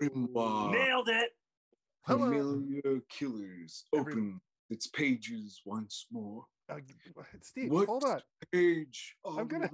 The 0.00 0.08
grimoire. 0.08 0.72
Nailed 0.72 1.08
it. 1.10 1.30
Hello. 2.06 2.30
Familiar 2.30 3.00
Killers 3.10 3.84
Every- 3.94 4.12
open 4.14 4.40
its 4.70 4.86
pages 4.86 5.60
once 5.66 6.06
more. 6.10 6.46
Uh, 6.70 6.78
Steve, 7.42 7.70
What 7.70 7.86
hold 7.86 8.04
on. 8.04 8.22
Page 8.52 9.16
are 9.24 9.40
I'm 9.40 9.48
gonna- 9.48 9.68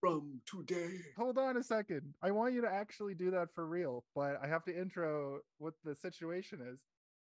from 0.00 0.40
today? 0.46 1.00
Hold 1.16 1.38
on 1.38 1.56
a 1.58 1.62
second. 1.62 2.14
I 2.22 2.30
want 2.30 2.54
you 2.54 2.62
to 2.62 2.68
actually 2.72 3.14
do 3.14 3.30
that 3.32 3.52
for 3.54 3.66
real, 3.66 4.04
but 4.14 4.42
I 4.42 4.46
have 4.48 4.64
to 4.64 4.76
intro 4.76 5.40
what 5.58 5.74
the 5.84 5.94
situation 5.94 6.60
is. 6.62 6.80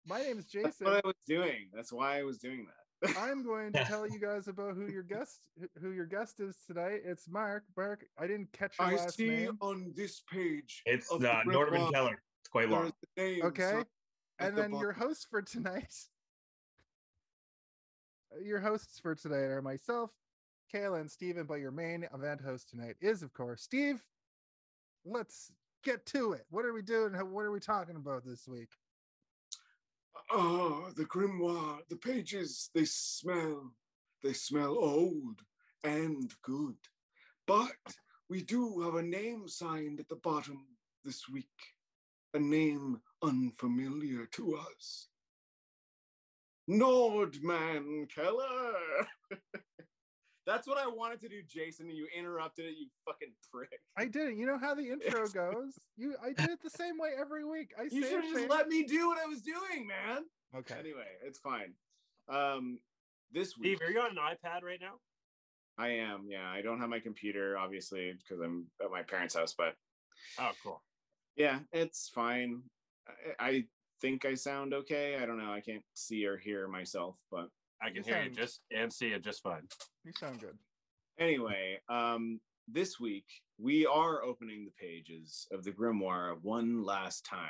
My 0.06 0.20
name 0.22 0.38
is 0.38 0.46
Jason. 0.46 0.62
That's 0.64 0.78
Jason. 0.78 0.92
what 0.94 1.04
I 1.04 1.08
was 1.08 1.16
doing. 1.26 1.70
That's 1.74 1.92
why 1.92 2.18
I 2.18 2.22
was 2.22 2.38
doing 2.38 2.66
that. 2.66 3.16
I'm 3.18 3.42
going 3.42 3.72
to 3.72 3.84
tell 3.84 4.06
you 4.06 4.18
guys 4.20 4.46
about 4.48 4.74
who 4.74 4.86
your 4.86 5.02
guest 5.02 5.40
who 5.80 5.90
your 5.92 6.06
guest 6.06 6.38
is 6.40 6.56
tonight. 6.66 7.00
It's 7.04 7.28
Mark. 7.28 7.64
Mark, 7.76 8.04
I 8.18 8.26
didn't 8.26 8.52
catch 8.52 8.78
your 8.78 8.88
I 8.88 8.94
last 8.96 9.16
see 9.16 9.28
name. 9.28 9.58
on 9.60 9.92
this 9.96 10.20
page. 10.30 10.82
It's 10.86 11.10
of 11.10 11.24
uh, 11.24 11.42
Nordman 11.46 11.90
Keller. 11.92 12.22
It's 12.56 12.68
quite 12.68 12.78
long. 12.82 12.92
the 13.16 13.22
name. 13.22 13.42
Okay. 13.44 13.62
signed 13.70 13.86
at 14.38 14.48
And 14.48 14.56
the 14.56 14.62
then 14.62 14.70
your 14.72 14.92
bottom. 14.92 15.08
hosts 15.08 15.26
for 15.30 15.42
tonight. 15.42 15.94
Your 18.44 18.60
hosts 18.60 18.98
for 19.00 19.14
tonight 19.14 19.36
are 19.50 19.62
myself, 19.62 20.10
Kayla, 20.74 21.00
and 21.00 21.10
Steven, 21.10 21.46
but 21.46 21.54
your 21.54 21.70
main 21.70 22.06
event 22.12 22.42
host 22.42 22.68
tonight 22.68 22.96
is, 23.00 23.22
of 23.22 23.32
course, 23.32 23.62
Steve. 23.62 24.02
Let's 25.06 25.50
get 25.82 26.04
to 26.06 26.32
it. 26.32 26.44
What 26.50 26.66
are 26.66 26.74
we 26.74 26.82
doing? 26.82 27.14
What 27.14 27.46
are 27.46 27.50
we 27.52 27.60
talking 27.60 27.96
about 27.96 28.26
this 28.26 28.46
week? 28.46 28.68
Oh, 30.30 30.90
the 30.96 31.04
grimoire. 31.06 31.78
The 31.88 31.96
pages, 31.96 32.68
they 32.74 32.84
smell. 32.84 33.72
They 34.22 34.34
smell 34.34 34.76
old 34.76 35.40
and 35.84 36.30
good. 36.42 36.76
But 37.46 37.70
we 38.28 38.42
do 38.42 38.80
have 38.82 38.96
a 38.96 39.02
name 39.02 39.48
signed 39.48 39.98
at 39.98 40.08
the 40.10 40.16
bottom 40.16 40.66
this 41.04 41.26
week. 41.26 41.46
A 42.34 42.38
name 42.38 43.00
unfamiliar 43.22 44.26
to 44.32 44.56
us. 44.56 45.08
Nordman 46.68 48.12
Keller. 48.14 48.74
That's 50.46 50.68
what 50.68 50.78
I 50.78 50.86
wanted 50.86 51.20
to 51.22 51.28
do, 51.28 51.42
Jason, 51.48 51.88
and 51.88 51.96
you 51.96 52.06
interrupted 52.16 52.66
it, 52.66 52.76
you 52.78 52.86
fucking 53.04 53.32
prick. 53.52 53.80
I 53.98 54.06
didn't. 54.06 54.38
You 54.38 54.46
know 54.46 54.58
how 54.58 54.74
the 54.74 54.82
intro 54.92 55.26
goes. 55.26 55.74
You, 55.96 56.14
I 56.24 56.32
did 56.32 56.50
it 56.50 56.60
the 56.62 56.70
same 56.70 56.98
way 56.98 57.10
every 57.18 57.44
week. 57.44 57.72
I 57.78 57.84
You 57.90 58.02
should 58.02 58.24
have 58.24 58.32
just 58.32 58.48
let 58.48 58.68
me 58.68 58.84
do 58.84 59.08
what 59.08 59.18
I 59.18 59.26
was 59.26 59.42
doing, 59.42 59.86
man. 59.86 60.22
Okay. 60.56 60.76
Anyway, 60.78 61.06
it's 61.24 61.40
fine. 61.40 61.72
Um, 62.28 62.78
this 63.32 63.56
week 63.58 63.78
Steve, 63.78 63.88
are 63.88 63.90
you 63.90 64.00
on 64.00 64.10
an 64.10 64.16
iPad 64.16 64.62
right 64.62 64.78
now? 64.80 64.94
I 65.78 65.88
am. 65.88 66.26
Yeah, 66.28 66.48
I 66.48 66.62
don't 66.62 66.80
have 66.80 66.88
my 66.88 67.00
computer, 67.00 67.58
obviously, 67.58 68.12
because 68.12 68.40
I'm 68.40 68.66
at 68.82 68.90
my 68.90 69.02
parents' 69.02 69.34
house. 69.34 69.54
But 69.56 69.74
Oh, 70.38 70.52
cool. 70.62 70.82
Yeah, 71.36 71.60
it's 71.72 72.10
fine. 72.14 72.62
I, 73.38 73.46
I 73.46 73.64
think 74.00 74.24
I 74.24 74.34
sound 74.34 74.74
okay. 74.74 75.16
I 75.20 75.26
don't 75.26 75.38
know. 75.38 75.52
I 75.52 75.60
can't 75.60 75.84
see 75.94 76.26
or 76.26 76.36
hear 76.36 76.68
myself, 76.68 77.16
but 77.30 77.48
I 77.82 77.88
can 77.88 77.96
You 77.96 78.14
hear 78.14 78.22
you 78.22 78.30
just 78.30 78.60
and 78.74 78.92
see 78.92 79.08
it 79.08 79.22
just 79.22 79.42
fine. 79.42 79.68
You 80.04 80.12
sound 80.18 80.40
good. 80.40 80.56
Anyway, 81.18 81.78
um, 81.88 82.40
this 82.68 82.98
week 82.98 83.26
we 83.58 83.86
are 83.86 84.22
opening 84.22 84.64
the 84.64 84.86
pages 84.86 85.46
of 85.52 85.64
the 85.64 85.72
grimoire 85.72 86.36
one 86.42 86.82
last 86.82 87.24
time 87.24 87.48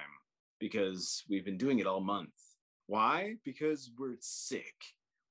because 0.59 1.25
we've 1.29 1.45
been 1.45 1.59
doing 1.59 1.79
it 1.79 1.87
all 1.87 2.01
month. 2.01 2.31
Why? 2.87 3.34
Because 3.45 3.91
we're 3.98 4.17
sick, 4.20 4.75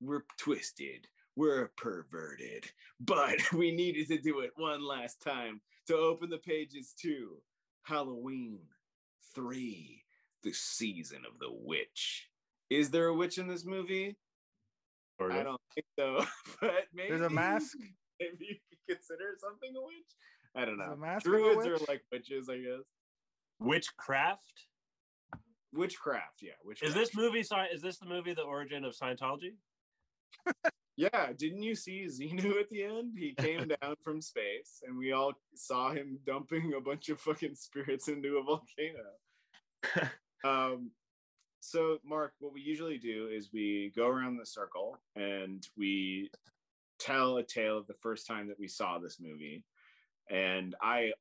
we're 0.01 0.25
twisted, 0.37 1.07
we're 1.35 1.71
perverted, 1.77 2.65
but 2.99 3.37
we 3.53 3.71
needed 3.71 4.07
to 4.07 4.17
do 4.17 4.39
it 4.39 4.51
one 4.55 4.85
last 4.85 5.21
time 5.21 5.61
to 5.87 5.95
open 5.95 6.29
the 6.29 6.39
pages 6.39 6.93
to 7.01 7.37
Halloween 7.85 8.59
3, 9.35 10.03
the 10.43 10.53
season 10.53 11.19
of 11.31 11.37
the 11.39 11.51
witch. 11.51 12.29
Is 12.69 12.89
there 12.89 13.07
a 13.07 13.13
witch 13.13 13.37
in 13.37 13.47
this 13.47 13.63
movie? 13.63 14.17
Sort 15.19 15.33
I 15.33 15.43
don't 15.43 15.61
think 15.75 15.85
so, 15.97 16.25
but 16.61 16.85
maybe 16.93 17.09
There's 17.09 17.21
a 17.21 17.29
mask. 17.29 17.77
maybe 18.19 18.37
you 18.39 18.55
could 18.69 18.95
consider 18.95 19.35
something 19.39 19.69
a 19.77 19.81
witch. 19.81 20.15
I 20.55 20.65
don't 20.65 20.77
know. 20.77 20.93
a 20.93 20.97
mask 20.97 21.25
Druids 21.25 21.65
are 21.67 21.77
like 21.87 22.01
witches, 22.11 22.49
I 22.49 22.57
guess. 22.57 22.85
Witchcraft. 23.59 24.65
Witchcraft, 25.73 26.41
yeah. 26.41 26.53
Witchcraft. 26.63 26.89
Is 26.89 26.95
this 26.95 27.15
movie? 27.15 27.43
Sci- 27.43 27.67
Is 27.71 27.81
this 27.81 27.97
the 27.97 28.05
movie, 28.07 28.33
The 28.33 28.41
Origin 28.41 28.83
of 28.83 28.95
Scientology? 28.95 29.53
Yeah, 30.97 31.33
didn't 31.37 31.63
you 31.63 31.75
see 31.75 32.05
Xenu 32.05 32.59
at 32.59 32.69
the 32.69 32.83
end? 32.83 33.13
He 33.17 33.35
came 33.37 33.67
down 33.81 33.95
from 34.01 34.21
space, 34.21 34.81
and 34.85 34.97
we 34.97 35.11
all 35.11 35.33
saw 35.53 35.91
him 35.91 36.19
dumping 36.25 36.73
a 36.73 36.81
bunch 36.81 37.09
of 37.09 37.19
fucking 37.19 37.55
spirits 37.55 38.07
into 38.07 38.37
a 38.37 38.43
volcano. 38.43 40.11
um, 40.45 40.91
so, 41.59 41.97
Mark, 42.05 42.33
what 42.39 42.53
we 42.53 42.61
usually 42.61 42.97
do 42.97 43.27
is 43.27 43.49
we 43.51 43.91
go 43.95 44.07
around 44.07 44.37
the 44.37 44.45
circle 44.45 44.99
and 45.15 45.67
we 45.75 46.29
tell 46.99 47.37
a 47.37 47.43
tale 47.43 47.77
of 47.77 47.87
the 47.87 47.95
first 48.01 48.27
time 48.27 48.47
that 48.47 48.59
we 48.59 48.67
saw 48.67 48.99
this 48.99 49.17
movie. 49.19 49.63
And 50.29 50.75
I 50.81 51.11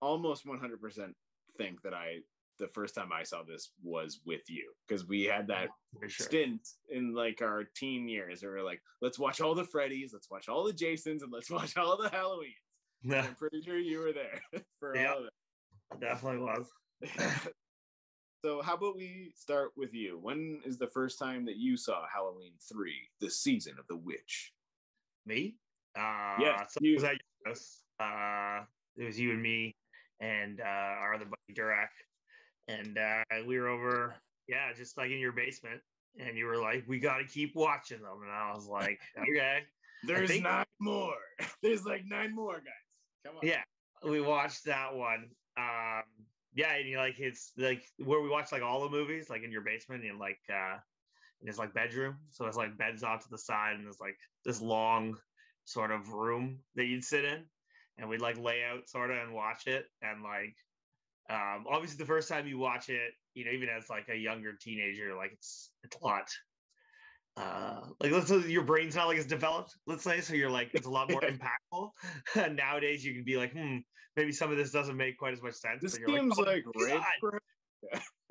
almost 0.00 0.46
100% 0.46 1.12
think 1.56 1.82
that 1.82 1.94
I, 1.94 2.20
the 2.58 2.68
first 2.68 2.94
time 2.94 3.10
I 3.12 3.22
saw 3.24 3.42
this 3.42 3.70
was 3.82 4.20
with 4.24 4.48
you 4.48 4.72
because 4.86 5.06
we 5.06 5.22
had 5.24 5.46
that 5.48 5.68
For 6.00 6.08
sure. 6.08 6.26
stint 6.26 6.68
in 6.90 7.14
like 7.14 7.42
our 7.42 7.64
teen 7.74 8.08
years 8.08 8.42
where 8.42 8.52
we 8.52 8.58
are 8.60 8.64
like, 8.64 8.80
let's 9.02 9.18
watch 9.18 9.40
all 9.40 9.54
the 9.54 9.64
Freddys, 9.64 10.10
let's 10.12 10.30
watch 10.30 10.48
all 10.48 10.64
the 10.64 10.72
Jasons, 10.72 11.22
and 11.22 11.32
let's 11.32 11.50
watch 11.50 11.76
all 11.76 11.96
the 11.96 12.08
Halloweens. 12.10 12.54
Yeah, 13.02 13.22
I'm 13.28 13.34
pretty 13.34 13.60
sure 13.62 13.78
you 13.78 13.98
were 14.00 14.12
there 14.12 14.40
for 14.80 14.96
Yeah. 14.96 15.12
all 15.12 15.18
of 15.18 15.24
it. 15.26 16.00
definitely 16.00 16.38
was. 16.38 16.66
so 18.44 18.62
how 18.62 18.74
about 18.74 18.96
we 18.96 19.32
start 19.36 19.70
with 19.76 19.94
you? 19.94 20.18
When 20.20 20.60
is 20.64 20.78
the 20.78 20.86
first 20.86 21.18
time 21.18 21.44
that 21.46 21.56
you 21.56 21.76
saw 21.76 22.04
Halloween 22.12 22.52
3, 22.72 22.92
the 23.20 23.30
season 23.30 23.74
of 23.78 23.86
the 23.88 23.96
witch? 23.96 24.52
me. 25.26 25.56
Uh, 25.96 26.36
Yes, 26.40 26.74
so 26.74 26.78
you. 26.82 26.92
it 26.92 26.94
was 26.96 27.04
at. 27.04 28.04
Uh, 28.04 28.64
it 28.96 29.04
was 29.04 29.18
you 29.18 29.30
and 29.32 29.40
me 29.42 29.74
and 30.20 30.60
uh, 30.60 30.64
our 30.64 31.14
other 31.14 31.24
buddy 31.24 31.58
Durak, 31.60 31.88
and 32.68 32.98
uh, 32.98 33.22
we 33.46 33.58
were 33.58 33.68
over, 33.68 34.14
yeah, 34.48 34.72
just 34.76 34.96
like 34.96 35.10
in 35.10 35.18
your 35.18 35.32
basement. 35.32 35.80
And 36.18 36.38
you 36.38 36.46
were 36.46 36.58
like, 36.58 36.84
"We 36.86 37.00
got 37.00 37.18
to 37.18 37.24
keep 37.24 37.56
watching 37.56 38.00
them," 38.00 38.20
and 38.22 38.30
I 38.30 38.52
was 38.54 38.68
like, 38.68 39.00
"Okay." 39.18 39.62
There's 40.06 40.30
think- 40.30 40.44
nine 40.44 40.64
more. 40.80 41.14
There's 41.62 41.84
like 41.84 42.04
nine 42.06 42.34
more 42.34 42.54
guys. 42.54 43.26
Come 43.26 43.36
on. 43.36 43.48
Yeah, 43.48 43.62
we 44.08 44.20
watched 44.20 44.66
that 44.66 44.94
one. 44.94 45.30
Um, 45.56 46.02
yeah, 46.54 46.74
and 46.74 46.88
you 46.88 46.98
like 46.98 47.18
it's 47.18 47.52
like 47.56 47.82
where 47.98 48.20
we 48.20 48.28
watched 48.28 48.52
like 48.52 48.62
all 48.62 48.82
the 48.82 48.90
movies, 48.90 49.28
like 49.28 49.42
in 49.42 49.50
your 49.50 49.62
basement, 49.62 50.04
in 50.04 50.18
like 50.18 50.38
uh, 50.48 50.76
in 51.40 51.48
his 51.48 51.58
like 51.58 51.74
bedroom. 51.74 52.16
So 52.30 52.46
it's 52.46 52.56
like 52.56 52.78
beds 52.78 53.02
off 53.02 53.24
to 53.24 53.30
the 53.30 53.38
side, 53.38 53.74
and 53.74 53.84
there's 53.84 54.00
like 54.00 54.16
this 54.44 54.60
long 54.60 55.16
sort 55.64 55.90
of 55.90 56.10
room 56.10 56.58
that 56.76 56.84
you'd 56.84 57.04
sit 57.04 57.24
in, 57.24 57.44
and 57.98 58.08
we'd 58.08 58.20
like 58.20 58.38
lay 58.38 58.62
out 58.64 58.88
sort 58.88 59.10
of 59.10 59.18
and 59.18 59.34
watch 59.34 59.66
it. 59.66 59.86
And 60.02 60.22
like, 60.22 60.54
um, 61.30 61.64
obviously 61.70 61.96
the 61.96 62.06
first 62.06 62.28
time 62.28 62.46
you 62.46 62.58
watch 62.58 62.88
it, 62.88 63.12
you 63.34 63.44
know, 63.44 63.50
even 63.50 63.68
as 63.68 63.88
like 63.88 64.08
a 64.08 64.16
younger 64.16 64.52
teenager, 64.60 65.14
like 65.16 65.32
it's 65.32 65.70
it's 65.82 65.96
a 65.96 66.04
lot. 66.04 66.28
Uh, 67.36 67.80
like 68.00 68.12
let's 68.12 68.28
say 68.28 68.38
your 68.48 68.62
brain's 68.62 68.94
not 68.94 69.08
like 69.08 69.16
it's 69.16 69.26
developed, 69.26 69.74
let's 69.86 70.04
say, 70.04 70.20
so 70.20 70.34
you're 70.34 70.50
like 70.50 70.70
it's 70.74 70.86
a 70.86 70.90
lot 70.90 71.10
more 71.10 71.20
impactful. 71.74 71.90
Nowadays 72.54 73.04
you 73.04 73.14
can 73.14 73.24
be 73.24 73.36
like, 73.36 73.52
hmm, 73.52 73.78
maybe 74.16 74.32
some 74.32 74.50
of 74.50 74.56
this 74.56 74.70
doesn't 74.70 74.96
make 74.96 75.18
quite 75.18 75.32
as 75.32 75.42
much 75.42 75.54
sense. 75.54 75.82
This 75.82 75.94
seems 75.94 76.38
"Oh 76.38 76.42
like 76.42 76.64
rape. 76.76 77.02
God." 77.22 77.40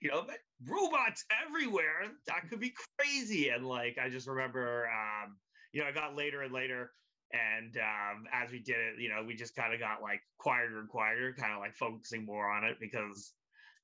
you 0.00 0.10
know, 0.10 0.26
robots 0.66 1.24
everywhere. 1.46 2.10
That 2.26 2.48
could 2.48 2.60
be 2.60 2.74
crazy. 2.98 3.48
And 3.48 3.66
like, 3.66 3.98
I 4.02 4.08
just 4.08 4.26
remember, 4.26 4.86
um, 4.86 5.36
you 5.72 5.82
know, 5.82 5.88
I 5.88 5.92
got 5.92 6.16
later 6.16 6.42
and 6.42 6.52
later. 6.52 6.90
And 7.34 7.76
um, 7.78 8.24
as 8.32 8.52
we 8.52 8.60
did 8.60 8.76
it, 8.76 9.00
you 9.02 9.08
know, 9.08 9.24
we 9.26 9.34
just 9.34 9.56
kind 9.56 9.74
of 9.74 9.80
got 9.80 10.00
like 10.02 10.20
quieter 10.38 10.78
and 10.78 10.88
quieter, 10.88 11.34
kind 11.36 11.52
of 11.52 11.58
like 11.58 11.74
focusing 11.74 12.24
more 12.24 12.48
on 12.48 12.62
it 12.62 12.76
because, 12.80 13.32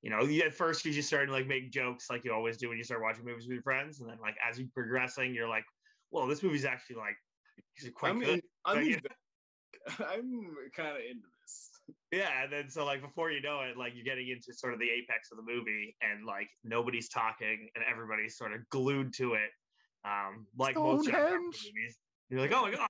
you 0.03 0.11
know, 0.11 0.21
at 0.47 0.55
first 0.55 0.85
you 0.85 0.93
just 0.93 1.09
started 1.09 1.27
to 1.27 1.33
like 1.33 1.49
make 1.49 1.73
jokes 1.73 2.07
like 2.09 2.25
you 2.25 2.33
always 2.33 2.57
do 2.59 2.69
when 2.69 2.79
you 2.79 2.85
start 2.85 3.03
watching 3.03 3.25
movies 3.25 3.47
with 3.47 3.55
your 3.55 3.63
friends. 3.63 4.01
And 4.01 4.09
then 4.09 4.19
like 4.23 4.37
as 4.49 4.59
you're 4.59 4.69
progressing, 4.73 5.35
you're 5.35 5.49
like, 5.49 5.65
well, 6.13 6.29
this 6.29 6.43
movie's 6.43 6.65
actually 6.65 6.97
like 6.97 7.17
quite 7.95 8.11
I'm, 8.11 8.21
good. 8.21 8.29
in, 8.29 8.43
I'm, 8.65 8.83
you 8.85 8.95
in- 8.95 9.01
I'm 9.99 10.57
kind 10.77 10.89
of 10.91 10.97
into 10.97 11.27
this. 11.43 11.71
Yeah, 12.13 12.43
and 12.43 12.53
then 12.53 12.69
so 12.69 12.85
like 12.85 13.01
before 13.03 13.31
you 13.31 13.41
know 13.41 13.61
it, 13.63 13.77
like 13.77 13.93
you're 13.95 14.05
getting 14.05 14.29
into 14.29 14.53
sort 14.53 14.75
of 14.75 14.81
the 14.81 14.89
apex 14.89 15.31
of 15.33 15.39
the 15.39 15.45
movie, 15.45 15.97
and 16.03 16.25
like 16.27 16.49
nobody's 16.65 17.09
talking, 17.09 17.69
and 17.75 17.85
everybody's 17.91 18.37
sort 18.37 18.53
of 18.53 18.61
glued 18.71 19.13
to 19.15 19.35
it, 19.35 19.51
um, 20.05 20.47
like 20.57 20.77
most 20.77 21.07
John 21.07 21.15
Carpenter 21.15 21.39
movies. 21.41 21.97
You're 22.29 22.41
like, 22.41 22.53
oh 22.53 22.63
my 22.63 22.71
god, 22.71 22.89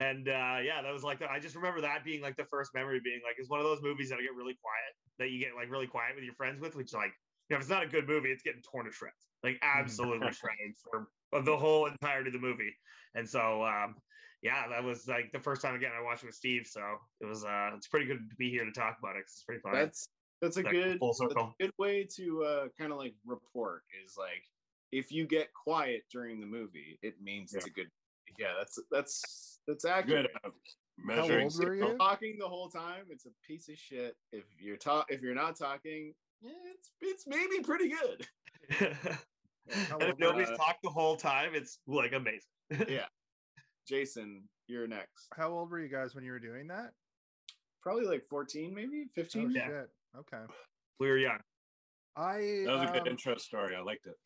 and 0.00 0.28
uh, 0.28 0.58
yeah, 0.62 0.82
that 0.82 0.92
was 0.92 1.04
like 1.04 1.18
the, 1.20 1.30
I 1.30 1.38
just 1.40 1.54
remember 1.56 1.80
that 1.82 2.04
being 2.04 2.22
like 2.22 2.36
the 2.36 2.46
first 2.46 2.72
memory 2.74 3.00
being 3.00 3.20
like 3.24 3.36
it's 3.38 3.50
one 3.50 3.60
of 3.60 3.64
those 3.66 3.82
movies 3.82 4.08
that 4.10 4.18
I 4.18 4.22
get 4.22 4.34
really 4.34 4.56
quiet, 4.62 4.92
that 5.18 5.30
you 5.30 5.38
get 5.38 5.54
like 5.54 5.70
really 5.70 5.86
quiet 5.86 6.14
with 6.14 6.24
your 6.24 6.34
friends 6.34 6.60
with, 6.60 6.74
which 6.76 6.92
like 6.92 7.12
you 7.48 7.54
know 7.54 7.56
if 7.56 7.62
it's 7.62 7.70
not 7.70 7.84
a 7.84 7.88
good 7.88 8.06
movie, 8.08 8.30
it's 8.30 8.42
getting 8.42 8.62
torn 8.62 8.86
to 8.86 8.92
shreds, 8.92 9.28
like 9.42 9.58
absolutely 9.62 10.30
shredded 10.32 10.74
for 10.82 11.08
of 11.32 11.44
the 11.44 11.56
whole 11.56 11.86
entirety 11.86 12.28
of 12.28 12.34
the 12.34 12.38
movie, 12.40 12.74
and 13.14 13.28
so 13.28 13.64
um, 13.64 13.96
yeah, 14.42 14.68
that 14.68 14.82
was 14.82 15.06
like 15.06 15.30
the 15.32 15.40
first 15.40 15.62
time 15.62 15.74
again 15.74 15.92
I 15.96 16.02
watched 16.02 16.24
it 16.24 16.26
with 16.26 16.34
Steve. 16.34 16.66
So 16.66 16.98
it 17.20 17.26
was 17.26 17.44
uh 17.44 17.70
it's 17.76 17.88
pretty 17.88 18.06
good 18.06 18.18
to 18.30 18.36
be 18.36 18.50
here 18.50 18.64
to 18.64 18.72
talk 18.72 18.98
about 18.98 19.16
it 19.16 19.20
'cause 19.22 19.34
it's 19.34 19.44
pretty 19.44 19.60
fun. 19.62 19.74
That's 19.78 20.06
That's 20.40 20.56
a 20.56 20.64
Like, 20.64 20.74
good 20.74 20.98
full 20.98 21.14
that's 21.28 21.34
a 21.36 21.36
circle. 21.38 21.54
good 21.60 21.72
way 21.78 22.04
to 22.16 22.44
uh, 22.44 22.68
kind 22.78 22.92
of 22.92 22.98
like 22.98 23.14
report 23.24 23.84
is 24.04 24.16
like 24.16 24.44
if 24.90 25.12
you 25.12 25.26
get 25.26 25.52
quiet 25.54 26.02
during 26.10 26.40
the 26.40 26.46
movie, 26.46 26.98
it 27.02 27.20
means 27.20 27.54
it's 27.54 27.66
a 27.66 27.70
good. 27.70 27.88
Yeah, 28.38 28.52
that's 28.58 28.78
that's 28.90 29.60
that's 29.66 29.84
accurate. 29.84 30.30
Good. 30.42 30.52
measuring 31.04 31.44
old 31.44 31.58
were 31.58 31.74
you? 31.74 31.96
Talking 31.98 32.36
the 32.38 32.48
whole 32.48 32.68
time, 32.68 33.04
it's 33.10 33.26
a 33.26 33.30
piece 33.46 33.68
of 33.68 33.76
shit. 33.76 34.16
If 34.32 34.44
you're 34.60 34.76
talk, 34.76 35.06
if 35.08 35.22
you're 35.22 35.34
not 35.34 35.58
talking, 35.58 36.14
it's 36.42 36.90
it's 37.00 37.26
maybe 37.26 37.62
pretty 37.62 37.88
good. 37.88 38.26
And 39.70 40.02
if 40.02 40.18
nobody's 40.18 40.48
uh, 40.48 40.56
talked 40.56 40.82
the 40.82 40.90
whole 40.90 41.16
time, 41.16 41.50
it's 41.54 41.78
like 41.86 42.12
amazing. 42.12 42.40
Yeah, 42.88 43.06
Jason, 43.86 44.48
you're 44.66 44.86
next. 44.86 45.28
How 45.36 45.50
old 45.50 45.70
were 45.70 45.78
you 45.78 45.88
guys 45.88 46.14
when 46.14 46.24
you 46.24 46.32
were 46.32 46.38
doing 46.38 46.66
that? 46.68 46.92
Probably 47.82 48.04
like 48.04 48.24
14, 48.24 48.74
maybe 48.74 49.04
Oh 49.06 49.12
15. 49.14 49.50
Yeah. 49.50 49.66
shit. 49.66 49.90
Okay. 50.18 50.42
We 50.98 51.08
were 51.08 51.18
young. 51.18 51.38
I 52.16 52.64
That 52.66 52.72
was 52.72 52.82
a 52.82 52.92
good 52.92 53.02
um, 53.02 53.08
intro 53.08 53.36
story. 53.36 53.74
I 53.76 53.82
liked 53.82 54.06
it. 54.06 54.16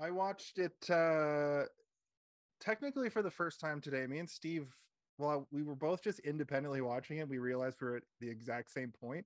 I 0.00 0.10
watched 0.10 0.58
it 0.58 0.90
uh 0.90 1.64
technically 2.60 3.08
for 3.08 3.22
the 3.22 3.30
first 3.30 3.60
time 3.60 3.80
today. 3.80 4.06
Me 4.06 4.18
and 4.18 4.28
Steve, 4.28 4.74
well, 5.18 5.46
we 5.50 5.62
were 5.62 5.74
both 5.74 6.02
just 6.02 6.20
independently 6.20 6.80
watching 6.80 7.18
it. 7.18 7.28
We 7.28 7.38
realized 7.38 7.78
we 7.80 7.88
were 7.88 7.96
at 7.96 8.02
the 8.20 8.28
exact 8.28 8.70
same 8.70 8.92
point. 9.00 9.24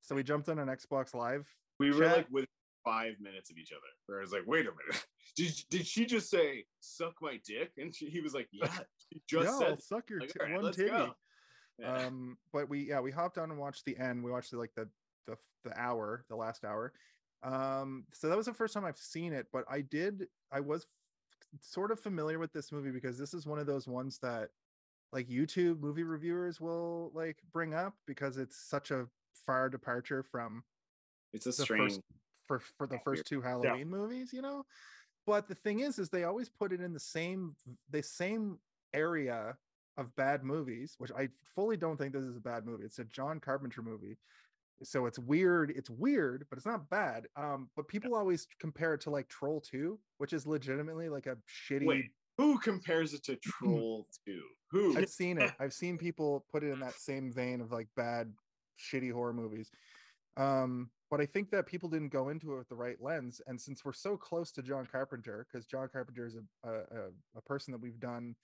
So 0.00 0.14
we 0.14 0.22
jumped 0.22 0.48
on 0.48 0.58
an 0.58 0.68
Xbox 0.68 1.14
Live. 1.14 1.46
We 1.78 1.90
were 1.92 2.06
like 2.06 2.26
with 2.30 2.46
five 2.84 3.14
minutes 3.20 3.50
of 3.50 3.58
each 3.58 3.72
other. 3.72 3.80
Where 4.06 4.18
I 4.18 4.22
was 4.22 4.32
like, 4.32 4.42
wait 4.46 4.66
a 4.66 4.70
minute, 4.70 5.04
did 5.36 5.52
did 5.70 5.86
she 5.86 6.06
just 6.06 6.30
say 6.30 6.64
suck 6.80 7.14
my 7.20 7.38
dick? 7.44 7.72
And 7.76 7.94
she, 7.94 8.06
he 8.06 8.20
was 8.20 8.34
like, 8.34 8.48
yeah, 8.52 8.70
she 9.12 9.20
just 9.28 9.58
said. 9.58 9.82
suck 9.82 10.08
your 10.10 10.20
Like, 10.20 10.32
t- 10.32 10.40
"All 10.40 10.46
right, 10.46 10.62
one 10.62 10.72
titty. 10.72 11.12
Yeah. 11.78 11.94
Um, 11.94 12.38
but 12.52 12.68
we 12.68 12.88
yeah, 12.88 13.00
we 13.00 13.10
hopped 13.10 13.38
on 13.38 13.50
and 13.50 13.58
watched 13.58 13.84
the 13.84 13.96
end. 13.96 14.24
We 14.24 14.30
watched 14.30 14.50
the, 14.50 14.58
like 14.58 14.72
the 14.74 14.88
the 15.26 15.36
the 15.64 15.78
hour, 15.78 16.24
the 16.28 16.36
last 16.36 16.64
hour. 16.64 16.92
Um, 17.42 18.04
so 18.12 18.28
that 18.28 18.36
was 18.36 18.46
the 18.46 18.54
first 18.54 18.74
time 18.74 18.84
I've 18.84 18.98
seen 18.98 19.32
it, 19.32 19.46
but 19.52 19.64
I 19.70 19.82
did 19.82 20.26
I 20.50 20.60
was 20.60 20.86
sort 21.60 21.90
of 21.90 22.00
familiar 22.00 22.38
with 22.38 22.52
this 22.52 22.72
movie 22.72 22.90
because 22.90 23.18
this 23.18 23.34
is 23.34 23.46
one 23.46 23.58
of 23.58 23.66
those 23.66 23.86
ones 23.86 24.18
that 24.18 24.50
like 25.12 25.28
YouTube 25.28 25.80
movie 25.80 26.02
reviewers 26.02 26.60
will 26.60 27.10
like 27.14 27.38
bring 27.52 27.74
up 27.74 27.94
because 28.06 28.36
it's 28.36 28.56
such 28.56 28.90
a 28.90 29.06
far 29.46 29.68
departure 29.68 30.22
from 30.22 30.62
it's 31.32 31.46
a 31.46 31.50
the 31.50 31.52
strange. 31.52 31.92
first 31.92 32.00
for 32.46 32.58
for 32.76 32.86
the 32.86 32.98
first 33.04 33.24
two 33.26 33.40
Halloween 33.40 33.88
movies, 33.88 34.32
you 34.32 34.42
know. 34.42 34.64
But 35.26 35.46
the 35.46 35.54
thing 35.54 35.80
is, 35.80 35.98
is 35.98 36.08
they 36.08 36.24
always 36.24 36.48
put 36.48 36.72
it 36.72 36.80
in 36.80 36.92
the 36.92 37.00
same 37.00 37.54
the 37.90 38.02
same 38.02 38.58
area 38.94 39.56
of 39.96 40.14
bad 40.16 40.44
movies, 40.44 40.94
which 40.98 41.10
I 41.12 41.28
fully 41.54 41.76
don't 41.76 41.96
think 41.96 42.12
this 42.12 42.22
is 42.24 42.36
a 42.36 42.40
bad 42.40 42.64
movie. 42.64 42.84
It's 42.84 42.98
a 42.98 43.04
John 43.04 43.40
Carpenter 43.40 43.82
movie. 43.82 44.16
So 44.82 45.06
it's 45.06 45.18
weird. 45.18 45.72
It's 45.74 45.90
weird, 45.90 46.46
but 46.50 46.56
it's 46.56 46.66
not 46.66 46.88
bad. 46.90 47.26
Um, 47.36 47.68
but 47.76 47.88
people 47.88 48.14
always 48.14 48.46
compare 48.60 48.94
it 48.94 49.00
to 49.02 49.10
like 49.10 49.28
Troll 49.28 49.60
2, 49.60 49.98
which 50.18 50.32
is 50.32 50.46
legitimately 50.46 51.08
like 51.08 51.26
a 51.26 51.36
shitty. 51.48 51.86
Wait, 51.86 52.10
who 52.36 52.58
compares 52.58 53.14
it 53.14 53.24
to 53.24 53.36
Troll 53.42 54.06
2? 54.26 54.40
Who? 54.70 54.96
I've 54.96 55.08
seen 55.08 55.38
it. 55.38 55.52
I've 55.58 55.72
seen 55.72 55.98
people 55.98 56.44
put 56.50 56.62
it 56.62 56.70
in 56.70 56.80
that 56.80 56.94
same 56.94 57.32
vein 57.32 57.60
of 57.60 57.72
like 57.72 57.88
bad, 57.96 58.32
shitty 58.78 59.12
horror 59.12 59.32
movies. 59.32 59.70
Um, 60.36 60.90
but 61.10 61.20
I 61.20 61.26
think 61.26 61.50
that 61.50 61.66
people 61.66 61.88
didn't 61.88 62.12
go 62.12 62.28
into 62.28 62.52
it 62.52 62.58
with 62.58 62.68
the 62.68 62.76
right 62.76 63.00
lens. 63.00 63.40
And 63.46 63.60
since 63.60 63.84
we're 63.84 63.92
so 63.92 64.16
close 64.16 64.52
to 64.52 64.62
John 64.62 64.86
Carpenter, 64.90 65.46
because 65.50 65.66
John 65.66 65.88
Carpenter 65.92 66.26
is 66.26 66.36
a, 66.36 66.68
a 66.68 66.72
a 66.72 67.38
a 67.38 67.42
person 67.42 67.72
that 67.72 67.80
we've 67.80 67.98
done, 67.98 68.36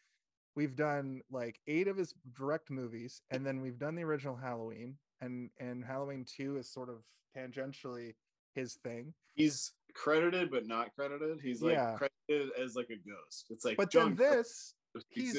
we've 0.57 0.75
done 0.75 1.21
like 1.31 1.61
eight 1.67 1.89
of 1.89 1.97
his 1.97 2.15
direct 2.37 2.71
movies, 2.71 3.21
and 3.31 3.47
then 3.47 3.61
we've 3.61 3.79
done 3.79 3.95
the 3.95 4.03
original 4.03 4.35
Halloween, 4.35 4.97
and 5.25 5.51
and 5.59 5.85
Halloween 5.85 6.25
two 6.25 6.57
is 6.59 6.71
sort 6.73 6.89
of 6.89 6.97
tangentially 7.37 8.15
his 8.55 8.75
thing. 8.85 9.13
He's 9.35 9.73
credited 9.95 10.51
but 10.51 10.67
not 10.67 10.95
credited. 10.95 11.39
He's 11.43 11.63
like 11.63 11.75
Yeah. 11.75 11.97
credited 11.97 12.53
as 12.61 12.77
like 12.77 12.91
a 12.91 12.97
ghost. 13.09 13.47
It's 13.51 13.65
like 13.65 13.77
But 13.77 13.91
John 13.91 14.15
then 14.15 14.37
this, 14.39 14.75
he's- 15.11 15.33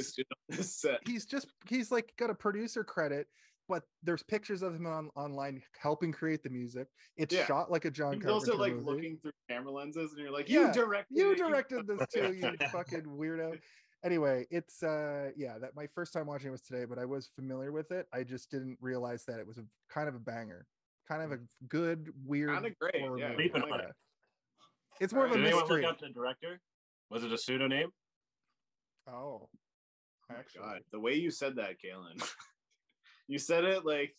this 0.49 0.85
he's 1.05 1.25
just 1.25 1.47
he's 1.69 1.91
like 1.91 2.13
got 2.17 2.29
a 2.29 2.35
producer 2.35 2.83
credit 2.83 3.27
but 3.67 3.81
there's 4.03 4.21
pictures 4.21 4.61
of 4.61 4.75
him 4.75 4.85
on 4.85 5.09
online 5.15 5.59
helping 5.81 6.11
create 6.11 6.43
the 6.43 6.49
music 6.49 6.87
it's 7.17 7.33
Yeah. 7.33 7.45
shot 7.47 7.71
like 7.71 7.85
a 7.85 7.89
john 7.89 8.13
He's 8.13 8.21
carpenter 8.23 8.51
also 8.51 8.57
like 8.57 8.73
movie. 8.73 8.85
looking 8.85 9.17
through 9.17 9.31
camera 9.49 9.71
lenses, 9.71 10.11
and 10.11 10.19
you're 10.21 10.29
like, 10.31 10.47
Yeah, 10.47 10.67
"You 10.67 10.73
directed, 10.73 11.17
you 11.17 11.35
directed 11.35 11.87
this 11.87 12.05
too 12.13 12.33
you 12.33 12.41
fucking-" 12.41 12.69
fucking 12.69 13.03
weirdo 13.05 13.59
anyway 14.05 14.45
it's 14.51 14.83
uh 14.83 15.31
yeah 15.35 15.57
that 15.57 15.75
my 15.75 15.87
first 15.87 16.13
time 16.13 16.27
watching 16.27 16.49
it 16.49 16.51
was 16.51 16.61
today 16.61 16.85
but 16.85 16.99
i 16.99 17.05
was 17.05 17.27
familiar 17.35 17.71
with 17.71 17.91
it 17.91 18.07
i 18.13 18.23
just 18.23 18.51
didn't 18.51 18.77
realize 18.79 19.25
that 19.25 19.39
it 19.39 19.47
was 19.47 19.57
a 19.57 19.63
kind 19.89 20.07
of 20.07 20.13
a 20.15 20.19
banger 20.19 20.67
kind 21.07 21.23
of 21.23 21.31
a 21.31 21.39
good 21.67 22.09
weird 22.23 22.53
Kinda 22.53 22.69
great, 22.79 22.95
yeah, 22.95 23.29
movie. 23.29 23.35
Sleeping 23.49 23.61
on 23.63 23.69
Yeah. 23.79 23.85
it. 23.87 23.95
it's 25.01 25.13
more 25.13 25.25
of 25.25 25.31
a 25.31 25.35
Did 25.35 25.45
anyone 25.45 25.63
mystery 25.63 25.81
look 25.81 25.91
up 25.91 25.99
the 25.99 26.09
director? 26.09 26.59
Was 27.09 27.23
it 27.23 27.31
a 27.31 27.37
pseudonym? 27.37 27.91
oh 29.07 29.49
Oh 30.31 30.35
actually 30.35 30.61
God, 30.61 30.81
the 30.91 30.99
way 30.99 31.13
you 31.13 31.29
said 31.29 31.55
that, 31.57 31.75
Kalen, 31.83 32.17
you 33.27 33.37
said 33.37 33.63
it 33.63 33.85
like 33.85 34.15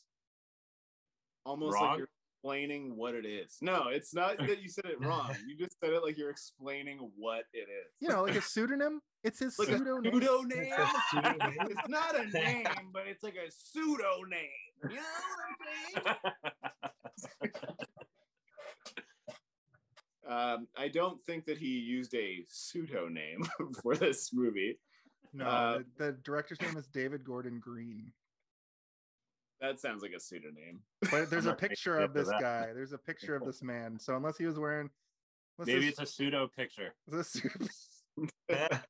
almost 1.45 1.75
Wrong? 1.75 1.89
like 1.91 1.99
you're 1.99 2.09
explaining 2.47 2.97
what 2.97 3.15
it 3.15 3.27
is. 3.27 3.59
No, 3.61 3.89
it's 3.89 4.15
not 4.15 4.39
that 4.47 4.63
you 4.63 4.69
said 4.69 4.87
it 4.87 5.01
wrong. 5.05 5.35
You 5.47 5.57
just 5.57 5.79
said 5.81 5.93
it 5.93 6.03
like 6.05 6.17
you're 6.17 6.31
explaining 6.31 7.11
what 7.17 7.45
it 7.53 7.69
is. 7.69 7.93
you 8.01 8.09
know 8.09 8.23
like 8.23 8.37
a 8.37 8.43
pseudonym 8.43 9.01
it's 9.25 9.41
his 9.41 9.59
like 9.59 9.69
a 9.69 9.79
pseudonym 9.79 10.13
pseudo 10.13 10.43
name. 10.43 10.73
pseudo-name? 11.11 11.57
it's 11.71 11.89
not 11.89 12.19
a 12.19 12.27
name, 12.31 12.67
but 12.93 13.05
it's 13.09 13.23
like 13.25 13.35
a 13.35 13.51
pseudo 13.51 14.23
name. 14.29 14.91
You 14.91 14.97
know 14.97 15.03
what 16.03 16.15
I'm 16.83 17.41
saying? 17.43 17.53
Um, 20.29 20.67
I 20.77 20.89
don't 20.89 21.25
think 21.25 21.47
that 21.47 21.57
he 21.57 21.69
used 21.69 22.13
a 22.13 22.45
pseudo 22.49 23.07
name 23.07 23.47
for 23.81 23.95
this 23.95 24.33
movie. 24.35 24.77
no 25.33 25.45
Uh, 25.45 25.79
the, 25.99 26.05
the 26.07 26.13
director's 26.25 26.61
name 26.61 26.77
is 26.77 26.89
david 26.89 27.23
gordon 27.23 27.61
green 27.61 28.11
That 29.61 29.81
sounds 29.81 30.03
like 30.03 30.13
a 30.13 30.21
pseudonym. 30.21 30.81
But 31.11 31.31
there's 31.31 31.47
a 31.47 31.55
picture 31.55 31.99
of 31.99 32.13
this 32.13 32.29
guy. 32.29 32.73
There's 32.75 32.93
a 32.93 32.99
picture 32.99 33.35
of 33.35 33.45
this 33.45 33.63
man. 33.63 33.99
So 33.99 34.17
unless 34.17 34.37
he 34.37 34.45
was 34.47 34.59
wearing, 34.59 34.91
Maybe 35.59 35.87
this- 35.87 35.99
it's 35.99 36.01
a 36.01 36.07
pseudo 36.07 36.49
picture. 36.49 36.95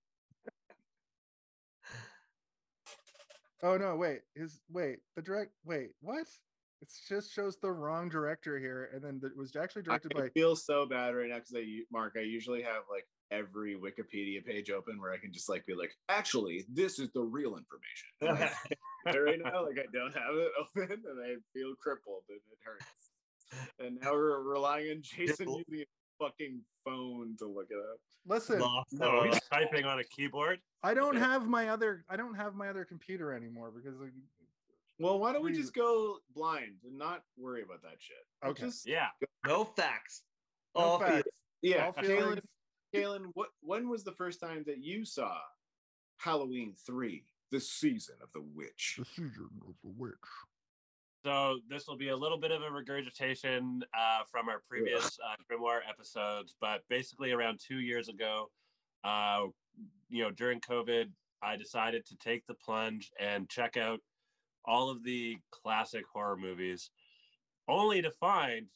oh 3.63 3.77
no, 3.77 3.97
wait, 3.97 4.23
his 4.35 4.61
wait 4.71 4.99
the 5.15 5.23
direct 5.23 5.53
wait 5.65 5.91
what? 6.01 6.27
It 6.83 6.91
just 7.09 7.33
shows 7.33 7.57
the 7.63 7.71
wrong 7.71 8.09
director 8.09 8.59
here, 8.59 8.91
and 8.93 9.03
then 9.03 9.21
it 9.25 9.37
was 9.37 9.57
actually 9.57 9.83
directed 9.83 10.13
I 10.15 10.21
by. 10.21 10.27
I 10.27 10.29
feel 10.31 10.57
so 10.57 10.85
bad 10.87 11.15
right 11.15 11.29
now 11.29 11.37
because 11.37 11.55
I, 11.57 11.65
Mark, 11.91 12.17
I 12.17 12.23
usually 12.23 12.63
have 12.63 12.83
like 12.91 13.07
every 13.31 13.75
Wikipedia 13.77 14.45
page 14.45 14.71
open 14.71 15.01
where 15.01 15.13
I 15.13 15.19
can 15.19 15.33
just 15.33 15.49
like 15.49 15.67
be 15.67 15.75
like, 15.75 15.93
actually, 16.09 16.65
this 16.73 16.99
is 16.99 17.11
the 17.13 17.23
real 17.23 17.57
information. 17.57 18.09
And 18.23 18.39
I 18.39 19.13
And 19.13 19.25
right 19.25 19.39
now, 19.43 19.65
like 19.65 19.79
I 19.79 19.87
don't 19.93 20.13
have 20.15 20.35
it 20.35 20.51
open, 20.61 21.03
and 21.09 21.21
I 21.25 21.37
feel 21.53 21.75
crippled, 21.81 22.23
and 22.29 22.39
it 22.39 22.59
hurts. 22.65 23.11
And 23.79 24.01
now 24.03 24.13
we're 24.13 24.41
relying 24.43 24.91
on 24.91 25.03
Jason 25.03 25.37
Crippled. 25.47 25.63
using 25.69 25.85
a 26.21 26.25
fucking 26.25 26.61
phone 26.85 27.37
to 27.39 27.47
look 27.47 27.69
it 27.71 27.77
up. 27.79 27.99
Listen, 28.27 28.59
Lost, 28.59 28.95
Oh, 29.01 29.19
uh, 29.21 29.25
he's 29.25 29.41
typing 29.53 29.85
on 29.85 30.01
a 30.01 30.05
keyboard. 30.05 30.59
I 30.83 30.95
don't 30.95 31.15
have 31.17 31.47
my 31.47 31.69
other. 31.69 32.05
I 32.09 32.17
don't 32.17 32.35
have 32.35 32.55
my 32.57 32.69
other 32.69 32.85
computer 32.85 33.33
anymore 33.33 33.71
because. 33.71 34.01
Like, 34.01 34.11
Well, 34.99 35.21
why 35.21 35.33
don't 35.33 35.45
we 35.45 35.53
just 35.53 35.73
go 35.75 36.17
blind 36.35 36.73
and 36.85 36.99
not 36.99 37.23
worry 37.39 37.63
about 37.63 37.83
that 37.83 37.97
shit? 38.01 38.17
Okay. 38.45 38.65
Just, 38.65 38.87
Yeah. 38.89 39.07
no 39.47 39.65
facts. 39.65 40.23
no 40.75 40.81
All 40.83 40.99
facts. 40.99 41.11
feelings. 41.13 41.25
yeah. 41.63 41.85
All 41.87 41.93
Kaylin, 42.97 43.03
feelings. 43.03 43.27
Kaylin, 43.27 43.31
what? 43.35 43.49
When 43.61 43.89
was 43.89 44.05
the 44.05 44.13
first 44.13 44.41
time 44.41 44.65
that 44.67 44.79
you 44.79 45.05
saw 45.05 45.39
Halloween 46.19 46.75
three, 46.87 47.25
the 47.51 47.61
season 47.61 48.17
of 48.23 48.33
the 48.33 48.43
witch? 48.55 48.97
The 48.99 49.05
season 49.05 49.49
of 49.69 49.75
the 49.83 49.91
witch. 49.97 50.15
So 51.25 51.59
this 51.69 51.89
will 51.89 51.97
be 51.97 52.11
a 52.11 52.17
little 52.17 52.39
bit 52.39 52.53
of 52.53 52.63
a 52.63 52.71
regurgitation 52.71 53.83
uh, 53.99 54.23
from 54.31 54.49
our 54.49 54.63
previous 54.69 55.19
uh, 55.25 55.35
Grimoire 55.51 55.81
episodes, 55.89 56.55
but 56.61 56.83
basically 56.89 57.33
around 57.33 57.59
two 57.59 57.81
years 57.81 58.09
ago, 58.09 58.49
uh, 59.03 59.47
you 60.09 60.23
know, 60.23 60.31
during 60.31 60.61
COVID, 60.61 61.07
I 61.43 61.57
decided 61.57 62.07
to 62.07 62.17
take 62.17 62.47
the 62.47 62.55
plunge 62.55 63.11
and 63.19 63.49
check 63.49 63.77
out 63.77 64.01
all 64.65 64.89
of 64.89 65.03
the 65.03 65.39
classic 65.51 66.05
horror 66.13 66.37
movies, 66.37 66.91
only 67.67 68.03
to 68.03 68.11
find 68.11 68.67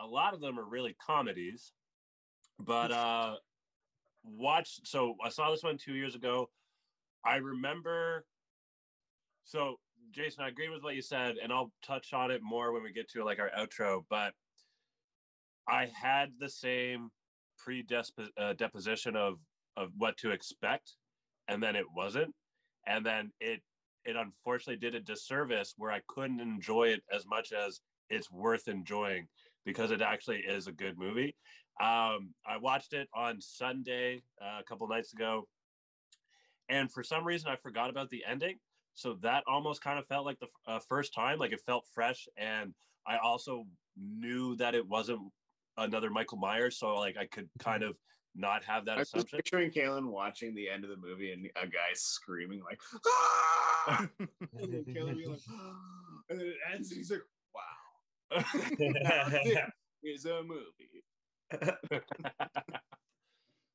a 0.00 0.06
lot 0.06 0.32
of 0.32 0.40
them 0.40 0.58
are 0.58 0.64
really 0.64 0.96
comedies. 1.04 1.72
But 2.58 2.90
uh, 2.90 3.36
watch. 4.24 4.80
So 4.84 5.14
I 5.24 5.28
saw 5.28 5.50
this 5.50 5.62
one 5.62 5.78
two 5.78 5.94
years 5.94 6.14
ago. 6.14 6.48
I 7.24 7.36
remember. 7.36 8.24
So 9.44 9.76
Jason, 10.10 10.44
I 10.44 10.48
agree 10.48 10.68
with 10.68 10.82
what 10.82 10.94
you 10.94 11.02
said, 11.02 11.36
and 11.42 11.52
I'll 11.52 11.72
touch 11.84 12.12
on 12.12 12.30
it 12.30 12.40
more 12.42 12.72
when 12.72 12.82
we 12.82 12.92
get 12.92 13.08
to 13.10 13.24
like 13.24 13.38
our 13.38 13.50
outro. 13.58 14.02
But 14.08 14.34
I 15.68 15.86
had 15.86 16.30
the 16.38 16.48
same 16.48 17.10
pre-deposition 17.58 19.16
uh, 19.16 19.20
of 19.20 19.38
of 19.76 19.90
what 19.96 20.16
to 20.18 20.30
expect, 20.30 20.92
and 21.48 21.62
then 21.62 21.76
it 21.76 21.86
wasn't, 21.94 22.34
and 22.86 23.04
then 23.06 23.30
it 23.40 23.60
it 24.04 24.16
unfortunately 24.16 24.76
did 24.76 24.94
a 24.94 25.00
disservice 25.00 25.74
where 25.76 25.92
I 25.92 26.00
couldn't 26.08 26.40
enjoy 26.40 26.88
it 26.88 27.02
as 27.12 27.24
much 27.26 27.52
as 27.52 27.80
it's 28.10 28.30
worth 28.30 28.68
enjoying 28.68 29.28
because 29.64 29.90
it 29.92 30.02
actually 30.02 30.38
is 30.38 30.66
a 30.66 30.72
good 30.72 30.98
movie. 30.98 31.36
Um, 31.80 32.34
I 32.46 32.58
watched 32.60 32.92
it 32.92 33.08
on 33.14 33.40
Sunday 33.40 34.22
uh, 34.40 34.60
a 34.60 34.64
couple 34.64 34.86
nights 34.88 35.12
ago, 35.12 35.48
and 36.68 36.90
for 36.90 37.02
some 37.02 37.24
reason 37.24 37.50
I 37.50 37.56
forgot 37.56 37.90
about 37.90 38.10
the 38.10 38.24
ending. 38.28 38.58
So 38.94 39.14
that 39.22 39.42
almost 39.46 39.82
kind 39.82 39.98
of 39.98 40.06
felt 40.06 40.26
like 40.26 40.38
the 40.38 40.48
uh, 40.66 40.78
first 40.88 41.14
time, 41.14 41.38
like 41.38 41.52
it 41.52 41.60
felt 41.64 41.86
fresh, 41.94 42.28
and 42.36 42.74
I 43.06 43.16
also 43.18 43.64
knew 43.96 44.54
that 44.56 44.74
it 44.74 44.86
wasn't 44.86 45.20
another 45.76 46.10
Michael 46.10 46.38
Myers, 46.38 46.78
so 46.78 46.94
like 46.96 47.16
I 47.16 47.26
could 47.26 47.48
kind 47.58 47.82
of 47.82 47.96
not 48.34 48.64
have 48.64 48.84
that 48.86 48.92
I'm 48.92 48.98
just 48.98 49.14
assumption. 49.14 49.38
picturing 49.38 49.70
Kalen 49.70 50.06
watching 50.06 50.54
the 50.54 50.68
end 50.68 50.84
of 50.84 50.90
the 50.90 50.96
movie 50.96 51.32
and 51.32 51.46
a 51.56 51.66
guy 51.66 51.92
screaming 51.94 52.62
like, 52.64 52.80
ah! 53.06 54.06
and 54.18 54.72
then 54.72 54.84
Kalen 54.88 55.16
being 55.16 55.30
like, 55.30 55.40
"Ah!" 55.50 55.74
and 56.30 56.40
then 56.40 56.46
it 56.46 56.56
ends 56.72 56.90
and 56.90 56.98
he's 56.98 57.10
like, 57.10 57.22
wow, 57.54 58.42
it's 60.02 60.24
a 60.24 60.42
movie. 60.42 61.04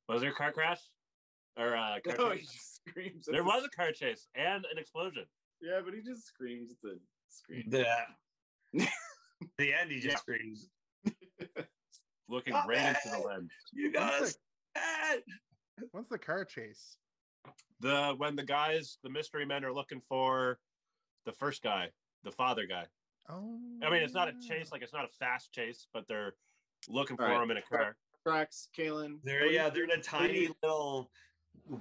was 0.08 0.20
there 0.20 0.30
a 0.30 0.34
car 0.34 0.52
crash 0.52 0.80
or 1.56 1.76
uh, 1.76 1.98
car 2.04 2.14
No, 2.18 2.30
he 2.30 2.38
chase? 2.40 2.50
just 2.52 2.74
screams. 2.76 3.26
There 3.26 3.44
was 3.44 3.64
a 3.64 3.68
car 3.70 3.92
chase 3.92 4.26
and 4.34 4.64
an 4.70 4.78
explosion. 4.78 5.24
Yeah, 5.60 5.80
but 5.84 5.94
he 5.94 6.00
just 6.00 6.26
screams 6.26 6.70
at 6.70 6.76
the 6.82 6.98
screen. 7.28 7.64
the 7.68 7.86
the 9.58 9.74
end, 9.74 9.90
he 9.90 9.98
just 10.00 10.18
screams, 10.18 10.68
looking 12.28 12.52
Stop 12.52 12.68
right 12.68 12.88
into 12.88 13.10
the 13.10 13.18
lens. 13.26 13.50
"You 13.72 13.90
What's 13.92 13.98
got 13.98 14.22
us!" 14.22 14.38
bad." 14.74 15.20
What's 15.92 16.08
the 16.08 16.18
car 16.18 16.44
chase? 16.44 16.96
The 17.80 18.14
when 18.18 18.36
the 18.36 18.44
guys, 18.44 18.98
the 19.02 19.10
mystery 19.10 19.46
men, 19.46 19.64
are 19.64 19.72
looking 19.72 20.00
for 20.08 20.58
the 21.24 21.32
first 21.32 21.62
guy, 21.62 21.88
the 22.24 22.32
father 22.32 22.66
guy. 22.66 22.84
Oh, 23.28 23.58
I 23.82 23.90
mean, 23.90 24.02
it's 24.02 24.14
not 24.14 24.28
a 24.28 24.34
chase, 24.46 24.72
like 24.72 24.82
it's 24.82 24.92
not 24.92 25.04
a 25.04 25.12
fast 25.18 25.52
chase, 25.52 25.86
but 25.92 26.06
they're 26.08 26.34
looking 26.88 27.16
for 27.16 27.24
All 27.26 27.34
right. 27.34 27.42
him 27.42 27.50
in 27.50 27.56
a 27.58 27.62
car. 27.62 27.96
Tracks, 28.26 28.68
Kalen. 28.76 29.18
They're 29.24 29.40
what 29.40 29.46
do 29.46 29.50
you 29.50 29.54
yeah, 29.56 29.70
they're 29.70 29.84
in 29.84 29.90
a 29.90 29.94
think- 29.94 30.12
what 30.12 30.22
do 30.22 30.28
tiny 30.28 30.48
little 30.62 31.10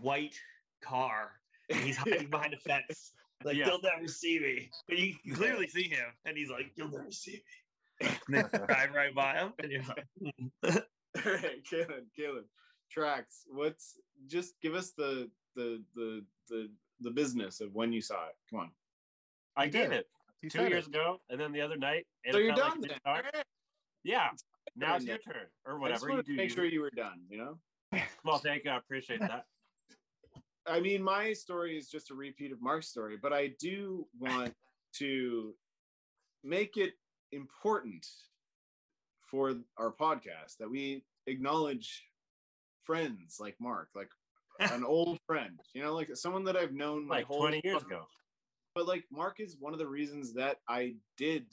white 0.01 0.39
car. 0.81 1.31
And 1.69 1.79
he's 1.79 1.97
hiding 1.97 2.29
behind 2.29 2.53
a 2.53 2.57
fence. 2.57 3.13
Like 3.43 3.55
Yeah. 3.57 3.65
they'll 3.65 3.81
never 3.81 4.07
see 4.07 4.39
me. 4.39 4.69
But 4.87 4.97
you 4.97 5.15
can 5.15 5.35
clearly 5.35 5.67
see 5.67 5.83
him, 5.89 6.05
and 6.25 6.35
he's 6.37 6.49
like, 6.49 6.71
"You'll 6.75 6.89
never 6.89 7.11
see 7.11 7.43
me." 8.01 8.07
And 8.27 8.35
they 8.51 8.57
drive 8.65 8.93
right 8.95 9.13
by 9.13 9.33
him, 9.35 9.53
and 9.59 9.71
you're 9.71 9.83
like. 9.83 10.05
All 11.25 11.33
right, 11.33 11.63
Kalen, 11.71 12.05
Kalen. 12.17 12.43
Tracks. 12.89 13.43
What's 13.49 13.99
just 14.27 14.53
give 14.61 14.73
us 14.75 14.91
the 14.91 15.29
the 15.55 15.83
the 15.95 16.23
the 16.49 16.69
the 17.01 17.11
business 17.11 17.59
of 17.61 17.73
when 17.75 17.91
you 17.91 18.01
saw 18.01 18.27
it. 18.27 18.35
Come 18.49 18.59
on. 18.61 18.71
I 19.55 19.65
He 19.65 19.71
did 19.71 19.89
did. 19.89 19.99
it 19.99 20.07
He 20.41 20.49
two 20.49 20.67
years 20.67 20.85
it. 20.85 20.89
ago, 20.95 21.19
and 21.29 21.39
then 21.39 21.51
the 21.51 21.61
other 21.61 21.77
night. 21.77 22.07
So 22.31 22.37
you're 22.37 22.55
felt 22.55 22.81
like 22.81 22.93
done 23.03 23.21
then. 23.33 23.43
Yeah. 24.03 24.29
Now 24.77 24.95
it's 24.95 25.05
your 25.05 25.17
turn, 25.17 25.47
or 25.65 25.79
whatever 25.79 26.09
you 26.11 26.21
do. 26.21 26.35
make 26.35 26.49
you 26.49 26.55
sure 26.55 26.65
you 26.65 26.81
were 26.81 26.91
done, 26.95 27.21
you 27.29 27.37
know? 27.37 27.57
Well, 28.23 28.37
thank 28.37 28.65
you. 28.65 28.71
I 28.71 28.77
appreciate 28.77 29.21
that. 29.21 29.45
I 30.67 30.79
mean, 30.79 31.01
my 31.01 31.33
story 31.33 31.77
is 31.77 31.89
just 31.89 32.11
a 32.11 32.13
repeat 32.13 32.51
of 32.51 32.61
Mark's 32.61 32.87
story, 32.87 33.17
but 33.21 33.33
I 33.33 33.51
do 33.59 34.05
want 34.19 34.53
to 34.97 35.55
make 36.43 36.77
it 36.77 36.93
important 37.31 38.05
for 39.29 39.55
our 39.77 39.91
podcast 39.91 40.57
that 40.59 40.69
we 40.69 41.03
acknowledge 41.25 42.03
friends 42.83 43.37
like 43.39 43.55
Mark, 43.59 43.89
like 43.95 44.09
an 44.71 44.83
old 44.83 45.19
friend, 45.25 45.59
you 45.73 45.81
know, 45.81 45.93
like 45.93 46.09
someone 46.15 46.43
that 46.45 46.55
I've 46.55 46.73
known 46.73 47.07
my 47.07 47.17
Like 47.17 47.25
whole 47.25 47.39
20 47.39 47.61
years 47.63 47.81
ago. 47.81 48.05
But 48.75 48.87
like 48.87 49.05
Mark 49.11 49.39
is 49.39 49.57
one 49.59 49.73
of 49.73 49.79
the 49.79 49.87
reasons 49.87 50.33
that 50.33 50.57
I 50.69 50.95
did 51.17 51.45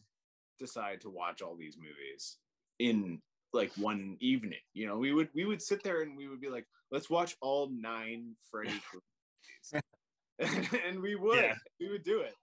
decide 0.58 1.00
to 1.00 1.10
watch 1.10 1.40
all 1.42 1.56
these 1.56 1.76
movies 1.78 2.38
in 2.78 3.20
like 3.52 3.72
one 3.76 4.16
evening. 4.20 4.58
You 4.72 4.86
know, 4.86 4.96
we 4.96 5.12
would 5.12 5.28
we 5.34 5.44
would 5.44 5.62
sit 5.62 5.82
there 5.82 6.02
and 6.02 6.16
we 6.16 6.28
would 6.28 6.40
be 6.40 6.48
like, 6.48 6.66
let's 6.90 7.08
watch 7.10 7.36
all 7.40 7.70
nine 7.72 8.34
Freddy 8.50 8.70
movies. 10.40 10.68
and 10.86 11.00
we 11.00 11.14
would. 11.14 11.36
Yeah. 11.42 11.54
We 11.80 11.88
would 11.90 12.04
do 12.04 12.20
it. 12.20 12.34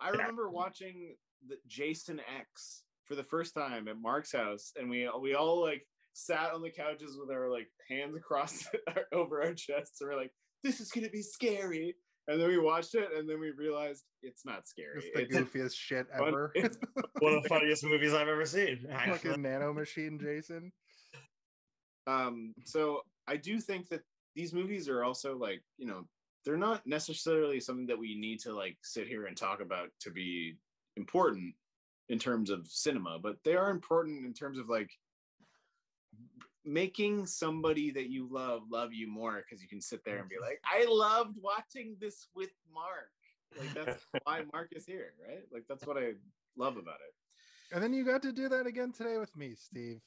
I 0.00 0.06
Yeah. 0.06 0.18
remember 0.18 0.50
watching 0.50 1.16
the 1.48 1.56
Jason 1.66 2.20
X 2.40 2.84
for 3.04 3.14
the 3.14 3.24
first 3.24 3.54
time 3.54 3.88
at 3.88 4.00
Mark's 4.00 4.32
house 4.32 4.72
and 4.76 4.90
we 4.90 5.08
we 5.20 5.34
all 5.34 5.60
like 5.62 5.86
sat 6.12 6.52
on 6.52 6.62
the 6.62 6.70
couches 6.70 7.16
with 7.20 7.30
our 7.30 7.50
like 7.50 7.68
hands 7.88 8.16
across 8.16 8.66
over 9.12 9.42
our 9.42 9.52
chests 9.54 10.00
and 10.00 10.10
we're 10.10 10.16
like 10.16 10.32
this 10.64 10.80
is 10.80 10.90
going 10.90 11.04
to 11.04 11.10
be 11.10 11.22
scary 11.22 11.94
and 12.28 12.40
then 12.40 12.48
we 12.48 12.58
watched 12.58 12.94
it 12.94 13.08
and 13.16 13.28
then 13.28 13.38
we 13.40 13.50
realized 13.50 14.04
it's 14.22 14.44
not 14.44 14.66
scary 14.66 14.98
It's 15.14 15.14
the 15.14 15.22
It's 15.22 15.36
goofiest 15.36 15.76
shit 15.76 16.06
fun- 16.16 16.28
ever. 16.28 16.52
it's 16.54 16.76
one 17.20 17.34
of 17.34 17.42
the 17.42 17.48
funniest 17.48 17.84
movies 17.84 18.14
I've 18.14 18.28
ever 18.28 18.44
seen. 18.46 18.86
actually. 18.90 19.30
Fucking 19.30 19.42
nano 19.42 19.72
machine, 19.72 20.18
Jason. 20.18 20.72
um 22.06 22.54
so 22.64 23.00
i 23.26 23.36
do 23.36 23.60
think 23.60 23.88
that 23.88 24.00
these 24.34 24.52
movies 24.52 24.88
are 24.88 25.02
also 25.02 25.36
like 25.36 25.62
you 25.78 25.86
know 25.86 26.04
they're 26.44 26.56
not 26.56 26.86
necessarily 26.86 27.58
something 27.58 27.86
that 27.86 27.98
we 27.98 28.16
need 28.18 28.38
to 28.40 28.54
like 28.54 28.76
sit 28.82 29.08
here 29.08 29.26
and 29.26 29.36
talk 29.36 29.60
about 29.60 29.88
to 30.00 30.10
be 30.10 30.56
important 30.96 31.52
in 32.08 32.18
terms 32.18 32.50
of 32.50 32.66
cinema 32.68 33.18
but 33.20 33.36
they 33.44 33.54
are 33.56 33.70
important 33.70 34.24
in 34.24 34.32
terms 34.32 34.58
of 34.58 34.68
like 34.68 34.90
making 36.66 37.24
somebody 37.26 37.90
that 37.92 38.10
you 38.10 38.28
love 38.30 38.62
love 38.70 38.92
you 38.92 39.08
more 39.08 39.42
because 39.48 39.62
you 39.62 39.68
can 39.68 39.80
sit 39.80 40.04
there 40.04 40.18
and 40.18 40.28
be 40.28 40.34
mm-hmm. 40.34 40.44
like 40.44 40.60
i 40.64 40.84
loved 40.88 41.36
watching 41.40 41.96
this 42.00 42.26
with 42.34 42.50
mark 42.74 43.12
like 43.58 43.72
that's 43.74 44.04
why 44.24 44.42
mark 44.52 44.68
is 44.72 44.84
here 44.84 45.12
right 45.26 45.44
like 45.52 45.64
that's 45.68 45.86
what 45.86 45.96
i 45.96 46.12
love 46.56 46.76
about 46.76 46.96
it 47.06 47.14
And 47.74 47.82
then 47.82 47.92
you 47.94 48.04
got 48.04 48.22
to 48.22 48.32
do 48.32 48.48
that 48.48 48.66
again 48.66 48.92
today 48.92 49.16
with 49.18 49.34
me, 49.36 49.54
Steve. 49.56 50.00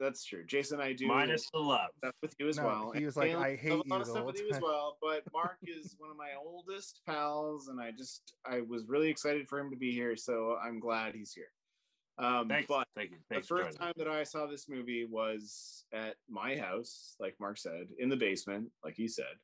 that's 0.00 0.24
true 0.24 0.44
jason 0.46 0.80
i 0.80 0.92
do 0.94 1.06
Minus 1.06 1.50
the 1.52 1.58
love. 1.58 1.90
stuff 1.98 2.14
with 2.22 2.34
you 2.38 2.48
as 2.48 2.56
No, 2.56 2.64
well. 2.64 2.90
he 2.92 2.98
and 2.98 3.06
was 3.06 3.16
like, 3.16 3.30
Caleb 3.30 3.44
"I 3.44 3.50
does 3.50 3.60
hate 3.60 3.72
a 3.72 3.76
lot 3.76 3.84
you 3.86 3.94
of 3.96 4.06
stuff 4.06 4.16
whole 4.18 4.26
with 4.26 4.40
you 4.40 4.50
as 4.50 4.60
well. 4.60 4.96
But 5.02 5.22
Mark 5.32 5.58
is 5.64 5.94
one 5.98 6.10
of 6.10 6.16
my 6.16 6.30
oldest 6.42 7.00
pals, 7.06 7.68
and 7.68 7.80
I 7.80 7.90
just 7.92 8.34
I 8.46 8.60
was 8.62 8.84
really 8.88 9.08
excited 9.10 9.46
for 9.48 9.58
him 9.58 9.70
to 9.70 9.76
be 9.76 9.92
here. 9.92 10.16
So 10.16 10.56
I'm 10.64 10.80
glad 10.80 11.14
he's 11.14 11.32
here. 11.32 11.52
Um, 12.18 12.48
Thanks. 12.48 12.66
but 12.68 12.86
Thank 12.94 13.10
you. 13.10 13.16
the 13.28 13.34
Thanks 13.36 13.48
for 13.48 13.58
first 13.64 13.78
time 13.78 13.92
that 13.96 14.08
I 14.08 14.22
saw 14.22 14.46
this 14.46 14.68
movie 14.68 15.06
was 15.08 15.84
at 15.92 16.16
my 16.28 16.56
house, 16.56 17.16
like 17.18 17.34
Mark 17.40 17.58
said, 17.58 17.88
in 17.98 18.08
the 18.08 18.16
basement, 18.16 18.68
like 18.84 18.94
he 18.96 19.08
said, 19.08 19.34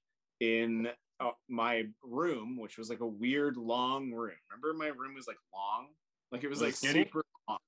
in 0.41 0.89
uh, 1.21 1.31
my 1.49 1.85
room, 2.03 2.59
which 2.59 2.79
was 2.79 2.91
like 2.91 3.01
a 3.01 3.07
weird 3.07 3.57
long 3.57 4.13
room. 4.13 4.37
Remember, 4.51 4.79
my 4.79 4.89
room 4.89 5.15
was 5.15 5.27
like 5.27 5.39
long, 5.53 5.89
like 6.31 6.45
it 6.45 6.49
was 6.49 6.61
Was 6.61 6.83
like 6.85 6.95
super 6.95 7.23
long. 7.49 7.59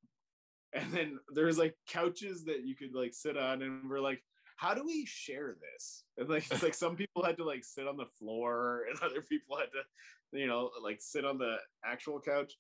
And 0.72 0.92
then 0.92 1.18
there 1.34 1.46
was 1.46 1.58
like 1.58 1.74
couches 1.88 2.44
that 2.44 2.64
you 2.64 2.76
could 2.76 2.94
like 2.94 3.14
sit 3.14 3.36
on, 3.36 3.62
and 3.62 3.88
we're 3.88 4.00
like, 4.00 4.22
how 4.56 4.74
do 4.74 4.84
we 4.84 5.06
share 5.06 5.56
this? 5.72 6.04
And 6.18 6.28
like, 6.28 6.44
it's 6.50 6.62
like 6.62 6.74
some 6.74 6.94
people 6.94 7.24
had 7.24 7.38
to 7.38 7.44
like 7.44 7.64
sit 7.64 7.88
on 7.88 7.96
the 7.96 8.06
floor, 8.18 8.84
and 8.90 8.98
other 9.02 9.22
people 9.22 9.56
had 9.56 9.70
to, 9.72 10.38
you 10.38 10.46
know, 10.46 10.70
like 10.82 11.00
sit 11.00 11.24
on 11.24 11.38
the 11.38 11.56
actual 11.84 12.20
couch. 12.20 12.52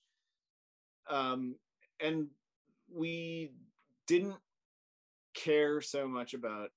Um, 1.08 1.54
and 2.02 2.26
we 2.92 3.52
didn't 4.06 4.36
care 5.34 5.80
so 5.80 6.08
much 6.08 6.34
about 6.34 6.70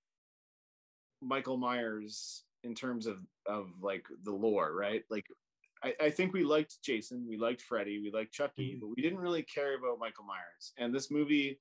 Michael 1.21 1.57
Myers 1.57 2.43
in 2.63 2.75
terms 2.75 3.07
of 3.07 3.17
of 3.45 3.69
like 3.81 4.05
the 4.23 4.31
lore, 4.31 4.73
right? 4.73 5.03
Like 5.09 5.25
I, 5.83 5.93
I 5.99 6.09
think 6.09 6.33
we 6.33 6.43
liked 6.43 6.81
Jason, 6.83 7.25
we 7.27 7.37
liked 7.37 7.61
Freddy, 7.61 7.99
we 7.99 8.11
liked 8.11 8.33
Chucky, 8.33 8.71
mm-hmm. 8.71 8.79
but 8.79 8.95
we 8.95 9.01
didn't 9.03 9.19
really 9.19 9.43
care 9.43 9.77
about 9.77 9.99
Michael 9.99 10.23
Myers. 10.23 10.73
And 10.77 10.93
this 10.93 11.11
movie 11.11 11.59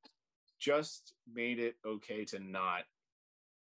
just 0.61 1.15
made 1.33 1.59
it 1.59 1.75
okay 1.85 2.25
to 2.27 2.39
not 2.39 2.83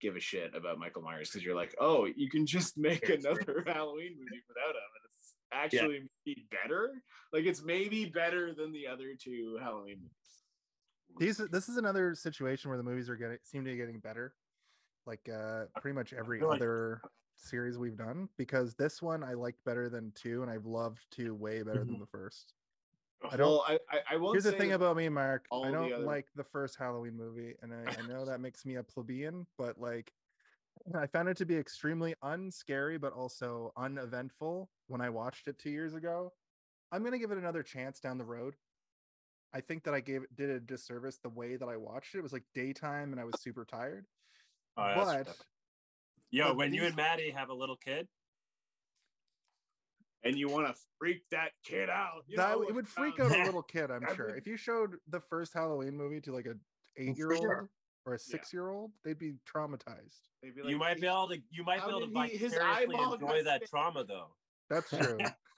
give 0.01 0.15
a 0.15 0.19
shit 0.19 0.55
about 0.55 0.79
Michael 0.79 1.01
Myers 1.01 1.29
because 1.29 1.43
you're 1.43 1.55
like, 1.55 1.75
oh, 1.79 2.05
you 2.05 2.29
can 2.29 2.45
just 2.45 2.77
make 2.77 3.09
another 3.09 3.63
Halloween 3.67 4.15
movie 4.17 4.43
without 4.47 4.75
him, 4.75 4.91
and 5.51 5.65
it's 5.65 5.73
actually 5.75 6.09
maybe 6.25 6.47
better. 6.51 7.01
Like 7.33 7.45
it's 7.45 7.63
maybe 7.63 8.05
better 8.05 8.53
than 8.53 8.71
the 8.71 8.87
other 8.87 9.15
two 9.19 9.57
Halloween 9.61 9.97
movies. 10.01 10.13
These 11.19 11.37
this 11.49 11.69
is 11.69 11.77
another 11.77 12.15
situation 12.15 12.69
where 12.69 12.77
the 12.77 12.83
movies 12.83 13.09
are 13.09 13.15
getting 13.15 13.37
seem 13.43 13.63
to 13.65 13.71
be 13.71 13.77
getting 13.77 13.99
better. 13.99 14.33
Like 15.05 15.27
uh 15.33 15.65
pretty 15.81 15.95
much 15.95 16.13
every 16.13 16.39
feel 16.39 16.51
other 16.51 17.01
series 17.37 17.77
we've 17.77 17.97
done 17.97 18.27
because 18.37 18.75
this 18.75 19.01
one 19.01 19.23
I 19.23 19.33
liked 19.33 19.63
better 19.63 19.89
than 19.89 20.11
two 20.15 20.41
and 20.41 20.51
I've 20.51 20.65
loved 20.65 21.05
two 21.11 21.33
way 21.35 21.61
better 21.63 21.83
than 21.85 21.99
the 21.99 22.05
first. 22.07 22.53
I 23.31 23.35
don't- 23.37 23.47
Well, 23.47 23.65
I 23.67 23.79
I, 23.91 23.99
I 24.11 24.17
won't 24.17 24.35
Here's 24.35 24.43
the 24.43 24.51
thing 24.51 24.73
about 24.73 24.95
me, 24.95 25.09
Mark. 25.09 25.45
all 25.49 25.65
I 25.65 25.71
don't 25.71 25.91
other- 25.93 26.03
like 26.03 26.27
the 26.35 26.43
first 26.43 26.77
Halloween 26.77 27.15
movie, 27.17 27.55
and 27.61 27.73
I, 27.73 27.95
I 27.97 28.07
know 28.07 28.25
that 28.29 28.41
makes 28.41 28.65
me 28.65 28.75
a 28.75 28.83
plebeian, 28.83 29.47
but 29.57 29.79
like 29.79 30.11
I 30.95 31.07
found 31.07 31.27
it 31.27 31.37
to 31.37 31.45
be 31.45 31.55
extremely 31.55 32.15
unscary, 32.23 32.97
but 32.99 33.13
also 33.13 33.73
uneventful 33.75 34.69
when 34.87 35.01
I 35.01 35.09
watched 35.09 35.47
it 35.47 35.59
two 35.59 35.69
years 35.69 35.93
ago. 35.93 36.31
I'm 36.91 37.03
gonna 37.03 37.17
give 37.17 37.31
it 37.31 37.37
another 37.37 37.63
chance 37.63 37.99
down 37.99 38.17
the 38.17 38.25
road. 38.25 38.55
I 39.53 39.61
think 39.61 39.83
that 39.83 39.93
I 39.93 39.99
gave 39.99 40.23
did 40.35 40.49
a 40.49 40.59
disservice 40.59 41.19
the 41.21 41.29
way 41.29 41.55
that 41.55 41.67
I 41.67 41.77
watched 41.77 42.15
it. 42.15 42.19
It 42.19 42.23
was 42.23 42.33
like 42.33 42.43
daytime 42.53 43.11
and 43.11 43.19
I 43.19 43.25
was 43.25 43.41
super 43.41 43.65
tired. 43.65 44.05
Oh, 44.77 44.93
but 44.95 45.27
rough. 45.27 45.41
Yo, 46.31 46.47
but 46.49 46.57
when 46.57 46.73
you 46.73 46.83
and 46.83 46.95
Maddie 46.95 47.31
have 47.31 47.49
a 47.49 47.53
little 47.53 47.77
kid, 47.77 48.07
and 50.23 50.37
you 50.37 50.49
want 50.49 50.67
to 50.67 50.81
freak 50.99 51.23
that 51.31 51.51
kid 51.63 51.89
out. 51.89 52.23
You 52.27 52.37
that 52.37 52.51
know, 52.51 52.63
it 52.63 52.75
would 52.75 52.87
freak 52.87 53.19
um, 53.19 53.27
out 53.31 53.39
a 53.39 53.43
little 53.45 53.63
kid, 53.63 53.91
I'm 53.91 54.03
sure. 54.15 54.35
If 54.35 54.45
you 54.47 54.57
showed 54.57 54.95
the 55.09 55.21
first 55.21 55.53
Halloween 55.53 55.95
movie 55.95 56.19
to 56.21 56.33
like 56.33 56.47
a 56.47 56.55
eight 56.97 57.17
year 57.17 57.31
old 57.31 57.41
sure. 57.41 57.69
Or 58.07 58.13
a 58.13 58.19
six 58.19 58.53
year 58.53 58.69
old, 58.69 58.91
they'd 59.03 59.19
be 59.19 59.33
traumatized. 59.53 60.29
they'd 60.41 60.55
be 60.55 60.61
you 60.65 60.77
might 60.77 60.99
be 61.01 61.05
able 61.07 61.27
to 61.27 61.37
you 61.51 61.63
might 61.63 61.83
be 61.85 61.89
able 61.89 62.07
to 62.07 62.07
did 62.07 62.31
he- 62.31 62.37
his 62.37 62.53
vicariously 62.53 62.95
eyeball 62.95 63.13
enjoy 63.13 63.43
that 63.43 63.57
stabbed? 63.67 63.69
trauma 63.69 64.03
though. 64.05 64.27
That's 64.69 64.89
true. 64.97 65.17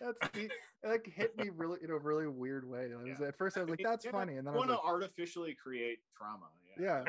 That's 0.00 0.18
the, 0.32 0.44
it 0.44 0.50
like 0.82 1.06
hit 1.06 1.36
me 1.36 1.50
really 1.54 1.78
in 1.82 1.90
a 1.90 1.98
really 1.98 2.26
weird 2.26 2.66
way. 2.68 2.88
I 2.92 2.96
was, 3.02 3.18
Yeah. 3.20 3.28
At 3.28 3.36
first, 3.36 3.58
I 3.58 3.60
was 3.60 3.68
like, 3.70 3.80
"That's 3.82 4.06
funny," 4.06 4.36
and 4.36 4.46
then 4.46 4.54
I 4.54 4.56
was 4.56 4.66
want 4.66 4.70
to 4.70 4.76
like, 4.76 4.84
artificially 4.86 5.54
create 5.62 5.98
trauma. 6.16 6.46
"Yeah, 6.80 7.04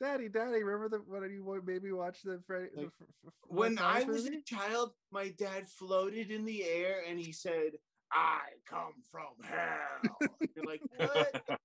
Daddy, 0.00 0.28
Daddy, 0.30 0.62
remember 0.62 0.88
the 0.88 0.98
when 1.06 1.30
you 1.30 1.44
wa- 1.44 1.58
made 1.62 1.82
me 1.82 1.92
watch 1.92 2.22
the 2.22 2.40
Freddy?" 2.46 2.68
Like, 2.74 2.86
f- 2.86 2.92
f- 3.00 3.06
f- 3.26 3.32
When 3.46 3.74
Mike 3.74 3.84
I 3.84 4.04
was 4.04 4.24
movie? 4.24 4.38
a 4.38 4.42
child, 4.42 4.94
my 5.10 5.28
dad 5.28 5.68
floated 5.68 6.30
in 6.30 6.46
the 6.46 6.64
air 6.64 7.02
and 7.06 7.18
he 7.20 7.32
said, 7.32 7.72
I 8.12 8.38
come 8.68 8.94
from 9.10 9.34
hell. 9.42 10.28
You're 10.56 10.64
like, 10.64 10.80
what 10.96 11.32
the 11.46 11.58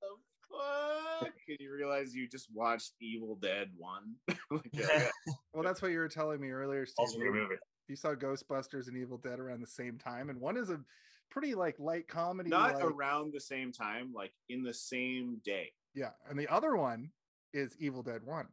fuck? 0.52 1.32
And 1.48 1.58
you 1.60 1.74
realize 1.74 2.14
you 2.14 2.28
just 2.28 2.48
watched 2.54 2.94
Evil 3.02 3.36
Dead 3.42 3.70
1. 3.78 4.16
Like, 4.52 4.70
yeah, 4.72 4.88
yeah. 5.26 5.34
well, 5.54 5.64
that's 5.64 5.82
what 5.82 5.90
you 5.92 5.98
were 5.98 6.08
telling 6.08 6.40
me 6.40 6.50
earlier, 6.52 6.86
Steve. 6.86 6.96
also 7.00 7.16
a 7.18 7.20
good 7.20 7.26
you- 7.28 7.34
movie. 7.34 7.56
You 7.88 7.96
saw 7.96 8.14
Ghostbusters 8.14 8.88
and 8.88 8.96
Evil 8.98 9.18
Dead 9.18 9.40
around 9.40 9.62
the 9.62 9.68
same 9.68 9.98
time, 9.98 10.30
and 10.30 10.40
one 10.40 10.56
is 10.58 10.70
a 10.70 10.80
pretty 11.32 11.54
like 11.56 11.80
light 11.80 12.08
comedy. 12.08 12.50
Not 12.50 12.76
like- 12.76 12.84
around 12.84 13.34
the 13.34 13.40
same 13.42 13.72
time, 13.72 14.14
like 14.16 14.32
in 14.50 14.64
the 14.64 14.74
same 14.74 15.42
day. 15.44 15.72
yeah, 15.96 16.12
and 16.30 16.38
the 16.40 16.48
other 16.48 16.76
one 16.78 17.10
is 17.54 17.76
Evil 17.80 18.04
Dead 18.04 18.22
One. 18.24 18.48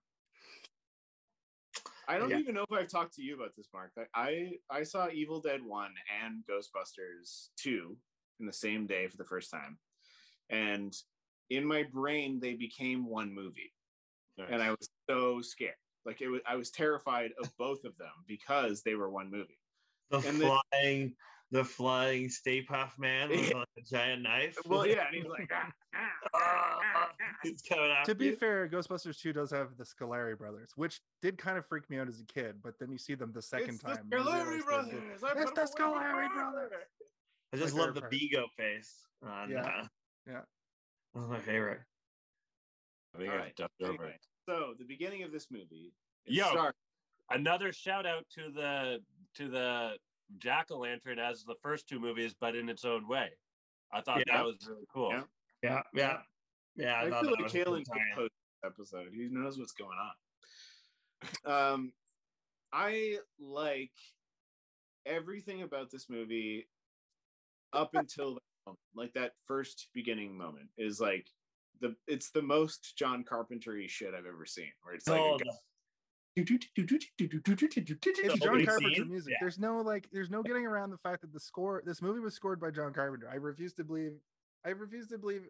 I 2.11 2.19
don't 2.19 2.31
Yeah. 2.31 2.39
even 2.39 2.55
know 2.57 2.65
if 2.69 2.73
I've 2.73 2.89
talked 2.89 3.15
to 3.15 3.23
you 3.23 3.37
about 3.37 3.55
this, 3.57 3.69
Mark. 3.73 3.93
I 4.15 4.59
I 4.69 4.83
saw 4.83 5.09
Evil 5.11 5.41
Dead 5.41 5.63
One 5.63 5.95
and 6.23 6.45
Ghostbusters 6.45 7.51
Two 7.57 7.97
in 8.41 8.47
the 8.47 8.53
same 8.53 8.89
day 8.89 9.07
for 9.07 9.17
the 9.17 9.25
first 9.25 9.49
time, 9.49 9.79
and 10.49 10.93
in 11.51 11.65
my 11.65 11.85
brain 11.85 12.41
they 12.41 12.55
became 12.55 13.07
one 13.07 13.33
movie, 13.33 13.73
and 14.39 14.61
I 14.61 14.71
was 14.71 14.89
so 15.09 15.41
scared. 15.41 15.77
Like 16.05 16.21
it 16.21 16.29
was, 16.29 16.41
I 16.47 16.57
was 16.57 16.71
terrified 16.73 17.31
of 17.41 17.57
both 17.59 17.85
of 17.85 17.97
them 17.97 18.25
because 18.27 18.83
they 18.83 18.97
were 18.97 19.11
one 19.11 19.31
movie. 19.31 19.61
The 20.11 20.19
And 20.19 20.61
flying, 20.73 21.17
the 21.53 21.65
flying 21.65 22.29
Stay 22.29 22.65
Puft 22.65 22.99
Man 22.99 23.29
with 23.31 23.53
like, 23.53 23.67
a 23.79 23.83
giant 23.83 24.23
knife. 24.23 24.57
Well, 24.67 24.87
yeah, 24.87 25.07
and 25.07 25.17
he's 25.17 25.27
like, 25.27 25.51
ah, 25.53 25.73
ah, 26.35 26.79
ah. 26.97 27.11
He's 27.43 27.61
coming 27.63 27.91
after 27.91 28.13
To 28.13 28.19
be 28.19 28.27
you. 28.27 28.37
fair, 28.37 28.69
Ghostbusters 28.69 29.19
2 29.19 29.33
does 29.33 29.51
have 29.51 29.77
the 29.77 29.85
Scolari 29.85 30.39
brothers, 30.39 30.71
which 30.77 31.01
did 31.23 31.39
kind 31.39 31.59
of 31.59 31.67
freak 31.67 31.89
me 31.91 31.99
out 31.99 32.07
as 32.09 32.21
a 32.21 32.25
kid, 32.25 32.57
but 32.63 32.75
then 32.79 32.91
you 32.93 32.99
see 32.99 33.15
them 33.15 33.33
the 33.33 33.43
second 33.43 33.71
it's 33.75 33.83
time. 33.83 34.07
the 34.11 34.17
Scolari 34.17 34.25
realize 34.25 34.45
they're 34.47 34.57
good. 34.59 34.65
brothers. 34.67 35.25
I 35.25 35.33
It's 35.43 35.51
the 35.51 35.55
them 35.57 35.67
Scolari 35.93 36.33
brothers. 36.33 36.73
I 37.53 37.57
just 37.57 37.75
my 37.75 37.81
love 37.81 37.95
the 37.95 38.01
favorite 38.03 38.11
Vigo 38.21 38.47
face. 38.57 39.07
On, 39.23 39.51
Yeah. 39.51 39.63
uh, 39.67 39.87
Yeah. 40.29 40.41
That's 41.15 41.27
my 41.29 41.41
favorite. 41.41 41.81
I 43.15 43.19
think 43.19 43.31
All 43.31 43.35
I 43.37 43.41
right. 43.41 43.57
dubbed 43.57 43.73
over. 43.83 43.93
Anyway, 44.05 44.19
so 44.49 44.75
the 44.79 44.85
beginning 44.85 45.25
of 45.25 45.33
this 45.33 45.51
movie. 45.51 45.93
it 46.27 46.33
Yo. 46.35 46.49
starts- 46.51 46.79
Another 47.33 47.73
shout 47.73 48.07
out 48.07 48.25
to 48.31 48.51
the 48.53 49.05
to 49.35 49.49
the 49.49 49.97
Jack 50.39 50.71
o' 50.71 50.79
Lantern 50.79 51.19
as 51.19 51.45
the 51.45 51.55
first 51.63 51.89
two 51.89 51.99
movies, 52.01 52.35
but 52.39 52.55
in 52.57 52.69
its 52.69 52.85
own 52.85 53.07
way. 53.09 53.31
I 53.93 54.01
thought 54.01 54.19
Yeah. 54.27 54.37
that 54.39 54.45
was 54.45 54.57
really 54.69 54.87
cool. 54.93 55.11
Yeah. 55.11 55.23
Yeah, 55.63 55.83
yeah, 55.93 56.23
yeah. 56.77 57.01
I, 57.01 57.11
thought 57.11 57.21
feel 57.23 57.31
that 57.31 57.37
like 57.41 57.45
was 57.45 57.55
a 57.55 57.59
Kalen 57.59 57.65
good 57.65 57.87
could 57.91 57.99
tie-in. 57.99 58.15
post 58.17 58.33
episode. 58.65 59.13
He 59.13 59.29
knows 59.31 59.59
what's 59.59 59.73
going 59.73 59.99
on. 61.45 61.75
Um, 61.75 61.93
I 62.73 63.19
like 63.39 63.93
everything 65.07 65.63
about 65.63 65.91
this 65.91 66.09
movie 66.09 66.69
up 67.73 67.95
until 67.95 68.35
that 68.35 68.41
moment. 68.67 68.79
like 68.95 69.13
that 69.15 69.33
first 69.45 69.89
beginning 69.93 70.37
moment 70.37 70.69
is 70.79 71.01
like 71.01 71.27
the 71.81 71.95
it's 72.07 72.31
the 72.31 72.43
most 72.43 72.97
John 72.97 73.25
Carpenter 73.25 73.81
shit 73.89 74.15
I've 74.15 74.27
ever 74.27 74.47
seen. 74.47 74.73
Where 74.83 74.95
it's 74.95 75.09
like 75.09 75.21
Oh, 75.21 75.35
a 75.35 75.39
the- 75.39 75.45
guy- 75.45 75.51
It's 76.37 76.51
John 78.41 78.65
Carpenter 78.65 79.05
music. 79.05 79.33
Yeah. 79.33 79.37
There's 79.41 79.59
no 79.59 79.79
like 79.81 80.09
there's 80.13 80.31
no 80.31 80.43
getting 80.43 80.67
around 80.67 80.91
the 80.91 80.99
fact 80.99 81.23
that 81.23 81.33
the 81.33 81.41
score 81.41 81.83
this 81.85 82.01
movie 82.03 82.21
was 82.21 82.35
scored 82.35 82.61
by 82.61 82.71
John 82.71 82.93
Carpenter. 82.93 83.29
I 83.31 83.37
refuse 83.37 83.73
to 83.75 83.85
believe 83.85 84.13
I 84.65 84.71
refuse 84.71 85.09
to 85.09 85.19
believe 85.19 85.43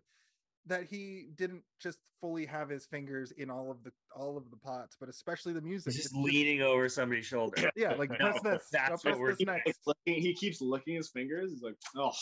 that 0.66 0.85
he 0.85 1.29
didn't 1.37 1.62
just 1.81 1.99
fully 2.21 2.45
have 2.45 2.69
his 2.69 2.85
fingers 2.87 3.33
in 3.33 3.51
all 3.51 3.71
of 3.71 3.83
the 3.83 3.93
all 4.14 4.37
of 4.37 4.51
the 4.51 4.57
pots, 4.57 4.97
but 5.01 5.09
especially 5.09 5.53
the 5.53 5.61
music. 5.61 5.93
He's 5.93 6.03
just 6.03 6.14
It's 6.14 6.23
leaning 6.23 6.62
over 6.62 6.88
somebody's 6.88 7.27
shoulder. 7.27 7.71
Yeah, 7.77 7.95
like 7.95 8.11
No, 8.21 8.31
press 8.33 8.40
this. 8.43 8.69
that's 8.73 8.88
Now 8.88 8.93
what 8.93 9.03
press 9.03 9.19
we're- 9.19 9.33
this 9.38 9.47
next. 9.47 9.62
He's 9.66 9.79
licking- 9.87 10.23
he 10.23 10.35
keeps 10.35 10.61
licking 10.61 10.95
his 10.97 11.11
fingers. 11.11 11.51
He's 11.53 11.62
like, 11.62 11.77
oh, 11.97 12.12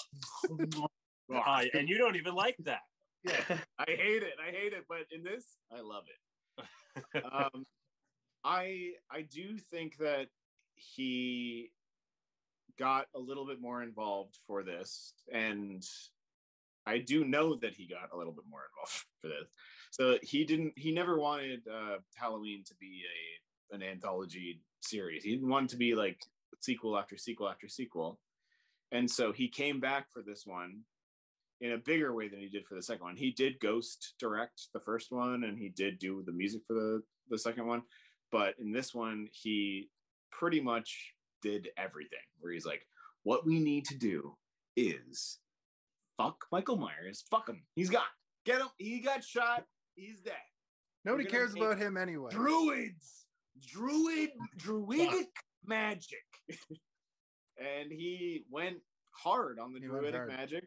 Ah, 1.32 1.62
and 1.74 1.88
you 1.88 1.98
don't 1.98 2.16
even 2.16 2.34
like 2.34 2.56
that. 2.60 2.80
Yeah. 3.22 3.32
I 3.78 3.84
hate 3.86 4.22
it. 4.22 4.32
I 4.40 4.50
hate 4.50 4.72
it. 4.72 4.84
But 4.88 5.00
in 5.10 5.22
this, 5.22 5.56
I 5.70 5.80
love 5.80 6.04
it. 6.08 7.24
um, 7.24 7.66
I 8.44 8.92
I 9.10 9.22
do 9.22 9.58
think 9.58 9.98
that 9.98 10.28
he 10.74 11.70
got 12.78 13.06
a 13.14 13.18
little 13.18 13.46
bit 13.46 13.60
more 13.60 13.82
involved 13.82 14.38
for 14.46 14.62
this, 14.62 15.12
and 15.32 15.84
I 16.86 16.98
do 16.98 17.24
know 17.24 17.56
that 17.56 17.74
he 17.74 17.86
got 17.86 18.10
a 18.12 18.16
little 18.16 18.32
bit 18.32 18.44
more 18.48 18.62
involved 18.70 19.04
for 19.20 19.28
this. 19.28 19.48
So 19.90 20.18
he 20.22 20.44
didn't. 20.44 20.74
He 20.76 20.92
never 20.92 21.18
wanted 21.18 21.62
uh, 21.68 21.98
Halloween 22.14 22.64
to 22.66 22.74
be 22.76 23.02
a 23.04 23.74
an 23.74 23.82
anthology 23.82 24.60
series. 24.80 25.24
He 25.24 25.32
didn't 25.32 25.48
want 25.48 25.66
it 25.66 25.70
to 25.70 25.76
be 25.76 25.94
like 25.94 26.20
sequel 26.60 26.96
after 26.96 27.16
sequel 27.16 27.48
after 27.48 27.68
sequel, 27.68 28.18
and 28.92 29.10
so 29.10 29.32
he 29.32 29.48
came 29.48 29.80
back 29.80 30.06
for 30.12 30.22
this 30.22 30.44
one 30.46 30.84
in 31.60 31.72
a 31.72 31.78
bigger 31.78 32.14
way 32.14 32.28
than 32.28 32.40
he 32.40 32.48
did 32.48 32.66
for 32.66 32.74
the 32.74 32.82
second 32.82 33.04
one. 33.04 33.16
He 33.16 33.32
did 33.32 33.58
ghost 33.60 34.14
direct 34.18 34.68
the 34.72 34.80
first 34.80 35.10
one 35.10 35.44
and 35.44 35.58
he 35.58 35.68
did 35.68 35.98
do 35.98 36.22
the 36.24 36.32
music 36.32 36.62
for 36.66 36.74
the, 36.74 37.02
the 37.30 37.38
second 37.38 37.66
one. 37.66 37.82
But 38.30 38.54
in 38.58 38.72
this 38.72 38.94
one, 38.94 39.28
he 39.32 39.90
pretty 40.30 40.60
much 40.60 41.14
did 41.42 41.68
everything 41.76 42.18
where 42.40 42.52
he's 42.52 42.66
like, 42.66 42.86
what 43.22 43.46
we 43.46 43.58
need 43.58 43.84
to 43.86 43.96
do 43.96 44.36
is 44.76 45.38
fuck 46.16 46.44
Michael 46.52 46.76
Myers. 46.76 47.24
Fuck 47.30 47.48
him. 47.48 47.62
He's 47.74 47.90
gone. 47.90 48.02
Get 48.44 48.60
him. 48.60 48.68
He 48.78 49.00
got 49.00 49.24
shot. 49.24 49.64
He's 49.94 50.20
dead. 50.20 50.34
Nobody 51.04 51.24
cares 51.24 51.54
about 51.54 51.78
him 51.78 51.96
anyway. 51.96 52.30
Druids. 52.30 53.26
Druid. 53.66 54.30
Druidic 54.56 55.30
magic. 55.64 56.24
and 57.58 57.90
he 57.90 58.44
went 58.50 58.76
hard 59.10 59.58
on 59.58 59.72
the 59.72 59.80
He 59.80 59.86
druidic 59.86 60.28
magic. 60.28 60.64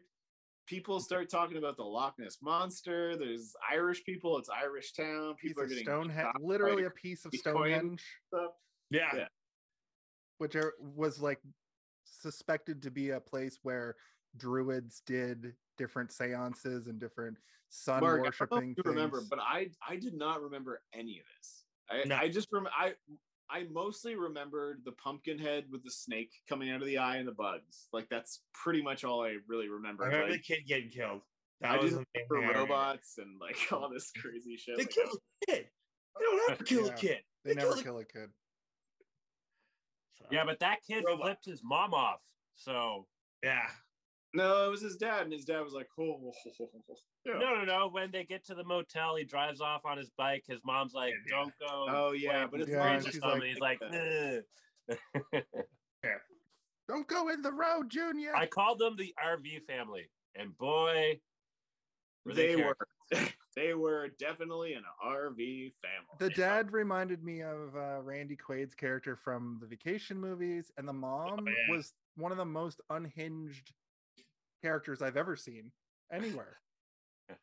People 0.66 1.00
start 1.00 1.28
talking 1.28 1.56
about 1.56 1.76
the 1.76 1.82
Loch 1.84 2.14
Ness 2.18 2.38
monster. 2.42 3.16
There's 3.16 3.54
Irish 3.70 4.04
people. 4.04 4.38
It's 4.38 4.48
Irish 4.48 4.92
town. 4.92 5.34
Piece 5.34 5.50
People 5.50 5.62
are 5.62 5.64
of 5.64 5.70
getting 5.70 5.84
Stonehenge, 5.84 6.28
literally 6.40 6.84
a 6.84 6.90
piece 6.90 7.24
of 7.24 7.32
Bitcoin. 7.32 7.40
Stonehenge, 7.40 8.04
stuff. 8.28 8.52
Yeah. 8.90 9.10
Yeah. 9.14 9.26
which 10.38 10.54
are, 10.56 10.74
was 10.78 11.20
like 11.20 11.40
suspected 12.04 12.82
to 12.82 12.90
be 12.90 13.10
a 13.10 13.20
place 13.20 13.58
where 13.62 13.96
druids 14.36 15.02
did 15.06 15.54
different 15.78 16.12
seances 16.12 16.86
and 16.86 17.00
different 17.00 17.36
sun 17.70 18.00
Mark, 18.00 18.12
I 18.12 18.16
don't 18.16 18.18
know 18.18 18.56
worshiping 18.56 18.74
if 18.76 18.84
you 18.84 18.90
remember, 18.90 19.22
but 19.28 19.38
I 19.40 19.68
I 19.86 19.96
did 19.96 20.14
not 20.14 20.42
remember 20.42 20.82
any 20.94 21.18
of 21.18 21.24
this. 21.38 21.64
I, 21.90 22.06
No. 22.06 22.16
I 22.16 22.28
just 22.28 22.48
remember 22.52 22.70
I 22.78 22.94
I 23.50 23.64
mostly 23.70 24.14
remembered 24.16 24.80
the 24.84 24.92
pumpkin 24.92 25.38
head 25.38 25.64
with 25.70 25.84
the 25.84 25.90
snake 25.90 26.30
coming 26.48 26.70
out 26.70 26.80
of 26.80 26.86
the 26.86 26.98
eye 26.98 27.16
and 27.16 27.28
the 27.28 27.32
bugs. 27.32 27.88
Like 27.92 28.08
that's 28.08 28.40
pretty 28.54 28.82
much 28.82 29.04
all 29.04 29.22
I 29.22 29.36
really 29.46 29.68
remember. 29.68 30.04
I 30.04 30.06
remember 30.06 30.30
Like, 30.32 30.42
the 30.46 30.54
kid 30.54 30.66
getting 30.66 30.88
killed. 30.90 31.20
I 31.62 31.76
was 31.76 31.92
just 31.92 31.96
the 31.96 32.06
main 32.14 32.26
for 32.28 32.36
thing 32.38 32.44
I 32.44 32.48
remember. 32.48 32.72
robots 32.72 33.18
and 33.18 33.38
like 33.40 33.56
all 33.72 33.88
this 33.88 34.10
crazy 34.12 34.56
shit. 34.56 34.76
They 34.78 34.84
like, 34.84 34.90
killed 34.90 35.18
a 35.42 35.46
kid. 35.52 35.66
They 36.18 36.24
don't 36.24 36.50
ever 36.52 36.64
kill 36.64 36.86
Yeah. 36.86 36.92
a 36.92 36.96
kid. 36.96 37.18
they 37.44 37.54
never 37.54 37.68
killed 37.72 37.78
a- 37.80 37.82
kill 37.84 37.98
a 37.98 38.04
kid. 38.04 38.30
So, 40.18 40.24
Yeah, 40.30 40.44
but 40.44 40.58
that 40.60 40.78
kid 40.88 41.04
Robot. 41.06 41.22
flipped 41.26 41.44
his 41.44 41.60
mom 41.62 41.94
off. 41.94 42.20
So 42.54 43.06
yeah. 43.42 43.66
No, 44.34 44.66
it 44.66 44.70
was 44.70 44.80
his 44.80 44.96
dad, 44.96 45.22
and 45.24 45.32
his 45.32 45.44
dad 45.44 45.60
was 45.60 45.74
like, 45.74 45.88
"Oh, 45.98 46.32
yeah. 47.26 47.34
no, 47.34 47.54
no, 47.54 47.64
no. 47.64 47.88
When 47.88 48.10
they 48.10 48.24
get 48.24 48.44
to 48.46 48.54
the 48.54 48.64
motel, 48.64 49.16
he 49.16 49.24
drives 49.24 49.60
off 49.60 49.84
on 49.84 49.98
his 49.98 50.10
bike. 50.16 50.44
His 50.48 50.60
mom's 50.64 50.94
like, 50.94 51.12
Yeah. 51.28 51.36
"Don't 51.36 51.52
go." 51.60 51.86
Oh, 51.88 52.12
yeah, 52.12 52.46
but 52.50 52.60
it's 52.60 52.68
his 52.68 52.76
Yeah, 52.76 52.82
friends 52.82 53.06
she's 53.06 53.20
like- 53.20 53.42
he's 53.42 53.60
like, 53.60 53.80
"Ugh." 53.82 54.42
Don't 56.88 57.06
go 57.06 57.28
in 57.28 57.42
the 57.42 57.52
road, 57.52 57.90
Junior. 57.90 58.34
I 58.34 58.46
called 58.46 58.78
them 58.78 58.96
the 58.96 59.14
RV 59.24 59.66
family, 59.66 60.10
and 60.34 60.56
boy, 60.58 61.20
were 62.26 62.34
they, 62.34 62.54
they 62.54 62.62
were. 62.62 62.76
they 63.56 63.74
were 63.74 64.08
definitely 64.18 64.72
an 64.74 64.82
RV 65.04 65.72
family. 65.74 66.16
the 66.18 66.30
dad 66.30 66.72
reminded 66.72 67.22
me 67.22 67.42
of 67.42 67.76
uh, 67.76 68.00
Randy 68.02 68.36
Quaid's 68.36 68.74
character 68.74 69.14
from 69.14 69.58
the 69.60 69.66
Vacation 69.66 70.18
movies, 70.18 70.70
and 70.76 70.88
the 70.88 70.92
mom 70.92 71.46
yeah. 71.46 71.74
was 71.74 71.92
one 72.16 72.32
of 72.32 72.38
the 72.38 72.44
most 72.44 72.80
unhinged 72.90 73.72
characters 74.66 75.02
I've 75.02 75.16
ever 75.16 75.36
seen 75.36 75.70
anywhere. 76.12 76.56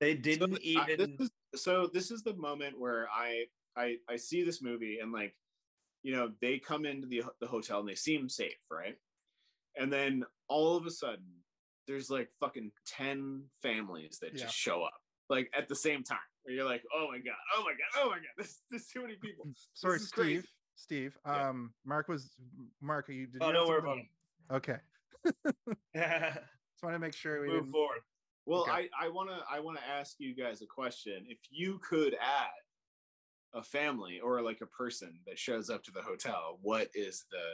They 0.00 0.14
So, 0.16 0.20
didn't 0.22 0.56
th- 0.56 0.78
I- 0.78 0.90
even. 0.92 1.16
this 1.18 1.28
is, 1.52 1.62
so 1.62 1.86
this 1.92 2.10
is 2.10 2.22
the 2.22 2.34
moment 2.34 2.78
where 2.78 3.06
I 3.14 3.44
I 3.76 3.96
I 4.08 4.16
see 4.16 4.42
this 4.42 4.62
movie 4.62 4.98
and 5.02 5.12
like, 5.12 5.36
you 6.02 6.12
know, 6.16 6.32
they 6.40 6.58
come 6.58 6.86
into 6.86 7.06
the 7.06 7.22
the 7.40 7.46
hotel 7.46 7.80
and 7.80 7.88
they 7.88 7.94
seem 7.94 8.26
safe, 8.28 8.56
right? 8.70 8.96
And 9.76 9.92
then 9.92 10.24
all 10.48 10.74
of 10.76 10.86
a 10.86 10.90
sudden, 10.90 11.26
there's 11.86 12.08
like 12.08 12.30
fucking 12.40 12.72
ten 12.86 13.44
families 13.62 14.18
that 14.22 14.32
Yeah. 14.34 14.44
just 14.44 14.54
show 14.56 14.82
up 14.84 14.94
like 15.28 15.50
at 15.54 15.68
the 15.68 15.76
same 15.76 16.02
time. 16.02 16.18
Where 16.44 16.54
you're 16.54 16.64
like, 16.64 16.82
oh 16.96 17.08
my 17.10 17.18
god, 17.18 17.34
oh 17.54 17.62
my 17.62 17.72
god, 17.72 18.02
oh 18.02 18.08
my 18.08 18.16
god, 18.16 18.24
there's, 18.38 18.62
there's 18.70 18.86
too 18.86 19.02
many 19.02 19.16
people. 19.16 19.44
Sorry, 19.74 19.96
is 19.96 20.10
crazy. 20.10 20.38
Steve. 20.40 20.50
Steve. 20.76 21.18
Yeah. 21.26 21.48
Um, 21.50 21.74
Mark 21.84 22.08
was 22.08 22.30
Mark. 22.80 23.10
Are 23.10 23.12
you? 23.12 23.26
Did 23.26 23.42
Oh, 23.42 23.48
you 23.48 23.52
no, 23.52 23.60
have 23.60 23.68
we're 23.68 23.80
something? 23.80 24.08
Okay. 24.50 24.76
Just 25.94 26.82
want 26.82 26.94
to 26.94 26.98
make 26.98 27.14
sure 27.14 27.40
we 27.40 27.48
Move 27.48 27.56
didn't. 27.64 27.72
forward. 27.72 27.98
Well, 28.46 28.62
Okay. 28.62 28.88
I 28.98 29.06
I 29.06 29.08
want 29.08 29.28
to 29.30 29.38
I 29.50 29.60
want 29.60 29.78
to 29.78 29.86
ask 29.86 30.16
you 30.18 30.34
guys 30.34 30.62
a 30.62 30.66
question. 30.66 31.24
If 31.28 31.38
you 31.50 31.78
could 31.88 32.14
add 32.14 32.48
a 33.52 33.62
family 33.62 34.20
or 34.20 34.40
like 34.42 34.60
a 34.62 34.66
person 34.66 35.20
that 35.26 35.38
shows 35.38 35.70
up 35.70 35.82
to 35.84 35.90
the 35.90 36.02
hotel, 36.02 36.58
what 36.62 36.88
is 36.94 37.24
the 37.30 37.44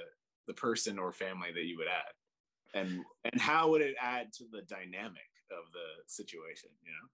the 0.47 0.55
person 0.55 0.99
or 0.99 1.13
family 1.13 1.49
that 1.53 1.65
you 1.65 1.77
would 1.79 1.89
add, 1.89 2.81
and 2.81 3.05
and 3.25 3.41
how 3.41 3.69
would 3.71 3.83
it 3.83 3.97
add 4.01 4.33
to 4.35 4.45
the 4.53 4.63
dynamic 4.63 5.29
of 5.51 5.71
the 5.73 6.03
situation? 6.07 6.71
You 6.85 6.93
know, 6.93 7.09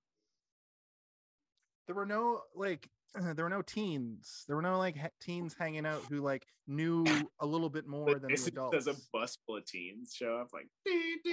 There 1.86 1.94
were 1.96 2.06
no 2.06 2.42
like. 2.54 2.88
Uh, 3.18 3.34
there 3.34 3.44
were 3.44 3.50
no 3.50 3.62
teens. 3.62 4.44
There 4.46 4.56
were 4.56 4.62
no 4.62 4.78
like 4.78 4.96
ha- 4.96 5.08
teens 5.20 5.54
hanging 5.58 5.84
out 5.86 6.02
who 6.08 6.20
like 6.20 6.46
knew 6.66 7.04
a 7.40 7.46
little 7.46 7.68
bit 7.68 7.86
more 7.88 8.14
than 8.18 8.32
the 8.34 8.44
adults, 8.46 8.76
Does 8.76 8.86
a 8.86 8.96
bus 9.12 9.36
full 9.46 9.56
of 9.56 9.66
teens 9.66 10.14
show 10.14 10.36
up 10.38 10.48
like, 10.52 10.66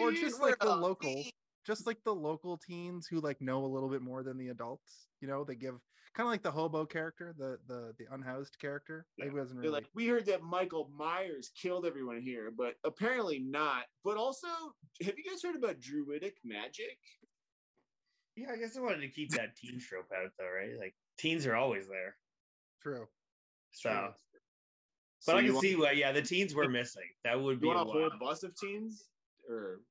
or 0.02 0.12
just 0.12 0.42
like 0.42 0.60
the 0.60 0.76
local, 0.76 1.24
just 1.66 1.88
like 1.88 1.98
the 2.04 2.14
local 2.14 2.58
teens 2.58 3.08
who 3.10 3.22
like 3.22 3.40
know 3.42 3.64
a 3.64 3.68
little 3.68 3.90
bit 3.90 4.02
more 4.02 4.24
than 4.24 4.38
the 4.38 4.50
adults. 4.50 5.08
You 5.22 5.28
know, 5.28 5.44
they 5.46 5.56
give 5.56 5.76
kind 6.14 6.28
of 6.28 6.32
like 6.32 6.44
the 6.44 6.52
hobo 6.52 6.86
character, 6.86 7.34
the 7.38 7.58
the 7.68 7.94
the 7.98 8.14
unhoused 8.14 8.58
character. 8.60 9.06
Yeah. 9.18 9.26
He 9.26 9.32
wasn't 9.32 9.62
They're 9.62 9.70
really. 9.72 9.82
like, 9.84 9.90
we 9.96 10.08
heard 10.08 10.26
that 10.26 10.42
Michael 10.44 10.90
Myers 10.98 11.52
killed 11.56 11.86
everyone 11.86 12.22
here, 12.22 12.52
but 12.56 12.74
apparently 12.84 13.40
not. 13.40 13.84
But 14.04 14.18
also, 14.18 14.48
have 15.02 15.14
you 15.18 15.24
guys 15.30 15.42
heard 15.42 15.56
about 15.56 15.80
druidic 15.80 16.36
magic? 16.44 16.98
Yeah, 18.36 18.48
I 18.54 18.58
guess 18.58 18.78
I 18.78 18.82
wanted 18.82 19.02
to 19.02 19.10
keep 19.10 19.32
that 19.32 19.56
teen 19.56 19.80
trope 19.80 20.10
out 20.16 20.32
though, 20.38 20.46
right? 20.46 20.78
Like 20.80 20.96
teens 21.20 21.46
are 21.46 21.56
always 21.56 21.88
there. 21.88 22.16
True. 22.82 23.08
So, 23.72 23.90
True. 23.90 24.00
but 24.02 24.16
So 25.20 25.38
I 25.38 25.44
can 25.44 25.54
want- 25.54 25.64
see 25.64 25.76
what. 25.76 25.98
Yeah, 25.98 26.12
the 26.12 26.22
teens 26.22 26.56
were 26.56 26.68
missing. 26.70 27.10
That 27.24 27.40
would 27.40 27.56
You 27.56 27.60
be 27.62 27.68
a 27.70 27.74
want 27.76 27.90
a 27.90 27.92
whole 27.92 28.10
bus 28.20 28.44
of 28.44 28.56
teens, 28.56 29.10
or 29.48 29.82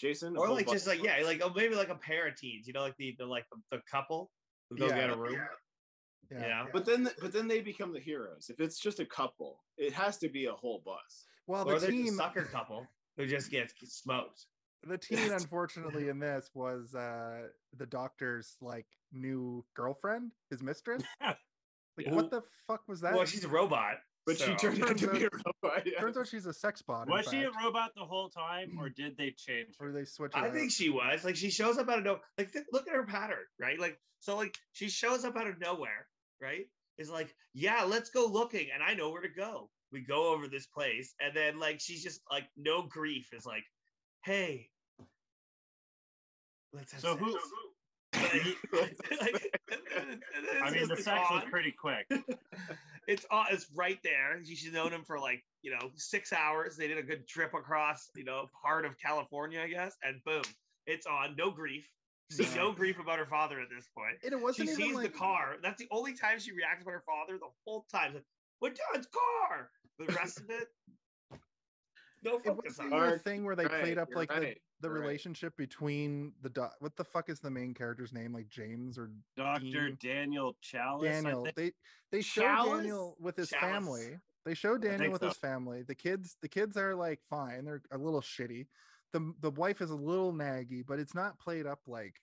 Jason, 0.00 0.36
or 0.36 0.48
like 0.50 0.68
just 0.68 0.86
like 0.86 1.02
yeah, 1.02 1.18
like 1.24 1.40
oh, 1.42 1.52
maybe 1.54 1.74
like 1.74 1.88
a 1.88 1.94
pair 1.94 2.26
of 2.26 2.36
teens. 2.36 2.66
You 2.66 2.72
know, 2.72 2.80
like 2.82 2.96
the, 2.98 3.14
the 3.18 3.24
like 3.26 3.44
the, 3.50 3.76
the 3.76 3.82
couple 3.90 4.30
who 4.68 4.76
go 4.76 4.88
Yeah. 4.88 4.96
get 4.96 5.10
a 5.10 5.16
room. 5.16 5.40
Yeah. 6.30 6.42
You 6.42 6.48
know? 6.48 6.66
But 6.72 6.84
then, 6.86 7.08
but 7.20 7.32
then 7.32 7.46
they 7.46 7.60
become 7.60 7.92
the 7.92 8.00
heroes. 8.00 8.48
If 8.50 8.58
it's 8.58 8.78
just 8.80 8.98
a 8.98 9.04
couple, 9.06 9.62
it 9.76 9.92
has 9.92 10.16
to 10.18 10.28
be 10.28 10.46
a 10.46 10.52
whole 10.52 10.82
bus. 10.84 11.26
Well, 11.46 11.62
or 11.68 11.74
the 11.74 11.80
they're 11.80 11.90
just 11.90 12.04
team, 12.04 12.14
sucker 12.14 12.44
couple 12.44 12.86
who 13.16 13.26
just 13.26 13.50
gets 13.50 13.74
smoked. 13.86 14.46
The 14.88 14.98
teen, 14.98 15.32
unfortunately, 15.32 16.08
in 16.08 16.18
this 16.18 16.50
was 16.54 16.94
uh 16.94 17.48
the 17.76 17.86
doctor's 17.86 18.56
like 18.60 18.86
new 19.12 19.64
girlfriend, 19.74 20.32
his 20.50 20.62
mistress. 20.62 21.02
Like, 21.96 22.06
Yeah. 22.08 22.14
what 22.14 22.28
the 22.32 22.42
fuck 22.66 22.82
was 22.88 23.02
that? 23.02 23.14
Well, 23.14 23.24
she's 23.24 23.44
a 23.44 23.48
robot. 23.48 23.98
But 24.26 24.36
she 24.36 24.52
turned 24.56 24.82
out 24.82 24.96
to 24.98 25.06
Turns 25.06 25.18
be 25.20 25.24
a 25.26 25.28
robot. 25.62 25.82
yeah. 25.86 26.00
Turns 26.00 26.16
out 26.16 26.26
she's 26.26 26.44
a 26.46 26.52
sex 26.52 26.82
bot. 26.82 27.08
Was 27.08 27.28
she 27.30 27.42
a 27.42 27.50
robot 27.64 27.92
the 27.94 28.04
whole 28.04 28.30
time, 28.30 28.76
or 28.80 28.88
did 28.96 29.16
they 29.16 29.30
change 29.36 29.76
Or 29.78 29.92
they 29.92 30.04
switch 30.04 30.32
it 30.34 30.38
I 30.38 30.48
out. 30.48 30.52
think 30.54 30.72
she 30.72 30.90
was 30.90 31.22
like 31.24 31.36
she 31.36 31.50
shows 31.50 31.78
up 31.78 31.88
out 31.88 31.98
of 31.98 32.04
no 32.04 32.18
like 32.36 32.52
th- 32.52 32.64
look 32.72 32.88
at 32.88 32.94
her 32.94 33.04
pattern 33.04 33.44
right 33.60 33.78
like 33.78 33.96
so 34.18 34.36
like 34.36 34.56
she 34.72 34.88
shows 34.88 35.24
up 35.24 35.36
out 35.36 35.46
of 35.46 35.60
nowhere 35.60 36.08
right 36.42 36.66
is 36.98 37.10
like 37.10 37.32
yeah 37.52 37.84
let's 37.84 38.10
go 38.10 38.26
looking 38.26 38.66
and 38.74 38.82
I 38.82 38.94
know 38.94 39.10
where 39.10 39.22
to 39.22 39.28
go 39.28 39.70
we 39.92 40.00
go 40.00 40.32
over 40.34 40.48
this 40.48 40.66
place 40.66 41.14
and 41.20 41.36
then 41.36 41.60
like 41.60 41.78
she's 41.80 42.02
just 42.02 42.22
like 42.28 42.44
no 42.56 42.82
grief 42.82 43.28
is 43.32 43.46
like 43.46 43.62
hey 44.24 44.68
let's 46.74 46.92
have 46.92 47.00
So 47.00 47.16
sex." 47.16 47.20
who? 47.20 47.32
Like- 47.32 48.96
like, 49.20 49.42
I 50.62 50.70
mean, 50.70 50.82
the 50.88 50.94
just 50.94 51.04
sex 51.04 51.30
was 51.30 51.42
pretty 51.50 51.72
quick. 51.72 52.06
it's 53.06 53.26
on 53.30 53.46
it's 53.50 53.66
right 53.74 53.98
there 54.02 54.42
she's 54.44 54.72
known 54.72 54.92
him 54.92 55.02
for 55.04 55.18
like 55.18 55.44
you 55.62 55.70
know 55.70 55.90
six 55.96 56.32
hours 56.32 56.76
they 56.76 56.88
did 56.88 56.98
a 56.98 57.02
good 57.02 57.26
trip 57.28 57.52
across 57.54 58.08
you 58.16 58.24
know 58.24 58.46
part 58.62 58.84
of 58.86 58.98
california 58.98 59.60
i 59.60 59.68
guess 59.68 59.94
and 60.02 60.22
boom 60.24 60.42
it's 60.86 61.06
on 61.06 61.34
no 61.36 61.50
grief 61.50 61.86
see 62.30 62.46
no 62.56 62.72
grief 62.72 62.98
about 62.98 63.18
her 63.18 63.26
father 63.26 63.60
at 63.60 63.68
this 63.68 63.86
point. 63.94 64.08
point 64.08 64.18
And 64.24 64.32
it 64.32 64.42
wasn't 64.42 64.70
even 64.70 64.80
She 64.80 64.86
sees 64.86 64.94
like 64.96 65.12
the 65.12 65.18
car 65.18 65.56
that's 65.62 65.78
the 65.78 65.88
only 65.90 66.14
time 66.14 66.38
she 66.38 66.52
reacts 66.52 66.82
about 66.82 66.92
her 66.92 67.04
father 67.06 67.38
the 67.38 67.50
whole 67.66 67.84
time 67.92 68.08
She's 68.08 68.14
like 68.14 68.24
what 68.60 68.78
dad's 68.94 69.06
car 69.08 69.68
the 69.98 70.06
rest 70.14 70.38
of 70.40 70.48
it 70.48 70.68
no 72.24 72.36
it 72.36 72.44
focus 72.44 72.78
wasn't 72.78 72.92
on 72.92 73.02
even 73.06 73.14
a 73.14 73.18
thing 73.18 73.44
where 73.44 73.56
they 73.56 73.66
Right, 73.66 73.80
played 73.82 73.98
up 73.98 74.08
like 74.14 74.28
the, 74.28 74.40
right, 74.40 74.58
the 74.80 74.88
you're 74.88 74.94
right. 74.94 75.00
relationship 75.02 75.56
between 75.56 76.32
the 76.42 76.48
do- 76.50 76.68
what 76.80 76.96
the 76.96 77.04
fuck 77.04 77.28
is 77.28 77.40
the 77.40 77.50
main 77.50 77.74
character's 77.74 78.12
name 78.12 78.32
like 78.32 78.48
James 78.48 78.98
or 78.98 79.10
Doctor 79.36 79.90
Dean- 79.90 79.98
Daniel 80.00 80.56
Challis. 80.62 81.02
Daniel. 81.02 81.46
They 81.54 81.72
they 82.10 82.22
show 82.22 82.42
Challis? 82.42 82.76
Daniel 82.78 83.16
with 83.20 83.36
his 83.36 83.50
Challis. 83.50 83.60
family. 83.60 84.18
They 84.44 84.54
show 84.54 84.76
Daniel 84.76 85.12
with 85.12 85.22
so. 85.22 85.28
his 85.28 85.36
family. 85.36 85.82
The 85.82 85.94
kids 85.94 86.36
the 86.42 86.48
kids 86.48 86.76
are 86.76 86.94
like 86.94 87.20
fine. 87.30 87.64
They're 87.64 87.82
a 87.92 87.98
little 87.98 88.20
shitty. 88.20 88.66
The 89.12 89.32
the 89.40 89.50
wife 89.50 89.80
is 89.80 89.90
a 89.90 89.94
little 89.96 90.32
naggy, 90.32 90.84
but 90.86 90.98
it's 90.98 91.14
not 91.14 91.38
played 91.38 91.66
up 91.66 91.80
like 91.86 92.16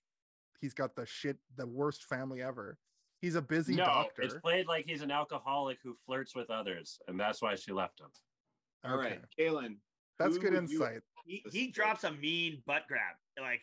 he's 0.60 0.74
got 0.74 0.96
the 0.96 1.06
shit 1.06 1.38
the 1.56 1.66
worst 1.68 2.04
family 2.04 2.42
ever. 2.42 2.78
He's 3.22 3.36
a 3.36 3.42
busy 3.42 3.76
no, 3.76 3.86
doctor. 3.86 4.24
it's 4.24 4.34
played 4.36 4.68
like 4.68 4.86
he's 4.88 5.02
an 5.04 5.12
alcoholic 5.12 5.78
who 5.84 5.96
flirts 6.08 6.36
with 6.36 6.50
others, 6.50 7.00
and 7.08 7.20
that's 7.20 7.42
why 7.42 7.54
she 7.56 7.72
left 7.72 8.00
him. 8.00 8.08
All 8.84 8.98
right, 8.98 9.20
Kaylin. 9.40 9.76
That's 10.24 10.38
good 10.38 10.54
would 10.54 10.70
you- 10.70 10.84
insight. 10.84 11.02
he, 11.26 11.44
he 11.52 11.68
drops 11.72 12.04
a 12.04 12.12
mean 12.12 12.62
butt 12.66 12.84
grab 12.88 13.16
like 13.40 13.62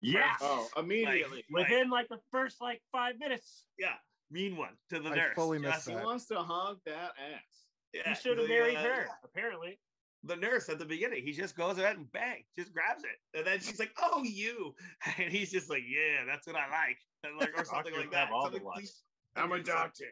Yeah, 0.00 0.34
Oh, 0.40 0.68
immediately. 0.76 1.44
Like- 1.50 1.68
within 1.68 1.90
like 1.90 2.08
the 2.08 2.20
first 2.30 2.60
like 2.60 2.80
five 2.92 3.18
minutes. 3.18 3.66
yeah 3.78 3.94
mean 4.30 4.56
one 4.56 4.76
to 4.90 5.00
the 5.00 5.10
I 5.10 5.14
nurse 5.16 5.34
fully 5.34 5.58
missed 5.58 5.86
Just- 5.86 5.88
he 5.88 5.94
wants 5.96 6.26
to 6.26 6.36
honk 6.36 6.78
that 6.86 7.12
ass. 7.18 7.66
yeah, 7.92 8.08
He 8.08 8.14
should 8.14 8.38
have 8.38 8.48
married 8.48 8.76
uh, 8.76 8.82
her. 8.82 9.08
Apparently, 9.24 9.78
the 10.24 10.36
nurse 10.36 10.68
at 10.68 10.78
the 10.78 10.84
beginning. 10.84 11.24
He 11.24 11.32
just 11.32 11.56
goes 11.56 11.78
ahead 11.78 11.96
and 11.96 12.10
bang, 12.12 12.44
just 12.58 12.72
grabs 12.72 13.02
it, 13.04 13.18
and 13.38 13.46
then 13.46 13.58
she's 13.58 13.78
like, 13.80 13.90
"Oh, 14.00 14.22
you," 14.22 14.74
and 15.18 15.32
he's 15.32 15.50
just 15.50 15.68
like, 15.70 15.82
"Yeah, 15.88 16.24
that's 16.26 16.46
what 16.46 16.56
I 16.56 16.68
like," 16.70 16.98
and 17.24 17.38
like 17.38 17.58
or 17.58 17.64
something 17.64 17.94
like 17.94 18.10
that. 18.12 18.30
all 18.30 18.44
Something 18.44 18.62
luck. 18.64 18.74
please- 18.76 19.02
I'm 19.36 19.50
a 19.52 19.62
doctor. 19.62 20.04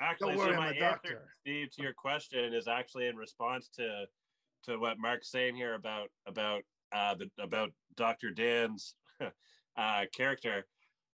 actually, 0.00 0.34
so 0.34 0.38
worry, 0.38 0.56
my 0.56 0.62
I'm 0.62 0.62
a 0.62 0.66
answer, 0.68 0.80
doctor. 0.80 1.28
Steve, 1.40 1.70
to 1.72 1.82
your 1.82 1.92
question 1.94 2.52
is 2.54 2.68
actually 2.68 3.06
in 3.06 3.16
response 3.16 3.68
to 3.76 4.04
to 4.66 4.78
what 4.78 4.98
Mark's 4.98 5.30
saying 5.30 5.56
here 5.56 5.74
about 5.74 6.08
about 6.26 6.62
uh, 6.92 7.14
the 7.14 7.30
about 7.42 7.70
Doctor 7.96 8.30
Dan's 8.30 8.94
uh, 9.76 10.04
character. 10.16 10.66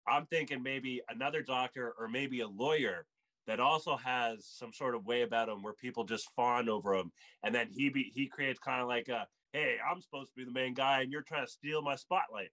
I'm 0.08 0.26
thinking 0.28 0.62
maybe 0.62 1.02
another 1.10 1.42
doctor 1.42 1.94
or 2.00 2.08
maybe 2.08 2.42
a 2.42 2.48
lawyer 2.48 3.06
that 3.48 3.60
also 3.60 3.96
has 3.98 4.46
some 4.46 4.74
sort 4.74 4.96
of 4.96 5.06
way 5.06 5.22
about 5.22 5.50
him 5.50 5.64
where 5.64 5.74
people 5.74 6.04
just 6.04 6.30
fawn 6.36 6.70
over 6.70 6.94
him, 6.94 7.12
and 7.44 7.54
then 7.54 7.68
he 7.72 7.90
be 7.90 8.12
he 8.14 8.28
creates 8.28 8.60
kind 8.60 8.82
of 8.82 8.88
like 8.88 9.08
a 9.10 9.28
hey, 9.54 9.78
I'm 9.90 10.02
supposed 10.02 10.32
to 10.32 10.36
be 10.36 10.44
the 10.44 10.52
main 10.52 10.74
guy, 10.74 11.02
and 11.02 11.12
you're 11.12 11.22
trying 11.22 11.46
to 11.46 11.52
steal 11.52 11.82
my 11.82 11.96
spotlight. 11.96 12.50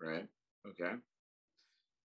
Right. 0.00 0.26
Okay. 0.68 0.94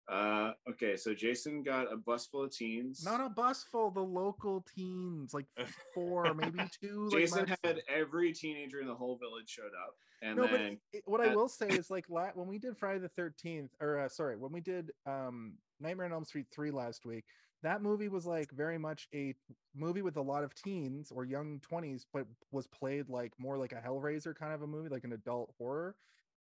Uh, 0.09 0.53
okay, 0.69 0.97
so 0.97 1.15
Jason 1.15 1.63
got 1.63 1.93
a 1.93 1.97
bus 1.97 2.27
full 2.27 2.43
of 2.43 2.51
teens. 2.51 3.05
Not 3.05 3.21
a 3.21 3.29
bus 3.29 3.65
full, 3.71 3.91
the 3.91 4.01
local 4.01 4.65
teens, 4.75 5.33
like 5.33 5.47
four, 5.95 6.35
maybe 6.35 6.59
two. 6.81 7.09
like 7.11 7.21
Jason 7.21 7.47
Mark 7.47 7.59
had 7.65 7.83
every 7.89 8.33
teenager 8.33 8.81
in 8.81 8.87
the 8.87 8.95
whole 8.95 9.17
village 9.17 9.49
showed 9.49 9.67
up, 9.67 9.95
and 10.21 10.37
no, 10.37 10.49
but 10.49 10.61
it, 10.93 11.03
what 11.07 11.21
I 11.21 11.35
will 11.35 11.49
say 11.49 11.69
is 11.69 11.91
like 11.91 12.07
la- 12.11 12.33
when 12.35 12.49
we 12.49 12.59
did 12.59 12.77
Friday 12.77 12.99
the 12.99 13.09
Thirteenth, 13.09 13.71
or 13.81 14.01
uh, 14.01 14.09
sorry, 14.09 14.37
when 14.37 14.53
we 14.53 14.61
did 14.61 14.91
um 15.07 15.55
Nightmare 15.81 16.07
on 16.07 16.13
Elm 16.13 16.25
Street 16.25 16.47
three 16.53 16.73
last 16.73 17.07
week, 17.07 17.25
that 17.63 17.81
movie 17.81 18.09
was 18.09 18.27
like 18.27 18.51
very 18.51 18.79
much 18.79 19.09
a 19.15 19.35
movie 19.75 20.03
with 20.03 20.17
a 20.17 20.23
lot 20.23 20.43
of 20.43 20.53
teens 20.55 21.13
or 21.15 21.25
young 21.25 21.61
twenties, 21.61 22.07
but 22.13 22.27
was 22.51 22.67
played 22.67 23.09
like 23.09 23.33
more 23.39 23.57
like 23.57 23.73
a 23.73 23.77
Hellraiser 23.77 24.35
kind 24.35 24.53
of 24.53 24.63
a 24.63 24.67
movie, 24.67 24.89
like 24.89 25.05
an 25.05 25.13
adult 25.13 25.55
horror. 25.59 25.95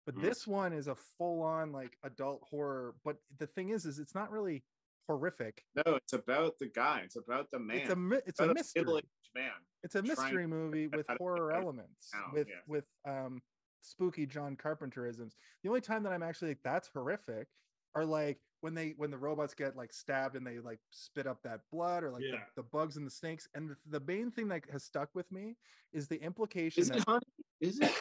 But 0.09 0.15
Mm. 0.17 0.21
this 0.23 0.47
one 0.47 0.73
is 0.73 0.87
a 0.87 0.95
full 0.95 1.43
on 1.43 1.71
like 1.71 1.95
adult 2.03 2.41
horror. 2.49 2.95
But 3.05 3.17
the 3.37 3.45
thing 3.45 3.69
is, 3.69 3.85
is 3.85 3.99
it's 3.99 4.15
not 4.15 4.31
really 4.31 4.63
horrific. 5.07 5.63
no, 5.75 5.93
it's 5.97 6.13
about 6.13 6.57
the 6.57 6.65
guy. 6.65 7.01
It's 7.05 7.15
about 7.15 7.51
the 7.51 7.59
man. 7.59 7.77
It's 7.77 7.91
a 7.91 7.95
mi- 7.95 8.21
it's 8.25 8.39
a 8.39 8.51
mystery. 8.51 9.01
man. 9.35 9.51
it's 9.83 9.93
a 9.93 10.01
mystery 10.01 10.47
movie 10.47 10.87
with 10.87 11.01
out 11.01 11.05
how 11.09 11.13
to 11.13 11.17
horror 11.19 11.49
get 11.49 11.57
out 11.57 11.59
of 11.59 11.63
elements 11.63 12.09
town, 12.09 12.31
with 12.33 12.47
yeah. 12.47 12.55
with 12.65 12.85
um 13.05 13.39
spooky 13.81 14.25
john 14.25 14.55
carpenterisms 14.57 15.35
the 15.61 15.69
only 15.69 15.79
time 15.81 16.01
that 16.01 16.11
i'm 16.11 16.23
actually 16.23 16.47
like 16.49 16.63
that's 16.63 16.87
horrific 16.89 17.47
are 17.93 18.03
like 18.03 18.39
when 18.61 18.73
they 18.73 18.93
when 18.97 19.11
the 19.11 19.17
robots 19.17 19.53
get 19.53 19.75
like 19.75 19.93
stabbed 19.93 20.35
and 20.35 20.45
they 20.45 20.59
like 20.59 20.79
spit 20.91 21.27
up 21.27 21.41
that 21.43 21.61
blood 21.71 22.03
or 22.03 22.11
like 22.11 22.23
Yeah. 22.23 22.31
the, 22.55 22.61
the 22.61 22.63
bugs 22.63 22.97
and 22.97 23.05
the 23.05 23.11
snakes 23.11 23.47
and 23.55 23.69
the, 23.69 23.99
the 23.99 24.05
main 24.05 24.31
thing 24.31 24.47
that 24.49 24.63
has 24.71 24.83
stuck 24.83 25.09
with 25.13 25.31
me 25.31 25.55
is 25.93 26.07
the 26.07 26.21
implication 26.21 26.81
Is 26.81 26.89
that 26.89 26.97
it 26.97 27.03
honey? 27.07 27.25
Is 27.61 27.79
it 27.79 27.91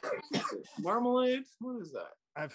marmalade? 0.80 1.44
What 1.60 1.80
is 1.80 1.92
that? 1.92 2.12
i've 2.36 2.54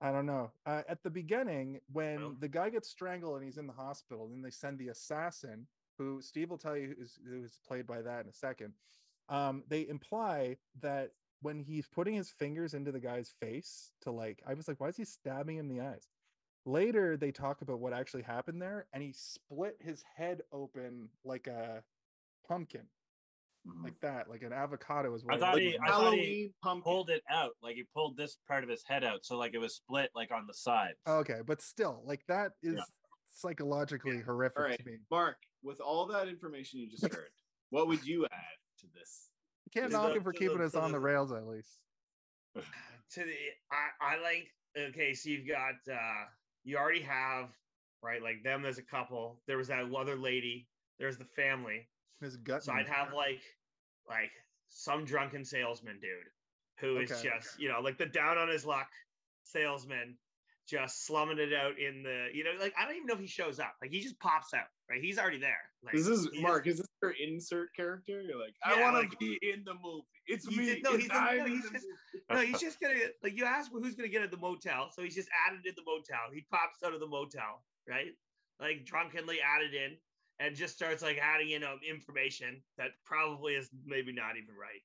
I 0.00 0.10
don't 0.10 0.26
know. 0.26 0.50
Uh, 0.66 0.82
at 0.88 1.00
the 1.04 1.10
beginning, 1.10 1.78
when 1.92 2.36
the 2.40 2.48
guy 2.48 2.70
gets 2.70 2.88
strangled 2.88 3.36
and 3.36 3.44
he's 3.44 3.56
in 3.56 3.68
the 3.68 3.72
hospital, 3.72 4.28
then 4.28 4.42
they 4.42 4.50
send 4.50 4.76
the 4.80 4.88
assassin, 4.88 5.64
who 5.96 6.20
Steve 6.20 6.50
will 6.50 6.58
tell 6.58 6.76
you 6.76 6.96
who's, 6.98 7.20
who's 7.24 7.60
played 7.64 7.86
by 7.86 8.02
that 8.02 8.24
in 8.24 8.28
a 8.28 8.32
second. 8.32 8.72
Um, 9.28 9.62
they 9.68 9.86
imply 9.86 10.56
that 10.80 11.12
when 11.40 11.60
he's 11.60 11.86
putting 11.86 12.14
his 12.14 12.30
fingers 12.30 12.74
into 12.74 12.90
the 12.90 12.98
guy's 12.98 13.32
face 13.40 13.92
to 14.00 14.10
like, 14.10 14.42
I 14.44 14.54
was 14.54 14.66
like, 14.66 14.80
why 14.80 14.88
is 14.88 14.96
he 14.96 15.04
stabbing 15.04 15.56
him 15.58 15.70
in 15.70 15.76
the 15.76 15.84
eyes? 15.84 16.08
Later, 16.64 17.16
they 17.16 17.32
talk 17.32 17.62
about 17.62 17.80
what 17.80 17.92
actually 17.92 18.22
happened 18.22 18.62
there, 18.62 18.86
and 18.92 19.02
he 19.02 19.12
split 19.12 19.76
his 19.80 20.02
head 20.16 20.42
open 20.52 21.08
like 21.24 21.48
a 21.48 21.82
pumpkin, 22.48 22.86
like 23.82 23.98
that, 24.00 24.30
like 24.30 24.42
an 24.42 24.52
avocado 24.52 25.12
is 25.14 25.24
what 25.24 25.34
I 25.34 25.38
thought 25.38 25.58
he- 25.58 25.76
I 25.78 25.88
thought 25.88 26.14
he 26.14 26.52
pumpkin. 26.62 26.82
Pulled 26.84 27.10
it 27.10 27.22
out, 27.28 27.56
like 27.62 27.74
he 27.74 27.82
pulled 27.94 28.16
this 28.16 28.38
part 28.46 28.62
of 28.62 28.70
his 28.70 28.84
head 28.84 29.02
out, 29.02 29.24
so 29.24 29.36
like 29.36 29.54
it 29.54 29.58
was 29.58 29.74
split 29.74 30.10
like 30.14 30.30
on 30.30 30.46
the 30.46 30.54
sides. 30.54 30.98
Okay, 31.06 31.40
but 31.44 31.60
still, 31.60 32.00
like 32.06 32.24
that 32.28 32.52
is 32.62 32.74
Yeah. 32.74 32.82
psychologically 33.30 34.20
horrific 34.20 34.58
All 34.58 34.64
right. 34.64 34.78
to 34.78 34.84
me. 34.84 34.98
Mark, 35.10 35.38
with 35.62 35.80
all 35.80 36.06
that 36.06 36.28
information 36.28 36.78
you 36.78 36.88
just 36.88 37.02
heard, 37.12 37.30
what 37.70 37.88
would 37.88 38.06
you 38.06 38.24
add 38.26 38.58
to 38.78 38.86
this? 38.94 39.30
You 39.66 39.80
can't 39.80 39.90
To 39.90 39.96
knock 39.98 40.14
him 40.14 40.22
for 40.22 40.32
keeping 40.32 40.58
the- 40.58 40.64
us 40.64 40.76
on 40.76 40.92
the 40.92 40.98
the- 40.98 41.04
rails 41.04 41.32
at 41.32 41.44
least. 41.46 41.80
to 42.54 43.24
the 43.24 43.34
I, 43.72 43.88
I 44.14 44.20
like 44.22 44.46
okay 44.78 45.12
so 45.14 45.28
you've 45.28 45.48
got 45.48 45.74
uh 45.90 46.24
you 46.64 46.76
already 46.76 47.02
have 47.02 47.48
right 48.02 48.22
like 48.22 48.42
them 48.42 48.62
there's 48.62 48.78
a 48.78 48.82
couple 48.82 49.40
there 49.46 49.56
was 49.56 49.68
that 49.68 49.84
other 49.96 50.16
lady 50.16 50.66
there's 50.98 51.16
the 51.16 51.24
family 51.24 51.88
His 52.20 52.36
gut. 52.36 52.62
so 52.62 52.72
i'd 52.72 52.88
have 52.88 53.12
like 53.12 53.40
like 54.08 54.30
some 54.68 55.04
drunken 55.04 55.44
salesman 55.44 55.98
dude 56.00 56.30
who 56.80 56.98
is 56.98 57.10
Okay. 57.12 57.30
just 57.30 57.58
you 57.60 57.68
know 57.68 57.80
like 57.80 57.98
the 57.98 58.06
down 58.06 58.38
on 58.38 58.48
his 58.48 58.64
luck 58.64 58.88
salesman 59.44 60.16
just 60.68 61.06
slumming 61.06 61.38
it 61.38 61.52
out 61.52 61.78
in 61.78 62.02
the 62.02 62.28
you 62.32 62.44
know 62.44 62.50
like 62.60 62.72
i 62.78 62.84
don't 62.84 62.94
even 62.94 63.06
know 63.06 63.14
if 63.14 63.20
he 63.20 63.26
shows 63.26 63.58
up 63.58 63.74
like 63.82 63.90
he 63.90 64.00
just 64.00 64.18
pops 64.20 64.54
out 64.54 64.66
right 64.88 65.00
he's 65.02 65.18
already 65.18 65.38
there 65.38 65.58
like 65.84 65.94
This 65.94 66.06
is 66.06 66.28
Mark. 66.40 66.68
Is 66.68 66.76
this 66.78 66.86
your 67.02 67.12
insert 67.20 67.74
character? 67.74 68.22
You're 68.22 68.38
like, 68.38 68.54
I 68.64 68.80
want 68.80 68.94
to 68.94 69.00
like- 69.00 69.18
be 69.18 69.36
in 69.42 69.64
the 69.64 69.74
movie. 69.74 70.06
It's 70.28 70.46
me. 70.46 70.66
did- 70.66 70.84
no, 70.84 70.92
it's 70.92 71.02
he's 71.02 71.10
in- 71.10 71.36
no, 71.38 71.44
he's 71.44 71.70
just- 71.70 71.86
no, 72.30 72.36
he's 72.38 72.60
just 72.60 72.80
gonna 72.80 72.94
like 73.24 73.36
you 73.36 73.44
ask 73.44 73.68
who's 73.72 73.96
gonna 73.96 74.08
get 74.08 74.22
at 74.22 74.30
the 74.30 74.36
motel, 74.36 74.90
so 74.94 75.02
he's 75.02 75.16
just 75.16 75.28
added 75.48 75.66
in 75.66 75.72
the 75.74 75.82
motel. 75.84 76.30
He 76.32 76.46
pops 76.52 76.84
out 76.84 76.94
of 76.94 77.00
the 77.00 77.08
motel, 77.08 77.64
right? 77.88 78.14
Like 78.60 78.84
drunkenly 78.86 79.38
added 79.42 79.74
in, 79.74 79.96
and 80.38 80.54
just 80.54 80.74
starts 80.76 81.02
like 81.02 81.18
adding 81.18 81.50
in 81.50 81.64
um, 81.64 81.80
information 81.82 82.62
that 82.78 82.90
probably 83.04 83.54
is 83.54 83.68
maybe 83.84 84.12
not 84.12 84.36
even 84.36 84.54
right. 84.54 84.82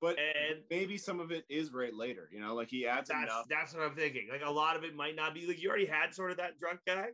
But 0.00 0.18
And- 0.18 0.64
maybe 0.70 0.96
some 0.96 1.20
of 1.20 1.30
it 1.30 1.44
is 1.50 1.72
right 1.72 1.92
later. 1.94 2.28
You 2.32 2.40
know, 2.40 2.54
like 2.54 2.70
he 2.70 2.86
adds 2.86 3.08
That's 3.08 3.22
enough. 3.24 3.46
that's 3.48 3.74
what 3.74 3.82
I'm 3.82 3.94
thinking. 3.94 4.28
Like 4.30 4.42
a 4.42 4.50
lot 4.50 4.76
of 4.76 4.84
it 4.84 4.94
might 4.94 5.14
not 5.14 5.34
be 5.34 5.46
like 5.46 5.60
you 5.60 5.68
already 5.68 5.86
had 5.86 6.14
sort 6.14 6.30
of 6.30 6.38
that 6.38 6.58
drunk 6.58 6.80
guy, 6.86 7.08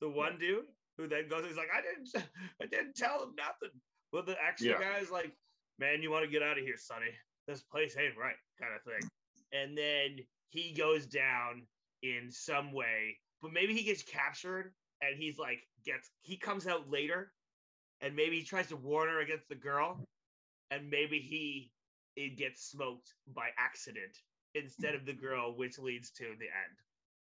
the 0.00 0.08
one 0.08 0.38
dude 0.38 0.64
who 0.96 1.06
then 1.06 1.28
goes, 1.28 1.46
he's 1.46 1.56
like, 1.56 1.68
I 1.74 1.80
didn't, 1.82 2.26
I 2.62 2.66
didn't 2.66 2.96
tell 2.96 3.22
him 3.22 3.34
nothing. 3.36 3.78
Well, 4.12 4.22
the 4.24 4.36
extra 4.42 4.70
Yeah. 4.70 4.80
guy's 4.80 5.10
like, 5.10 5.32
man, 5.78 6.02
you 6.02 6.10
want 6.10 6.24
to 6.24 6.30
get 6.30 6.42
out 6.42 6.58
of 6.58 6.64
here, 6.64 6.76
Sonny? 6.78 7.10
This 7.46 7.62
place 7.62 7.96
ain't 7.98 8.16
right, 8.16 8.36
kind 8.60 8.72
of 8.74 8.82
thing. 8.82 9.08
And 9.52 9.76
then 9.76 10.18
he 10.50 10.72
goes 10.72 11.06
down 11.06 11.66
in 12.02 12.30
some 12.30 12.72
way, 12.72 13.18
but 13.42 13.52
maybe 13.52 13.74
he 13.74 13.82
gets 13.82 14.02
captured 14.02 14.72
and 15.02 15.16
he's 15.18 15.38
like 15.38 15.60
gets 15.84 16.10
he 16.22 16.36
comes 16.36 16.66
out 16.66 16.88
later, 16.90 17.32
and 18.00 18.14
maybe 18.16 18.38
he 18.38 18.44
tries 18.44 18.68
to 18.68 18.76
warn 18.76 19.08
her 19.08 19.20
against 19.20 19.48
the 19.48 19.54
girl, 19.54 20.06
and 20.70 20.88
maybe 20.90 21.18
he 21.18 21.70
it 22.16 22.36
gets 22.36 22.70
smoked 22.70 23.14
by 23.34 23.48
accident 23.58 24.18
instead 24.54 24.94
of 24.94 25.06
the 25.06 25.12
girl, 25.12 25.56
which 25.56 25.78
leads 25.78 26.10
to 26.10 26.24
the 26.24 26.46
end. 26.46 26.76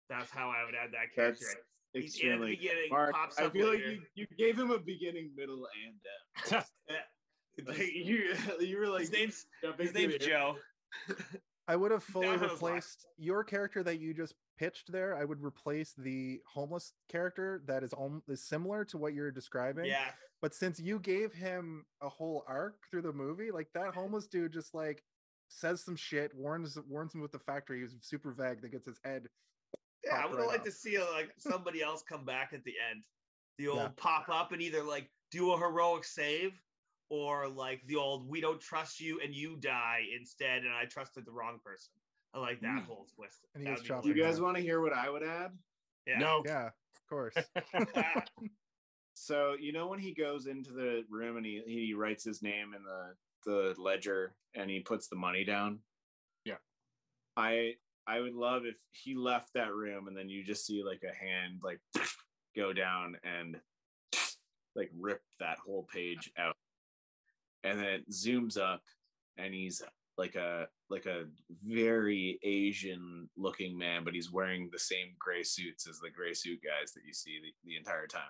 That's 0.10 0.32
how 0.32 0.50
I 0.50 0.66
would 0.66 0.76
add 0.76 0.92
that 0.94 1.14
character. 1.14 1.46
That's 1.46 1.62
He's 1.94 2.20
in 2.20 2.34
at 2.34 2.40
the 2.40 2.46
beginning, 2.48 2.90
Mark, 2.92 3.14
pops 3.14 3.40
I 3.40 3.46
up 3.46 3.54
feel 3.54 3.70
like 3.70 3.80
you, 3.80 4.02
you 4.14 4.28
gave 4.38 4.58
him 4.58 4.72
a 4.72 4.78
beginning, 4.78 5.32
middle, 5.36 5.68
and 5.86 6.54
end. 6.54 6.64
Like 7.66 7.80
you, 7.80 8.36
you 8.60 8.78
were 8.78 8.88
like 8.88 9.02
his 9.02 9.12
name's 9.12 9.46
his 9.80 9.94
name's 9.94 10.18
Joe. 10.18 10.58
I 11.68 11.76
would 11.76 11.92
have 11.92 12.04
fully 12.04 12.28
Down 12.28 12.36
on 12.36 12.42
his 12.42 12.62
luck. 12.62 12.72
replaced 12.74 13.08
your 13.18 13.44
character 13.44 13.82
that 13.82 14.00
you 14.00 14.14
just 14.14 14.36
pitched 14.58 14.92
there. 14.92 15.16
I 15.16 15.24
would 15.26 15.42
replace 15.44 15.94
the 15.98 16.42
homeless 16.46 16.94
character 17.10 17.62
that 17.68 17.84
is 17.84 17.94
om- 17.94 18.24
is 18.28 18.42
similar 18.44 18.84
to 18.86 18.98
what 18.98 19.14
you're 19.14 19.32
describing. 19.32 19.86
Yeah, 19.86 20.10
But 20.42 20.54
since 20.54 20.80
you 20.80 21.00
gave 21.00 21.34
him 21.34 21.86
a 22.02 22.10
whole 22.10 22.44
arc 22.48 22.76
through 22.90 23.04
the 23.04 23.14
movie, 23.14 23.52
like 23.52 23.68
that 23.74 23.94
homeless 23.94 24.28
dude 24.28 24.54
just 24.54 24.74
like 24.74 25.04
says 25.50 25.84
some 25.84 25.96
shit, 25.96 26.34
warns 26.36 26.78
warns 26.88 27.14
him 27.14 27.22
with 27.22 27.32
the 27.32 27.40
factory. 27.40 27.82
He's 27.82 27.96
super 28.02 28.32
vague 28.32 28.62
that 28.62 28.72
gets 28.72 28.86
his 28.88 29.00
head. 29.04 29.28
yeah. 30.04 30.16
I 30.24 30.26
would 30.26 30.38
right 30.40 30.48
liked 30.48 30.66
to 30.66 30.72
see 30.72 30.98
like 31.00 31.32
somebody 31.38 31.82
else 31.82 32.04
come 32.08 32.26
back 32.26 32.52
at 32.54 32.64
the 32.64 32.74
end. 32.92 33.04
The 33.58 33.68
old 33.70 33.80
Yeah. 33.80 33.90
pop 33.98 34.30
up 34.30 34.52
and 34.52 34.62
either 34.62 34.84
like 34.84 35.10
do 35.32 35.52
a 35.54 35.58
heroic 35.58 36.04
save, 36.04 36.52
or 37.10 37.48
like 37.48 37.82
the 37.88 37.96
old 37.96 38.28
we 38.28 38.42
don't 38.42 38.60
trust 38.60 39.00
you 39.00 39.20
and 39.24 39.34
you 39.34 39.56
die 39.58 40.02
instead, 40.18 40.64
and 40.64 40.74
I 40.74 40.86
trusted 40.86 41.26
the 41.26 41.32
wrong 41.32 41.60
person. 41.64 41.94
I 42.34 42.40
like 42.40 42.62
that 42.62 42.82
Mm. 42.82 42.86
whole 42.86 43.08
twist. 43.16 43.46
And 43.54 43.64
he 43.64 43.70
That 43.70 43.76
gets 43.78 43.88
chopped 43.88 44.04
Do 44.04 44.10
you 44.10 44.22
guys 44.22 44.40
want 44.40 44.58
to 44.58 44.62
hear 44.62 44.82
what 44.82 44.94
I 44.94 45.10
would 45.10 45.24
add? 45.24 45.58
Yeah. 46.06 46.20
No. 46.20 46.44
Yeah, 46.46 46.68
of 46.68 47.08
course. 47.10 47.36
So 49.20 49.56
you 49.60 49.74
know 49.74 49.88
when 49.88 49.98
he 49.98 50.14
goes 50.14 50.46
into 50.46 50.72
the 50.72 51.04
room 51.10 51.38
and 51.38 51.46
he 51.46 51.64
he 51.66 51.94
writes 51.96 52.24
his 52.24 52.44
name 52.44 52.76
in 52.76 52.84
the 52.84 53.16
the 53.46 53.82
ledger 53.82 54.36
and 54.54 54.70
he 54.70 54.80
puts 54.80 55.08
the 55.08 55.16
money 55.16 55.44
down. 55.44 55.80
Yeah. 56.46 56.58
I 57.36 57.74
I 58.06 58.20
would 58.20 58.36
love 58.36 58.66
if 58.66 58.78
he 58.92 59.16
left 59.16 59.54
that 59.56 59.74
room 59.74 60.08
and 60.08 60.16
then 60.16 60.30
you 60.30 60.44
just 60.44 60.68
see 60.68 60.84
like 60.84 61.02
a 61.04 61.16
hand 61.16 61.62
like 61.64 61.80
go 62.56 62.74
down 62.74 63.18
and 63.24 63.60
like 64.76 64.92
rip 64.94 65.22
that 65.40 65.58
whole 65.58 65.88
page 65.92 66.32
out. 66.38 66.56
And 67.64 67.80
then 67.80 67.88
it 67.88 68.10
zooms 68.12 68.58
up 68.58 68.84
and 69.38 69.52
he's 69.52 69.82
like 70.18 70.36
a 70.36 70.68
like 70.90 71.06
a 71.06 71.26
very 71.66 72.40
Asian 72.44 73.30
looking 73.38 73.78
man, 73.78 74.04
but 74.04 74.14
he's 74.14 74.32
wearing 74.32 74.70
the 74.72 74.80
same 74.80 75.14
gray 75.20 75.44
suits 75.44 75.88
as 75.88 76.00
the 76.00 76.10
gray 76.10 76.34
suit 76.34 76.60
guys 76.64 76.94
that 76.94 77.04
you 77.06 77.14
see 77.14 77.40
the, 77.42 77.54
the 77.70 77.78
entire 77.78 78.08
time. 78.08 78.22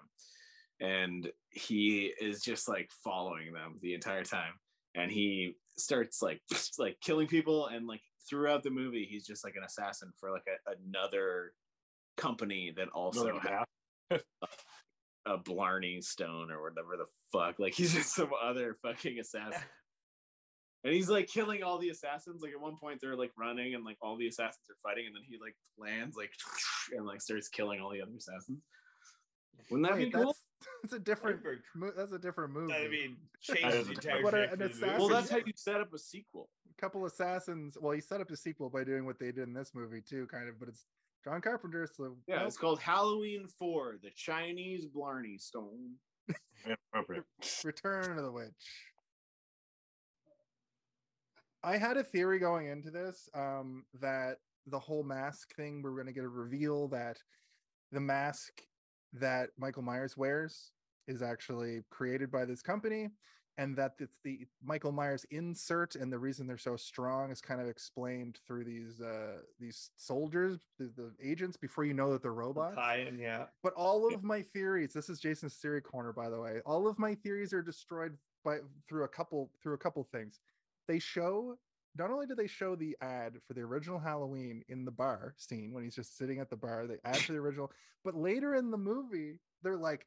And 0.80 1.32
he 1.50 2.13
is 2.19 2.41
just 2.41 2.67
like 2.67 2.89
following 3.04 3.54
them 3.54 3.80
the 3.82 3.93
entire 3.93 4.23
time. 4.23 4.54
And 4.95 5.12
he 5.12 5.56
starts 5.78 6.21
like 6.21 6.41
like 6.78 6.97
killing 7.02 7.28
people 7.28 7.67
and 7.67 7.88
like 7.88 8.02
throughout 8.30 8.63
the 8.63 8.69
movie 8.69 9.08
he's 9.10 9.26
just 9.26 9.45
like 9.45 9.56
an 9.56 9.63
assassin 9.63 10.12
for 10.19 10.32
like 10.32 10.45
a, 10.47 10.71
another 10.86 11.54
company 12.17 12.73
that 12.76 12.89
also 12.89 13.39
has 13.39 14.19
a 15.26 15.38
Blarney 15.38 16.02
Stone 16.02 16.52
or 16.52 16.62
whatever 16.62 16.97
the 16.97 17.06
fuck. 17.32 17.60
Like 17.60 17.73
he's 17.73 17.93
just 17.93 18.13
some 18.13 18.32
other 18.43 18.78
fucking 18.82 19.19
assassin. 19.19 19.62
And 20.83 20.93
he's 20.93 21.09
like 21.09 21.27
killing 21.27 21.63
all 21.63 21.79
the 21.79 21.89
assassins. 21.89 22.41
Like 22.41 22.53
at 22.53 22.61
one 22.61 22.77
point 22.77 22.99
they're 23.01 23.15
like 23.15 23.31
running 23.37 23.73
and 23.75 23.83
like 23.83 23.97
all 24.01 24.15
the 24.17 24.27
assassins 24.27 24.65
are 24.69 24.77
fighting, 24.89 25.05
and 25.07 25.15
then 25.15 25.23
he 25.27 25.37
like 25.41 25.55
lands 25.77 26.15
like 26.15 26.31
and 26.95 27.05
like 27.05 27.21
starts 27.21 27.47
killing 27.49 27.81
all 27.81 27.91
the 27.91 28.01
other 28.01 28.11
assassins. 28.17 28.61
Wouldn't 29.69 29.87
that 29.89 29.97
Wait, 29.97 30.05
be 30.05 30.11
cool? 30.11 30.25
that's, 30.25 30.45
that's 30.83 30.93
a 30.93 30.99
different. 30.99 31.41
Very- 31.41 31.59
That's 31.97 32.11
a 32.11 32.19
different 32.19 32.53
movie. 32.53 32.73
I 32.73 32.87
mean, 32.87 33.17
That 33.47 33.57
changes 33.57 33.81
is 33.81 33.87
the 33.87 33.93
entire 33.93 34.23
What 34.23 34.33
an 34.33 34.61
of. 34.61 34.81
Well, 34.81 35.09
that's 35.09 35.29
how 35.29 35.37
you 35.37 35.53
set 35.55 35.81
up 35.81 35.93
a 35.93 35.97
sequel. 35.99 36.49
a 36.77 36.81
couple 36.81 37.05
assassins. 37.05 37.77
Well, 37.79 37.91
he 37.93 37.99
set 38.01 38.21
up 38.21 38.29
a 38.31 38.37
sequel 38.37 38.69
by 38.69 38.83
doing 38.83 39.05
what 39.05 39.19
they 39.19 39.31
did 39.31 39.47
in 39.47 39.53
this 39.53 39.71
movie 39.73 40.01
too, 40.07 40.27
kind 40.31 40.47
of. 40.47 40.59
But 40.59 40.69
it's 40.69 40.85
John 41.23 41.41
Carpenter, 41.41 41.87
so 41.91 42.15
Yeah, 42.27 42.45
it's 42.45 42.57
called 42.57 42.79
Halloween 42.79 43.47
4, 43.59 43.97
the 44.01 44.11
Chinese 44.15 44.85
Blarney 44.85 45.37
Stone. 45.37 45.95
Inappropriate. 46.65 47.25
Return 47.65 48.17
of 48.17 48.23
the 48.23 48.31
Witch. 48.31 48.53
I 51.67 51.75
had 51.75 51.97
a 51.97 52.03
theory 52.03 52.39
going 52.39 52.67
into 52.67 52.89
this 52.89 53.30
um, 53.36 53.84
that 53.99 54.38
the 54.67 54.80
whole 54.80 55.03
mask 55.03 55.53
thing, 55.53 55.82
we 55.82 55.89
are 55.89 55.93
going 55.93 56.08
to 56.08 56.13
get 56.13 56.23
a 56.23 56.30
reveal 56.30 56.88
that 56.89 57.17
the 57.91 57.99
mask 57.99 58.62
that 59.12 59.49
Michael 59.58 59.82
Myers 59.82 60.15
wears 60.15 60.71
is 61.10 61.21
actually 61.21 61.82
created 61.89 62.32
by 62.32 62.45
this 62.45 62.62
company, 62.62 63.10
and 63.58 63.75
that 63.75 63.95
it's 63.99 64.15
the 64.23 64.47
Michael 64.63 64.93
Myers 64.93 65.25
insert, 65.30 65.95
and 65.95 66.12
the 66.12 66.17
reason 66.17 66.47
they're 66.47 66.58
so 66.58 66.77
strong 66.77 67.32
is 67.32 67.41
kind 67.41 67.60
of 67.60 67.67
explained 67.67 68.39
through 68.47 68.63
these 68.63 69.01
uh, 69.01 69.39
these 69.60 69.91
soldiers, 69.97 70.60
the, 70.80 70.89
the 70.95 71.12
agents, 71.21 71.58
before 71.58 71.84
you 71.84 71.93
know 71.93 72.13
that 72.13 72.21
they're 72.21 72.34
robots. 72.34 72.77
Tie-in, 72.77 73.19
yeah. 73.19 73.43
But 73.62 73.73
all 73.73 74.13
of 74.13 74.23
my 74.34 74.41
theories, 74.41 74.93
this 74.93 75.10
is 75.10 75.19
Jason's 75.19 75.56
theory 75.56 75.82
corner, 75.82 76.13
by 76.13 76.30
the 76.30 76.39
way. 76.39 76.62
All 76.65 76.88
of 76.88 76.97
my 76.97 77.13
theories 77.13 77.51
are 77.51 77.62
destroyed 77.62 78.15
by 78.45 78.60
through 78.88 79.03
a 79.03 79.10
couple 79.10 79.49
through 79.62 79.73
a 79.73 79.77
couple 79.77 80.06
things. 80.06 80.39
They 80.88 81.00
show 81.00 81.58
not 81.97 82.12
only 82.12 82.28
do 82.28 82.36
they 82.36 82.47
show 82.47 82.76
the 82.76 82.95
ad 83.02 83.38
for 83.47 83.54
the 83.54 83.62
original 83.62 84.00
Halloween 84.00 84.63
in 84.69 84.86
the 84.86 84.91
bar 84.91 85.34
scene 85.38 85.73
when 85.73 85.84
he's 85.84 85.95
just 85.95 86.17
sitting 86.17 86.39
at 86.39 86.50
the 86.50 86.56
bar, 86.56 86.86
they 86.86 86.97
add 87.04 87.15
to 87.15 87.34
the 87.34 87.39
original, 87.39 87.71
but 88.04 88.15
later 88.15 88.54
in 88.56 88.69
the 88.69 88.78
movie, 88.78 89.39
they're 89.63 89.78
like, 89.78 90.06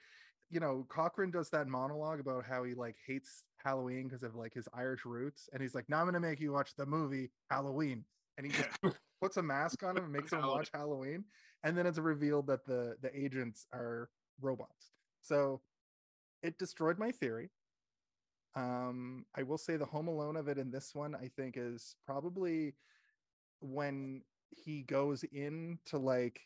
you 0.51 0.61
know, 0.61 0.87
Cochran 0.89 1.31
does 1.31 1.51
that 1.51 1.67
monologue 1.67 2.21
about 2.21 2.45
how 2.45 2.63
he 2.65 2.75
like 2.75 2.97
hates 3.07 3.45
Halloween 3.65 4.05
because 4.09 4.23
of 4.23 4.37
like 4.37 4.55
his 4.55 4.69
Irish 4.73 5.05
roots, 5.05 5.49
and 5.53 5.63
he's 5.63 5.75
like, 5.75 5.89
"Now 5.89 6.01
I'm 6.01 6.07
gonna 6.07 6.21
make 6.21 6.41
you 6.41 6.53
watch 6.53 6.75
the 6.77 6.87
movie 6.87 7.31
Halloween." 7.51 8.05
and 8.41 8.51
he 8.51 8.59
just 8.59 8.71
puts 9.21 9.37
a 9.37 9.43
mask 9.43 9.83
on 9.83 9.97
him 9.97 10.05
and 10.05 10.13
makes 10.13 10.33
him 10.33 10.47
watch 10.47 10.71
Halloween, 10.73 11.25
and 11.63 11.77
then 11.77 11.87
it's 11.87 11.99
revealed 11.99 12.47
that 12.47 12.65
the 12.65 12.97
the 13.03 13.11
agents 13.15 13.67
are 13.73 14.09
robots. 14.41 14.93
So 15.21 15.61
it 16.43 16.59
destroyed 16.59 16.99
my 16.99 17.11
theory. 17.11 17.51
Um, 18.57 19.25
I 19.37 19.43
will 19.43 19.59
say 19.59 19.77
the 19.77 19.85
Home 19.87 20.09
Alone 20.09 20.37
of 20.37 20.49
it 20.49 20.59
in 20.59 20.71
this 20.71 20.95
one, 20.95 21.15
I 21.15 21.29
think, 21.37 21.57
is 21.57 21.95
probably 22.05 22.75
when 23.61 24.23
he 24.51 24.83
goes 24.83 25.25
in 25.33 25.79
to 25.87 25.99
like 25.99 26.41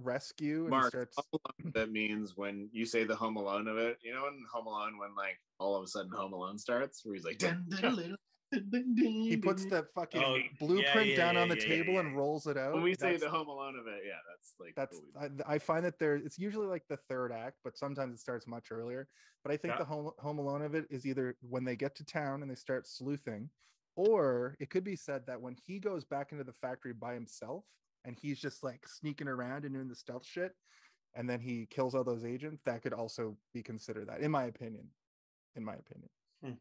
rescue 0.00 0.62
and 0.62 0.70
Mark, 0.70 0.88
starts. 0.88 1.16
Alone, 1.16 1.72
that 1.74 1.90
means 1.92 2.36
when 2.36 2.68
you 2.72 2.86
say 2.86 3.04
the 3.04 3.16
Home 3.16 3.36
Alone 3.36 3.66
of 3.68 3.78
it, 3.78 3.98
you 4.02 4.12
know, 4.12 4.26
in 4.28 4.44
Home 4.52 4.66
Alone, 4.66 4.98
when 4.98 5.14
like 5.16 5.38
all 5.58 5.76
of 5.76 5.82
a 5.82 5.88
sudden 5.88 6.12
Home 6.12 6.32
Alone 6.32 6.58
starts, 6.58 7.04
where 7.04 7.14
he's 7.14 7.24
like, 7.24 7.38
dun, 7.38 7.66
dun, 7.68 7.96
dun, 7.96 8.16
He 8.52 9.36
puts 9.36 9.64
the 9.66 9.86
fucking 9.94 10.22
Oh, 10.24 10.38
blueprint 10.58 11.08
yeah, 11.10 11.16
down 11.16 11.36
on 11.36 11.48
the 11.48 11.56
yeah, 11.56 11.62
yeah, 11.62 11.68
table 11.68 11.94
yeah. 11.94 12.00
and 12.00 12.16
rolls 12.16 12.46
it 12.46 12.56
out. 12.56 12.72
when 12.74 12.82
we 12.82 12.94
say 12.94 13.12
That's- 13.12 13.20
the 13.20 13.30
Home 13.30 13.48
Alone 13.48 13.76
of 13.78 13.86
it, 13.86 14.02
yeah, 14.06 14.14
that's 14.28 14.54
like 14.58 14.74
that's 14.74 15.00
I, 15.46 15.54
I 15.54 15.58
find 15.58 15.84
that 15.84 15.98
there 15.98 16.16
it's 16.16 16.38
usually 16.38 16.66
like 16.66 16.84
the 16.88 16.96
third 16.96 17.32
act 17.32 17.56
but 17.64 17.76
sometimes 17.76 18.14
it 18.14 18.20
starts 18.20 18.46
much 18.46 18.68
earlier 18.70 19.08
but 19.42 19.52
i 19.52 19.56
think 19.56 19.74
Yeah. 19.74 19.78
the 19.78 19.84
home, 19.84 20.10
home 20.18 20.38
alone 20.38 20.62
of 20.62 20.74
it 20.74 20.86
is 20.90 21.06
either 21.06 21.36
when 21.40 21.64
they 21.64 21.76
get 21.76 21.94
to 21.96 22.04
town 22.04 22.42
and 22.42 22.50
they 22.50 22.54
start 22.54 22.86
sleuthing 22.86 23.50
or 23.96 24.56
it 24.60 24.70
could 24.70 24.84
be 24.84 24.96
said 24.96 25.26
that 25.26 25.40
when 25.40 25.54
he 25.66 25.78
goes 25.78 26.04
back 26.04 26.32
into 26.32 26.44
the 26.44 26.52
factory 26.52 26.92
by 26.92 27.14
himself 27.14 27.64
and 28.04 28.16
he's 28.20 28.38
just 28.38 28.62
like 28.62 28.86
sneaking 28.86 29.28
around 29.28 29.64
and 29.64 29.74
doing 29.74 29.88
the 29.88 29.94
stealth 29.94 30.24
shit 30.24 30.52
and 31.14 31.28
then 31.28 31.40
he 31.40 31.66
kills 31.66 31.94
all 31.94 32.04
those 32.04 32.24
agents 32.24 32.62
that 32.64 32.82
could 32.82 32.92
also 32.92 33.36
be 33.52 33.62
considered 33.62 34.08
that 34.08 34.20
in 34.20 34.30
my 34.30 34.44
opinion 34.44 34.86
in 35.56 35.64
my 35.64 35.74
opinion 35.74 36.08
hmm. 36.42 36.52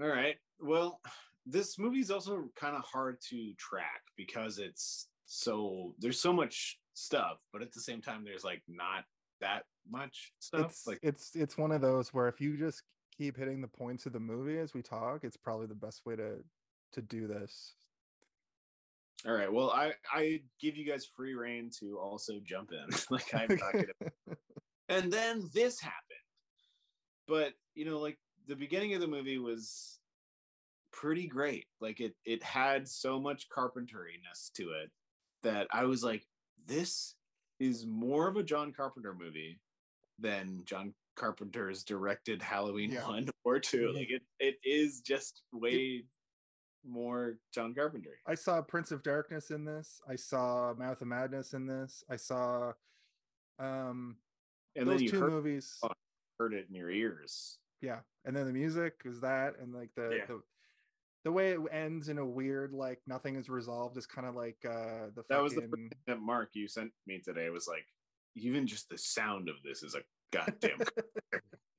All 0.00 0.08
right. 0.08 0.36
Well, 0.60 1.00
this 1.46 1.78
movie 1.78 2.00
is 2.00 2.10
also 2.10 2.50
kind 2.54 2.76
of 2.76 2.82
hard 2.82 3.18
to 3.30 3.54
track 3.54 4.02
because 4.16 4.58
it's 4.58 5.08
so 5.26 5.94
there's 5.98 6.20
so 6.20 6.32
much 6.32 6.78
stuff, 6.94 7.38
but 7.52 7.62
at 7.62 7.72
the 7.72 7.80
same 7.80 8.00
time, 8.00 8.24
there's 8.24 8.44
like 8.44 8.62
not 8.68 9.04
that 9.40 9.64
much 9.88 10.32
stuff. 10.38 10.70
it's 10.70 10.86
like 10.86 10.98
it's 11.02 11.34
it's 11.34 11.56
one 11.58 11.72
of 11.72 11.80
those 11.80 12.12
where 12.12 12.28
if 12.28 12.40
you 12.40 12.56
just 12.56 12.82
keep 13.16 13.36
hitting 13.36 13.60
the 13.60 13.68
points 13.68 14.06
of 14.06 14.12
the 14.12 14.20
movie 14.20 14.58
as 14.58 14.74
we 14.74 14.82
talk 14.82 15.24
it's 15.24 15.36
probably 15.36 15.66
the 15.66 15.74
best 15.74 16.04
way 16.04 16.16
to 16.16 16.36
to 16.92 17.02
do 17.02 17.26
this 17.26 17.74
all 19.26 19.32
right. 19.32 19.52
Well, 19.52 19.70
I 19.70 19.92
I 20.12 20.42
give 20.60 20.76
you 20.76 20.84
guys 20.84 21.06
free 21.06 21.34
reign 21.34 21.70
to 21.80 21.98
also 21.98 22.34
jump 22.44 22.70
in. 22.70 22.96
like 23.10 23.34
I'm 23.34 23.48
not 23.56 23.72
gonna 23.72 24.36
and 24.88 25.12
then 25.12 25.48
this 25.52 25.80
happened 25.80 26.20
but 27.26 27.52
you 27.74 27.84
know 27.84 27.98
like 27.98 28.18
the 28.46 28.56
beginning 28.56 28.94
of 28.94 29.00
the 29.00 29.06
movie 29.06 29.38
was 29.38 29.98
pretty 30.92 31.26
great 31.26 31.66
like 31.80 32.00
it 32.00 32.14
it 32.24 32.42
had 32.42 32.88
so 32.88 33.20
much 33.20 33.48
carpenteriness 33.54 34.50
to 34.54 34.70
it 34.70 34.90
that 35.42 35.66
i 35.70 35.84
was 35.84 36.02
like 36.02 36.26
this 36.66 37.14
is 37.60 37.84
more 37.86 38.28
of 38.28 38.36
a 38.36 38.42
john 38.42 38.72
carpenter 38.72 39.14
movie 39.14 39.60
than 40.18 40.62
john 40.64 40.94
carpenter's 41.16 41.84
directed 41.84 42.40
halloween 42.40 42.90
Yeah. 42.90 43.06
1 43.08 43.28
or 43.44 43.58
2 43.58 43.78
Yeah. 43.92 43.98
like 43.98 44.10
it 44.10 44.22
it 44.38 44.54
is 44.64 45.00
just 45.00 45.42
way 45.52 46.04
more 46.88 47.36
john 47.52 47.74
carpenter 47.74 48.10
I 48.26 48.34
saw 48.36 48.62
Prince 48.62 48.90
of 48.92 49.02
Darkness 49.02 49.50
in 49.50 49.64
this. 49.64 50.00
I 50.08 50.14
saw 50.16 50.72
Mouth 50.78 51.00
of 51.02 51.08
Madness 51.08 51.52
in 51.52 51.66
this. 51.66 52.04
I 52.08 52.14
saw 52.16 52.72
um 53.58 54.16
and 54.76 54.86
those 54.86 54.94
then 54.98 55.02
you 55.04 55.10
two 55.10 55.20
heard, 55.20 55.32
movies. 55.32 55.78
Oh. 55.82 55.88
heard 56.38 56.54
it 56.54 56.66
in 56.68 56.74
your 56.76 56.90
ears 56.90 57.58
Yeah. 57.80 58.00
And 58.24 58.36
then 58.36 58.46
the 58.46 58.52
music 58.52 58.94
is 59.04 59.20
that 59.20 59.54
and 59.60 59.72
like 59.74 59.90
the 59.96 60.16
Yeah. 60.18 60.26
the, 60.26 60.40
the 61.24 61.32
way 61.32 61.52
it 61.52 61.60
ends 61.72 62.08
in 62.08 62.18
a 62.18 62.24
weird 62.26 62.72
like 62.72 63.00
nothing 63.06 63.36
is 63.36 63.48
resolved 63.48 63.96
is 63.96 64.06
kind 64.06 64.26
of 64.26 64.34
like 64.34 64.58
uh 64.64 65.10
the 65.14 65.24
That 65.28 65.42
was 65.42 65.54
the 65.54 65.62
fucking 65.62 65.90
that 66.06 66.20
Mark 66.20 66.50
you 66.54 66.68
sent 66.68 66.92
me 67.06 67.20
today 67.20 67.50
was 67.50 67.66
like, 67.66 67.86
even 68.36 68.66
just 68.66 68.88
the 68.88 68.98
sound 68.98 69.48
of 69.48 69.56
this 69.64 69.82
is 69.82 69.94
a 69.94 70.02
goddamn. 70.32 70.78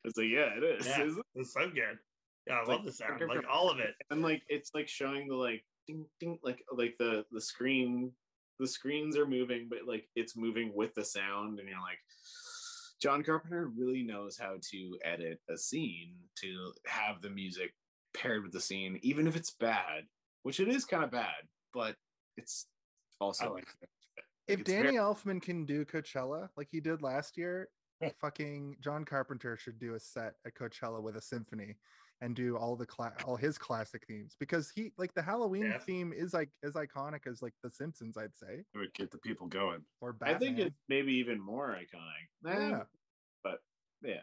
it's 0.03 0.17
like, 0.17 0.27
yeah, 0.29 0.49
it 0.57 0.63
is. 0.63 0.85
Yeah. 0.87 1.03
isn't? 1.03 1.25
It's 1.35 1.53
so 1.53 1.69
good. 1.69 1.99
Yeah, 2.47 2.53
I 2.55 2.59
It's 2.61 2.69
love 2.69 2.77
like 2.79 2.85
the 2.87 2.91
sound, 2.93 3.21
like 3.27 3.45
all 3.49 3.69
of 3.69 3.79
it. 3.79 3.93
And 4.09 4.21
like, 4.21 4.41
it's 4.47 4.71
like 4.73 4.87
showing 4.87 5.27
the 5.27 5.35
like, 5.35 5.63
ding, 5.85 6.05
ding, 6.19 6.39
like, 6.43 6.63
like 6.71 6.95
the 6.97 7.25
the 7.31 7.41
screen, 7.41 8.11
the 8.59 8.67
screens 8.67 9.17
are 9.17 9.27
moving, 9.27 9.67
but 9.69 9.79
like 9.85 10.07
it's 10.15 10.35
moving 10.37 10.71
with 10.73 10.93
the 10.95 11.03
sound, 11.05 11.59
and 11.59 11.67
you're 11.69 11.79
like, 11.81 11.99
John 13.01 13.23
Carpenter 13.23 13.67
really 13.77 14.03
knows 14.03 14.37
how 14.37 14.57
to 14.71 14.97
edit 15.03 15.39
a 15.49 15.57
scene 15.57 16.15
to 16.37 16.73
have 16.85 17.21
the 17.21 17.29
music 17.29 17.73
paired 18.13 18.43
with 18.43 18.51
the 18.53 18.61
scene, 18.61 18.99
even 19.03 19.27
if 19.27 19.35
it's 19.35 19.51
bad, 19.51 20.03
which 20.43 20.59
it 20.59 20.67
is 20.67 20.85
kind 20.85 21.03
of 21.03 21.11
bad, 21.11 21.47
but 21.73 21.95
it's 22.37 22.67
also 23.19 23.53
like. 23.53 23.67
if 24.47 24.63
Danny 24.63 24.83
very- 24.83 24.95
Elfman 24.95 25.41
can 25.41 25.65
do 25.65 25.85
Coachella 25.85 26.49
like 26.57 26.69
he 26.71 26.79
did 26.79 27.01
last 27.01 27.37
year, 27.37 27.69
fucking 28.19 28.77
John 28.79 29.05
Carpenter 29.05 29.57
should 29.57 29.79
do 29.79 29.95
a 29.95 29.99
set 29.99 30.33
at 30.45 30.55
Coachella 30.55 31.01
with 31.01 31.17
a 31.17 31.21
symphony 31.21 31.75
and 32.21 32.35
do 32.35 32.57
all 32.57 32.75
the 32.75 32.85
cla- 32.85 33.13
all 33.25 33.35
his 33.35 33.57
classic 33.57 34.03
themes 34.07 34.35
because 34.39 34.71
he 34.73 34.91
like 34.97 35.13
the 35.13 35.21
Halloween 35.21 35.63
Yeah. 35.65 35.77
theme 35.79 36.11
is 36.13 36.33
like 36.33 36.49
as 36.63 36.73
iconic 36.73 37.27
as 37.27 37.41
like 37.41 37.53
The 37.63 37.69
Simpsons, 37.69 38.17
I'd 38.17 38.35
say, 38.35 38.63
It 38.73 38.77
would 38.77 38.93
get 38.93 39.11
the 39.11 39.19
people 39.19 39.47
going. 39.47 39.81
or 40.01 40.15
I 40.21 40.33
think 40.33 40.57
it's 40.57 40.75
maybe 40.89 41.13
even 41.13 41.39
more 41.39 41.75
iconic. 41.77 42.27
Yeah. 42.71 42.83
but 43.43 43.59
yeah. 44.03 44.21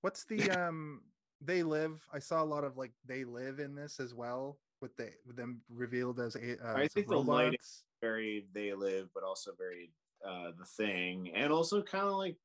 What's 0.00 0.24
the 0.24 0.50
um 0.50 1.02
they 1.40 1.62
live? 1.62 2.00
I 2.12 2.18
saw 2.18 2.42
a 2.42 2.44
lot 2.46 2.64
of 2.64 2.76
like 2.76 2.92
they 3.06 3.24
live 3.24 3.58
in 3.60 3.74
this 3.74 4.00
as 4.00 4.14
well 4.14 4.58
with 4.80 4.96
the 4.96 5.10
with 5.26 5.36
them 5.36 5.60
revealed 5.68 6.20
as 6.20 6.36
a 6.36 6.56
uh, 6.64 6.74
I 6.76 6.88
think 6.88 7.08
the 7.08 7.16
lighting- 7.16 7.50
robots. 7.52 7.84
Very 8.00 8.46
they 8.54 8.72
live, 8.74 9.08
but 9.12 9.24
also 9.24 9.50
very 9.58 9.90
uh 10.24 10.52
the 10.56 10.64
thing, 10.64 11.32
and 11.34 11.52
also 11.52 11.82
kind 11.82 12.04
of 12.06 12.12
like 12.14 12.36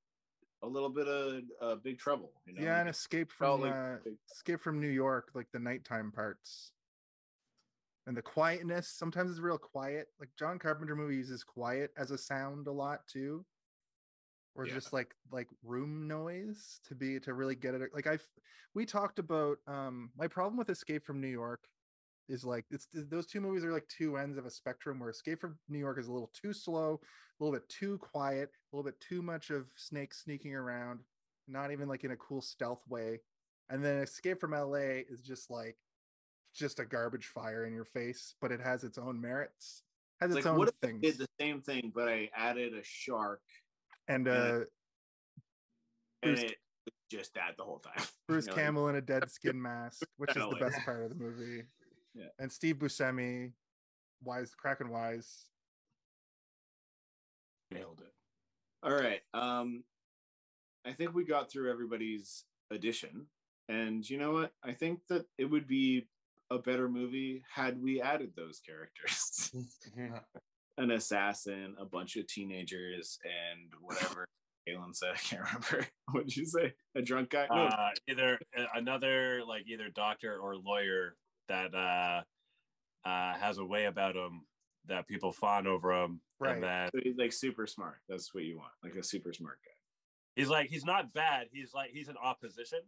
a 0.63 0.67
little 0.67 0.89
bit 0.89 1.07
of 1.07 1.41
uh, 1.61 1.75
big 1.75 1.99
trouble. 1.99 2.31
You 2.45 2.53
know? 2.53 2.63
yeah, 2.63 2.79
and 2.79 2.89
escape 2.89 3.31
from 3.31 3.63
uh, 3.63 3.97
escape 4.31 4.61
from 4.61 4.79
New 4.79 4.87
York, 4.87 5.31
like 5.35 5.47
the 5.51 5.59
nighttime 5.59 6.11
parts. 6.11 6.71
And 8.07 8.17
the 8.17 8.21
quietness, 8.21 8.87
sometimes 8.89 9.31
it's 9.31 9.39
real 9.39 9.57
quiet. 9.57 10.07
Like 10.19 10.29
John 10.37 10.59
Carpenter 10.59 10.95
movie 10.95 11.15
uses 11.15 11.43
quiet 11.43 11.91
as 11.97 12.11
a 12.11 12.17
sound 12.17 12.67
a 12.67 12.71
lot 12.71 13.07
too. 13.07 13.45
Or 14.55 14.65
Yeah. 14.65 14.73
just 14.73 14.93
like 14.93 15.15
like 15.31 15.47
room 15.63 16.07
noise 16.07 16.79
to 16.87 16.95
be 16.95 17.19
to 17.21 17.33
really 17.33 17.55
get 17.55 17.75
it. 17.75 17.93
Like 17.93 18.07
I've 18.07 18.27
we 18.73 18.85
talked 18.85 19.19
about 19.19 19.57
um 19.67 20.11
my 20.17 20.27
problem 20.27 20.57
with 20.57 20.69
Escape 20.69 21.05
from 21.05 21.21
New 21.21 21.27
York 21.27 21.67
is 22.29 22.43
like 22.43 22.65
it's 22.71 22.87
those 22.93 23.27
two 23.27 23.41
movies 23.41 23.63
are 23.63 23.73
like 23.73 23.87
two 23.87 24.17
ends 24.17 24.37
of 24.37 24.45
a 24.45 24.49
spectrum 24.49 24.99
where 24.99 25.09
Escape 25.09 25.41
from 25.41 25.57
New 25.69 25.79
York 25.79 25.99
is 25.99 26.07
a 26.07 26.11
little 26.11 26.31
too 26.33 26.53
slow, 26.53 26.99
a 27.39 27.43
little 27.43 27.57
bit 27.57 27.67
too 27.69 27.97
quiet, 27.97 28.49
a 28.49 28.75
little 28.75 28.89
bit 28.89 28.99
too 28.99 29.21
much 29.21 29.49
of 29.49 29.65
snakes 29.75 30.23
sneaking 30.23 30.55
around, 30.55 30.99
not 31.47 31.71
even 31.71 31.87
like 31.87 32.03
in 32.03 32.11
a 32.11 32.17
cool 32.17 32.41
stealth 32.41 32.81
way. 32.87 33.19
And 33.69 33.83
then 33.83 33.97
Escape 33.97 34.39
from 34.39 34.51
LA 34.51 35.01
is 35.09 35.21
just 35.21 35.49
like 35.49 35.77
just 36.53 36.79
a 36.79 36.85
garbage 36.85 37.27
fire 37.27 37.65
in 37.65 37.73
your 37.73 37.85
face, 37.85 38.35
but 38.41 38.51
it 38.51 38.61
has 38.61 38.83
its 38.83 38.97
own 38.97 39.19
merits, 39.19 39.83
has 40.21 40.31
it's 40.31 40.37
its 40.37 40.45
like 40.45 40.53
own 40.53 40.59
what 40.59 40.73
things. 40.81 41.01
did 41.01 41.17
the 41.17 41.27
same 41.39 41.61
thing, 41.61 41.91
but 41.93 42.07
I 42.07 42.29
added 42.35 42.73
a 42.73 42.83
shark, 42.83 43.41
and 44.07 44.27
and 44.27 44.61
uh 44.61 44.65
and 46.21 46.39
it 46.39 46.55
just 47.11 47.33
that 47.35 47.55
the 47.57 47.63
whole 47.63 47.79
time. 47.79 48.03
Bruce 48.27 48.45
You 48.45 48.51
know, 48.51 48.57
Campbell 48.57 48.87
in 48.89 48.95
a 48.95 49.01
dead 49.01 49.29
skin 49.31 49.61
mask, 49.61 50.05
which 50.17 50.31
is 50.31 50.43
the 50.49 50.57
best 50.59 50.79
part 50.85 51.03
of 51.03 51.09
the 51.09 51.15
movie. 51.15 51.63
Yeah. 52.13 52.25
And 52.39 52.51
Steve 52.51 52.77
Buscemi, 52.77 53.51
wise, 54.23 54.53
Kraken 54.55 54.89
wise. 54.89 55.45
Nailed 57.71 58.01
it. 58.01 58.13
All 58.83 58.93
right. 58.93 59.21
Um, 59.33 59.83
I 60.85 60.91
think 60.91 61.13
we 61.13 61.23
got 61.23 61.49
through 61.49 61.71
everybody's 61.71 62.43
addition, 62.71 63.27
and 63.69 64.07
you 64.07 64.17
know 64.17 64.33
what? 64.33 64.51
I 64.63 64.73
think 64.73 64.99
that 65.09 65.25
it 65.37 65.45
would 65.45 65.67
be 65.67 66.07
a 66.51 66.57
better 66.59 66.89
movie 66.89 67.43
had 67.51 67.81
we 67.81 68.01
added 68.01 68.33
those 68.35 68.59
characters. 68.59 69.51
An 70.77 70.91
assassin, 70.91 71.75
a 71.79 71.85
bunch 71.85 72.15
of 72.17 72.27
teenagers, 72.27 73.19
and 73.23 73.71
whatever 73.81 74.25
Galen 74.67 74.93
said. 74.93 75.11
I 75.13 75.17
can't 75.17 75.43
remember. 75.43 75.87
What 76.11 76.25
did 76.25 76.35
you 76.35 76.45
say? 76.45 76.73
A 76.95 77.01
drunk 77.01 77.29
guy? 77.29 77.47
No, 77.49 77.65
Uh, 77.67 77.89
either 78.09 78.39
uh, 78.57 78.65
another 78.75 79.41
like 79.47 79.63
either 79.67 79.89
doctor 79.89 80.37
or 80.37 80.55
lawyer 80.57 81.15
that 81.47 81.73
uh, 81.73 82.21
uh, 83.07 83.33
has 83.35 83.57
a 83.57 83.65
way 83.65 83.85
about 83.85 84.15
him 84.15 84.45
that 84.85 85.07
people 85.07 85.31
fawn 85.31 85.67
over 85.67 85.91
him, 85.93 86.21
Right. 86.39 86.55
and 86.55 86.63
then 86.63 86.89
so 86.93 86.99
he's 87.03 87.17
like 87.17 87.31
super 87.33 87.65
smart. 87.67 87.97
That's 88.09 88.33
what 88.33 88.43
you 88.43 88.57
want, 88.57 88.71
like 88.83 88.95
a 88.95 89.03
super 89.03 89.31
smart 89.33 89.59
guy. 89.63 89.71
he's 90.35 90.49
like 90.49 90.69
he's 90.69 90.85
not 90.85 91.13
bad. 91.13 91.47
He's 91.51 91.73
like 91.73 91.91
he's 91.91 92.09
an 92.09 92.17
opposition. 92.21 92.79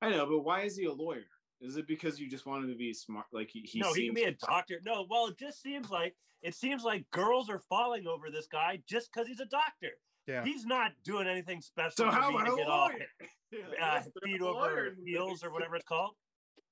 I 0.00 0.10
know, 0.10 0.26
but 0.26 0.40
why 0.40 0.62
is 0.62 0.76
he 0.76 0.84
a 0.84 0.92
lawyer? 0.92 1.26
Is 1.60 1.76
it 1.76 1.88
because 1.88 2.20
you 2.20 2.30
just 2.30 2.46
want 2.46 2.64
him 2.64 2.70
to 2.70 2.76
be 2.76 2.92
smart? 2.94 3.26
Like 3.32 3.50
he, 3.50 3.60
he 3.62 3.80
no, 3.80 3.92
he 3.92 4.06
can 4.06 4.14
be 4.14 4.22
a 4.22 4.32
doctor. 4.32 4.80
No, 4.84 5.06
well, 5.10 5.26
it 5.26 5.38
just 5.38 5.60
seems 5.60 5.90
like 5.90 6.14
it 6.42 6.54
seems 6.54 6.84
like 6.84 7.04
girls 7.10 7.50
are 7.50 7.58
falling 7.68 8.06
over 8.06 8.30
this 8.30 8.46
guy 8.46 8.80
just 8.88 9.12
because 9.12 9.26
he's 9.26 9.40
a 9.40 9.46
doctor. 9.46 9.90
Yeah. 10.28 10.44
He's 10.44 10.66
not 10.66 10.92
doing 11.04 11.26
anything 11.26 11.62
special. 11.62 11.92
So 11.96 12.04
for 12.04 12.12
how 12.12 12.28
me 12.30 12.36
about 12.36 12.46
to 12.46 12.52
a 12.52 12.56
get 12.56 12.68
off. 12.68 12.92
lawyer? 12.92 13.64
uh, 13.82 14.00
feet 14.24 14.38
the 14.38 14.44
lawyer 14.44 14.86
over 14.88 14.96
heels 15.04 15.42
or 15.42 15.50
whatever 15.50 15.76
it's 15.76 15.86
called. 15.86 16.12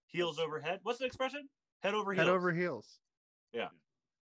Heels 0.08 0.38
over 0.38 0.60
head. 0.60 0.80
What's 0.82 0.98
the 0.98 1.06
expression? 1.06 1.48
Head 1.82 1.94
over 1.94 2.12
heels. 2.12 2.26
Head 2.26 2.32
over 2.34 2.52
heels. 2.52 2.98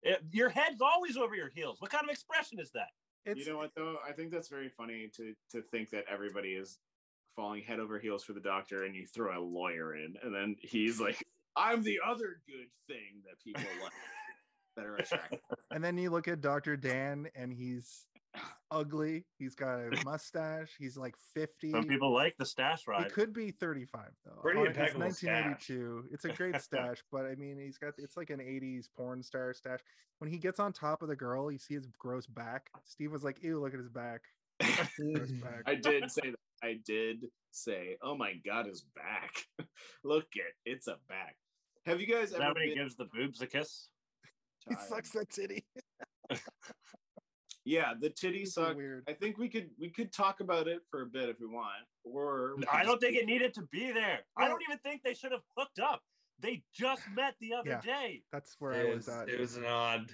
It- 0.04 0.22
your 0.32 0.50
head's 0.50 0.82
always 0.82 1.16
over 1.16 1.36
your 1.36 1.50
heels. 1.50 1.80
What 1.80 1.92
kind 1.92 2.04
of 2.04 2.10
expression 2.10 2.60
is 2.60 2.72
that? 2.72 2.90
It's 3.26 3.46
you 3.46 3.54
know 3.54 3.60
what 3.60 3.72
though? 3.76 3.98
I 4.08 4.12
think 4.14 4.32
that's 4.32 4.48
very 4.50 4.70
funny 4.70 5.10
to 5.16 5.34
to 5.52 5.62
think 5.62 5.92
that 5.92 6.06
everybody 6.12 6.54
is 6.54 6.80
falling 7.36 7.62
head 7.62 7.80
over 7.80 8.00
heels 8.00 8.24
for 8.24 8.34
the 8.34 8.40
doctor, 8.40 8.84
and 8.84 8.96
you 8.96 9.06
throw 9.06 9.38
a 9.38 9.40
lawyer 9.40 9.96
in, 9.96 10.16
and 10.24 10.34
then 10.34 10.56
he's 10.60 11.00
like, 11.00 11.24
"I'm 11.56 11.84
the 11.84 12.00
other 12.04 12.42
good 12.48 12.68
thing 12.88 13.22
that 13.26 13.40
people 13.44 13.62
like 13.84 13.92
that 14.76 14.86
are 14.88 14.96
attractive." 14.96 15.40
and 15.70 15.84
then 15.84 16.00
you 16.00 16.10
look 16.10 16.28
at 16.28 16.42
Dr. 16.42 16.76
Dan 16.76 17.28
and 17.36 17.54
he's 17.54 18.08
ugly. 18.72 19.26
He's 19.38 19.56
got 19.56 19.80
a 19.80 19.90
mustache. 20.06 20.72
He's 20.80 20.98
like 20.98 21.16
50. 21.34 21.72
Some 21.72 21.86
people 21.86 22.14
like 22.14 22.36
the 22.38 22.46
stash 22.46 22.88
right? 22.88 23.04
He 23.04 23.10
could 23.10 23.34
be 23.34 23.52
35 23.52 24.02
though. 24.26 24.42
Pretty 24.42 24.60
oh, 24.60 24.64
it's 24.64 24.78
impeccable 24.78 25.12
stash. 25.12 25.46
1982. 25.46 26.06
It's 26.12 26.26
a 26.26 26.30
great 26.30 26.62
stash, 26.62 27.04
but 27.12 27.26
I 27.26 27.36
mean, 27.36 27.60
he's 27.60 27.78
got 27.78 27.94
it's 27.98 28.18
like 28.18 28.30
an 28.30 28.40
80s 28.40 28.86
porn 28.96 29.22
star 29.22 29.54
stash. 29.54 29.80
When 30.20 30.30
he 30.30 30.38
gets 30.38 30.60
on 30.60 30.72
top 30.72 31.02
of 31.02 31.10
the 31.10 31.16
girl, 31.16 31.52
you 31.52 31.58
see 31.58 31.74
his 31.74 31.88
gross 31.98 32.28
back. 32.28 32.70
Steve 32.86 33.12
was 33.12 33.24
like, 33.24 33.42
"Ew, 33.44 33.60
look 33.60 33.74
at 33.74 33.80
his 33.80 33.90
back." 33.90 34.22
Gross 34.62 35.32
back. 35.32 35.64
I 35.66 35.74
did 35.74 36.12
say 36.12 36.30
that. 36.30 36.36
I 36.64 36.78
did 36.86 37.26
say, 37.50 37.98
"Oh 38.04 38.16
my 38.16 38.34
god, 38.46 38.68
his 38.68 38.86
back! 38.96 39.34
Look 40.04 40.28
at 40.36 40.42
it, 40.42 40.54
it's 40.72 40.88
a 40.88 40.98
back." 41.10 41.36
Have 41.88 42.00
you 42.00 42.06
guys 42.06 42.30
Is 42.30 42.36
ever 42.36 42.54
that 42.54 42.62
he 42.62 42.70
been 42.70 42.78
gives 42.78 42.96
the 42.96 43.06
boobs 43.06 43.42
a 43.42 43.48
kiss? 43.48 43.88
He 44.70 44.76
sucks 44.76 45.10
that 45.12 45.32
titty. 45.32 45.66
Yeah, 47.66 47.94
the 48.00 48.10
titty 48.10 48.40
It's 48.40 48.54
suck. 48.56 48.76
weird. 48.76 49.04
I 49.08 49.14
think 49.14 49.38
we 49.38 49.48
could 49.50 49.70
we 49.80 49.90
could 49.90 50.12
talk 50.12 50.40
about 50.40 50.68
it 50.68 50.80
for 50.90 51.04
a 51.04 51.06
bit 51.06 51.30
if 51.30 51.40
we 51.40 51.46
want, 51.48 51.86
or 52.04 52.56
we 52.58 52.64
I 52.72 52.84
don't 52.84 53.00
think 53.00 53.16
it 53.18 53.26
needed 53.26 53.54
to 53.56 53.62
be 53.72 53.92
there. 53.92 54.20
I 54.38 54.48
don't 54.48 54.62
even 54.68 54.80
think 54.80 55.04
they 55.04 55.14
should 55.14 55.32
have 55.32 55.42
hooked 55.58 55.80
up. 55.80 56.02
They 56.40 56.64
just 56.74 57.04
met 57.16 57.36
the 57.40 57.54
other 57.54 57.70
Yeah. 57.70 57.82
day. 57.82 58.24
That's 58.32 58.56
where 58.60 58.72
It 58.74 58.88
I 58.90 58.96
was 58.96 59.06
was, 59.06 59.16
at. 59.16 59.30
it 59.30 59.40
was 59.40 59.58
an 59.58 59.66
odd. 59.66 60.10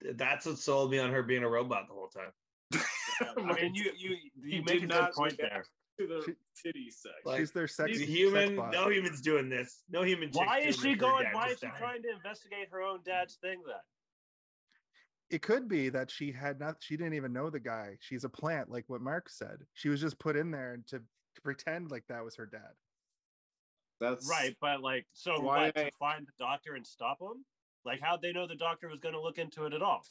That's 0.00 0.46
what 0.46 0.58
sold 0.58 0.92
me 0.92 1.00
on 1.00 1.10
her 1.10 1.24
being 1.24 1.42
a 1.42 1.48
robot 1.48 1.88
the 1.88 1.94
whole 1.94 2.08
time. 2.08 2.32
I 3.48 3.60
mean, 3.60 3.74
you 3.74 3.90
you 3.96 4.16
He 4.44 4.56
you 4.56 4.62
did 4.62 4.66
make 4.66 4.82
a 4.84 4.86
good 4.86 5.12
point 5.12 5.36
there. 5.38 5.64
to 5.98 6.06
the 6.06 6.22
She- 6.24 6.62
titty 6.68 6.90
sex. 6.90 7.14
Like, 7.24 7.40
She's 7.40 7.50
their 7.50 7.66
sex. 7.66 7.90
She's 7.90 8.00
sex 8.00 8.10
human. 8.12 8.54
bot. 8.56 8.70
No 8.72 8.88
human's 8.90 9.20
doing 9.22 9.48
this. 9.48 9.82
No 9.88 10.02
human. 10.02 10.30
Why 10.32 10.60
is 10.60 10.76
she 10.78 10.94
going? 10.94 11.26
Why 11.32 11.48
is 11.48 11.58
she 11.58 11.66
trying 11.78 12.02
to 12.02 12.10
investigate 12.14 12.68
her 12.70 12.80
own 12.82 13.00
dad's 13.04 13.34
thing 13.36 13.60
then? 13.66 13.76
It 15.30 15.42
could 15.42 15.68
be 15.68 15.88
that 15.88 16.10
she 16.10 16.30
had 16.30 16.60
not. 16.60 16.76
She 16.80 16.96
didn't 16.96 17.14
even 17.14 17.32
know 17.32 17.50
the 17.50 17.60
guy. 17.60 17.96
She's 18.00 18.24
a 18.24 18.28
plant, 18.28 18.70
like 18.70 18.84
what 18.86 19.00
Mark 19.00 19.28
said. 19.28 19.58
She 19.74 19.88
was 19.88 20.00
just 20.00 20.18
put 20.18 20.36
in 20.36 20.50
there 20.50 20.78
to, 20.88 20.98
to 20.98 21.42
pretend 21.42 21.90
like 21.90 22.04
that 22.08 22.24
was 22.24 22.36
her 22.36 22.46
dad. 22.46 22.60
That's 24.00 24.28
Right, 24.28 24.54
but 24.60 24.82
like, 24.82 25.06
so 25.14 25.40
Why 25.40 25.66
what? 25.66 25.74
To 25.74 25.90
find 25.98 26.26
the 26.26 26.32
doctor 26.38 26.74
and 26.74 26.86
stop 26.86 27.20
him? 27.20 27.44
Like, 27.84 28.00
how'd 28.00 28.22
they 28.22 28.32
know 28.32 28.46
the 28.46 28.56
doctor 28.56 28.88
was 28.88 29.00
going 29.00 29.14
to 29.14 29.20
look 29.20 29.38
into 29.38 29.64
it 29.64 29.72
at 29.72 29.82
all? 29.82 30.04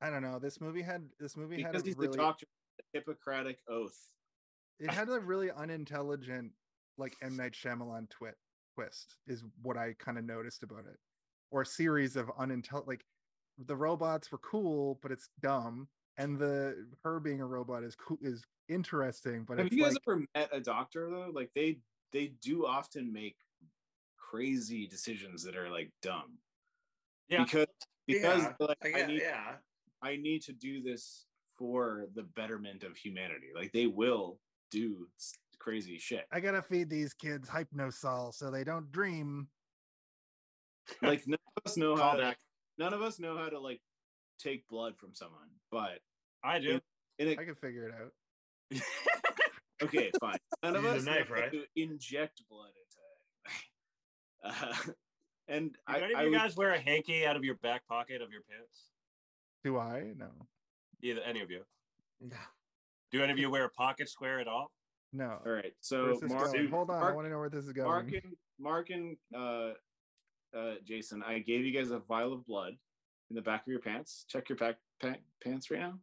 I 0.00 0.10
don't 0.10 0.22
know. 0.22 0.38
This 0.38 0.60
movie 0.60 0.82
had 0.82 1.02
this 1.18 1.36
movie 1.36 1.56
because 1.56 1.74
had 1.74 1.82
a 1.82 1.84
he's 1.84 1.96
really 1.96 2.08
the 2.08 2.16
doctor. 2.16 2.46
the 2.78 2.98
Hippocratic 2.98 3.58
oath. 3.68 3.98
it 4.78 4.90
had 4.90 5.08
a 5.08 5.18
really 5.18 5.50
unintelligent 5.50 6.52
like 6.98 7.14
M 7.22 7.36
Night 7.36 7.52
Shyamalan 7.52 8.08
twit 8.10 8.34
twist 8.74 9.16
is 9.26 9.42
what 9.62 9.76
I 9.76 9.94
kind 9.98 10.18
of 10.18 10.24
noticed 10.24 10.62
about 10.62 10.80
it, 10.80 10.98
or 11.50 11.62
a 11.62 11.66
series 11.66 12.16
of 12.16 12.30
unintelligent 12.38 12.88
like 12.88 13.04
the 13.58 13.76
robots 13.76 14.30
were 14.32 14.38
cool, 14.38 14.98
but 15.02 15.12
it's 15.12 15.28
dumb, 15.40 15.88
and 16.18 16.38
the 16.38 16.86
her 17.02 17.20
being 17.20 17.40
a 17.40 17.46
robot 17.46 17.84
is 17.84 17.94
cool 17.94 18.18
is 18.22 18.42
interesting, 18.68 19.44
but 19.46 19.58
Have 19.58 19.66
it's 19.66 19.76
you 19.76 19.82
guys 19.82 19.92
like, 19.94 20.02
ever 20.08 20.24
met 20.34 20.48
a 20.52 20.60
doctor 20.60 21.10
though? 21.10 21.30
Like 21.32 21.50
they 21.54 21.78
they 22.12 22.34
do 22.42 22.66
often 22.66 23.12
make 23.12 23.36
crazy 24.18 24.86
decisions 24.86 25.42
that 25.44 25.56
are 25.56 25.70
like 25.70 25.90
dumb. 26.02 26.38
Yeah. 27.28 27.44
Because 27.44 27.66
because 28.06 28.42
Yeah, 28.42 28.66
like, 28.66 28.78
I 28.84 29.02
I, 29.02 29.06
need 29.06 29.20
yeah. 29.20 29.52
I 30.02 30.16
need 30.16 30.42
to 30.42 30.52
do 30.52 30.82
this 30.82 31.26
for 31.56 32.06
the 32.14 32.22
betterment 32.22 32.82
of 32.82 32.96
humanity. 32.96 33.48
Like 33.54 33.72
they 33.72 33.86
will 33.86 34.38
do 34.70 35.08
crazy 35.58 35.98
shit. 35.98 36.24
I 36.32 36.40
gotta 36.40 36.62
feed 36.62 36.90
these 36.90 37.14
kids 37.14 37.48
hypnosol 37.48 38.34
so 38.34 38.50
they 38.50 38.64
don't 38.64 38.90
dream. 38.90 39.48
Like 41.00 41.26
none 41.26 41.38
of 41.56 41.70
us 41.70 41.76
know 41.76 41.96
how 41.96 42.02
Call 42.02 42.16
to, 42.16 42.22
back. 42.22 42.38
None 42.78 42.92
of 42.92 43.02
us 43.02 43.18
know 43.18 43.36
how 43.36 43.48
to 43.48 43.58
like 43.60 43.80
take 44.38 44.66
blood 44.68 44.94
from 44.98 45.10
someone. 45.14 45.48
But 45.70 46.00
I 46.42 46.58
do. 46.58 46.80
in 47.18 47.28
a, 47.28 47.32
I 47.32 47.44
can 47.44 47.54
figure 47.54 47.88
it 47.88 47.94
out. 47.94 48.80
okay, 49.82 50.10
fine. 50.20 50.36
None 50.62 50.76
of 50.76 50.82
Use 50.84 50.92
a 50.92 50.96
us 50.98 51.04
knife, 51.04 51.28
know 51.30 51.34
how 51.36 51.40
right? 51.42 51.52
to 51.52 51.62
inject 51.76 52.42
blood 52.50 52.70
into. 52.70 53.60
Uh, 54.44 54.74
and 55.48 55.72
Do 55.72 55.78
I, 55.86 55.96
any 56.02 56.12
of 56.12 56.18
I 56.18 56.22
you 56.24 56.30
would- 56.30 56.36
guys 56.36 56.54
wear 56.54 56.72
a 56.72 56.78
hanky 56.78 57.24
out 57.24 57.34
of 57.34 57.44
your 57.44 57.54
back 57.62 57.86
pocket 57.88 58.20
of 58.20 58.30
your 58.30 58.42
pants? 58.42 58.90
Do 59.64 59.78
I? 59.78 60.12
No, 60.18 60.26
Either 61.02 61.22
any 61.22 61.40
of 61.40 61.50
you? 61.50 61.62
No. 62.20 62.36
Do 63.10 63.22
any 63.22 63.32
of 63.32 63.38
you 63.38 63.48
wear 63.50 63.64
a 63.64 63.70
pocket 63.70 64.10
square 64.10 64.40
at 64.40 64.46
all? 64.46 64.70
no. 65.14 65.38
all 65.46 65.52
right. 65.52 65.72
So 65.80 66.18
Mark. 66.24 66.54
Hold 66.70 66.90
on, 66.90 67.02
I 67.02 67.12
want 67.12 67.24
to 67.26 67.30
know 67.30 67.38
where 67.38 67.48
this 67.48 67.64
is 67.64 67.72
going. 67.72 67.88
Mark 67.88 68.12
and 68.12 68.36
Mark 68.58 68.90
and 68.90 69.16
uh, 69.34 69.70
uh, 70.56 70.74
Jason, 70.84 71.22
I 71.26 71.38
gave 71.40 71.64
you 71.64 71.72
guys 71.72 71.90
a 71.90 71.98
vial 71.98 72.32
of 72.32 72.46
blood 72.46 72.74
in 73.30 73.36
the 73.36 73.42
back 73.42 73.62
of 73.62 73.68
your 73.70 73.80
pants. 73.80 74.24
Check 74.28 74.48
your 74.48 74.56
back 74.58 74.76
pa- 75.00 75.14
pants 75.42 75.70
right 75.70 75.80
now. 75.80 75.98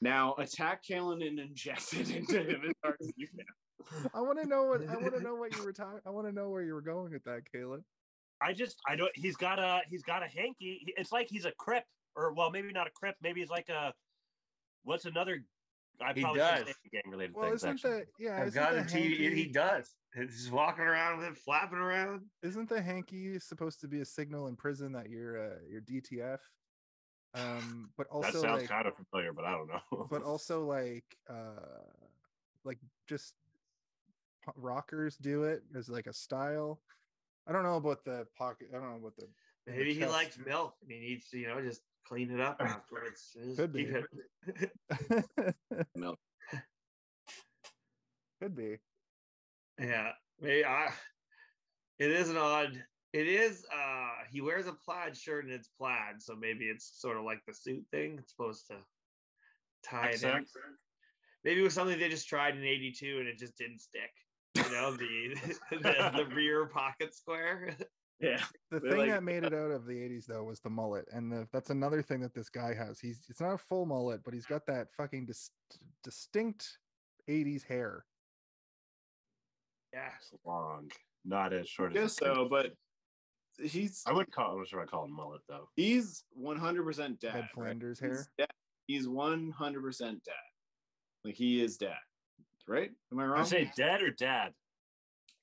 Now 0.00 0.34
attack 0.38 0.82
Kalen 0.84 1.26
and 1.26 1.38
inject 1.38 1.94
it 1.94 2.10
into 2.14 2.42
him 2.42 2.60
as 2.66 2.72
hard 2.82 2.96
as 3.00 3.10
you 3.16 3.26
can. 3.28 4.08
I 4.14 4.20
want 4.20 4.40
to 4.42 4.46
know 4.48 4.64
what 4.64 4.86
I 4.88 4.96
want 4.96 5.14
to 5.14 5.22
know 5.22 5.34
what 5.34 5.56
you 5.56 5.64
were 5.64 5.72
talking. 5.72 6.00
I 6.06 6.10
want 6.10 6.26
to 6.26 6.32
know 6.32 6.50
where 6.50 6.62
you 6.62 6.74
were 6.74 6.82
going 6.82 7.12
with 7.12 7.24
that, 7.24 7.42
Caleb. 7.50 7.82
I 8.42 8.52
just 8.52 8.76
I 8.86 8.96
don't. 8.96 9.10
He's 9.14 9.36
got 9.36 9.58
a 9.58 9.80
he's 9.88 10.02
got 10.02 10.22
a 10.22 10.26
hanky. 10.26 10.84
It's 10.98 11.12
like 11.12 11.28
he's 11.30 11.44
a 11.46 11.52
crip, 11.52 11.84
or 12.14 12.32
well, 12.34 12.50
maybe 12.50 12.72
not 12.72 12.86
a 12.86 12.90
crip. 12.90 13.14
Maybe 13.22 13.40
he's 13.40 13.48
like 13.50 13.68
a 13.70 13.94
what's 14.84 15.06
another? 15.06 15.42
I 16.00 16.12
He 16.12 16.20
probably 16.20 16.40
does. 16.40 16.64
gang 16.92 17.02
related 17.10 17.34
Well, 17.34 17.48
things. 17.48 17.60
isn't 17.60 17.70
actually. 17.70 17.90
the 18.18 18.24
yeah? 18.24 18.40
I've 18.42 18.48
isn't 18.48 18.62
got 18.62 18.72
the 18.74 18.80
a 18.80 18.84
TV. 18.84 18.92
hanky, 19.22 19.34
He 19.34 19.46
does. 19.48 19.94
He's 20.16 20.50
walking 20.50 20.84
around 20.84 21.18
with 21.18 21.26
it, 21.26 21.36
flapping 21.36 21.78
around. 21.78 22.22
isn't 22.42 22.68
the 22.68 22.80
hanky 22.80 23.38
supposed 23.38 23.80
to 23.80 23.88
be 23.88 24.00
a 24.00 24.04
signal 24.04 24.46
in 24.46 24.56
prison 24.56 24.92
that 24.92 25.10
you're 25.10 25.38
uh, 25.52 25.56
you're 25.68 25.82
DTF? 25.82 26.38
Um, 27.34 27.90
but 27.98 28.06
also 28.10 28.32
that 28.32 28.40
sounds 28.40 28.60
like, 28.62 28.68
kind 28.68 28.86
of 28.86 28.94
familiar, 29.10 29.32
but 29.32 29.44
I 29.44 29.52
don't 29.52 29.68
know. 29.68 30.06
but 30.10 30.22
also 30.22 30.64
like 30.64 31.04
uh, 31.28 31.82
like 32.64 32.78
just 33.08 33.34
rockers 34.56 35.16
do 35.16 35.44
it 35.44 35.62
as 35.76 35.88
like 35.88 36.06
a 36.06 36.12
style. 36.12 36.80
I 37.46 37.52
don't 37.52 37.62
know 37.62 37.76
about 37.76 38.04
the 38.04 38.26
pocket. 38.36 38.68
I 38.72 38.78
don't 38.78 38.90
know 38.90 38.96
about 38.96 39.16
the 39.16 39.28
the 39.66 39.72
Maybe 39.72 39.94
he 39.94 40.06
likes 40.06 40.38
milk 40.38 40.74
and 40.82 40.90
he 40.90 40.98
needs 40.98 41.28
to, 41.30 41.38
you 41.38 41.48
know, 41.48 41.60
just 41.60 41.82
clean 42.06 42.30
it 42.30 42.40
up 42.40 42.56
afterwards. 42.60 43.36
Could 43.56 43.72
be. 43.72 43.82
it- 43.82 45.54
Milk. 45.96 46.18
Could 48.40 48.54
be. 48.56 48.78
Yeah, 49.80 50.12
maybe 50.40 50.64
I. 50.64 50.90
It 51.98 52.10
is 52.10 52.28
an 52.28 52.36
odd. 52.36 52.82
It 53.12 53.26
is. 53.26 53.64
uh 53.72 54.08
He 54.30 54.40
wears 54.40 54.66
a 54.66 54.72
plaid 54.72 55.16
shirt 55.16 55.44
and 55.44 55.52
it's 55.52 55.68
plaid, 55.78 56.20
so 56.20 56.34
maybe 56.34 56.66
it's 56.66 57.00
sort 57.00 57.16
of 57.16 57.24
like 57.24 57.40
the 57.46 57.54
suit 57.54 57.84
thing. 57.90 58.16
It's 58.18 58.30
supposed 58.32 58.66
to 58.68 58.76
tie 59.88 60.10
it 60.10 60.22
in. 60.22 60.44
Maybe 61.44 61.60
it 61.60 61.64
was 61.64 61.74
something 61.74 61.98
they 61.98 62.08
just 62.08 62.28
tried 62.28 62.56
in 62.56 62.64
'82 62.64 63.18
and 63.20 63.28
it 63.28 63.38
just 63.38 63.56
didn't 63.56 63.80
stick. 63.80 64.10
You 64.56 64.62
know, 64.72 64.92
the 64.92 65.36
the, 65.70 66.12
the 66.16 66.26
rear 66.34 66.66
pocket 66.66 67.14
square. 67.14 67.76
Yeah. 68.20 68.42
The 68.70 68.80
thing 68.80 68.96
like- 68.96 69.10
that 69.10 69.22
made 69.22 69.44
it 69.44 69.52
out 69.52 69.70
of 69.70 69.84
the 69.86 69.92
80s 69.94 70.24
though 70.26 70.44
was 70.44 70.60
the 70.60 70.70
mullet. 70.70 71.04
And 71.12 71.30
the, 71.30 71.46
that's 71.52 71.68
another 71.70 72.00
thing 72.02 72.20
that 72.20 72.34
this 72.34 72.48
guy 72.48 72.74
has. 72.74 72.98
He's 72.98 73.26
it's 73.28 73.40
not 73.40 73.52
a 73.52 73.58
full 73.58 73.84
mullet, 73.86 74.22
but 74.24 74.32
he's 74.32 74.46
got 74.46 74.64
that 74.66 74.88
fucking 74.96 75.26
dis- 75.26 75.50
distinct 76.02 76.78
80s 77.28 77.62
hair. 77.64 78.04
Yeah, 79.96 80.08
It's 80.20 80.44
long, 80.44 80.90
not 81.24 81.54
as 81.54 81.68
short 81.68 81.92
I 81.96 82.00
as. 82.00 82.02
guess 82.02 82.18
it 82.18 82.24
could 82.26 82.34
so, 82.36 82.44
be. 82.44 82.48
but 82.50 83.66
he's 83.66 84.02
I 84.06 84.12
would 84.12 84.30
call. 84.30 84.58
I'm 84.58 84.66
sure 84.66 84.80
I 84.82 84.84
call 84.84 85.06
him 85.06 85.12
mullet 85.12 85.40
though. 85.48 85.68
he's 85.74 86.22
100% 86.38 87.18
dad. 87.18 87.32
Ned 87.34 87.34
right? 87.34 87.50
Flanders 87.54 87.98
He's 87.98 88.10
hair. 88.10 88.26
dad. 88.38 88.50
He's 88.86 89.06
100% 89.06 89.98
dad. 89.98 90.20
Like 91.24 91.34
he 91.34 91.62
is 91.62 91.78
dad. 91.78 91.96
Right? 92.68 92.90
Am 93.10 93.18
I 93.20 93.24
I 93.24 93.26
wrong? 93.26 93.44
say 93.46 93.70
dead 93.74 94.02
or 94.02 94.10
dad. 94.10 94.52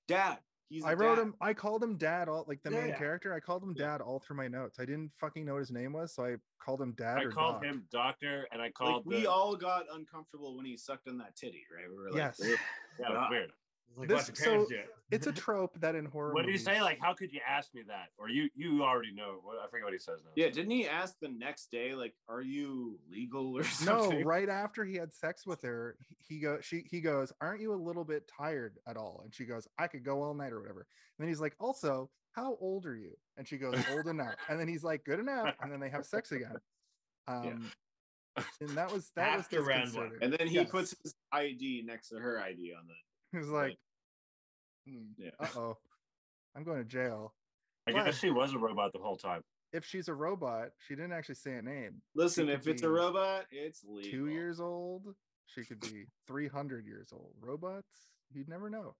dad. 0.08 0.38
He's 0.70 0.84
a 0.84 0.88
I 0.88 0.94
wrote 0.94 1.16
dad. 1.16 1.22
him 1.24 1.36
I 1.42 1.54
called 1.54 1.84
him 1.84 1.98
dad 1.98 2.30
all 2.30 2.46
like 2.48 2.62
the 2.64 2.70
Yeah, 2.72 2.80
main 2.82 2.90
yeah. 2.90 2.98
character. 2.98 3.34
I 3.34 3.40
called 3.40 3.64
him 3.64 3.74
dad 3.74 4.02
all 4.02 4.20
through 4.20 4.38
my 4.38 4.48
notes. 4.48 4.78
I 4.80 4.86
didn't 4.86 5.12
fucking 5.20 5.46
know 5.46 5.54
what 5.54 5.60
his 5.60 5.72
name 5.72 5.94
was, 5.94 6.14
so 6.14 6.26
I 6.26 6.36
called 6.64 6.80
him 6.82 6.94
dad 6.96 7.18
I 7.18 7.24
or 7.24 7.32
called 7.32 7.56
Doc. 7.56 7.64
him 7.66 7.88
doctor, 7.92 8.48
and 8.52 8.62
I 8.62 8.66
Like 8.66 8.74
called 8.76 9.06
we 9.06 9.26
all 9.26 9.56
got 9.56 9.86
uncomfortable 9.94 10.56
when 10.56 10.66
he 10.66 10.78
sucked 10.78 11.08
on 11.08 11.18
that 11.18 11.36
titty, 11.36 11.64
right? 11.76 11.90
We 11.90 11.96
were 11.98 12.12
like, 12.12 12.18
Yes. 12.18 12.40
Yeah, 13.00 13.10
it 13.10 13.14
was 13.14 13.28
weird. 13.32 13.52
It's 13.94 14.00
like, 14.00 14.08
This- 14.10 14.30
watch 14.30 14.40
your 14.40 14.46
parents 14.52 14.72
so- 14.72 14.94
It's 15.12 15.28
a 15.28 15.32
trope 15.46 15.80
that 15.80 15.94
in 15.96 16.06
horror. 16.06 16.34
What 16.34 16.42
did 16.42 16.48
he 16.48 16.52
movies, 16.54 16.66
say? 16.66 16.82
Like, 16.82 17.00
how 17.00 17.14
could 17.14 17.32
you 17.32 17.40
ask 17.48 17.74
me 17.76 17.84
that? 17.88 18.08
Or 18.18 18.28
you 18.30 18.50
you 18.56 18.84
already 18.84 19.14
know. 19.14 19.40
What 19.44 19.58
I 19.64 19.68
forget 19.68 19.84
what 19.86 19.94
he 19.94 20.00
says 20.00 20.22
now. 20.26 20.32
Yeah, 20.36 20.50
didn't 20.50 20.72
he 20.72 20.88
ask 20.88 21.20
the 21.20 21.28
next 21.30 21.70
day, 21.70 21.94
like, 21.94 22.16
"Are 22.28 22.42
you 22.42 23.00
legal 23.12 23.56
or 23.58 23.64
something? 23.64 24.20
no, 24.22 24.26
right 24.26 24.50
after 24.50 24.84
he 24.84 24.96
had 24.96 25.14
sex 25.14 25.46
with 25.46 25.62
her, 25.62 25.96
he- 26.00 26.36
he 26.36 26.40
go 26.40 26.60
she 26.62 26.84
he 26.90 27.00
goes, 27.02 27.32
"Aren't 27.42 27.62
you 27.62 27.74
a 27.74 27.76
little 27.76 28.04
bit 28.04 28.28
tired 28.28 28.80
at 28.88 28.98
all?" 28.98 29.22
And 29.24 29.34
she 29.34 29.46
goes, 29.46 29.68
"I 29.78 29.88
could 29.88 30.04
go 30.04 30.24
all 30.24 30.34
night 30.34 30.52
or 30.52 30.60
whatever." 30.62 30.80
And 31.18 31.24
then 31.26 31.28
he's 31.28 31.42
like, 31.42 31.56
"Also, 31.60 32.10
how 32.32 32.58
old 32.60 32.88
are 32.88 32.96
you?" 32.96 33.16
And 33.38 33.48
she 33.48 33.58
goes, 33.58 33.76
"Old 33.92 34.08
enough." 34.08 34.34
And 34.50 34.60
then 34.60 34.68
he's 34.68 34.84
like, 34.84 35.04
"Good 35.04 35.20
enough." 35.20 35.56
And 35.62 35.72
then 35.72 35.80
they 35.80 35.90
have 35.90 36.06
sex 36.06 36.32
again. 36.32 36.56
Um, 37.26 37.72
and 38.60 38.70
that 38.72 38.92
was 38.92 39.12
that 39.16 39.40
After 39.40 39.60
was 39.60 39.68
round 39.68 39.94
one. 39.94 40.12
And 40.22 40.34
then 40.34 40.46
he 40.46 40.56
Yes. 40.56 40.70
puts 40.70 40.94
his 41.04 41.16
ID 41.32 41.84
next 41.86 42.10
to 42.10 42.18
her 42.18 42.38
ID 42.42 42.74
on 42.78 42.86
the. 42.86 42.94
He 43.38 43.40
was 43.40 43.50
like, 43.50 43.78
"Hmm, 44.88 45.06
Yeah. 45.18 45.32
"Uh 45.40 45.48
oh, 45.58 45.78
I'm 46.56 46.64
going 46.64 46.78
to 46.78 46.86
jail." 46.86 47.34
I 47.88 47.92
What? 47.92 48.06
guess 48.06 48.20
she 48.20 48.30
was 48.30 48.54
a 48.54 48.60
robot 48.60 48.94
the 48.94 49.00
whole 49.00 49.18
time. 49.18 49.42
If 49.74 49.86
she's 49.86 50.08
a 50.08 50.14
robot, 50.14 50.70
she 50.88 50.94
didn't 50.96 51.14
actually 51.14 51.36
say 51.36 51.56
a 51.56 51.62
name. 51.64 52.04
Listen, 52.14 52.48
if 52.48 52.68
it's 52.68 52.84
a 52.84 52.90
robot, 52.90 53.46
it's 53.50 53.84
legal. 53.84 54.12
Two 54.12 54.28
years 54.28 54.60
old, 54.60 55.16
she 55.48 55.64
could 55.66 55.80
be 55.80 56.06
300 56.28 56.86
years 56.86 57.10
old. 57.12 57.34
Robots, 57.42 57.90
you'd 58.32 58.48
never 58.48 58.70
know. 58.70 58.96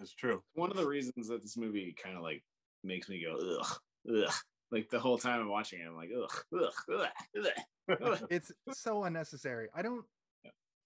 It's 0.00 0.12
true. 0.12 0.42
One 0.54 0.70
of 0.72 0.76
the 0.76 0.86
reasons 0.86 1.28
that 1.28 1.42
this 1.42 1.56
movie 1.56 1.94
kind 2.02 2.16
of 2.16 2.24
like 2.24 2.42
makes 2.82 3.08
me 3.08 3.22
go 3.24 3.36
ugh, 3.60 3.78
ugh. 4.12 4.34
Like 4.72 4.90
the 4.90 4.98
whole 4.98 5.16
time 5.16 5.40
I'm 5.40 5.48
watching 5.48 5.78
it, 5.80 5.86
I'm 5.86 5.94
like 5.94 6.10
ugh, 6.20 6.44
ugh, 6.60 6.72
ugh, 6.92 7.08
ugh, 7.88 7.98
ugh. 8.02 8.26
It's 8.30 8.50
so 8.72 9.04
unnecessary. 9.04 9.68
I 9.72 9.82
don't. 9.82 10.04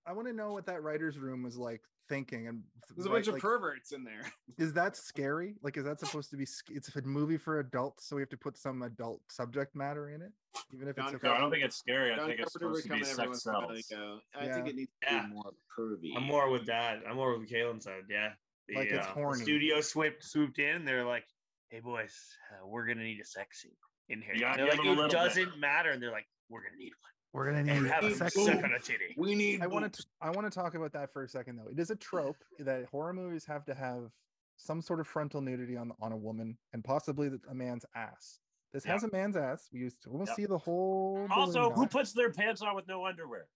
Yeah. 0.09 0.13
I 0.13 0.15
want 0.15 0.29
to 0.29 0.33
know 0.35 0.53
what 0.53 0.67
that 0.67 0.83
writer's 0.83 1.19
room 1.19 1.43
was 1.43 1.57
like 1.57 1.83
thinking. 2.09 2.49
And 2.49 2.63
There's 2.97 3.07
a 3.07 3.11
right, 3.11 3.17
bunch 3.25 3.29
of 3.29 3.39
perverts 3.39 3.93
in 3.93 4.05
there. 4.05 4.23
is 4.59 4.73
that 4.75 4.97
scary? 4.97 5.55
Like, 5.63 5.77
is 5.77 5.85
that 5.85 6.01
supposed 6.01 6.31
to 6.31 6.37
be? 6.37 6.47
sc- 6.47 6.71
It's 6.71 6.95
a 6.97 7.03
movie 7.03 7.37
for 7.37 7.61
adults, 7.61 8.07
so 8.07 8.17
we 8.17 8.23
have 8.23 8.29
to 8.31 8.37
put 8.37 8.57
some 8.57 8.83
adult 8.83 9.21
subject 9.31 9.75
matter 9.77 10.11
in 10.11 10.23
it, 10.23 10.33
even 10.75 10.89
if 10.89 10.97
John 10.97 11.15
it's 11.15 11.23
No, 11.23 11.31
I 11.33 11.37
a 11.37 11.41
don't 11.41 11.51
think 11.51 11.65
it's 11.65 11.77
scary. 11.77 12.13
I 12.13 12.17
John 12.17 12.29
think 12.29 12.41
it's 12.41 12.53
Carpenter 12.57 12.73
would 12.73 12.83
supposed 12.83 12.85
to 12.85 13.07
be 13.07 13.15
come 13.15 13.23
in 13.25 13.27
every 13.27 13.35
sex 13.35 13.47
a 13.47 13.51
while 13.53 13.69
cells. 13.69 13.87
go, 13.91 14.19
I 14.41 14.45
Yeah. 14.47 14.55
think 14.55 14.69
it 14.69 14.77
needs 14.77 14.91
to 15.03 15.15
Yeah. 15.15 15.23
be 15.27 15.35
more 15.35 15.53
pervy. 15.79 16.17
I'm 16.17 16.25
more 16.25 16.51
with 16.51 16.67
that. 16.67 17.03
I'm 17.09 17.17
more 17.17 17.39
with 17.39 17.49
Kalen 17.51 17.83
said. 17.83 18.05
Yeah. 18.09 18.31
The, 18.69 18.75
Like 18.77 18.89
it's 18.89 18.99
uh, 19.07 19.09
the 19.09 19.15
horny. 19.15 19.43
studio 19.43 19.81
swooped 19.81 20.25
swooped 20.25 20.59
in. 20.59 20.85
They're 20.85 21.05
like, 21.05 21.25
"Hey 21.71 21.81
boys, 21.81 22.15
uh, 22.53 22.67
we're 22.67 22.87
gonna 22.87 23.03
need 23.03 23.21
a 23.21 23.25
sex 23.25 23.63
scene 23.63 23.73
in 24.11 24.21
here." 24.21 24.35
You 24.35 24.41
gotta 24.41 24.59
They're 24.65 24.95
like, 24.95 25.07
"It 25.07 25.11
doesn't 25.11 25.59
matter." 25.59 25.91
And 25.91 26.03
they're 26.03 26.11
like, 26.13 26.27
"We're 26.51 26.63
gonna 26.65 26.77
need 26.77 26.93
we're 27.33 27.47
gonna 27.47 27.63
need 27.63 27.73
And 27.73 27.87
have 27.89 28.05
a 28.05 28.15
second. 28.15 28.47
boom. 28.47 28.61
suck 28.61 28.71
a 28.71 28.79
titty. 28.83 29.15
we 29.17 29.35
need. 29.35 29.61
I 29.63 29.67
want 29.67 29.93
to. 29.93 30.05
I 30.21 30.31
want 30.31 30.51
to 30.51 30.57
talk 30.57 30.75
about 30.75 30.93
that 30.93 31.13
for 31.13 31.23
a 31.25 31.29
second, 31.29 31.57
though. 31.57 31.69
It 31.71 31.79
is 31.79 31.91
a 31.91 31.97
trope 31.97 32.37
that 32.59 32.87
horror 32.87 33.13
movies 33.13 33.45
have 33.47 33.65
to 33.67 33.75
have 33.75 34.11
some 34.57 34.81
sort 34.83 34.99
of 35.01 35.07
frontal 35.07 35.41
nudity 35.41 35.77
on 35.77 35.93
on 36.01 36.13
a 36.13 36.17
woman 36.17 36.57
and 36.73 36.83
possibly 36.83 37.31
a 37.51 37.55
man's 37.55 37.85
ass. 37.95 38.41
This 38.73 38.85
has 38.85 39.05
a 39.05 39.11
man's 39.13 39.37
ass. 39.37 39.69
We 39.73 39.81
used 39.81 40.03
to 40.03 40.11
almost 40.11 40.31
Yep. 40.31 40.37
see 40.37 40.47
the 40.47 40.59
whole. 40.59 41.27
Also, 41.31 41.71
who 41.71 41.83
knot. 41.83 41.91
puts 41.91 42.13
their 42.13 42.31
pants 42.33 42.61
on 42.63 42.75
with 42.75 42.87
no 42.89 43.07
underwear? 43.07 43.47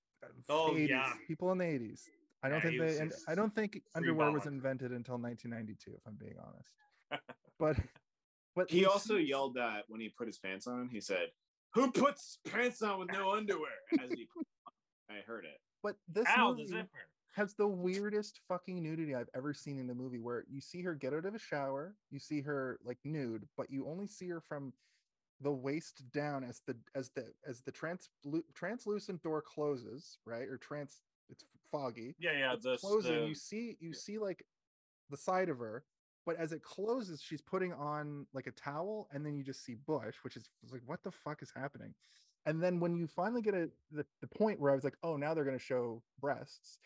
Oh, 0.49 0.71
80s, 0.75 0.89
yeah. 0.89 1.13
people 1.27 1.51
in 1.53 1.59
the 1.59 1.65
eighties. 1.67 2.09
I 2.45 2.49
don't 2.49 2.59
Yeah, 2.59 2.71
think 2.71 2.81
they. 2.81 2.99
And 2.99 3.13
I 3.29 3.35
don't 3.35 3.55
think 3.55 3.83
underwear 3.95 4.31
was 4.31 4.47
invented 4.47 4.93
until 4.93 5.19
1992, 5.19 5.93
if 5.95 6.01
I'm 6.07 6.15
being 6.15 6.37
honest. 6.45 6.71
But, 7.59 7.77
but 8.57 8.71
He 8.71 8.87
also 8.87 9.17
yelled 9.17 9.55
that 9.55 9.85
when 9.89 10.01
he 10.01 10.09
put 10.09 10.27
his 10.27 10.39
pants 10.39 10.67
on. 10.67 10.89
He 10.89 11.01
said, 11.01 11.29
"Who 11.75 11.91
puts 11.93 12.39
pants 12.47 12.83
on 12.83 12.99
with 13.01 13.11
no 13.13 13.31
underwear?" 13.33 13.71
As 14.03 14.11
he, 14.11 14.27
put 14.27 14.47
them 14.47 14.73
on. 15.11 15.17
I 15.17 15.21
heard 15.27 15.45
it. 15.45 15.61
But 15.83 15.97
this 16.09 16.27
Ow, 16.37 16.51
movie 16.51 16.67
zipper. 16.67 16.89
has 17.33 17.55
the 17.55 17.67
weirdest 17.67 18.41
fucking 18.49 18.83
nudity 18.83 19.15
I've 19.15 19.29
ever 19.35 19.53
seen 19.55 19.79
in 19.79 19.91
a 19.91 19.95
movie. 19.95 20.19
Where 20.21 20.45
you 20.49 20.61
see 20.61 20.83
her 20.83 20.95
get 20.95 21.13
out 21.13 21.25
of 21.25 21.35
a 21.35 21.39
shower, 21.39 21.97
you 22.11 22.19
see 22.19 22.41
her 22.43 22.79
like 22.85 22.99
nude, 23.05 23.49
but 23.57 23.71
you 23.71 23.87
only 23.89 24.07
see 24.07 24.29
her 24.29 24.41
from 24.41 24.73
the 25.41 25.51
waist 25.51 26.05
down 26.13 26.45
as 26.45 26.61
the 26.67 26.77
as 26.95 27.11
the 27.11 27.33
as 27.47 27.63
the 27.63 27.73
trans 27.73 28.11
translucent 28.55 29.23
door 29.23 29.43
closes, 29.43 30.19
right? 30.25 30.49
Or 30.49 30.57
trans, 30.57 31.03
it's 31.31 31.45
foggy. 31.71 32.15
Yeah, 32.21 32.33
yeah. 32.39 32.53
it's 32.55 32.65
The, 32.65 32.77
closing 32.77 33.23
the- 33.23 33.27
you 33.29 33.35
see 33.35 33.77
you 33.81 33.93
see 33.93 34.19
like 34.19 34.45
the 35.11 35.17
side 35.17 35.49
of 35.49 35.59
her 35.59 35.85
but 36.27 36.37
as 36.37 36.53
it 36.53 36.63
closes 36.63 37.21
she's 37.23 37.41
putting 37.41 37.73
on 37.73 38.27
like 38.33 38.47
a 38.47 38.53
towel 38.53 39.09
and 39.13 39.25
then 39.25 39.35
you 39.37 39.43
just 39.43 39.65
see 39.65 39.75
bush 39.87 40.15
which 40.23 40.37
is 40.37 40.49
like 40.71 40.83
what 40.87 41.03
the 41.03 41.11
fuck 41.11 41.43
is 41.43 41.53
happening? 41.55 41.95
And 42.45 42.61
then 42.61 42.81
when 42.81 42.97
you 42.97 43.07
finally 43.07 43.41
get 43.43 43.55
a 43.55 43.71
the, 43.93 44.05
the 44.21 44.27
point 44.27 44.59
where 44.61 44.73
i 44.73 44.75
was 44.75 44.85
like 44.85 44.97
oh 45.03 45.17
now 45.17 45.33
they're 45.35 45.45
going 45.45 45.59
to 45.59 45.65
show 45.65 46.03
breasts 46.21 46.79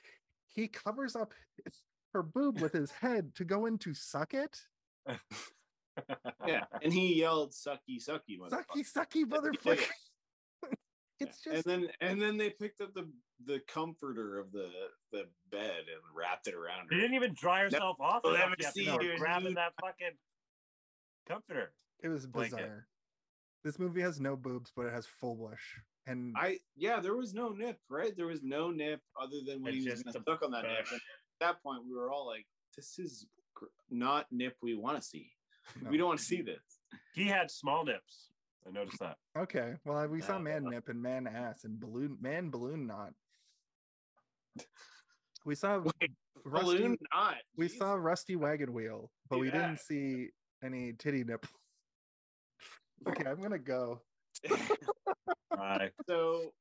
he 0.47 0.69
covers 0.69 1.17
up 1.17 1.33
his- 1.65 1.83
her 2.13 2.23
boob 2.23 2.61
with 2.61 2.73
his 2.73 2.91
head 2.91 3.35
to 3.35 3.45
go 3.45 3.67
into 3.67 3.93
suck 3.95 4.35
it. 4.35 4.61
Yeah, 6.47 6.65
and 6.83 6.93
he 6.93 7.15
yelled, 7.15 7.53
"Sucky, 7.53 7.99
sucky, 7.99 8.39
sucky 8.39 8.85
sucky 8.85 9.25
motherfucker 9.25 9.83
it's 11.21 11.43
Yeah. 11.47 11.53
just 11.55 11.67
and 11.67 11.83
then 11.85 11.91
and 12.01 12.21
then 12.21 12.37
they 12.37 12.51
picked 12.51 12.81
up 12.81 12.95
the 12.95 13.11
the 13.45 13.61
comforter 13.69 14.39
of 14.39 14.53
the 14.53 14.71
the 15.13 15.29
bed 15.51 15.79
and 15.81 16.01
wrapped 16.15 16.47
it 16.49 16.55
around 16.55 16.81
her. 16.81 16.87
She 16.91 16.97
didn't 17.01 17.15
even 17.15 17.35
dry 17.35 17.61
herself 17.63 17.97
off. 18.01 18.23
we'll 18.25 18.35
enough 18.35 18.45
never 18.51 18.57
yet 18.59 18.73
see 18.75 18.85
before 18.85 19.03
your 19.03 19.17
grabbing 19.19 19.55
that 19.55 19.73
fucking 19.81 20.17
comforter. 21.29 21.73
it 22.03 22.09
was 22.09 22.27
blanket. 22.27 22.71
this 23.65 23.79
movie 23.79 24.01
has 24.01 24.21
no 24.21 24.37
boobs 24.37 24.73
but 24.75 24.87
it 24.87 24.93
has 24.93 25.07
full 25.07 25.35
bush 25.35 25.61
and 26.07 26.35
I 26.39 26.61
yeah, 26.77 27.01
there 27.01 27.17
was 27.17 27.35
no 27.35 27.49
nip, 27.49 27.81
right? 27.89 28.17
There 28.17 28.27
was 28.27 28.43
no 28.43 28.71
nip 28.71 29.01
other 29.21 29.39
than 29.45 29.61
when 29.63 29.73
he 29.75 29.81
was 29.81 29.87
just 29.95 30.05
gonna 30.05 30.19
the 30.25 30.31
suck 30.33 30.43
on 30.45 30.53
that 30.53 30.63
nip. 30.63 30.87
And 30.93 31.01
at 31.01 31.01
that 31.41 31.63
point, 31.65 31.83
we 31.85 31.93
were 31.97 32.13
all 32.13 32.25
like, 32.27 32.47
"This 32.77 32.97
is 33.01 33.27
gr- 33.55 33.65
not 33.91 34.31
nip 34.31 34.57
we 34.63 34.77
want 34.77 34.97
to 34.99 35.03
see. 35.03 35.33
No. 35.83 35.91
We 35.91 35.97
don't 35.97 36.07
want 36.07 36.21
to 36.21 36.25
see 36.25 36.43
this." 36.43 36.63
He 37.13 37.25
had 37.25 37.51
small 37.51 37.85
nips. 37.85 38.31
I 38.67 38.71
noticed 38.73 38.99
that. 39.01 39.17
Okay, 39.39 39.75
well, 39.85 40.07
we 40.09 40.21
saw 40.21 40.37
Uh, 40.37 40.41
man 40.41 40.65
nip 40.65 40.89
and 40.89 41.01
man 41.01 41.27
ass 41.27 41.65
and 41.65 41.79
balloon 41.79 42.19
man 42.21 42.51
balloon 42.51 42.87
knot. 42.87 43.13
We 45.45 45.55
saw 45.55 45.79
Wait, 46.01 46.11
rusty. 46.45 46.65
Balloon 46.79 46.97
not. 47.15 47.37
We 47.57 47.69
Jeez. 47.69 47.77
saw 47.79 47.95
rusty 47.95 48.37
wagon 48.37 48.73
wheel, 48.73 49.11
but 49.31 49.39
we 49.39 49.51
didn't 49.51 49.79
see 49.79 50.31
any 50.63 50.93
titty 50.95 51.25
nip. 51.25 51.47
Okay, 53.07 53.29
I'm 53.29 53.41
gonna 53.43 53.59
go. 53.59 54.01
Bye. 55.51 55.91
so 56.09 56.55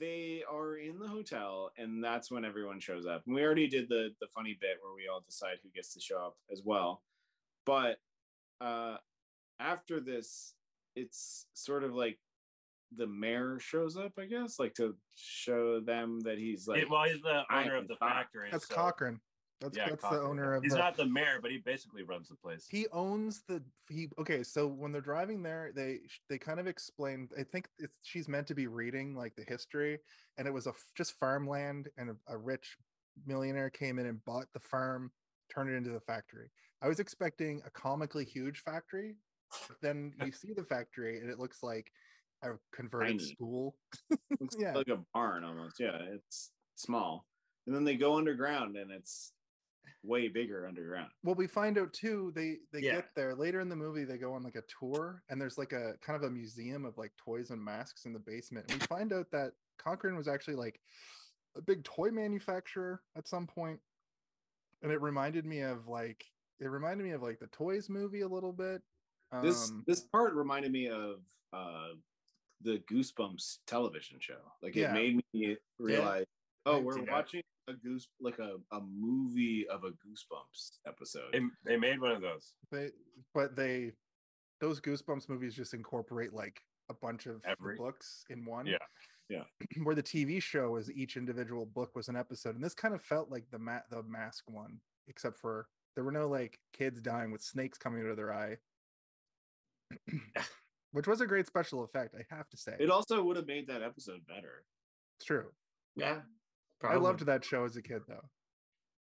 they 0.00 0.42
are 0.50 0.76
in 0.76 0.98
the 0.98 1.06
hotel 1.06 1.70
and 1.78 2.02
that's 2.02 2.30
when 2.32 2.44
everyone 2.44 2.80
shows 2.80 3.06
up 3.06 3.22
and 3.26 3.34
we 3.34 3.42
already 3.44 3.68
did 3.68 3.88
the 3.88 4.08
the 4.20 4.26
funny 4.34 4.58
bit 4.60 4.78
where 4.82 4.92
we 4.94 5.06
all 5.06 5.20
decide 5.20 5.56
who 5.62 5.68
gets 5.70 5.92
to 5.94 6.00
show 6.00 6.18
up 6.18 6.36
as 6.50 6.62
well 6.64 7.02
but 7.64 7.98
uh 8.60 8.96
after 9.60 10.00
this 10.00 10.54
it's 10.96 11.46
sort 11.54 11.84
of 11.84 11.94
like 11.94 12.18
the 12.96 13.06
mayor 13.06 13.58
shows 13.60 13.96
up 13.96 14.12
i 14.18 14.24
guess 14.24 14.58
like 14.58 14.74
to 14.74 14.96
show 15.14 15.78
them 15.80 16.20
that 16.20 16.38
he's 16.38 16.66
like 16.66 16.82
It- 16.82 16.90
well, 16.90 17.04
he's 17.04 17.20
the 17.22 17.42
owner 17.54 17.76
of 17.76 17.86
the 17.88 17.96
factory. 17.96 18.48
That's 18.50 18.66
so- 18.68 18.74
Cochran. 18.74 19.20
That's 19.60 19.76
Yeah, 19.76 19.88
that's 19.88 20.02
Cochran. 20.02 20.20
the 20.22 20.28
owner 20.28 20.54
of 20.54 20.62
He's 20.62 20.72
the. 20.72 20.78
not 20.78 20.96
the 20.96 21.04
mayor, 21.04 21.40
but 21.42 21.50
he 21.50 21.58
basically 21.58 22.04
runs 22.04 22.28
the 22.28 22.36
place. 22.36 22.66
he 22.70 22.86
owns 22.92 23.42
the 23.48 23.60
he 23.88 24.08
okay 24.18 24.42
so 24.44 24.68
when 24.68 24.92
they're 24.92 25.00
driving 25.00 25.42
there 25.42 25.72
they 25.74 25.98
they 26.30 26.38
kind 26.38 26.60
of 26.60 26.66
explain 26.68 27.28
i 27.38 27.42
think 27.42 27.68
it's 27.78 27.98
she's 28.02 28.28
meant 28.28 28.46
to 28.46 28.54
be 28.54 28.68
reading 28.68 29.14
like 29.16 29.34
the 29.36 29.42
history 29.48 29.98
and 30.38 30.46
it 30.46 30.52
was 30.52 30.66
a 30.68 30.72
just 30.96 31.18
farmland 31.18 31.88
and 31.98 32.10
a, 32.10 32.16
a 32.28 32.36
rich 32.38 32.76
millionaire 33.26 33.68
came 33.70 33.98
in 33.98 34.06
and 34.06 34.24
bought 34.24 34.46
the 34.54 34.60
farm 34.60 35.10
turned 35.52 35.68
it 35.70 35.74
into 35.76 35.90
the 35.90 36.00
factory 36.00 36.50
i 36.80 36.86
was 36.88 37.00
expecting 37.00 37.60
a 37.66 37.70
comically 37.70 38.24
huge 38.24 38.60
factory 38.60 39.14
but 39.14 39.27
then 39.80 40.12
you 40.24 40.32
see 40.32 40.52
the 40.54 40.64
factory 40.64 41.18
and 41.20 41.30
it 41.30 41.38
looks 41.38 41.62
like 41.62 41.90
a 42.42 42.50
converted 42.72 43.18
Tiny. 43.18 43.32
school. 43.34 43.76
It's 44.40 44.56
yeah. 44.58 44.72
like 44.72 44.88
a 44.88 44.98
barn 45.12 45.42
almost. 45.44 45.76
Yeah 45.80 45.98
it's 46.14 46.50
small. 46.76 47.26
And 47.66 47.74
then 47.74 47.84
they 47.84 47.96
go 47.96 48.16
underground 48.16 48.76
and 48.76 48.90
it's 48.90 49.32
way 50.04 50.28
bigger 50.28 50.66
underground. 50.66 51.10
Well 51.24 51.34
we 51.34 51.46
find 51.48 51.76
out 51.78 51.92
too 51.92 52.32
they 52.36 52.58
they 52.72 52.80
Yeah. 52.86 52.96
get 52.96 53.08
there. 53.16 53.34
Later 53.34 53.60
in 53.60 53.68
the 53.68 53.76
movie 53.76 54.04
they 54.04 54.18
go 54.18 54.32
on 54.34 54.42
like 54.44 54.54
a 54.56 54.62
tour 54.78 55.22
and 55.28 55.40
there's 55.40 55.58
like 55.58 55.72
a 55.72 55.94
kind 56.00 56.16
of 56.16 56.22
a 56.28 56.30
museum 56.32 56.84
of 56.84 56.96
like 56.96 57.12
toys 57.16 57.50
and 57.50 57.62
masks 57.62 58.04
in 58.04 58.12
the 58.12 58.18
basement. 58.20 58.70
And 58.70 58.80
we 58.80 58.86
find 58.86 59.12
out 59.12 59.30
that 59.32 59.52
Cochran 59.78 60.16
was 60.16 60.28
actually 60.28 60.56
like 60.56 60.80
a 61.56 61.62
big 61.62 61.82
toy 61.82 62.10
manufacturer 62.10 63.02
at 63.16 63.26
some 63.26 63.46
point. 63.46 63.80
And 64.82 64.92
it 64.92 65.00
reminded 65.02 65.44
me 65.44 65.60
of 65.62 65.88
like 65.88 66.24
it 66.60 66.66
reminded 66.68 67.04
me 67.04 67.10
of 67.12 67.22
like 67.22 67.40
the 67.40 67.46
toys 67.48 67.88
movie 67.88 68.20
a 68.20 68.28
little 68.28 68.52
bit 68.52 68.82
this 69.42 69.70
um 69.70 69.84
this 69.86 70.00
part 70.00 70.34
reminded 70.34 70.72
me 70.72 70.88
of 70.88 71.20
uh 71.52 71.88
the 72.62 72.82
goosebumps 72.90 73.58
television 73.66 74.18
show. 74.20 74.40
Like 74.62 74.76
it 74.76 74.80
Yeah. 74.80 74.92
made 74.92 75.20
me 75.32 75.56
realize 75.78 76.24
oh 76.66 76.80
we're 76.80 76.94
see 76.94 77.06
watching 77.08 77.42
a 77.68 77.72
goose 77.74 78.08
like 78.20 78.38
a, 78.38 78.56
a 78.72 78.80
movie 78.80 79.66
of 79.68 79.84
a 79.84 79.90
goosebumps 79.90 80.78
episode. 80.86 81.32
They, 81.32 81.40
they 81.64 81.76
made 81.76 82.00
one 82.00 82.12
of 82.12 82.20
those. 82.22 82.52
they 82.72 82.90
but 83.34 83.54
they 83.54 83.92
those 84.60 84.80
goosebumps 84.80 85.28
movies 85.28 85.54
just 85.54 85.72
incorporate 85.74 86.32
like 86.32 86.60
a 86.90 86.94
bunch 86.94 87.26
of 87.26 87.40
Every- 87.44 87.76
books 87.76 88.24
in 88.30 88.44
one. 88.44 88.66
Yeah, 88.66 88.78
yeah. 89.28 89.44
where 89.84 89.94
the 89.94 90.02
tv 90.02 90.42
show 90.42 90.76
is 90.76 90.90
each 90.90 91.16
individual 91.16 91.66
book 91.66 91.94
was 91.94 92.08
an 92.08 92.16
episode 92.16 92.54
and 92.56 92.64
this 92.64 92.74
kind 92.74 92.94
of 92.94 93.02
felt 93.02 93.30
like 93.30 93.44
the 93.52 93.58
ma- 93.58 93.80
the 93.90 94.02
mask 94.04 94.44
one 94.48 94.80
except 95.06 95.38
for 95.38 95.68
there 95.94 96.02
were 96.04 96.12
no 96.12 96.26
like 96.28 96.58
kids 96.72 97.00
dying 97.00 97.30
with 97.30 97.42
snakes 97.42 97.76
coming 97.78 98.02
out 98.04 98.10
of 98.10 98.16
their 98.16 98.32
eye, 98.32 98.56
which 100.92 101.06
was 101.06 101.20
a 101.20 101.26
great 101.26 101.46
special 101.46 101.84
effect. 101.84 102.14
I 102.18 102.34
have 102.34 102.48
to 102.50 102.56
say, 102.56 102.76
It 102.78 102.90
also 102.90 103.22
would 103.22 103.36
have 103.36 103.46
made 103.46 103.68
that 103.68 103.82
episode 103.82 104.26
better. 104.26 104.64
it's 105.18 105.26
true. 105.26 105.46
Yeah. 105.96 106.20
I 106.82 106.94
loved 106.96 107.26
that 107.26 107.44
show 107.44 107.64
as 107.64 107.76
a 107.76 107.82
kid 107.82 108.02
though. 108.08 108.24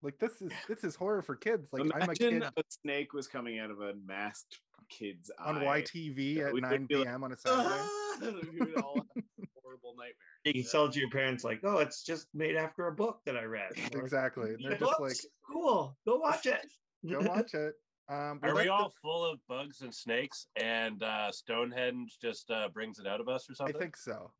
Like 0.04 0.20
this 0.20 0.40
is 0.42 0.52
this 0.68 0.84
is 0.84 0.96
horror 0.96 1.24
for 1.24 1.36
kids. 1.36 1.68
Like 1.74 1.92
I'm 1.96 2.10
a 2.10 2.14
kid 2.14 2.44
a 2.44 2.52
snake 2.70 3.14
was 3.14 3.28
coming 3.28 3.58
out 3.58 3.72
of 3.72 3.82
a 3.82 3.94
masked 4.06 4.60
kid's 4.88 5.32
on 5.44 5.58
eye. 5.58 5.82
YTV 5.82 6.36
Yeah, 6.36 6.44
at 6.44 6.54
we 6.54 6.62
would 6.62 6.70
9 6.70 6.86
be 6.86 6.96
like, 6.98 7.06
p.m. 7.08 7.24
on 7.24 7.32
a 7.32 7.38
Saturday. 7.38 7.70
Ah! 8.22 8.32
we 8.54 8.60
would 8.60 8.76
all 8.78 8.96
have 8.96 9.24
horrible 9.62 9.94
nightmares. 9.98 10.16
You 10.46 10.54
can 10.54 10.64
sell 10.64 10.90
to 10.90 11.00
your 11.00 11.10
parents 11.10 11.44
like, 11.44 11.60
oh, 11.64 11.80
it's 11.80 12.04
just 12.04 12.28
made 12.34 12.56
after 12.56 12.88
a 12.88 12.92
book 12.94 13.20
that 13.26 13.36
I 13.36 13.44
read. 13.44 13.72
Exactly. 13.96 14.52
And 14.54 14.64
they're 14.64 14.78
just 14.78 15.00
like, 15.02 15.18
cool. 15.52 15.98
Go 16.08 16.18
watch 16.18 16.46
it. 16.46 16.66
go 17.10 17.20
watch 17.22 17.54
it. 17.56 17.74
Um, 18.08 18.40
Are 18.44 18.54
we 18.54 18.54
that's 18.54 18.66
the- 18.66 18.72
all 18.72 18.94
full 19.02 19.26
of 19.26 19.40
bugs 19.48 19.82
and 19.82 19.94
snakes, 19.94 20.48
and 20.56 21.02
uh, 21.02 21.32
Stonehenge 21.32 22.18
just 22.22 22.52
uh, 22.52 22.70
brings 22.70 23.00
it 23.00 23.08
out 23.08 23.20
of 23.20 23.28
us 23.28 23.50
or 23.50 23.56
something? 23.56 23.76
I 23.76 23.80
think 23.80 23.98
so. 23.98 24.32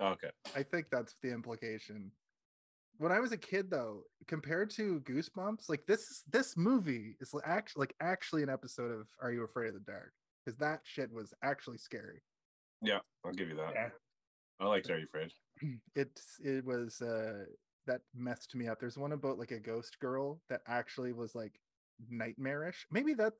Okay. 0.00 0.30
I 0.54 0.62
think 0.62 0.86
that's 0.90 1.14
the 1.22 1.32
implication. 1.32 2.10
When 2.98 3.12
I 3.12 3.20
was 3.20 3.32
a 3.32 3.36
kid, 3.36 3.70
though, 3.70 4.02
compared 4.28 4.70
to 4.70 5.00
Goosebumps, 5.00 5.68
like 5.68 5.86
this 5.86 6.22
this 6.30 6.56
movie 6.56 7.16
is 7.20 7.34
actually 7.44 7.80
like 7.80 7.94
actually 8.00 8.42
an 8.42 8.50
episode 8.50 8.92
of 8.92 9.08
Are 9.22 9.32
You 9.32 9.44
Afraid 9.44 9.68
of 9.68 9.74
the 9.74 9.80
Dark? 9.80 10.12
Because 10.44 10.58
that 10.58 10.80
shit 10.84 11.10
was 11.12 11.32
actually 11.42 11.78
scary. 11.78 12.20
Yeah, 12.82 12.98
I'll 13.24 13.32
give 13.32 13.48
you 13.48 13.56
that. 13.56 13.72
Yeah. 13.74 13.88
I 14.60 14.66
like 14.66 14.88
Are 14.90 14.98
You 14.98 15.06
Afraid? 15.06 15.32
It's 15.96 16.36
it 16.40 16.64
was 16.64 17.00
uh 17.00 17.44
that 17.86 18.00
messed 18.14 18.54
me 18.54 18.68
up. 18.68 18.80
There's 18.80 18.98
one 18.98 19.12
about 19.12 19.38
like 19.38 19.50
a 19.52 19.60
ghost 19.60 19.98
girl 20.00 20.40
that 20.48 20.60
actually 20.66 21.12
was 21.12 21.34
like 21.34 21.58
nightmarish. 22.10 22.86
Maybe 22.90 23.14
that 23.14 23.32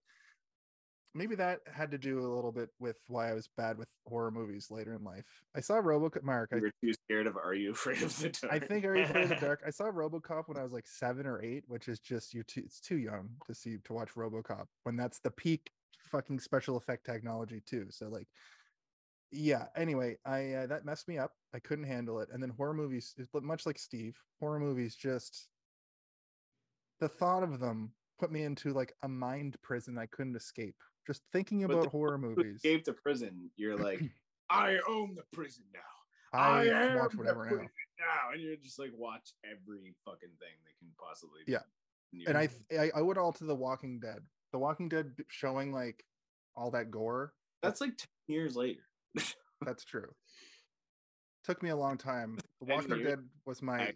maybe 1.15 1.37
that 1.37 1.61
had 1.73 1.91
to 1.93 1.99
do 1.99 2.19
a 2.19 2.35
little 2.35 2.53
bit 2.53 2.71
with 2.81 2.97
why 3.07 3.31
I 3.31 3.35
was 3.35 3.49
bad 3.57 3.79
with 3.79 3.89
horror 4.07 4.31
movies 4.31 4.71
later 4.71 4.95
in 4.95 5.05
life. 5.05 5.25
I 5.57 5.61
saw 5.61 5.75
RoboCop. 5.75 6.23
Mark, 6.23 6.51
I 6.53 6.57
You 6.57 6.63
were 6.63 6.73
too 6.83 6.93
scared 6.93 7.27
of 7.27 7.37
Are 7.37 7.55
You 7.55 7.73
Afraid 7.73 8.03
of 8.03 8.19
the 8.19 8.31
Dark? 8.31 8.53
I 8.53 8.59
think 8.59 8.85
Are 8.85 8.97
You 8.97 9.05
Afraid 9.05 9.25
of 9.25 9.29
the 9.29 9.47
Dark? 9.47 9.63
I 9.67 9.71
saw 9.71 9.85
RoboCop 9.85 10.49
when 10.49 10.59
I 10.59 10.63
was 10.63 10.73
like 10.73 10.87
seven 10.87 11.27
or 11.27 11.41
eight, 11.43 11.65
which 11.69 11.89
is 11.89 12.01
just 12.01 12.35
you 12.35 12.43
too. 12.43 12.63
It's 12.65 12.81
too 12.81 12.97
young 12.97 13.31
to 13.47 13.55
see 13.55 13.79
to 13.85 13.93
watch 13.93 14.15
RoboCop 14.17 14.67
when 14.83 14.97
that's 14.97 15.21
the 15.21 15.31
peak 15.31 15.71
fucking 16.11 16.41
special 16.41 16.77
effect 16.77 17.07
technology 17.07 17.63
too. 17.65 17.87
So 17.91 18.09
like, 18.09 18.29
yeah. 19.31 19.67
Anyway, 19.77 20.19
I 20.25 20.53
uh, 20.53 20.67
that 20.67 20.85
messed 20.85 21.09
me 21.09 21.19
up. 21.19 21.33
I 21.55 21.59
couldn't 21.61 21.85
handle 21.85 22.21
it. 22.21 22.29
And 22.33 22.43
then 22.43 22.51
horror 22.51 22.75
movies 22.75 23.15
much 23.43 23.67
like 23.67 23.79
Steve. 23.79 24.17
Horror 24.41 24.61
movies 24.61 24.95
just 24.95 25.49
the 27.01 27.09
thought 27.09 27.43
of 27.43 27.61
them 27.61 27.93
put 28.19 28.31
me 28.31 28.43
into 28.43 28.73
like 28.73 28.93
a 29.03 29.09
mind 29.09 29.57
prison 29.62 29.99
I 29.99 30.07
couldn't 30.07 30.37
escape. 30.37 30.77
Just 31.07 31.23
thinking 31.33 31.65
about 31.65 31.83
the 31.83 31.89
horror 31.89 32.17
movies, 32.19 32.57
escape 32.57 32.85
to 32.85 32.93
prison, 32.93 33.51
you're 33.57 33.77
like, 33.77 34.01
I 34.51 34.79
own 34.89 35.15
the 35.15 35.25
prison 35.33 35.65
now. 35.73 36.39
I, 36.39 36.65
am 36.67 36.99
watch 36.99 37.15
whatever 37.15 37.45
now. 37.45 37.57
now, 37.57 38.33
and 38.33 38.43
you're 38.43 38.57
just 38.57 38.79
like 38.79 38.91
watch 38.97 39.35
every 39.45 39.95
fucking 40.05 40.31
thing 40.41 40.55
they 40.65 40.73
can 40.81 40.89
possibly. 40.99 41.41
do. 41.47 41.53
Yeah. 41.53 42.25
And 42.29 42.39
I, 42.39 42.49
I 42.79 42.91
I 42.97 43.03
would 43.03 43.19
all 43.19 43.33
to 43.33 43.45
The 43.45 43.55
Walking 43.55 44.01
Dead. 44.01 44.21
The 44.53 44.59
Walking 44.59 44.89
Dead 44.89 45.12
showing 45.29 45.73
like 45.73 46.05
all 46.57 46.71
that 46.71 46.91
gore. 46.91 47.33
that's 47.62 47.81
like 47.81 47.97
ten 47.97 48.09
years 48.29 48.57
later. 48.57 48.81
That's 49.65 49.85
true. 49.85 50.09
Took 51.45 51.62
me 51.62 51.71
a 51.71 51.77
long 51.77 51.97
time. 51.97 52.39
The 52.61 52.75
Walking? 52.75 53.03
Dead 53.03 53.21
was 53.47 53.62
my 53.62 53.79
I- 53.79 53.95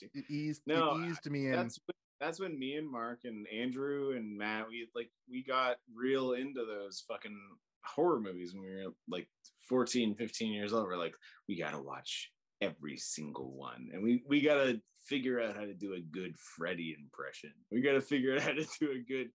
it 0.00 0.24
eased 0.30 0.62
No, 0.66 0.96
it 0.96 1.10
eased 1.10 1.30
me 1.30 1.46
in. 1.46 1.52
That's 1.52 1.78
that's 2.20 2.40
when 2.40 2.58
me 2.58 2.76
and 2.76 2.90
Mark 2.90 3.20
and 3.24 3.46
Andrew 3.48 4.12
and 4.16 4.36
Matt 4.36 4.68
we 4.68 4.88
like 4.94 5.10
we 5.30 5.42
got 5.42 5.76
real 5.94 6.32
into 6.32 6.64
those 6.64 7.04
fucking 7.06 7.38
horror 7.84 8.20
movies 8.20 8.54
when 8.54 8.62
we 8.62 8.70
were 8.70 8.92
like 9.08 9.28
14, 9.68 10.14
15 10.14 10.52
years 10.52 10.72
old. 10.72 10.86
We're 10.86 10.96
like, 10.96 11.14
we 11.48 11.58
gotta 11.58 11.80
watch 11.80 12.30
every 12.60 12.96
single 12.96 13.52
one, 13.52 13.88
and 13.92 14.02
we 14.02 14.22
we 14.26 14.40
gotta 14.40 14.80
figure 15.04 15.40
out 15.40 15.56
how 15.56 15.62
to 15.62 15.74
do 15.74 15.94
a 15.94 16.00
good 16.00 16.34
Freddy 16.38 16.96
impression. 16.98 17.52
We 17.70 17.80
gotta 17.80 18.00
figure 18.00 18.34
out 18.34 18.42
how 18.42 18.52
to 18.52 18.66
do 18.80 18.90
a 18.92 18.98
good 19.06 19.30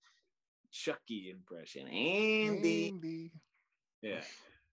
Chucky 0.72 1.30
impression. 1.32 1.88
Andy, 1.88 2.88
Andy. 2.88 3.32
yeah, 4.02 4.24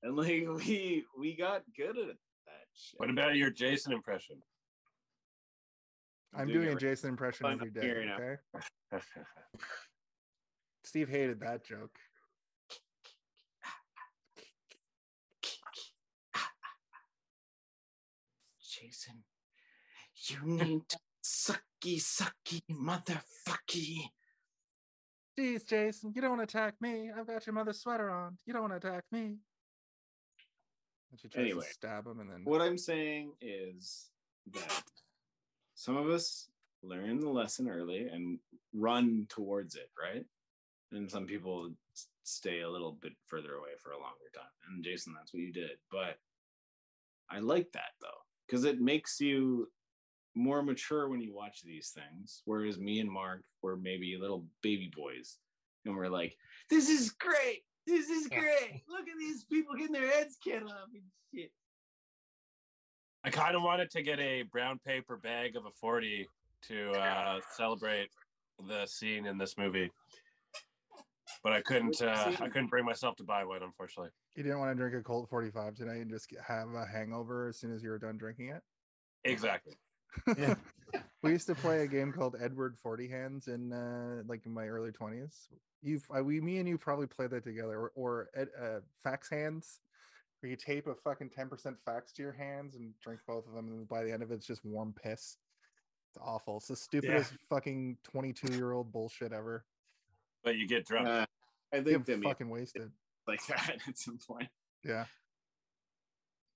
and 0.03 0.17
like 0.17 0.47
we 0.67 1.05
we 1.19 1.37
got 1.37 1.63
good 1.77 1.99
at 1.99 2.07
that 2.07 2.67
shit. 2.75 2.99
What 2.99 3.11
about 3.11 3.37
your 3.37 3.51
Jason 3.51 3.93
impression? 3.93 4.41
I'm 6.35 6.47
doing 6.47 6.53
doing 6.61 6.67
it 6.67 6.71
a 6.71 6.75
right- 6.75 6.81
Jason 6.81 7.11
impression 7.11 7.47
every 7.47 7.71
day. 7.71 8.07
Okay. 8.15 8.37
Steve 10.85 11.09
hated 11.09 11.41
that 11.41 11.65
joke. 11.65 11.97
Jason, 18.61 19.25
you 20.29 20.39
need 20.45 20.89
to 20.89 20.99
sucky, 21.25 21.97
sucky, 21.99 22.63
motherfucky. 22.71 24.11
Jeez, 25.39 25.67
Jason, 25.67 26.13
you 26.15 26.21
don't 26.23 26.41
attack 26.41 26.75
me. 26.81 27.11
I've 27.17 27.27
got 27.27 27.47
your 27.47 27.55
mother's 27.55 27.81
sweater 27.81 28.11
on. 28.11 28.37
You 28.47 28.53
don't 28.53 28.69
want 28.69 28.81
to 28.81 28.89
attack 28.89 29.05
me. 29.11 29.37
And 31.11 31.21
she 31.21 31.29
tries 31.29 31.45
Anyway, 31.47 31.65
to 31.67 31.73
stab 31.73 32.07
him, 32.07 32.21
and 32.21 32.31
then 32.31 32.43
What 32.45 32.61
I'm 32.61 32.79
saying 32.79 33.33
is 33.41 34.11
that 34.53 34.85
some 35.81 35.97
of 35.97 36.11
us 36.11 36.51
learn 36.83 37.21
the 37.21 37.31
lesson 37.31 37.67
early 37.67 38.07
and 38.07 38.39
run 38.75 39.25
towards 39.31 39.77
it, 39.77 39.89
right? 39.99 40.27
And 40.93 41.11
some 41.11 41.25
people 41.25 41.71
stay 42.23 42.61
a 42.61 42.69
little 42.69 42.99
bit 43.01 43.15
further 43.25 43.55
away 43.55 43.71
for 43.83 43.93
a 43.93 43.99
longer 43.99 44.29
time. 44.35 44.45
And 44.69 44.85
Jason, 44.85 45.15
that's 45.17 45.33
what 45.33 45.41
you 45.41 45.55
did. 45.55 45.79
But 45.91 46.19
I 47.31 47.39
like 47.39 47.73
that 47.73 47.93
though, 48.03 48.09
because 48.47 48.65
it 48.65 48.79
makes 48.79 49.23
you 49.23 49.71
more 50.35 50.63
mature 50.63 51.09
when 51.09 51.23
you 51.23 51.35
watch 51.35 51.63
these 51.63 51.95
things. 51.95 52.43
Whereas 52.45 52.79
me 52.79 53.01
and 53.01 53.11
Mark 53.11 53.45
were 53.63 53.79
maybe 53.79 54.19
little 54.21 54.45
baby 54.63 54.93
boys 54.95 55.39
and 55.87 55.97
we're 55.97 56.09
like, 56.09 56.37
this 56.69 56.91
is 56.91 57.09
great. 57.13 57.63
This 57.87 58.11
is 58.11 58.29
great. 58.29 58.83
Look 58.87 59.09
at 59.09 59.19
these 59.19 59.45
people 59.45 59.77
getting 59.77 59.95
their 59.95 60.11
heads 60.11 60.37
cut 60.45 60.63
off 60.63 60.91
and 60.93 61.05
shit. 61.35 61.53
I 63.25 63.31
kind 63.31 63.55
of 63.55 63.63
wanted 63.63 63.91
to 63.91 64.03
get 64.03 64.19
a 64.19 64.43
brown 64.43 64.79
paper 64.79 65.17
bag 65.17 65.57
of 65.57 65.67
a 65.67 65.71
40 65.71 66.27
to 66.69 66.91
uh, 66.93 67.41
celebrate 67.57 68.09
the 68.67 68.87
scene 68.87 69.27
in 69.27 69.37
this 69.37 69.57
movie. 69.59 69.91
But 71.43 71.53
I 71.53 71.61
couldn't 71.63 72.03
uh, 72.03 72.33
I 72.41 72.49
couldn't 72.49 72.69
bring 72.69 72.85
myself 72.85 73.17
to 73.17 73.25
buy 73.25 73.45
one, 73.45 73.63
unfortunately. 73.63 74.11
you 74.35 74.43
didn't 74.43 74.59
want 74.59 74.73
to 74.73 74.75
drink 74.75 74.97
a 74.97 75.03
Colt 75.03 75.29
45 75.31 75.75
tonight 75.75 75.99
and 75.99 76.11
just 76.11 76.29
have 76.47 76.69
a 76.75 76.85
hangover 76.85 77.49
as 77.49 77.59
soon 77.59 77.75
as 77.75 77.83
you 77.83 77.91
were 77.91 77.99
done 77.99 78.19
drinking 78.19 78.49
it. 78.49 78.63
Exactly. 79.25 79.75
Yeah. 80.37 80.55
we 81.23 81.31
used 81.31 81.47
to 81.47 81.55
play 81.55 81.85
a 81.85 81.87
game 81.87 82.13
called 82.13 82.35
Edward 82.41 82.77
Forty 82.77 83.09
Hands 83.09 83.47
in 83.47 83.73
uh, 83.73 84.23
like 84.27 84.45
in 84.45 84.53
my 84.53 84.67
early 84.67 84.91
twenties. 84.91 85.49
You've 85.83 86.05
I, 86.13 86.21
we 86.21 86.41
me 86.41 86.59
and 86.59 86.69
you 86.69 86.77
probably 86.79 87.07
played 87.07 87.31
that 87.31 87.45
together, 87.45 87.79
or, 87.79 87.93
or 87.95 88.29
uh, 88.37 88.81
Fax 89.03 89.31
Hands, 89.31 89.81
where 90.41 90.51
you 90.51 90.57
tape 90.57 90.87
a 90.87 90.95
fucking 90.95 91.31
ten 91.31 91.49
percent 91.49 91.77
fax 91.85 92.13
to 92.13 92.23
your 92.23 92.33
hands 92.33 92.77
and 92.77 92.93
drink 93.03 93.21
both 93.27 93.47
of 93.47 93.55
them, 93.55 93.69
and 93.69 93.89
by 93.89 94.03
the 94.03 94.13
end 94.13 94.23
of 94.23 94.31
it, 94.31 94.35
it's 94.35 94.47
just 94.47 94.65
warm 94.65 94.95
piss. 95.03 95.37
It's 96.11 96.19
awful. 96.21 96.57
It's 96.57 96.69
the 96.69 96.77
stupidest 96.77 97.33
fucking 97.49 97.99
twenty 98.03 98.33
two 98.33 98.53
year 98.55 98.73
old 98.73 98.93
bullshit 98.93 99.33
ever. 99.33 99.65
But 100.43 100.57
you 100.57 100.67
get 100.67 100.87
drunk. 100.87 101.07
Uh, 101.07 101.27
I 101.73 101.81
think 101.83 102.05
that 102.07 102.19
me 102.19 102.27
fucking 102.27 102.49
wasted. 102.49 102.91
like 103.29 103.47
that 103.47 103.77
at 103.87 103.99
some 103.99 104.19
point. 104.19 104.49
Yeah. 104.85 105.05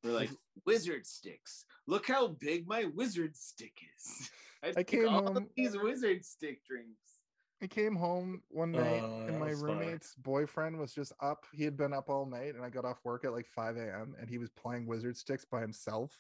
We're 0.02 0.12
like 0.12 0.30
wizard 0.66 1.06
sticks. 1.06 1.64
Look 1.86 2.06
how 2.08 2.28
big 2.28 2.66
my 2.66 2.86
wizard 2.94 3.36
stick 3.36 3.72
is. 3.96 4.30
I, 4.64 4.68
I 4.68 4.72
take 4.72 4.86
came 4.88 5.08
all 5.08 5.26
of 5.28 5.34
home- 5.34 5.48
these 5.56 5.76
wizard 5.76 6.24
stick 6.24 6.64
drinks. 6.66 7.13
I 7.62 7.66
came 7.66 7.94
home 7.94 8.42
one 8.48 8.72
night 8.72 9.02
Oh, 9.02 9.24
and 9.26 9.38
my 9.38 9.50
roommate's 9.50 10.14
boyfriend 10.16 10.78
was 10.78 10.92
just 10.92 11.12
up. 11.22 11.46
He 11.52 11.64
had 11.64 11.76
been 11.76 11.92
up 11.92 12.10
all 12.10 12.26
night, 12.26 12.54
and 12.54 12.64
I 12.64 12.68
got 12.68 12.84
off 12.84 12.98
work 13.04 13.24
at 13.24 13.32
like 13.32 13.46
5 13.46 13.76
a.m. 13.76 14.14
and 14.20 14.28
he 14.28 14.38
was 14.38 14.50
playing 14.50 14.86
Wizard 14.86 15.16
Sticks 15.16 15.44
by 15.44 15.60
himself. 15.60 16.12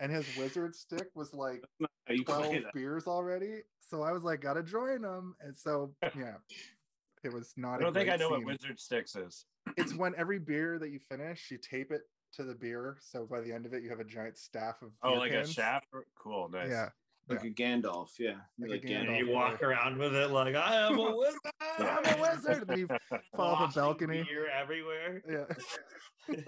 And 0.00 0.10
his 0.10 0.26
Wizard 0.36 0.74
Stick 0.74 1.08
was 1.14 1.32
like 1.32 1.64
12 2.26 2.56
beers 2.74 3.06
already. 3.06 3.60
So 3.80 4.02
I 4.02 4.12
was 4.12 4.24
like, 4.24 4.40
gotta 4.40 4.62
join 4.62 5.04
him. 5.04 5.34
And 5.40 5.56
so, 5.56 5.94
yeah, 6.16 6.34
it 7.22 7.32
was 7.32 7.54
not. 7.56 7.74
I 7.74 7.76
a 7.76 7.80
don't 7.80 7.94
think 7.94 8.10
I 8.10 8.16
know 8.16 8.30
what. 8.30 8.44
Wizard 8.44 8.80
Sticks 8.80 9.14
is. 9.16 9.46
It's 9.76 9.94
when 9.94 10.14
every 10.16 10.38
beer 10.38 10.78
that 10.78 10.90
you 10.90 10.98
finish, 10.98 11.50
you 11.50 11.58
tape 11.58 11.92
it 11.92 12.02
to 12.34 12.42
the 12.42 12.54
beer. 12.54 12.98
So 13.00 13.26
by 13.30 13.40
the 13.40 13.52
end 13.52 13.66
of 13.66 13.72
it, 13.72 13.82
you 13.82 13.90
have 13.90 14.00
a 14.00 14.04
giant 14.04 14.36
staff 14.38 14.82
of. 14.82 14.90
Oh, 15.02 15.14
like 15.14 15.30
cans. 15.30 15.50
a 15.50 15.52
shaft? 15.52 15.86
Cool, 16.18 16.48
nice. 16.52 16.68
Yeah. 16.68 16.88
Like 17.28 17.42
a 17.44 17.50
Gandalf, 17.50 18.10
yeah. 18.18 18.34
Like 18.58 18.70
Like, 18.70 18.84
a 18.84 18.92
And 18.94 19.08
Gandalf. 19.08 19.18
you 19.18 19.26
Gandalf. 19.26 19.32
walk 19.34 19.62
around 19.62 19.98
with 19.98 20.14
it 20.14 20.30
like 20.30 20.54
I 20.54 20.76
am 20.86 20.98
a 20.98 21.16
wizard. 21.16 21.40
I'm 21.78 22.18
a 22.18 22.20
wizard. 22.20 22.64
And 22.68 22.78
you 22.78 22.88
fall 23.36 23.54
off 23.54 23.74
a 23.76 23.80
balcony. 23.80 24.26
You're 24.30 24.48
everywhere. 24.48 25.22
Yeah. 26.28 26.34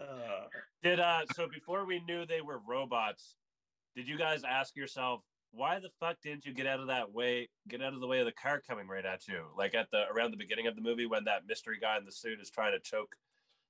Uh, 0.00 0.46
Did 0.82 1.00
uh 1.00 1.22
so 1.34 1.48
before 1.52 1.84
we 1.84 2.00
knew 2.06 2.24
they 2.24 2.40
were 2.40 2.60
robots, 2.66 3.34
did 3.96 4.06
you 4.08 4.16
guys 4.16 4.42
ask 4.48 4.76
yourself 4.76 5.22
why 5.50 5.80
the 5.80 5.88
fuck 5.98 6.16
didn't 6.22 6.46
you 6.46 6.54
get 6.54 6.66
out 6.66 6.78
of 6.78 6.86
that 6.86 7.12
way? 7.12 7.48
Get 7.68 7.82
out 7.82 7.94
of 7.94 8.00
the 8.00 8.06
way 8.06 8.20
of 8.20 8.26
the 8.26 8.32
car 8.32 8.62
coming 8.66 8.86
right 8.86 9.04
at 9.04 9.26
you, 9.26 9.46
like 9.56 9.74
at 9.74 9.88
the 9.90 10.04
around 10.14 10.30
the 10.30 10.36
beginning 10.36 10.68
of 10.68 10.76
the 10.76 10.82
movie 10.82 11.06
when 11.06 11.24
that 11.24 11.42
mystery 11.48 11.78
guy 11.80 11.98
in 11.98 12.04
the 12.04 12.12
suit 12.12 12.38
is 12.40 12.48
trying 12.50 12.72
to 12.72 12.78
choke 12.80 13.14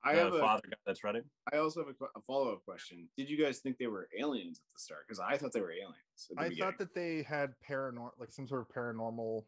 I 0.05 0.15
the 0.15 0.23
have 0.23 0.35
a, 0.35 0.39
father 0.39 0.63
guy 0.71 0.77
that's 0.87 1.03
running. 1.03 1.23
I 1.53 1.59
also 1.59 1.85
have 1.85 1.95
a, 2.01 2.05
a 2.19 2.23
follow 2.23 2.53
up 2.53 2.65
question. 2.65 3.09
Did 3.17 3.29
you 3.29 3.37
guys 3.37 3.59
think 3.59 3.79
they 3.79 3.87
were 3.87 4.09
aliens 4.19 4.59
at 4.59 4.75
the 4.75 4.81
start? 4.81 5.01
Because 5.07 5.21
I 5.21 5.37
thought 5.37 5.53
they 5.53 5.61
were 5.61 5.73
aliens. 5.73 5.97
The 6.31 6.41
I 6.41 6.49
beginning. 6.49 6.65
thought 6.65 6.79
that 6.79 6.95
they 6.95 7.23
had 7.23 7.55
paranormal, 7.69 8.11
like 8.19 8.31
some 8.31 8.47
sort 8.47 8.61
of 8.61 8.69
paranormal 8.69 9.45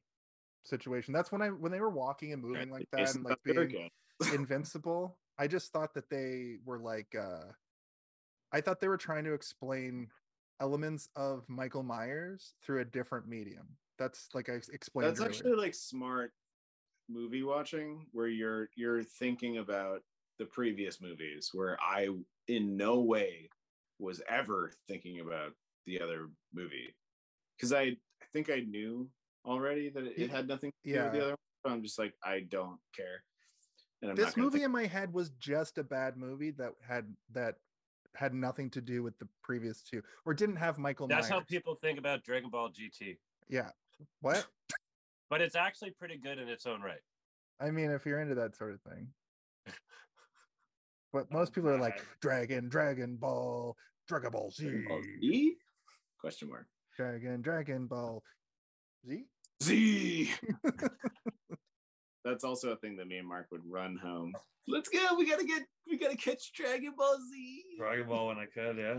situation. 0.64 1.14
That's 1.14 1.30
when 1.32 1.42
I 1.42 1.48
when 1.48 1.72
they 1.72 1.80
were 1.80 1.90
walking 1.90 2.32
and 2.32 2.42
moving 2.42 2.70
like 2.70 2.88
that 2.92 2.98
Jason 2.98 3.18
and 3.18 3.24
like 3.24 3.32
thought 3.32 3.40
they 3.44 3.52
were 3.52 3.66
being 3.66 3.90
invincible. 4.34 5.18
I 5.38 5.46
just 5.46 5.72
thought 5.72 5.94
that 5.94 6.10
they 6.10 6.56
were 6.64 6.78
like 6.78 7.14
uh 7.18 7.52
I 8.52 8.60
thought 8.60 8.80
they 8.80 8.88
were 8.88 8.98
trying 8.98 9.24
to 9.24 9.32
explain 9.32 10.08
elements 10.60 11.08
of 11.16 11.44
Michael 11.48 11.82
Myers 11.82 12.54
through 12.62 12.80
a 12.80 12.84
different 12.84 13.28
medium. 13.28 13.68
That's 13.98 14.28
like 14.34 14.48
I 14.48 14.54
explained. 14.72 15.08
That's 15.08 15.20
earlier. 15.20 15.30
actually 15.30 15.54
like 15.54 15.74
smart 15.74 16.32
movie 17.08 17.42
watching 17.42 18.06
where 18.12 18.28
you're 18.28 18.68
you're 18.76 19.02
thinking 19.02 19.58
about 19.58 20.02
the 20.40 20.46
previous 20.46 21.00
movies 21.02 21.50
where 21.52 21.78
I 21.80 22.08
in 22.48 22.76
no 22.76 23.00
way 23.00 23.50
was 24.00 24.22
ever 24.28 24.72
thinking 24.88 25.20
about 25.20 25.52
the 25.86 26.00
other 26.00 26.30
movie 26.52 26.94
because 27.56 27.72
I 27.72 27.82
I 27.82 28.26
think 28.32 28.50
I 28.50 28.60
knew 28.60 29.08
already 29.46 29.90
that 29.90 30.04
it, 30.04 30.14
it 30.16 30.30
had 30.30 30.48
nothing 30.48 30.72
to 30.84 30.92
do 30.92 31.02
with 31.04 31.12
the 31.12 31.20
other 31.20 31.30
one. 31.30 31.36
But 31.62 31.72
I'm 31.72 31.82
just 31.82 31.98
like 31.98 32.14
I 32.24 32.40
don't 32.48 32.78
care. 32.96 33.22
And 34.00 34.10
I'm 34.10 34.16
this 34.16 34.36
not 34.36 34.38
movie 34.38 34.58
think- 34.58 34.64
in 34.64 34.72
my 34.72 34.86
head 34.86 35.12
was 35.12 35.28
just 35.38 35.76
a 35.76 35.84
bad 35.84 36.16
movie 36.16 36.52
that 36.52 36.72
had 36.86 37.04
that 37.32 37.56
had 38.16 38.32
nothing 38.32 38.70
to 38.70 38.80
do 38.80 39.02
with 39.02 39.16
the 39.18 39.28
previous 39.42 39.82
two 39.82 40.02
or 40.24 40.32
didn't 40.32 40.56
have 40.56 40.78
Michael 40.78 41.06
That's 41.06 41.28
how 41.28 41.40
people 41.40 41.74
think 41.74 41.98
about 41.98 42.24
Dragon 42.24 42.50
Ball 42.50 42.70
GT, 42.70 43.18
yeah. 43.48 43.68
What? 44.20 44.46
but 45.30 45.42
it's 45.42 45.54
actually 45.54 45.90
pretty 45.90 46.16
good 46.16 46.38
in 46.38 46.48
its 46.48 46.66
own 46.66 46.80
right. 46.80 47.02
I 47.60 47.70
mean, 47.70 47.90
if 47.90 48.06
you're 48.06 48.20
into 48.20 48.34
that 48.36 48.56
sort 48.56 48.72
of 48.72 48.80
thing. 48.80 49.08
But 51.12 51.26
oh, 51.30 51.38
most 51.38 51.52
people 51.52 51.70
are 51.70 51.78
like 51.78 52.00
Dragon, 52.20 52.68
Dragon 52.68 53.16
Ball, 53.16 53.76
Dragon 54.08 54.30
Ball 54.30 54.50
Z, 54.50 54.64
Dragon 54.64 54.84
Ball 54.88 55.02
Z? 55.02 55.56
Question 56.20 56.48
mark. 56.48 56.66
Dragon, 56.96 57.40
Dragon 57.40 57.86
Ball 57.86 58.22
Z. 59.06 59.24
Z. 59.62 60.30
That's 62.24 62.44
also 62.44 62.70
a 62.70 62.76
thing 62.76 62.96
that 62.96 63.08
me 63.08 63.16
and 63.16 63.26
Mark 63.26 63.46
would 63.50 63.62
run 63.66 63.96
home. 63.96 64.32
Let's 64.68 64.88
go. 64.88 64.98
We 65.16 65.28
gotta 65.28 65.44
get. 65.44 65.62
We 65.88 65.98
gotta 65.98 66.16
catch 66.16 66.52
Dragon 66.52 66.92
Ball 66.96 67.16
Z. 67.30 67.64
Dragon 67.78 68.06
Ball 68.06 68.28
when 68.28 68.38
I 68.38 68.46
could, 68.46 68.76
yeah. 68.76 68.98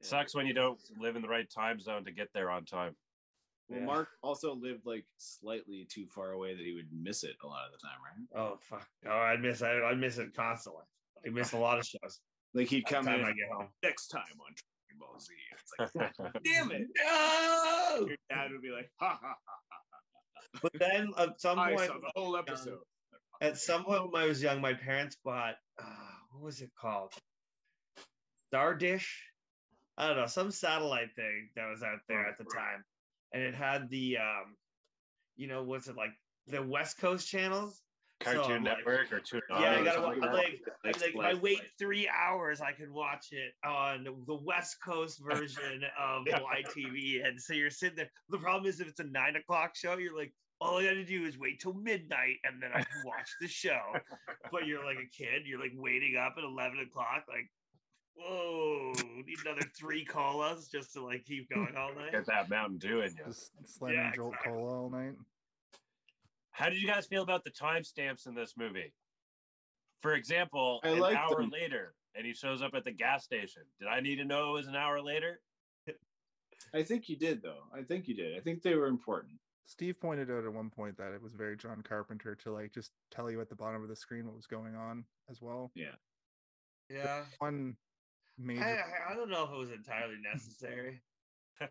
Sucks 0.00 0.34
when 0.34 0.46
you 0.46 0.52
don't 0.52 0.78
live 1.00 1.16
in 1.16 1.22
the 1.22 1.28
right 1.28 1.48
time 1.50 1.80
zone 1.80 2.04
to 2.04 2.12
get 2.12 2.28
there 2.34 2.50
on 2.50 2.64
time. 2.64 2.94
Well, 3.68 3.80
Yeah. 3.80 3.86
Mark 3.86 4.08
also 4.22 4.54
lived 4.54 4.84
like 4.84 5.06
slightly 5.16 5.86
too 5.90 6.06
far 6.06 6.32
away 6.32 6.54
that 6.54 6.64
he 6.64 6.74
would 6.74 6.88
miss 6.92 7.24
it 7.24 7.36
a 7.42 7.46
lot 7.46 7.66
of 7.66 7.72
the 7.72 7.78
time, 7.78 7.98
right? 8.04 8.40
Oh 8.40 8.58
fuck! 8.60 8.86
Oh, 9.06 9.10
I'd 9.10 9.40
miss 9.40 9.62
I, 9.62 9.80
I 9.80 9.94
miss 9.94 10.18
it 10.18 10.34
constantly. 10.34 10.84
I 11.26 11.30
miss 11.30 11.52
a 11.52 11.58
lot 11.58 11.78
of 11.78 11.86
shows. 11.86 12.20
Like 12.54 12.68
he'd 12.68 12.84
come 12.86 13.04
time 13.04 13.20
in 13.20 13.24
I 13.26 13.32
get 13.32 13.48
home. 13.50 13.68
next 13.82 14.08
time 14.08 14.22
on 14.40 14.54
Dragon 14.54 14.98
Ball 14.98 15.18
Z. 15.20 15.32
It's 15.80 15.94
like, 15.94 16.12
damn 16.44 16.70
it! 16.72 16.88
No. 16.98 18.06
Your 18.08 18.16
dad 18.30 18.50
would 18.52 18.62
be 18.62 18.70
like, 18.70 18.90
ha 18.98 19.18
ha 19.20 19.34
ha. 19.46 20.60
But 20.62 20.72
then 20.78 21.12
at 21.18 21.40
some 21.40 21.58
I 21.58 21.74
point, 21.74 21.88
saw 21.88 21.94
the 21.98 22.12
whole 22.14 22.36
episode. 22.36 22.78
at 23.40 23.56
some 23.58 23.84
point 23.84 24.12
when 24.12 24.22
I 24.22 24.26
was 24.26 24.42
young, 24.42 24.60
my 24.60 24.74
parents 24.74 25.16
bought 25.24 25.54
uh, 25.80 25.84
what 26.32 26.42
was 26.44 26.60
it 26.60 26.70
called? 26.78 27.12
Star 28.48 28.74
Dish. 28.74 29.24
I 29.96 30.08
don't 30.08 30.16
know, 30.16 30.26
some 30.26 30.50
satellite 30.50 31.14
thing 31.16 31.50
that 31.56 31.68
was 31.68 31.82
out 31.82 31.98
there 32.08 32.26
at 32.26 32.38
the 32.38 32.44
time, 32.44 32.82
and 33.34 33.42
it 33.42 33.54
had 33.54 33.90
the 33.90 34.16
um, 34.18 34.56
you 35.36 35.48
know, 35.48 35.62
was 35.62 35.88
it 35.88 35.96
like 35.96 36.12
the 36.46 36.62
West 36.62 36.98
Coast 36.98 37.28
channels? 37.28 37.80
Cartoon 38.24 38.44
So, 38.44 38.50
like- 38.52 38.62
Network 38.62 39.12
or 39.12 39.20
Toon 39.20 39.40
Yeah, 39.50 39.56
I 39.56 39.84
gotta 39.84 40.00
something 40.02 40.20
wa- 40.20 40.26
like 40.32 40.64
that. 40.82 41.00
like, 41.02 41.14
like, 41.14 41.26
I 41.26 41.34
wait 41.34 41.60
three 41.78 42.08
hours, 42.08 42.60
I 42.60 42.72
can 42.72 42.92
watch 42.92 43.32
it 43.32 43.52
on 43.64 44.04
the 44.26 44.34
West 44.34 44.76
Coast 44.82 45.20
version 45.24 45.82
of 45.98 46.22
Yeah. 46.26 46.40
YTV. 46.40 47.24
And 47.26 47.40
so 47.40 47.52
you're 47.54 47.70
sitting 47.70 47.96
there. 47.96 48.10
The 48.28 48.38
problem 48.38 48.66
is 48.68 48.80
if 48.80 48.88
it's 48.88 49.00
a 49.00 49.04
nine 49.04 49.36
o'clock 49.36 49.76
show, 49.76 49.96
you're 49.98 50.16
like, 50.16 50.32
all 50.60 50.78
I 50.78 50.84
gotta 50.84 51.04
do 51.04 51.24
is 51.24 51.36
wait 51.38 51.60
till 51.60 51.74
midnight 51.74 52.36
and 52.44 52.62
then 52.62 52.70
I 52.72 52.82
can 52.84 53.02
watch 53.04 53.28
the 53.40 53.48
show. 53.48 53.80
But 54.52 54.66
you're 54.66 54.84
like 54.84 54.98
a 54.98 55.08
kid, 55.16 55.42
you're 55.46 55.58
like 55.60 55.72
waiting 55.74 56.16
up 56.16 56.34
at 56.38 56.44
eleven 56.44 56.78
o'clock, 56.78 57.24
like, 57.28 57.50
whoa, 58.14 58.92
need 59.26 59.38
another 59.44 59.66
three 59.76 60.04
colas 60.04 60.68
just 60.68 60.92
to 60.92 61.02
like 61.04 61.24
keep 61.24 61.48
going 61.50 61.74
all 61.76 61.94
night. 61.96 62.12
Get 62.12 62.26
that 62.26 62.48
Mountain 62.48 62.78
Dew 62.78 63.00
in 63.00 63.10
you. 63.16 63.24
Just 63.26 63.50
slamming 63.64 63.98
Yeah, 63.98 64.12
Jolt 64.14 64.34
exactly. 64.34 64.52
Cola 64.52 64.82
all 64.82 64.90
night. 64.90 65.14
How 66.52 66.68
did 66.68 66.80
you 66.80 66.86
guys 66.86 67.06
feel 67.06 67.22
about 67.22 67.44
the 67.44 67.50
timestamps 67.50 68.26
in 68.26 68.34
this 68.34 68.54
movie? 68.56 68.92
For 70.02 70.14
example, 70.14 70.80
I 70.84 70.88
an 70.88 71.02
hour 71.16 71.36
them. 71.42 71.50
later, 71.50 71.94
and 72.14 72.26
he 72.26 72.34
shows 72.34 72.60
up 72.62 72.72
at 72.74 72.84
the 72.84 72.92
gas 72.92 73.24
station. 73.24 73.62
Did 73.78 73.88
I 73.88 74.00
need 74.00 74.16
to 74.16 74.24
know 74.24 74.50
it 74.50 74.52
was 74.52 74.66
an 74.68 74.76
hour 74.76 75.00
later? 75.00 75.40
I 76.74 76.82
think 76.82 77.08
you 77.08 77.16
did 77.16 77.42
though. 77.42 77.64
I 77.76 77.82
think 77.82 78.06
you 78.06 78.14
did. 78.14 78.36
I 78.36 78.40
think 78.40 78.62
they 78.62 78.74
were 78.76 78.86
important. 78.86 79.32
Steve 79.66 79.98
pointed 80.00 80.30
out 80.30 80.44
at 80.44 80.52
one 80.52 80.70
point 80.70 80.96
that 80.98 81.12
it 81.12 81.20
was 81.22 81.32
very 81.34 81.56
John 81.56 81.82
Carpenter 81.82 82.34
to 82.36 82.52
like 82.52 82.72
just 82.72 82.92
tell 83.10 83.30
you 83.30 83.40
at 83.40 83.48
the 83.48 83.56
bottom 83.56 83.82
of 83.82 83.88
the 83.88 83.96
screen 83.96 84.26
what 84.26 84.36
was 84.36 84.46
going 84.46 84.74
on 84.76 85.04
as 85.30 85.40
well. 85.42 85.70
Yeah. 85.74 85.94
Yeah. 86.90 87.24
One 87.38 87.76
major. 88.38 88.62
I, 88.62 88.72
I- 88.74 89.12
I 89.12 89.14
don't 89.16 89.30
know 89.30 89.44
if 89.44 89.50
it 89.50 89.56
was 89.58 89.70
entirely 89.70 90.16
necessary. 90.32 91.00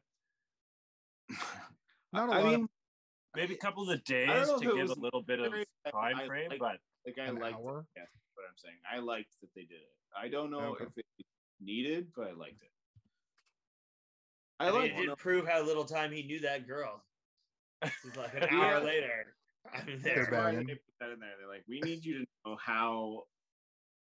Not 2.13 2.29
a 2.29 2.33
I 2.33 2.41
lot 2.41 2.53
of- 2.53 2.59
mean, 2.59 2.69
Maybe 3.35 3.53
a 3.53 3.57
couple 3.57 3.83
of 3.83 3.89
the 3.89 3.97
days 3.97 4.47
to 4.59 4.75
give 4.75 4.89
a 4.89 4.99
little 4.99 5.21
bit 5.21 5.39
of 5.39 5.53
time 5.91 6.15
I 6.17 6.25
frame, 6.27 6.49
like- 6.49 6.59
but 6.59 6.77
like 7.05 7.17
I 7.19 7.25
An 7.29 7.35
liked 7.37 7.55
hour? 7.57 7.85
Yeah, 7.95 8.03
that's 8.03 8.35
what 8.35 8.43
I'm 8.49 8.57
saying. 8.57 8.75
I 8.91 8.99
liked 8.99 9.39
that 9.41 9.49
they 9.55 9.61
did 9.61 9.75
it. 9.81 9.95
I 10.17 10.27
don't 10.27 10.51
know 10.51 10.71
Okay. 10.75 10.85
if 10.85 10.97
it 10.97 11.05
needed, 11.59 12.11
but 12.15 12.27
I 12.27 12.31
liked 12.33 12.61
it. 12.61 12.71
I 14.59 14.67
I 14.67 14.71
mean, 14.71 14.81
like 14.81 14.91
it 14.91 15.05
did 15.07 15.17
prove 15.17 15.47
how 15.47 15.63
little 15.63 15.85
time 15.85 16.11
he 16.11 16.23
knew 16.23 16.39
that 16.41 16.67
girl. 16.67 17.03
It's 17.81 18.15
like 18.15 18.33
an 18.35 18.47
Yeah. 18.51 18.59
hour 18.59 18.79
later. 18.83 19.35
I'm 19.73 19.85
They're 19.85 19.97
there. 19.97 20.15
That's 20.25 20.31
why 20.31 20.51
banging. 20.51 20.67
they 20.67 20.73
put 20.75 20.81
that 20.99 21.09
in 21.11 21.19
there. 21.19 21.29
They're 21.39 21.47
like, 21.47 21.63
we 21.67 21.79
need 21.81 22.03
you 22.05 22.19
to 22.19 22.25
know 22.45 22.57
how 22.57 23.23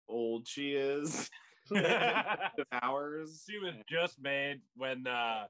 old 0.07 0.47
she 0.47 0.73
is. 0.73 1.29
the 1.69 2.65
hours. 2.83 3.43
she 3.49 3.57
was 3.57 3.73
just 3.89 4.19
made 4.21 4.61
when 4.75 5.07
uh 5.07 5.45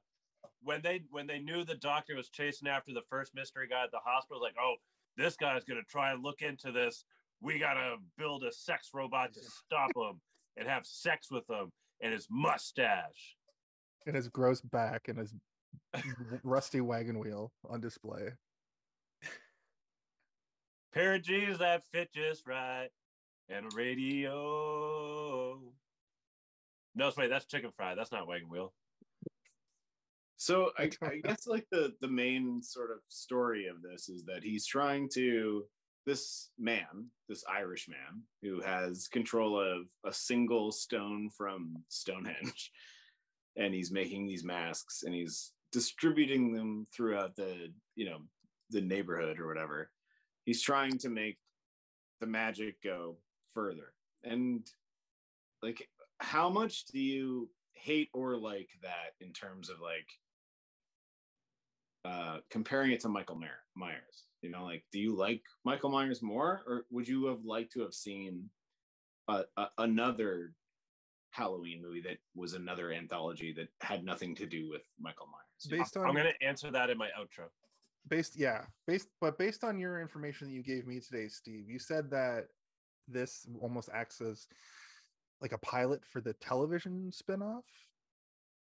when 0.61 0.81
they 0.81 1.01
when 1.09 1.27
they 1.27 1.39
knew 1.39 1.63
the 1.63 1.75
doctor 1.75 2.15
was 2.15 2.29
chasing 2.29 2.67
after 2.67 2.93
the 2.93 3.01
first 3.09 3.33
mystery 3.35 3.67
guy 3.67 3.83
at 3.83 3.91
the 3.91 3.99
hospital 4.03 4.41
like 4.41 4.55
oh 4.59 4.75
this 5.17 5.35
guy's 5.35 5.63
gonna 5.63 5.81
try 5.89 6.11
and 6.11 6.23
look 6.23 6.41
into 6.41 6.71
this. 6.71 7.05
We 7.41 7.59
gotta 7.59 7.95
build 8.17 8.43
a 8.43 8.51
sex 8.51 8.89
robot 8.93 9.33
to 9.33 9.39
stop 9.41 9.91
him 9.95 10.19
and 10.57 10.67
have 10.67 10.85
sex 10.85 11.29
with 11.31 11.49
him 11.49 11.71
and 12.01 12.13
his 12.13 12.27
mustache. 12.29 13.37
And 14.05 14.15
his 14.15 14.27
gross 14.27 14.61
back 14.61 15.07
and 15.07 15.17
his 15.17 15.33
rusty 16.43 16.81
wagon 16.81 17.19
wheel 17.19 17.51
on 17.69 17.81
display. 17.81 18.29
pair 20.93 21.15
of 21.15 21.23
jeans 21.23 21.59
that 21.59 21.83
fit 21.91 22.11
just 22.13 22.45
right 22.47 22.89
and 23.49 23.65
a 23.65 23.75
radio. 23.75 25.59
No 26.97 27.11
wait 27.17 27.29
that's 27.29 27.45
chicken 27.45 27.71
fry 27.75 27.95
that's 27.95 28.11
not 28.11 28.27
wagon 28.27 28.49
wheel 28.49 28.73
So 30.37 30.71
I, 30.77 30.89
I 31.01 31.17
guess 31.23 31.47
like 31.47 31.65
the 31.71 31.93
the 32.01 32.07
main 32.07 32.61
sort 32.61 32.91
of 32.91 32.97
story 33.09 33.67
of 33.67 33.81
this 33.81 34.09
is 34.09 34.23
that 34.25 34.43
he's 34.43 34.65
trying 34.65 35.09
to 35.13 35.65
this 36.05 36.49
man, 36.59 37.09
this 37.27 37.43
Irish 37.49 37.87
man, 37.89 38.21
who 38.43 38.61
has 38.61 39.07
control 39.07 39.59
of 39.59 39.87
a 40.05 40.13
single 40.13 40.71
stone 40.71 41.29
from 41.35 41.83
Stonehenge, 41.89 42.71
and 43.57 43.73
he's 43.73 43.91
making 43.91 44.27
these 44.27 44.43
masks 44.43 45.03
and 45.03 45.13
he's 45.15 45.53
distributing 45.71 46.53
them 46.53 46.87
throughout 46.95 47.35
the 47.35 47.71
you 47.95 48.05
know 48.05 48.19
the 48.69 48.81
neighborhood 48.81 49.39
or 49.39 49.47
whatever. 49.47 49.89
He's 50.45 50.61
trying 50.61 50.97
to 50.99 51.09
make 51.09 51.37
the 52.19 52.27
magic 52.27 52.81
go 52.83 53.17
further. 53.53 53.93
And 54.23 54.65
like 55.61 55.87
how 56.19 56.49
much 56.49 56.85
do 56.85 56.99
you 56.99 57.49
hate 57.73 58.09
or 58.13 58.37
like 58.37 58.69
that 58.81 59.13
in 59.19 59.33
terms 59.33 59.69
of 59.69 59.79
like 59.81 60.07
uh 62.05 62.37
comparing 62.49 62.91
it 62.91 62.99
to 63.01 63.09
Michael 63.09 63.35
Myers 63.35 63.51
Myers 63.75 64.25
you 64.41 64.49
know 64.49 64.63
like 64.63 64.83
do 64.91 64.99
you 64.99 65.15
like 65.15 65.41
Michael 65.63 65.89
Myers 65.89 66.21
more 66.21 66.61
or 66.67 66.85
would 66.91 67.07
you 67.07 67.25
have 67.25 67.43
liked 67.43 67.73
to 67.73 67.81
have 67.81 67.93
seen 67.93 68.49
a, 69.27 69.43
a, 69.57 69.67
another 69.79 70.53
Halloween 71.31 71.81
movie 71.81 72.01
that 72.01 72.17
was 72.35 72.53
another 72.53 72.93
anthology 72.93 73.53
that 73.53 73.67
had 73.81 74.05
nothing 74.05 74.35
to 74.35 74.45
do 74.45 74.69
with 74.69 74.83
Michael 74.99 75.27
Myers? 75.27 75.79
Based 75.79 75.97
on 75.97 76.05
i'm 76.05 76.15
gonna 76.15 76.31
answer 76.41 76.69
that 76.71 76.89
in 76.89 76.97
my 76.97 77.09
outro. 77.19 77.47
Based 78.07 78.37
yeah 78.37 78.61
based 78.85 79.07
but 79.19 79.37
based 79.37 79.63
on 79.63 79.79
your 79.79 79.99
information 79.99 80.47
that 80.47 80.53
you 80.53 80.61
gave 80.61 80.85
me 80.85 80.99
today 80.99 81.27
steve 81.27 81.67
you 81.67 81.79
said 81.79 82.11
that 82.11 82.45
this 83.07 83.47
almost 83.61 83.89
acts 83.93 84.21
as 84.21 84.47
like 85.41 85.53
a 85.53 85.57
pilot 85.59 86.01
for 86.05 86.21
the 86.21 86.33
television 86.33 87.11
spin-off 87.11 87.65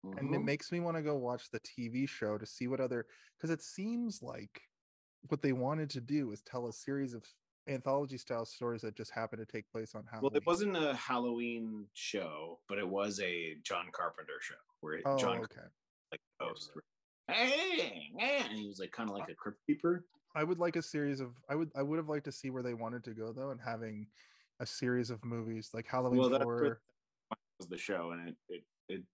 and 0.03 0.33
it 0.35 0.39
Mhm. 0.39 0.43
makes 0.45 0.71
me 0.71 0.79
want 0.79 0.97
to 0.97 1.03
go 1.03 1.15
watch 1.15 1.49
the 1.49 1.59
TV 1.61 2.05
show 2.05 2.37
to 2.37 2.45
see 2.45 2.67
what 2.67 2.79
other 2.79 3.07
because 3.37 3.49
it 3.49 3.61
seems 3.61 4.21
like 4.21 4.69
what 5.29 5.41
they 5.41 5.53
wanted 5.53 5.89
to 5.91 6.01
do 6.01 6.31
is 6.31 6.41
tell 6.41 6.67
a 6.67 6.73
series 6.73 7.13
of 7.13 7.25
anthology 7.67 8.17
style 8.17 8.45
stories 8.45 8.81
that 8.81 8.93
just 8.95 9.11
happen 9.11 9.39
to 9.39 9.45
take 9.45 9.69
place 9.69 9.95
on 9.95 10.05
Halloween. 10.05 10.31
Well, 10.33 10.37
it 10.37 10.45
wasn't 10.45 10.75
a 10.75 10.93
Halloween 10.95 11.87
show, 11.93 12.59
but 12.67 12.77
it 12.77 12.87
was 12.87 13.21
a 13.21 13.55
John 13.63 13.89
Carpenter 13.93 14.39
show 14.41 14.55
where 14.81 15.01
Oh, 15.05 15.17
John 15.17 15.37
okay. 15.39 15.61
like 16.11 16.21
host. 16.41 16.71
Hey, 17.27 18.11
hey, 18.19 18.39
and 18.39 18.51
he 18.57 18.67
was 18.67 18.79
like 18.79 18.91
kind 18.91 19.09
of 19.09 19.15
like 19.15 19.29
a 19.29 19.35
crypt 19.35 19.65
keeper. 19.65 20.05
I 20.35 20.43
would 20.43 20.59
like 20.59 20.75
a 20.75 20.81
series 20.81 21.21
of. 21.21 21.41
I 21.47 21.55
would. 21.55 21.71
I 21.75 21.83
would 21.83 21.97
have 21.97 22.09
liked 22.09 22.25
to 22.25 22.31
see 22.33 22.49
where 22.49 22.63
they 22.63 22.73
wanted 22.73 23.03
to 23.05 23.13
go 23.13 23.31
though, 23.31 23.51
and 23.51 23.61
having 23.61 24.11
a 24.59 24.65
series 24.65 25.09
of 25.09 25.23
movies 25.23 25.69
like 25.73 25.87
Halloween 25.87 26.19
Well, 26.19 26.29
that's 26.29 26.43
Four. 26.43 26.81
what- 27.29 27.39
Was 27.59 27.69
the 27.69 27.77
show 27.77 28.11
and 28.11 28.29
it 28.29 28.37
it 28.49 28.65
it 28.89 29.05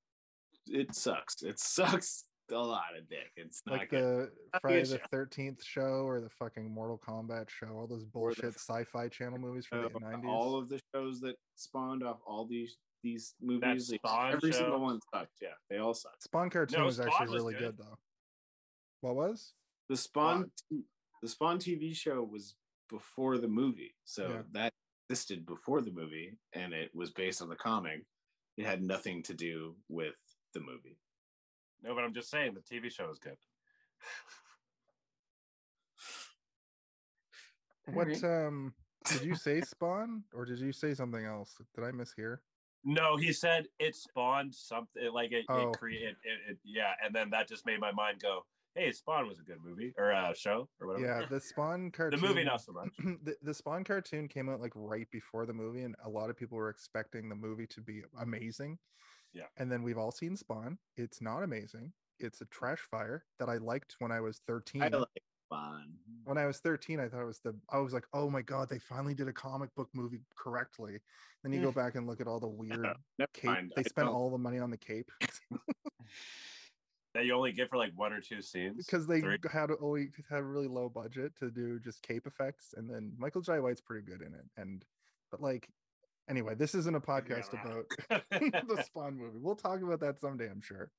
it 0.68 0.94
sucks. 0.96 1.42
It 1.42 1.60
sucks 1.60 2.26
a 2.52 2.56
lot 2.56 2.98
of 2.98 3.08
dick. 3.10 3.32
It's 3.36 3.62
like 3.68 3.90
good. 3.90 4.02
the 4.02 4.18
Not 4.18 4.30
a 4.56 4.60
Friday 4.62 4.84
the. 4.84 5.00
Thirteenth 5.12 5.64
show 5.64 6.04
or 6.08 6.20
the 6.20 6.30
fucking 6.30 6.70
Mortal 6.74 7.00
Kombat 7.08 7.50
show, 7.50 7.68
all 7.68 7.88
those 7.88 8.06
bullshit 8.06 8.46
f- 8.46 8.56
sci-fi 8.56 9.08
channel 9.08 9.38
movies 9.38 9.66
from 9.68 9.86
Uh, 9.86 9.90
the 9.90 10.00
nineties. 10.00 10.26
all 10.28 10.58
of 10.58 10.68
the 10.70 10.80
shows 10.94 11.20
that 11.22 11.36
spawned 11.56 12.04
off 12.04 12.20
all 12.26 12.46
these 12.48 12.78
these 13.04 13.34
movies. 13.40 13.92
like, 14.04 14.34
every 14.34 14.52
show? 14.52 14.58
single 14.60 14.80
one 14.82 15.00
sucked. 15.14 15.32
Yeah, 15.42 15.50
they 15.70 15.78
all 15.78 15.94
sucked. 15.94 16.24
Spawn 16.24 16.50
cartoon 16.50 16.80
No, 16.80 16.86
was 16.86 16.96
Spawn 16.98 17.08
actually 17.08 17.28
was 17.28 17.36
really 17.44 17.54
good. 17.54 17.78
good. 17.78 17.86
though. 17.86 17.98
What 19.02 19.16
was? 19.16 19.54
The 19.88 19.96
Spawn 19.98 20.52
t- 20.70 20.84
the 21.22 21.28
Spawn 21.30 21.60
TV 21.60 21.96
show 21.96 22.24
was 22.24 22.56
before 22.90 23.38
the 23.38 23.48
movie, 23.48 23.96
so 24.06 24.28
Yeah. 24.30 24.42
that 24.52 24.74
existed 25.10 25.46
before 25.46 25.82
the 25.82 25.92
movie, 25.92 26.38
and 26.54 26.74
it 26.74 26.94
was 26.94 27.12
based 27.12 27.42
on 27.42 27.48
the 27.50 27.56
comic. 27.56 28.04
It 28.58 28.66
had 28.66 28.82
nothing 28.84 29.24
to 29.24 29.34
do 29.34 29.78
with 29.88 30.16
the 30.54 30.60
movie. 30.60 30.98
No, 31.84 31.96
but 31.96 32.04
I'm 32.04 32.14
just 32.14 32.30
saying 32.30 32.56
the 32.56 32.62
TV 32.62 32.92
show 32.92 33.10
is 33.10 33.20
good. 33.20 33.38
What 37.94 38.24
um 38.24 38.74
did 39.06 39.24
you 39.24 39.36
say 39.36 39.62
Spawn 39.66 40.24
or 40.34 40.46
did 40.46 40.60
you 40.60 40.72
say 40.72 40.94
something 40.94 41.26
else? 41.26 41.56
Did 41.76 41.84
I 41.84 41.92
mishear? 41.92 42.38
No, 42.86 43.18
he 43.18 43.34
said 43.34 43.68
it 43.80 43.96
spawned 43.96 44.54
something 44.54 45.12
like 45.12 45.32
it, 45.32 45.46
Oh. 45.50 45.70
it 45.70 45.78
created 45.78 46.16
it, 46.24 46.52
it, 46.52 46.58
yeah, 46.64 46.94
and 47.04 47.14
then 47.14 47.30
that 47.32 47.48
just 47.48 47.66
made 47.66 47.80
my 47.80 47.92
mind 47.92 48.22
go, 48.22 48.46
"Hey, 48.74 48.92
Spawn 48.94 49.28
was 49.28 49.40
a 49.40 49.44
good 49.44 49.58
movie 49.62 49.94
or 49.98 50.14
uh, 50.14 50.34
show 50.34 50.70
or 50.80 50.88
whatever." 50.88 51.06
Yeah, 51.06 51.26
the 51.30 51.42
Spawn 51.42 51.92
cartoon. 51.92 52.20
the 52.22 52.28
movie 52.28 52.44
not 52.44 52.62
so 52.62 52.72
much. 52.72 52.90
the, 53.24 53.36
the 53.42 53.54
Spawn 53.54 53.84
cartoon 53.84 54.30
came 54.30 54.48
out 54.48 54.62
like 54.62 54.72
right 54.76 55.10
before 55.12 55.46
the 55.46 55.54
movie, 55.54 55.82
and 55.82 55.96
a 56.06 56.10
lot 56.10 56.30
of 56.30 56.38
people 56.38 56.58
were 56.58 56.70
expecting 56.70 57.28
the 57.28 57.36
movie 57.36 57.68
to 57.68 57.82
be 57.82 58.04
amazing. 58.22 58.78
Yeah. 59.34 59.44
And 59.58 59.72
then 59.72 59.84
we've 59.84 59.98
all 59.98 60.12
seen 60.12 60.36
Spawn. 60.36 60.78
It's 60.98 61.22
not 61.22 61.44
amazing. 61.44 61.94
It's 62.20 62.42
a 62.42 62.46
trash 62.46 62.80
fire 62.92 63.24
that 63.40 63.48
I 63.50 63.58
liked 63.58 63.96
when 64.00 64.12
I 64.12 64.20
was 64.22 64.42
13. 64.48 64.82
I 64.84 64.88
like 64.90 65.08
Spawn. 65.48 65.94
when 66.26 66.38
I 66.38 66.46
was 66.46 66.60
13, 66.60 67.00
I 67.00 67.08
thought 67.08 67.22
it 67.22 67.26
was 67.26 67.40
the 67.40 67.56
I 67.70 67.78
was 67.80 67.94
like, 67.94 68.06
oh 68.14 68.30
my 68.30 68.42
god, 68.42 68.70
they 68.70 68.80
finally 68.80 69.14
did 69.14 69.28
a 69.28 69.34
comic 69.34 69.74
book 69.76 69.90
movie 69.94 70.20
correctly. 70.38 71.00
Then 71.44 71.54
you 71.54 71.62
go 71.62 71.72
back 71.82 71.96
and 71.96 72.08
look 72.08 72.22
at 72.22 72.28
all 72.28 72.40
the 72.40 72.48
weird 72.48 72.88
cape. 73.34 73.46
mind. 73.46 73.72
They 73.76 73.82
I 73.82 73.84
spent 73.84 74.08
don't- 74.08 74.16
all 74.16 74.30
the 74.30 74.38
money 74.38 74.60
on 74.60 74.70
the 74.72 74.78
cape 74.78 75.10
that 77.16 77.26
you 77.26 77.34
only 77.34 77.52
get 77.52 77.70
for 77.70 77.78
like 77.78 77.92
one 77.96 78.14
or 78.14 78.22
two 78.22 78.42
scenes 78.42 78.86
because 78.86 79.08
they 79.08 79.22
Three. 79.22 79.38
had 79.52 79.72
only 79.82 80.10
had 80.30 80.40
a 80.40 80.44
really 80.44 80.68
low 80.68 80.90
budget 80.90 81.36
to 81.40 81.50
do 81.50 81.80
just 81.80 82.02
cape 82.04 82.28
effects. 82.28 82.74
And 82.78 82.90
then 82.90 83.14
Michael 83.18 83.42
Jai 83.42 83.60
White's 83.60 83.82
pretty 83.82 84.06
good 84.06 84.22
in 84.22 84.34
it. 84.34 84.46
And 84.58 84.86
but 85.32 85.42
like 85.42 85.70
anyway, 86.30 86.56
this 86.56 86.76
isn't 86.76 86.96
a 86.96 87.00
podcast 87.02 87.52
Yeah. 87.54 87.62
about 87.62 88.24
the 88.78 88.84
Spawn 88.84 89.18
movie. 89.18 89.40
We'll 89.40 89.56
talk 89.56 89.82
about 89.82 90.00
that 90.02 90.20
someday, 90.20 90.50
I'm 90.50 90.62
sure. 90.62 90.92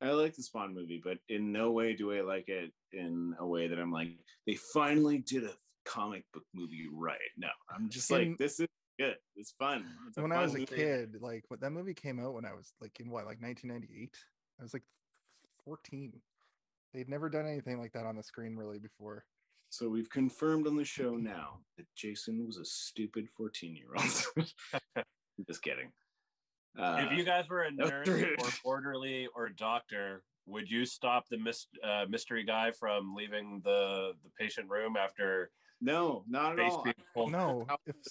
I 0.00 0.10
like 0.10 0.34
the 0.34 0.42
Spawn 0.42 0.74
movie, 0.74 1.00
but 1.02 1.18
in 1.28 1.52
no 1.52 1.70
way 1.70 1.94
do 1.94 2.12
I 2.12 2.22
like 2.22 2.48
it 2.48 2.72
in 2.92 3.34
a 3.38 3.46
way 3.46 3.68
that 3.68 3.78
I'm 3.78 3.92
like, 3.92 4.08
they 4.46 4.54
finally 4.56 5.18
did 5.18 5.44
a 5.44 5.52
comic 5.84 6.24
book 6.32 6.42
movie 6.54 6.86
right. 6.92 7.18
No, 7.36 7.48
I'm 7.72 7.88
just 7.88 8.10
In- 8.10 8.30
like, 8.30 8.38
this 8.38 8.58
is 8.58 8.66
good. 8.98 9.14
It's 9.36 9.52
fun. 9.52 9.84
It's 10.08 10.16
when 10.16 10.30
fun 10.30 10.38
I 10.38 10.42
was 10.42 10.54
a 10.54 10.58
movie. 10.58 10.74
kid, 10.74 11.16
like 11.20 11.44
when 11.48 11.60
that 11.60 11.70
movie 11.70 11.94
came 11.94 12.18
out 12.18 12.34
when 12.34 12.44
I 12.44 12.52
was 12.52 12.72
like 12.80 12.98
in 12.98 13.10
what, 13.10 13.26
like 13.26 13.40
1998? 13.40 14.10
I 14.58 14.62
was 14.64 14.72
like 14.72 14.82
14. 15.64 16.12
They'd 16.92 17.08
never 17.08 17.28
done 17.30 17.46
anything 17.46 17.78
like 17.78 17.92
that 17.92 18.04
on 18.04 18.16
the 18.16 18.22
screen 18.24 18.56
really 18.56 18.78
before. 18.80 19.24
So 19.72 19.88
we've 19.88 20.10
confirmed 20.10 20.66
on 20.66 20.76
the 20.76 20.84
show 20.84 21.16
now 21.16 21.60
that 21.78 21.86
Jason 21.96 22.46
was 22.46 22.58
a 22.58 22.64
stupid 22.64 23.26
14 23.34 23.74
year 23.74 23.86
old. 23.96 25.06
just 25.48 25.62
kidding. 25.62 25.90
Uh, 26.78 27.06
if 27.06 27.16
you 27.16 27.24
guys 27.24 27.48
were 27.48 27.62
a 27.62 27.70
nurse 27.70 28.06
or 28.06 28.48
orderly 28.64 29.28
or 29.34 29.48
doctor, 29.48 30.24
would 30.44 30.70
you 30.70 30.84
stop 30.84 31.24
the 31.30 31.38
mis- 31.38 31.68
uh, 31.82 32.04
mystery 32.06 32.44
guy 32.44 32.70
from 32.70 33.14
leaving 33.14 33.62
the 33.64 34.12
the 34.22 34.30
patient 34.38 34.68
room 34.68 34.94
after 34.94 35.50
no, 35.80 36.22
not 36.28 36.58
at 36.58 36.70
all. 36.70 36.84
being? 36.84 37.30
No, 37.32 37.66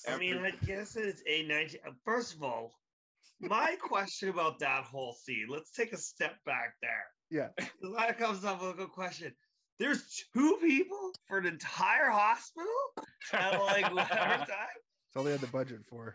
I 0.09 0.17
mean, 0.17 0.39
I 0.39 0.53
guess 0.65 0.95
it's 0.95 1.21
a 1.27 1.43
19. 1.43 1.79
First 2.03 2.33
of 2.33 2.41
all, 2.41 2.73
my 3.39 3.75
question 3.79 4.29
about 4.29 4.57
that 4.59 4.85
whole 4.85 5.13
scene, 5.13 5.45
let's 5.47 5.69
take 5.69 5.93
a 5.93 5.97
step 5.97 6.37
back 6.43 6.73
there. 6.81 7.05
Yeah. 7.29 7.49
That 7.97 8.17
comes 8.17 8.43
up 8.45 8.63
with 8.63 8.71
a 8.71 8.77
good 8.77 8.91
question. 8.91 9.31
There's 9.81 10.23
two 10.31 10.57
people 10.61 11.11
for 11.27 11.39
an 11.39 11.47
entire 11.47 12.09
hospital 12.11 12.69
at 13.33 13.59
like 13.59 13.85
whatever 13.93 14.05
time. 14.13 14.45
that's 14.47 15.15
all 15.17 15.23
they 15.23 15.31
had 15.31 15.41
the 15.41 15.47
budget 15.47 15.79
for. 15.89 16.13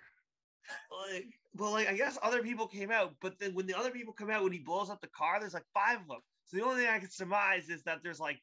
Like, 1.10 1.26
well, 1.56 1.72
like 1.72 1.88
I 1.88 1.96
guess 1.96 2.16
other 2.22 2.42
people 2.44 2.68
came 2.68 2.92
out, 2.92 3.14
but 3.20 3.38
then 3.40 3.54
when 3.54 3.66
the 3.66 3.76
other 3.76 3.90
people 3.90 4.12
come 4.12 4.30
out, 4.30 4.44
when 4.44 4.52
he 4.52 4.60
blows 4.60 4.88
up 4.88 5.00
the 5.00 5.08
car, 5.08 5.40
there's 5.40 5.52
like 5.54 5.64
five 5.74 6.00
of 6.00 6.06
them. 6.06 6.20
So 6.44 6.56
the 6.56 6.64
only 6.64 6.82
thing 6.84 6.92
I 6.94 7.00
can 7.00 7.10
surmise 7.10 7.68
is 7.68 7.82
that 7.82 7.98
there's 8.04 8.20
like 8.20 8.40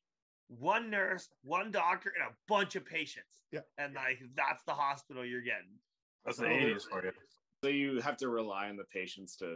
one 0.50 0.90
nurse, 0.90 1.30
one 1.42 1.72
doctor, 1.72 2.12
and 2.20 2.30
a 2.30 2.36
bunch 2.50 2.76
of 2.76 2.86
patients. 2.86 3.44
Yeah. 3.54 3.62
And 3.78 3.94
like 3.94 4.20
that's 4.36 4.62
the 4.66 4.74
hospital 4.74 5.26
you're 5.26 5.42
getting. 5.42 5.72
That's 6.26 6.38
the 6.38 6.48
Oh, 6.48 6.50
eighties 6.50 6.84
for 6.84 7.02
you. 7.02 7.12
So 7.64 7.70
you 7.70 8.02
have 8.02 8.18
to 8.18 8.28
rely 8.28 8.68
on 8.68 8.76
the 8.76 8.84
patients 8.84 9.38
to 9.38 9.56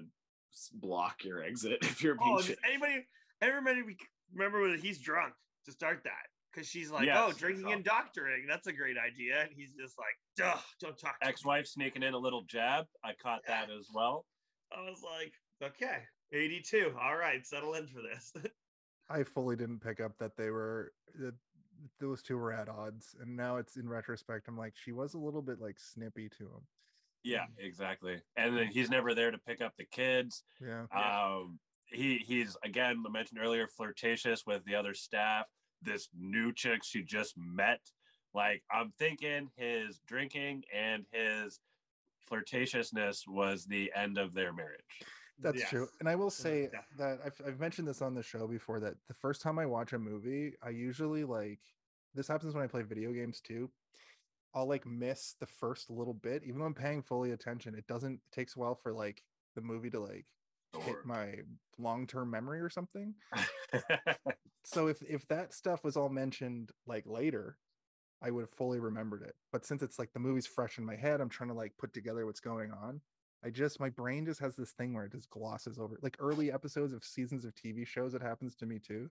block 0.75 1.25
your 1.25 1.43
exit 1.43 1.79
if 1.81 2.01
you're 2.01 2.15
a 2.15 2.19
Oh, 2.23 2.37
patient. 2.37 2.57
anybody 2.65 3.05
everybody 3.41 3.81
re- 3.81 3.97
remember 4.33 4.61
when 4.61 4.79
he's 4.79 4.97
drunk 4.99 5.33
to 5.67 5.71
start 5.71 6.01
that? 6.03 6.27
Because 6.51 6.67
she's 6.67 6.89
like, 6.89 7.07
oh, 7.13 7.31
drinking 7.37 7.71
and 7.71 7.83
doctoring, 7.83 8.45
that's 8.49 8.67
a 8.67 8.73
great 8.73 8.95
idea. 8.97 9.41
And 9.41 9.51
he's 9.55 9.73
just 9.79 9.95
like, 9.97 10.15
duh, 10.35 10.59
don't 10.81 10.97
talk. 10.97 11.15
Ex-wife 11.21 11.67
sneaking 11.67 12.03
in 12.03 12.13
a 12.13 12.17
little 12.17 12.43
jab. 12.47 12.85
I 13.03 13.11
caught 13.21 13.41
that 13.47 13.69
as 13.69 13.87
well. 13.93 14.25
I 14.75 14.81
was 14.81 15.01
like, 15.03 15.33
okay, 15.63 15.99
82. 16.33 16.93
All 16.99 17.15
right, 17.15 17.45
settle 17.45 17.75
in 17.75 17.87
for 17.87 18.01
this. 18.01 18.33
I 19.09 19.23
fully 19.23 19.55
didn't 19.55 19.79
pick 19.79 20.01
up 20.01 20.13
that 20.19 20.35
they 20.35 20.49
were 20.49 20.91
that 21.19 21.35
those 21.99 22.21
two 22.21 22.37
were 22.37 22.51
at 22.51 22.69
odds, 22.69 23.15
and 23.21 23.35
now 23.35 23.57
it's 23.57 23.77
in 23.77 23.87
retrospect. 23.87 24.47
I'm 24.47 24.57
like, 24.57 24.73
she 24.75 24.91
was 24.91 25.13
a 25.13 25.19
little 25.19 25.41
bit 25.41 25.61
like 25.61 25.77
snippy 25.79 26.29
to 26.37 26.43
him. 26.43 26.61
Yeah, 27.23 27.45
exactly. 27.57 28.17
And 28.35 28.57
then 28.57 28.67
he's 28.67 28.89
never 28.89 29.13
there 29.13 29.31
to 29.31 29.37
pick 29.37 29.61
up 29.61 29.73
the 29.77 29.85
kids. 29.85 30.43
Yeah, 30.61 30.85
Yeah. 30.93 31.35
Um, 31.35 31.59
he 31.89 32.17
he's 32.17 32.57
again 32.63 33.01
I 33.05 33.09
mentioned 33.09 33.39
earlier 33.41 33.67
flirtatious 33.67 34.43
with 34.45 34.63
the 34.65 34.75
other 34.75 34.93
staff. 34.93 35.45
This 35.81 36.09
new 36.17 36.53
chick 36.53 36.83
she 36.83 37.03
just 37.03 37.37
met. 37.37 37.81
Like 38.33 38.63
I'm 38.71 38.91
thinking 38.99 39.49
his 39.55 39.99
drinking 40.07 40.63
and 40.73 41.05
his 41.11 41.59
flirtatiousness 42.29 43.27
was 43.27 43.65
the 43.65 43.91
end 43.95 44.17
of 44.17 44.33
their 44.33 44.53
marriage. 44.53 44.81
that's 45.39 45.61
true. 45.69 45.87
And 45.99 46.09
I 46.09 46.15
will 46.15 46.29
say 46.29 46.69
Yeah. 46.73 46.81
that 46.97 47.19
I've 47.25 47.41
I've 47.45 47.59
mentioned 47.59 47.87
this 47.87 48.01
on 48.01 48.13
the 48.13 48.23
show 48.23 48.47
before 48.47 48.79
that 48.81 48.95
the 49.07 49.13
first 49.13 49.41
time 49.41 49.59
I 49.59 49.65
watch 49.65 49.93
a 49.93 49.99
movie, 49.99 50.53
I 50.61 50.69
usually 50.69 51.23
like 51.23 51.59
this 52.13 52.27
happens 52.27 52.53
when 52.55 52.63
I 52.63 52.67
play 52.67 52.81
video 52.81 53.11
games 53.13 53.39
too. 53.41 53.69
I'll 54.53 54.67
like 54.67 54.85
miss 54.85 55.35
the 55.39 55.45
first 55.45 55.89
little 55.89 56.13
bit, 56.13 56.43
even 56.43 56.59
though 56.59 56.65
I'm 56.65 56.73
paying 56.73 57.01
fully 57.03 57.31
attention. 57.31 57.75
It 57.75 57.87
doesn't 57.87 58.15
it 58.15 58.31
takes 58.31 58.55
a 58.55 58.59
while 58.59 58.75
for 58.75 58.91
like 58.93 59.23
the 59.55 59.61
movie 59.61 59.89
to 59.91 59.99
like 59.99 60.25
hit 60.85 60.97
my 61.05 61.35
long-term 61.77 62.29
memory 62.29 62.59
or 62.59 62.69
something. 62.69 63.13
so 64.63 64.87
if 64.87 65.01
if 65.03 65.25
that 65.27 65.53
stuff 65.53 65.83
was 65.83 65.95
all 65.95 66.09
mentioned 66.09 66.71
like 66.85 67.05
later 67.07 67.57
i 68.21 68.29
would 68.29 68.41
have 68.41 68.49
fully 68.49 68.79
remembered 68.79 69.21
it 69.21 69.35
but 69.51 69.65
since 69.65 69.81
it's 69.81 69.97
like 69.97 70.11
the 70.13 70.19
movie's 70.19 70.47
fresh 70.47 70.77
in 70.77 70.85
my 70.85 70.95
head 70.95 71.21
i'm 71.21 71.29
trying 71.29 71.49
to 71.49 71.55
like 71.55 71.71
put 71.77 71.93
together 71.93 72.25
what's 72.25 72.39
going 72.41 72.71
on 72.71 72.99
i 73.45 73.49
just 73.49 73.79
my 73.79 73.89
brain 73.89 74.25
just 74.25 74.41
has 74.41 74.55
this 74.55 74.71
thing 74.71 74.93
where 74.93 75.05
it 75.05 75.11
just 75.11 75.29
glosses 75.29 75.79
over 75.79 75.97
like 76.01 76.17
early 76.19 76.51
episodes 76.51 76.91
of 76.93 77.03
seasons 77.03 77.45
of 77.45 77.53
tv 77.55 77.87
shows 77.87 78.13
it 78.13 78.21
happens 78.21 78.55
to 78.55 78.65
me 78.65 78.77
too 78.79 79.09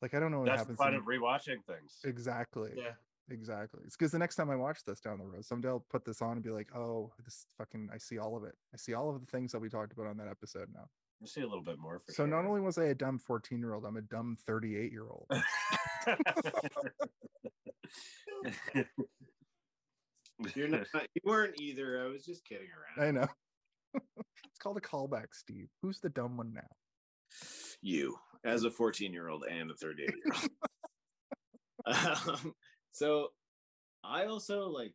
like 0.00 0.12
i 0.14 0.18
don't 0.18 0.32
know 0.32 0.40
what 0.40 0.46
That's 0.46 0.62
the 0.62 0.72
happens 0.74 0.78
to 0.78 0.84
fun 0.84 0.94
of 0.94 1.04
rewatching 1.04 1.64
things. 1.64 1.98
exactly 2.04 2.70
yeah. 2.76 2.92
Exactly 3.30 3.80
it's 3.84 3.96
because 3.96 4.12
the 4.12 4.18
next 4.18 4.36
time 4.36 4.50
i 4.50 4.56
watch 4.56 4.84
this 4.84 5.00
down 5.00 5.18
the 5.18 5.24
road 5.24 5.44
someday 5.44 5.68
i'll 5.68 5.84
put 5.90 6.04
this 6.04 6.20
on 6.20 6.32
and 6.32 6.42
be 6.42 6.50
like 6.50 6.68
oh 6.74 7.10
this 7.24 7.46
fucking 7.56 7.88
i 7.94 7.98
see 7.98 8.18
all 8.18 8.36
of 8.36 8.44
it 8.44 8.54
i 8.74 8.76
see 8.76 8.94
all 8.94 9.10
of 9.14 9.20
the 9.20 9.26
things 9.26 9.52
that 9.52 9.60
we 9.60 9.68
talked 9.68 9.92
about 9.92 10.06
on 10.06 10.16
that 10.16 10.28
episode 10.28 10.68
now 10.74 10.84
You 11.20 11.26
see 11.28 11.40
a 11.42 11.46
little 11.46 11.62
bit 11.62 11.78
more 11.78 12.00
for 12.04 12.12
so 12.12 12.26
not 12.26 12.44
only 12.44 12.60
was 12.60 12.78
i 12.78 12.86
a 12.86 12.94
dumb 12.94 13.18
14 13.18 13.58
year 13.58 13.74
old 13.74 13.84
i'm 13.86 13.96
a 13.96 14.02
dumb 14.02 14.36
38 14.46 14.90
year 14.92 15.06
old 15.08 15.26
You're 20.54 20.68
not. 20.68 20.86
You 21.14 21.20
weren't 21.24 21.60
either. 21.60 22.04
I 22.04 22.08
was 22.08 22.24
just 22.24 22.44
kidding 22.44 22.66
around. 22.98 23.08
i 23.08 23.10
know 23.12 23.28
it's 23.94 24.58
called 24.58 24.76
a 24.76 24.80
callback, 24.80 25.26
Steve. 25.32 25.68
Who's 25.82 26.00
the 26.00 26.08
dumb 26.08 26.36
one 26.36 26.52
now? 26.54 26.62
You, 27.80 28.16
as 28.44 28.64
a 28.64 28.70
14 28.70 29.12
year 29.12 29.28
old 29.28 29.44
and 29.50 29.70
a 29.70 29.74
38 29.74 30.08
year 30.08 30.16
old. 30.34 30.50
um, 32.44 32.54
so 32.92 33.28
I 34.04 34.26
also 34.26 34.68
like, 34.68 34.94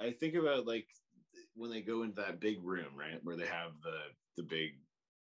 I 0.00 0.10
think 0.12 0.34
about 0.34 0.66
like 0.66 0.86
when 1.54 1.70
they 1.70 1.80
go 1.82 2.02
into 2.02 2.20
that 2.22 2.40
big 2.40 2.58
room, 2.62 2.96
right, 2.96 3.18
where 3.22 3.36
they 3.36 3.46
have 3.46 3.72
the 3.82 3.98
the 4.36 4.42
big 4.42 4.70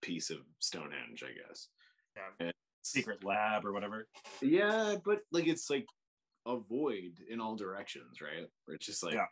piece 0.01 0.30
of 0.30 0.38
Stonehenge, 0.59 1.24
I 1.24 1.47
guess. 1.47 1.67
Yeah. 2.15 2.45
And 2.47 2.53
Secret 2.84 3.24
lab 3.24 3.65
or 3.65 3.74
whatever. 3.74 4.07
Yeah, 4.41 4.95
but 5.05 5.19
like 5.32 5.47
it's 5.47 5.69
like 5.69 5.86
a 6.47 6.57
void 6.57 7.11
in 7.30 7.39
all 7.39 7.55
directions, 7.55 8.22
right? 8.22 8.47
Where 8.65 8.76
it's 8.76 8.86
just 8.86 9.03
like 9.03 9.13
Yeah. 9.13 9.28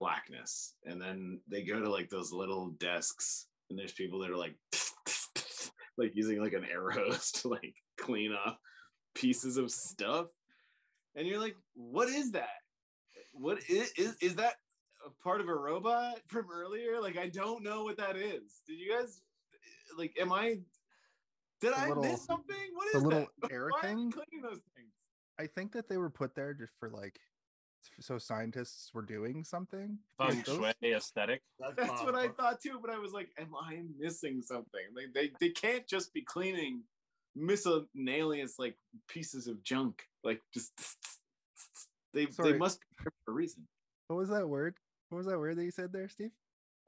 blackness. 0.00 0.74
And 0.86 1.00
then 1.00 1.40
they 1.50 1.62
go 1.64 1.80
to 1.80 1.90
like 1.90 2.08
those 2.08 2.32
little 2.32 2.70
desks, 2.78 3.46
and 3.68 3.78
there's 3.78 3.92
people 3.92 4.20
that 4.20 4.30
are 4.30 4.36
like 4.36 4.56
like 5.98 6.12
using 6.14 6.40
like 6.40 6.54
an 6.54 6.64
air 6.64 6.90
hose 6.90 7.30
to 7.42 7.48
like 7.48 7.74
clean 7.98 8.32
off 8.32 8.56
pieces 9.14 9.56
of 9.58 9.70
stuff. 9.70 10.26
And 11.16 11.26
you're 11.26 11.40
like, 11.40 11.56
what 11.74 12.08
is 12.08 12.32
that? 12.32 12.48
What 13.32 13.58
is 13.68 13.92
is, 13.96 14.16
is 14.20 14.34
that 14.36 14.54
a 15.06 15.10
part 15.22 15.40
of 15.40 15.48
a 15.48 15.54
robot 15.54 16.20
from 16.28 16.46
earlier? 16.52 17.00
Like 17.00 17.16
I 17.18 17.28
don't 17.28 17.62
know 17.62 17.84
what 17.84 17.96
that 17.98 18.16
is. 18.16 18.60
Did 18.66 18.78
you 18.78 18.92
guys 18.96 19.20
like 19.98 20.14
am 20.20 20.32
I 20.32 20.58
did 21.60 21.72
I 21.72 21.88
little- 21.88 22.02
miss 22.02 22.24
something? 22.24 22.56
What 22.74 22.86
is 22.94 23.02
the 23.02 23.08
little 23.08 23.28
that? 23.42 23.50
air 23.52 23.68
Why 23.70 23.78
are 23.78 23.82
they 23.82 23.88
thing? 23.88 24.10
cleaning 24.10 24.42
those 24.42 24.60
things? 24.76 24.92
I 25.38 25.46
think 25.46 25.72
that 25.72 25.88
they 25.88 25.96
were 25.96 26.10
put 26.10 26.34
there 26.34 26.54
just 26.54 26.72
for 26.78 26.90
like 26.90 27.18
so 28.00 28.18
scientists 28.18 28.90
were 28.94 29.02
doing 29.02 29.44
something. 29.44 29.98
Feng 30.18 30.42
shui 30.44 30.72
aesthetic. 30.84 31.42
That's 31.76 32.02
what 32.02 32.14
I 32.14 32.28
thought 32.28 32.60
too, 32.60 32.78
but 32.80 32.90
I 32.90 32.98
was 32.98 33.12
like, 33.12 33.28
am 33.38 33.50
I 33.54 33.82
missing 33.98 34.42
something? 34.42 34.80
Like 34.94 35.12
they, 35.14 35.32
they 35.40 35.50
can't 35.50 35.86
just 35.86 36.12
be 36.14 36.22
cleaning 36.22 36.82
miscellaneous 37.36 38.58
like 38.58 38.76
pieces 39.08 39.46
of 39.46 39.62
junk. 39.62 40.02
Like 40.22 40.40
just 40.52 40.72
they 42.14 42.26
Sorry. 42.30 42.52
they 42.52 42.58
must 42.58 42.80
be 42.80 43.04
for 43.04 43.12
a 43.28 43.32
reason. 43.32 43.66
What 44.08 44.16
was 44.16 44.28
that 44.30 44.48
word? 44.48 44.76
What 45.08 45.18
was 45.18 45.26
that 45.26 45.38
word 45.38 45.56
that 45.56 45.64
you 45.64 45.70
said 45.70 45.92
there, 45.92 46.08
Steve? 46.08 46.30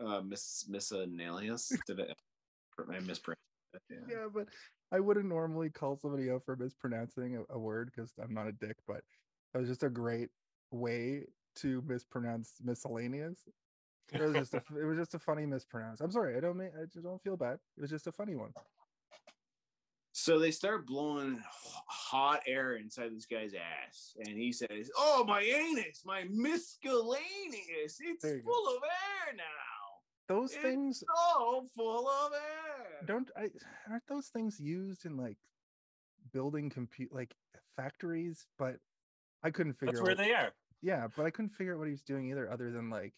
Uh 0.04 0.20
miss 0.20 0.66
miscellaneous. 0.68 1.72
Did 1.86 2.00
I, 2.00 2.92
I 2.96 3.00
mispronounced? 3.00 3.40
Yeah. 3.90 3.96
Yeah, 4.08 4.26
but 4.32 4.48
I 4.92 5.00
wouldn't 5.00 5.26
normally 5.26 5.70
call 5.70 5.96
somebody 5.96 6.30
out 6.30 6.44
for 6.44 6.56
mispronouncing 6.56 7.36
a, 7.36 7.54
a 7.54 7.58
word 7.58 7.90
because 7.94 8.12
I'm 8.22 8.32
not 8.32 8.46
a 8.46 8.52
dick, 8.52 8.76
but 8.86 9.02
that 9.52 9.60
was 9.60 9.68
just 9.68 9.82
a 9.82 9.90
great 9.90 10.28
way 10.70 11.24
to 11.56 11.82
mispronounce 11.86 12.54
miscellaneous. 12.62 13.38
It 14.12 14.20
was 14.20 14.32
just 14.34 14.54
a, 14.54 14.58
it 14.80 14.84
was 14.84 14.98
just 14.98 15.14
a 15.14 15.18
funny 15.18 15.46
mispronounce. 15.46 16.00
I'm 16.00 16.10
sorry, 16.10 16.36
I 16.36 16.40
don't 16.40 16.56
mean 16.56 16.70
I 16.80 16.84
just 16.92 17.04
don't 17.04 17.22
feel 17.22 17.36
bad. 17.36 17.58
It 17.76 17.80
was 17.80 17.90
just 17.90 18.06
a 18.06 18.12
funny 18.12 18.36
one. 18.36 18.52
So 20.18 20.38
they 20.38 20.50
start 20.50 20.86
blowing 20.86 21.42
hot 21.86 22.40
air 22.46 22.76
inside 22.76 23.14
this 23.14 23.26
guy's 23.26 23.52
ass, 23.52 24.16
and 24.18 24.28
he 24.28 24.50
says, 24.50 24.90
"Oh, 24.96 25.22
my 25.28 25.42
anus, 25.42 26.04
my 26.06 26.24
miscellaneous, 26.30 27.98
it's 28.00 28.22
There 28.22 28.36
you 28.36 28.42
go. 28.42 28.50
full 28.50 28.76
of 28.78 28.82
air 28.82 29.34
now. 29.36 29.44
Those 30.26 30.54
It's 30.54 30.62
things 30.62 31.04
so 31.06 31.66
full 31.76 32.08
of 32.08 32.32
air." 32.32 33.02
don't 33.04 33.30
I 33.36 33.50
aren't 33.90 34.06
those 34.08 34.28
things 34.28 34.58
used 34.58 35.04
in 35.04 35.18
like 35.18 35.36
building 36.32 36.70
compute 36.70 37.12
like 37.12 37.36
factories? 37.76 38.46
But 38.58 38.76
I 39.42 39.50
couldn't 39.50 39.74
figure 39.74 39.92
That's 39.92 40.00
out 40.00 40.04
where 40.04 40.12
what- 40.12 40.18
they 40.18 40.32
are. 40.32 40.54
yeah, 40.80 41.08
but 41.14 41.26
I 41.26 41.30
couldn't 41.30 41.50
figure 41.50 41.74
out 41.74 41.78
what 41.78 41.88
he 41.88 41.92
was 41.92 42.02
doing 42.02 42.30
either, 42.30 42.50
other 42.50 42.70
than 42.70 42.88
like 42.88 43.12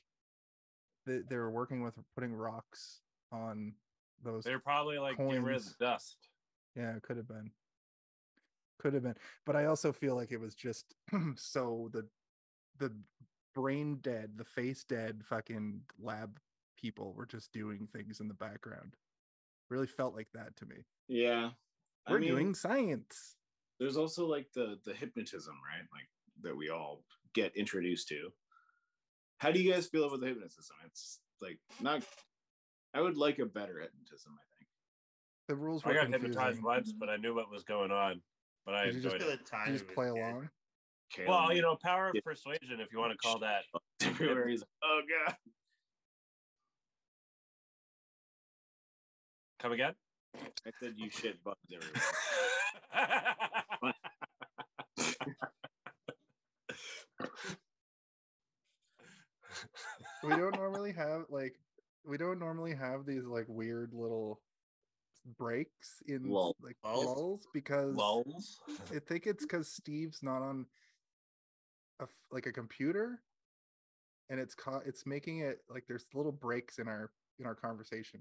they, 1.07 1.21
they 1.21 1.37
were 1.37 1.53
working 1.53 1.81
with 1.81 1.95
putting 2.17 2.33
rocks 2.35 3.03
on 3.31 3.77
those. 4.21 4.43
They're 4.43 4.59
probably 4.59 4.99
like 4.99 5.17
get 5.17 5.43
rid 5.45 5.55
of 5.59 5.65
the 5.65 5.75
dust. 5.79 6.29
Yeah, 6.79 6.95
it 6.97 7.03
could 7.03 7.17
have 7.17 7.27
been. 7.27 7.51
Could 8.79 8.95
have 8.95 9.03
been. 9.03 9.17
But 9.45 9.57
I 9.57 9.65
also 9.65 9.93
feel 9.93 10.15
like 10.15 10.31
it 10.31 10.41
was 10.41 10.55
just 10.55 10.95
so 11.35 11.91
the 11.93 12.07
the 12.79 12.95
brain 13.55 13.99
dead, 14.01 14.33
the 14.37 14.45
face 14.45 14.85
dead 14.85 15.23
fucking 15.25 15.81
lab 16.01 16.39
people 16.81 17.13
were 17.15 17.27
just 17.27 17.53
doing 17.53 17.89
things 17.93 18.21
in 18.21 18.29
the 18.29 18.35
background. 18.35 18.95
Really 19.69 19.89
felt 19.89 20.15
like 20.15 20.29
that 20.35 20.57
to 20.57 20.67
me. 20.67 20.77
Yeah. 21.09 21.51
I 22.07 22.13
We're 22.13 22.21
mean, 22.21 22.31
doing 22.31 22.55
science. 22.55 23.35
there's 23.81 23.97
also 23.97 24.27
like 24.27 24.47
the 24.55 24.79
the 24.85 24.95
hypnotism, 24.95 25.55
right? 25.67 25.85
Like 25.93 26.09
that 26.43 26.57
we 26.57 26.71
all 26.71 27.03
get 27.35 27.57
introduced 27.57 28.09
to. 28.09 28.31
How 29.39 29.51
do 29.51 29.61
you 29.61 29.73
guys 29.73 29.89
feel 29.89 30.05
about 30.05 30.21
the 30.21 30.27
hypnotism? 30.29 30.77
It's 30.87 31.19
like 31.43 31.59
not 31.81 32.03
I 32.95 33.01
would 33.01 33.17
like 33.17 33.41
a 33.41 33.47
better 33.47 33.81
hypnotism, 33.81 34.33
I 34.35 34.43
think. 34.43 34.48
The 35.49 35.57
rules 35.57 35.83
I 35.85 35.89
were 35.89 35.95
got 35.95 36.09
hypnotized 36.09 36.63
once, 36.63 36.93
but 36.93 37.09
I 37.09 37.15
I 37.15 37.17
knew 37.17 37.35
what 37.35 37.51
was 37.51 37.65
going 37.65 37.91
on. 37.91 38.21
But 38.67 38.75
I 38.75 38.85
Did 38.85 38.97
you 38.97 39.01
just 39.01 39.15
enjoyed 39.15 39.31
it. 39.33 39.41
You 39.67 39.73
just 39.73 39.89
play 39.89 40.09
along. 40.09 40.51
Well, 41.27 41.55
you 41.55 41.63
know, 41.63 41.75
power 41.83 42.09
of 42.11 42.15
Yeah. 42.15 42.21
persuasion, 42.23 42.81
if 42.81 42.93
you 42.93 42.99
want 42.99 43.13
to 43.13 43.19
call 43.19 43.39
that. 43.39 43.65
everywhere 44.03 44.55
oh 44.85 45.01
god. 45.27 45.37
Come 49.59 49.73
again? 49.73 49.95
I 50.37 50.71
said 50.79 50.95
you 50.97 51.09
shit 51.09 51.43
bugs 51.43 51.57
everywhere. 51.73 52.03
we 60.23 60.37
don't 60.37 60.55
normally 60.55 60.93
have 60.93 61.25
like 61.31 61.59
we 62.05 62.19
don't 62.19 62.39
normally 62.39 62.75
have 62.75 63.07
these 63.07 63.25
like 63.25 63.47
weird 63.49 63.95
little 63.95 64.41
breaks 65.37 66.03
in 66.07 66.29
Lull. 66.31 66.57
like 66.63 66.77
Lulls? 66.85 67.05
lulls 67.07 67.47
because 67.53 67.95
Lulls. 67.95 68.61
I 68.95 68.99
think 68.99 69.27
it's 69.27 69.45
because 69.45 69.69
Steve's 69.71 70.23
not 70.23 70.43
on 70.43 70.67
a 72.01 72.07
like 72.31 72.47
a 72.47 72.53
computer, 72.53 73.21
and 74.31 74.39
it's 74.41 74.55
ca- 74.55 74.83
it's 74.87 75.07
making 75.07 75.41
it 75.41 75.59
like 75.69 75.85
there's 75.89 76.07
little 76.15 76.33
breaks 76.33 76.79
in 76.79 76.89
our 76.89 77.11
in 77.39 77.47
our 77.47 77.55
conversation. 77.55 78.21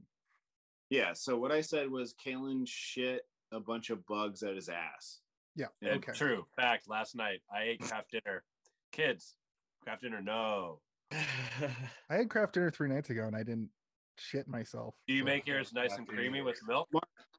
Yeah, 0.89 1.13
so 1.13 1.37
what 1.37 1.51
I 1.51 1.61
said 1.61 1.89
was 1.91 2.13
Kaylin 2.13 2.63
shit 2.67 3.23
a 3.51 3.59
bunch 3.59 3.89
of 3.89 4.05
bugs 4.05 4.43
at 4.43 4.55
his 4.55 4.69
ass. 4.69 5.19
Yeah, 5.55 5.67
Yeah, 5.81 5.95
okay. 5.95 6.11
True. 6.13 6.45
Fact. 6.55 6.87
Last 6.87 7.15
night 7.15 7.41
I 7.53 7.63
ate 7.63 7.81
Kraft 7.81 8.11
Dinner. 8.11 8.43
Kids, 8.91 9.35
Kraft 9.83 10.03
Dinner. 10.03 10.21
No. 10.21 10.79
I 11.11 12.15
had 12.15 12.29
Kraft 12.29 12.53
Dinner 12.53 12.69
three 12.71 12.89
nights 12.89 13.09
ago, 13.09 13.25
and 13.25 13.35
I 13.35 13.43
didn't 13.43 13.69
shit 14.17 14.47
myself. 14.47 14.95
Do 15.07 15.13
you 15.13 15.23
make 15.23 15.47
yours 15.47 15.73
nice 15.73 15.97
and 15.97 16.07
creamy 16.07 16.41
with 16.41 16.59
milk? 16.67 16.89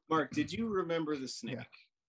Mark, 0.09 0.31
did 0.31 0.51
you 0.51 0.67
remember 0.67 1.15
the 1.17 1.27
snake? 1.27 1.57
Yeah. 1.57 1.63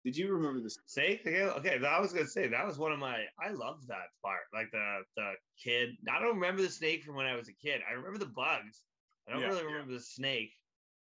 Did 0.04 0.16
you 0.16 0.32
remember 0.32 0.60
the 0.60 0.70
Snake? 0.86 1.20
Okay, 1.26 1.42
okay, 1.42 1.78
I 1.86 2.00
was 2.00 2.12
gonna 2.14 2.26
say 2.26 2.48
that 2.48 2.66
was 2.66 2.78
one 2.78 2.90
of 2.90 2.98
my. 2.98 3.24
I 3.38 3.50
love 3.50 3.86
that 3.88 4.08
part. 4.22 4.40
Like 4.54 4.70
the 4.72 5.02
the 5.14 5.32
kid. 5.62 5.90
I 6.10 6.18
don't 6.18 6.36
remember 6.36 6.62
the 6.62 6.70
snake 6.70 7.04
from 7.04 7.16
when 7.16 7.26
I 7.26 7.36
was 7.36 7.48
a 7.48 7.52
kid. 7.52 7.82
I 7.86 7.92
remember 7.92 8.18
the 8.18 8.24
bugs. 8.24 8.84
I 9.28 9.32
don't 9.32 9.42
Yeah, 9.42 9.48
really 9.48 9.60
yeah. 9.60 9.72
remember 9.72 9.92
the 9.92 10.00
snake, 10.00 10.52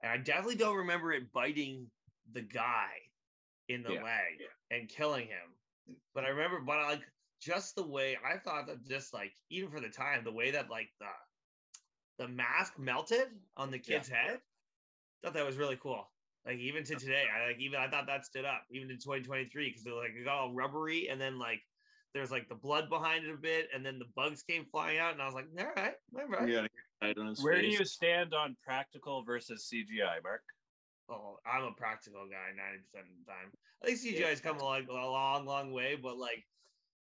and 0.03 0.11
I 0.11 0.17
definitely 0.17 0.57
don't 0.57 0.75
remember 0.75 1.13
it 1.13 1.31
biting 1.31 1.87
the 2.33 2.41
guy 2.41 2.89
in 3.69 3.83
the 3.83 3.93
Yeah, 3.93 4.03
leg 4.03 4.41
and 4.69 4.89
killing 4.89 5.27
him. 5.27 5.95
But 6.13 6.25
I 6.25 6.29
remember, 6.29 6.59
but 6.59 6.77
I 6.77 6.89
like 6.89 7.03
just 7.41 7.75
the 7.75 7.87
way 7.87 8.17
I 8.17 8.37
thought 8.37 8.67
that 8.67 8.85
just 8.85 9.13
like 9.13 9.31
even 9.49 9.71
for 9.71 9.79
the 9.79 9.87
time, 9.87 10.25
the 10.25 10.33
way 10.33 10.51
that 10.51 10.69
like 10.69 10.89
the 10.99 11.07
the 12.19 12.27
mask 12.27 12.77
melted 12.77 13.29
on 13.57 13.71
the 13.71 13.79
kid's 13.79 14.09
head, 14.09 14.39
thought 15.23 15.33
that 15.33 15.45
was 15.45 15.57
really 15.57 15.77
cool. 15.81 16.11
Like 16.45 16.57
even 16.57 16.83
to 16.83 16.95
today, 16.95 17.25
I 17.33 17.47
like 17.47 17.59
even 17.59 17.79
I 17.79 17.89
thought 17.89 18.05
that 18.07 18.25
stood 18.25 18.45
up 18.45 18.63
even 18.69 18.91
in 18.91 18.97
2023 18.97 19.69
because 19.69 19.85
it 19.85 19.89
was 19.89 20.03
like 20.03 20.11
it 20.15 20.25
got 20.25 20.37
all 20.37 20.53
rubbery 20.53 21.09
and 21.09 21.19
then 21.19 21.39
like 21.39 21.61
there's 22.13 22.31
like 22.31 22.49
the 22.49 22.55
blood 22.55 22.89
behind 22.89 23.25
it 23.25 23.33
a 23.33 23.37
bit 23.37 23.69
and 23.73 23.85
then 23.85 23.99
the 23.99 24.05
bugs 24.15 24.43
came 24.43 24.65
flying 24.65 24.99
out 24.99 25.13
and 25.13 25.21
I 25.21 25.25
was 25.25 25.35
like, 25.35 25.47
all 25.57 25.65
right, 25.75 25.93
all 26.17 26.27
right. 26.27 26.49
Yeah, 26.49 26.67
right 27.01 27.17
on 27.17 27.27
his 27.27 27.43
Where 27.43 27.61
do 27.61 27.67
you 27.67 27.85
stand 27.85 28.33
on 28.33 28.55
practical 28.63 29.23
versus 29.23 29.71
CGI, 29.71 30.21
Mark? 30.23 30.41
Oh, 31.09 31.37
I'm 31.45 31.63
a 31.63 31.71
practical 31.71 32.27
guy 32.27 32.51
90% 32.55 33.01
of 33.01 33.07
the 33.25 33.31
time. 33.31 33.51
I 33.83 33.87
think 33.87 33.99
CGI 33.99 34.29
has 34.29 34.41
come 34.41 34.59
a 34.59 34.63
long, 34.63 34.85
a 34.89 34.93
long, 34.93 35.45
long 35.45 35.71
way, 35.71 35.95
but 36.01 36.17
like, 36.17 36.45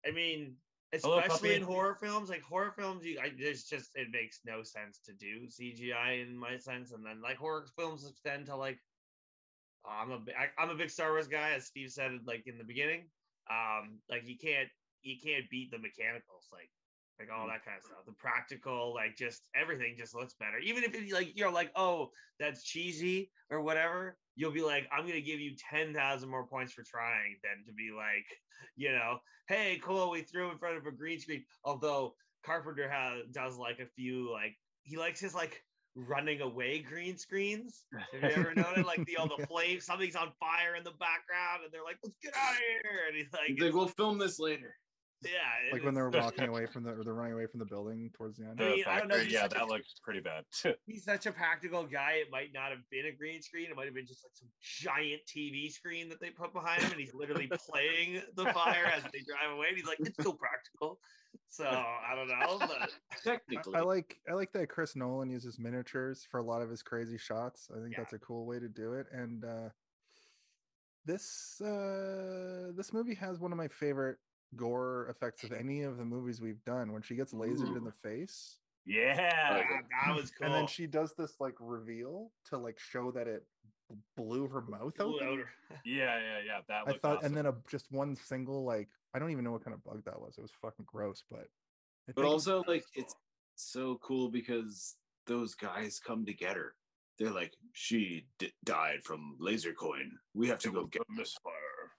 I 0.06 0.11
mean, 0.11 0.56
Hello, 0.56 0.69
especially 0.93 1.55
in 1.55 1.62
horror 1.62 1.95
films, 1.95 2.28
like 2.28 2.43
horror 2.43 2.72
films, 2.76 3.05
you, 3.05 3.18
I, 3.22 3.32
there's 3.38 3.64
just 3.64 3.91
it 3.95 4.09
makes 4.11 4.41
no 4.45 4.62
sense 4.62 5.01
to 5.07 5.12
do 5.12 5.47
CGI 5.47 6.26
in 6.26 6.36
my 6.36 6.57
sense, 6.57 6.93
and 6.93 7.05
then 7.05 7.20
like 7.22 7.36
horror 7.36 7.66
films 7.76 8.09
extend 8.09 8.47
to 8.47 8.57
like, 8.57 8.78
I'm 9.84 10.11
a 10.11 10.20
I, 10.38 10.62
I'm 10.62 10.70
a 10.70 10.74
big 10.74 10.91
Star 10.91 11.11
Wars 11.11 11.28
guy, 11.28 11.53
as 11.57 11.66
Steve 11.66 11.91
said 11.91 12.12
like 12.26 12.47
in 12.47 12.59
the 12.59 12.64
beginning. 12.64 13.05
Um, 13.51 13.99
like 14.09 14.22
you 14.26 14.36
can't 14.36 14.68
you 15.03 15.16
can't 15.22 15.49
beat 15.51 15.70
the 15.70 15.78
mechanicals, 15.78 16.47
like 16.53 16.70
like 17.20 17.28
all 17.30 17.47
that 17.47 17.64
kind 17.64 17.76
of 17.76 17.84
stuff. 17.84 18.05
The 18.07 18.12
practical, 18.12 18.95
like 18.95 19.16
just 19.16 19.43
everything 19.55 19.95
just 19.97 20.14
looks 20.14 20.34
better. 20.34 20.59
Even 20.59 20.84
if 20.84 20.95
it, 20.95 21.12
like 21.12 21.36
you're 21.36 21.53
like, 21.53 21.70
oh, 21.76 22.11
that's 22.38 22.64
cheesy 22.64 23.30
or 23.51 23.61
whatever, 23.61 24.16
you'll 24.41 24.51
be 24.51 24.62
like, 24.62 24.88
I'm 24.91 25.07
gonna 25.07 25.20
give 25.20 25.38
you 25.38 25.53
ten 25.70 25.93
thousand 25.93 26.30
more 26.30 26.47
points 26.47 26.72
for 26.72 26.82
trying 26.82 27.36
than 27.45 27.62
to 27.66 27.72
be 27.74 27.91
like, 27.95 28.24
you 28.74 28.91
know, 28.91 29.18
hey, 29.49 29.78
cool, 29.84 30.11
we 30.11 30.22
threw 30.22 30.51
in 30.51 30.57
front 30.57 30.78
of 30.78 30.86
a 30.86 30.91
green 30.91 31.20
screen. 31.20 31.45
Although 31.62 32.14
Carpenter 32.45 32.88
has 32.88 33.26
does 33.32 33.59
like 33.59 33.80
a 33.80 33.86
few 33.86 34.32
like 34.32 34.57
he 34.82 34.97
likes 34.97 35.20
his 35.20 35.34
like 35.34 35.62
running 35.95 36.41
away 36.41 36.78
green 36.78 37.18
screens. 37.18 37.84
Have 37.93 38.30
you 38.32 38.36
ever 38.38 38.55
noticed 38.55 38.86
like 38.86 39.05
the 39.05 39.18
all 39.18 39.28
the 39.28 39.47
flames, 39.51 39.84
something's 39.84 40.16
on 40.16 40.32
fire 40.41 40.74
in 40.74 40.84
the 40.84 40.93
background, 40.93 41.64
and 41.64 41.70
they're 41.70 41.84
like, 41.84 41.99
"Let's 42.03 42.16
get 42.22 42.32
out 42.34 42.55
of 42.55 42.59
here!" 42.59 43.09
And 43.09 43.16
he's 43.16 43.32
like, 43.34 43.49
He's 43.49 43.61
like, 43.61 43.74
we'll 43.74 43.88
film 43.88 44.16
this 44.16 44.38
later. 44.38 44.74
"Yeah." 45.22 45.72
like 45.72 45.84
when 45.84 45.94
they're 45.94 46.10
walking 46.10 46.48
away 46.48 46.66
from 46.72 46.84
the 46.84 46.90
or 46.92 47.04
they're 47.04 47.14
running 47.14 47.34
away 47.34 47.46
from 47.46 47.58
the 47.60 47.66
building 47.66 48.10
towards 48.14 48.38
the 48.38 48.46
end. 48.46 48.58
The 48.58 48.64
mean, 48.70 48.84
I 48.86 48.98
don't 48.98 49.08
know, 49.08 49.16
yeah, 49.16 49.42
such 49.42 49.52
a- 49.52 49.54
that 49.58 49.68
looks 49.68 49.94
pretty 50.02 50.20
bad. 50.20 50.44
he's 50.86 51.04
such 51.04 51.26
a 51.26 51.32
practical 51.32 51.84
guy. 51.84 52.12
It 52.14 52.30
might 52.30 52.52
not 52.52 52.70
have 52.70 52.88
been 52.90 53.06
a 53.06 53.12
green 53.12 53.42
screen. 53.42 53.70
It 53.70 53.76
might 53.76 53.86
have 53.86 53.94
been 53.94 54.06
just 54.06 54.24
like 54.24 54.32
some 54.34 54.48
giant 54.60 55.22
TV 55.26 55.70
screen 55.70 56.08
that 56.08 56.20
they 56.20 56.30
put 56.30 56.52
behind 56.52 56.82
him, 56.82 56.92
and 56.92 57.00
he's 57.00 57.14
literally 57.14 57.48
playing 57.70 58.22
the 58.34 58.46
fire 58.52 58.86
as 58.86 59.02
they 59.04 59.20
drive 59.20 59.52
away. 59.52 59.68
And 59.68 59.76
he's 59.76 59.86
like, 59.86 59.98
"It's 60.00 60.22
so 60.22 60.32
practical." 60.32 61.00
So 61.48 61.64
I 61.64 62.14
don't 62.16 62.28
know, 62.28 62.58
but 62.58 62.90
Technically. 63.22 63.74
I 63.76 63.80
like 63.82 64.18
I 64.28 64.32
like 64.32 64.52
that 64.52 64.68
Chris 64.68 64.96
Nolan 64.96 65.30
uses 65.30 65.58
miniatures 65.58 66.26
for 66.28 66.38
a 66.38 66.42
lot 66.42 66.60
of 66.62 66.70
his 66.70 66.82
crazy 66.82 67.18
shots. 67.18 67.68
I 67.70 67.80
think 67.80 67.92
Yeah. 67.92 67.98
that's 67.98 68.12
a 68.14 68.18
cool 68.18 68.46
way 68.46 68.58
to 68.58 68.68
do 68.68 68.94
it. 68.94 69.06
And 69.12 69.44
uh 69.44 69.68
this 71.04 71.60
uh 71.60 72.72
this 72.76 72.92
movie 72.92 73.14
has 73.14 73.38
one 73.38 73.52
of 73.52 73.58
my 73.58 73.68
favorite 73.68 74.18
gore 74.57 75.07
effects 75.11 75.44
of 75.44 75.53
any 75.53 75.82
of 75.82 75.96
the 75.96 76.05
movies 76.05 76.40
we've 76.40 76.62
done 76.64 76.92
when 76.92 77.03
she 77.03 77.14
gets 77.14 77.32
lasered 77.32 77.76
in 77.76 77.84
the 77.84 77.92
face 78.03 78.57
yeah. 78.86 79.14
that, 79.55 79.64
that 80.07 80.16
was 80.16 80.30
cool. 80.30 80.46
and 80.46 80.55
then 80.55 80.66
she 80.66 80.86
does 80.86 81.14
this 81.16 81.34
like 81.40 81.55
reveal 81.61 82.30
to 82.46 82.59
like 82.59 82.78
show 82.78 83.11
that 83.12 83.28
it 83.28 83.44
b- 83.88 83.96
blew 84.16 84.48
her 84.48 84.62
mouth 84.62 84.94
Blew 84.96 85.14
open. 85.16 85.28
out 85.28 85.38
her- 85.38 85.76
Yeah, 85.84 86.18
yeah, 86.18 86.38
yeah. 86.46 86.59
That 86.68 86.82
I 86.88 86.98
thought, 86.98 87.18
awesome. 87.18 87.26
and 87.26 87.36
then 87.36 87.46
a 87.46 87.55
just 87.70 87.86
one 87.92 88.16
single 88.16 88.64
like 88.64 88.88
I 89.14 89.18
don't 89.18 89.30
even 89.30 89.44
know 89.44 89.53
what 89.53 89.64
kind 89.64 89.74
of 89.74 89.84
bug 89.84 90.03
that 90.07 90.20
was. 90.20 90.34
It 90.38 90.42
was 90.42 90.51
fucking 90.62 90.86
gross, 90.86 91.22
but 91.30 91.46
But 92.07 92.16
think- 92.16 92.26
also, 92.26 92.62
like, 92.66 92.84
it's 92.94 93.14
so 93.57 93.98
cool 94.03 94.30
because 94.30 94.96
those 95.26 95.55
guys 95.55 96.01
come 96.05 96.24
to 96.26 96.32
get 96.32 96.57
her. 96.57 96.74
They're 97.18 97.30
like, 97.30 97.53
she 97.74 98.26
d- 98.38 98.53
died 98.64 99.05
from 99.05 99.36
laser 99.38 99.74
coin. 99.74 100.11
We 100.34 100.48
have 100.48 100.59
to 100.61 100.72
go 100.72 100.86
get. 100.86 101.03
a 101.03 101.12
misfire. 101.12 101.53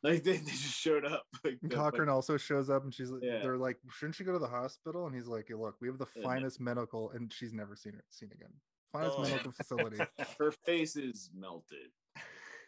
Like 0.03 0.23
they, 0.23 0.37
they 0.37 0.51
just 0.51 0.79
showed 0.79 1.05
up. 1.05 1.23
Like 1.43 1.59
And 1.61 1.71
the- 1.71 1.75
Cochran 1.75 2.09
also 2.09 2.37
shows 2.37 2.69
up 2.69 2.83
and 2.83 2.93
she's 2.93 3.11
yeah. 3.21 3.39
they're 3.41 3.57
like, 3.57 3.77
shouldn't 3.91 4.15
she 4.15 4.23
go 4.23 4.33
to 4.33 4.39
the 4.39 4.47
hospital? 4.47 5.05
And 5.05 5.13
he's 5.15 5.27
like, 5.27 5.49
"Yeah, 5.49 5.57
look, 5.57 5.75
we 5.81 5.87
have 5.87 5.97
the 5.99 6.07
Yeah, 6.15 6.23
finest 6.23 6.59
medical, 6.59 7.11
and 7.11 7.31
she's 7.31 7.53
never 7.53 7.75
seen 7.75 7.93
it 7.93 8.03
seen 8.09 8.31
again. 8.33 8.49
Finest 8.91 9.15
Oh. 9.17 9.21
medical 9.23 9.51
facility. 9.51 9.97
her 10.39 10.51
face 10.65 10.95
is 10.95 11.29
melted. 11.35 11.91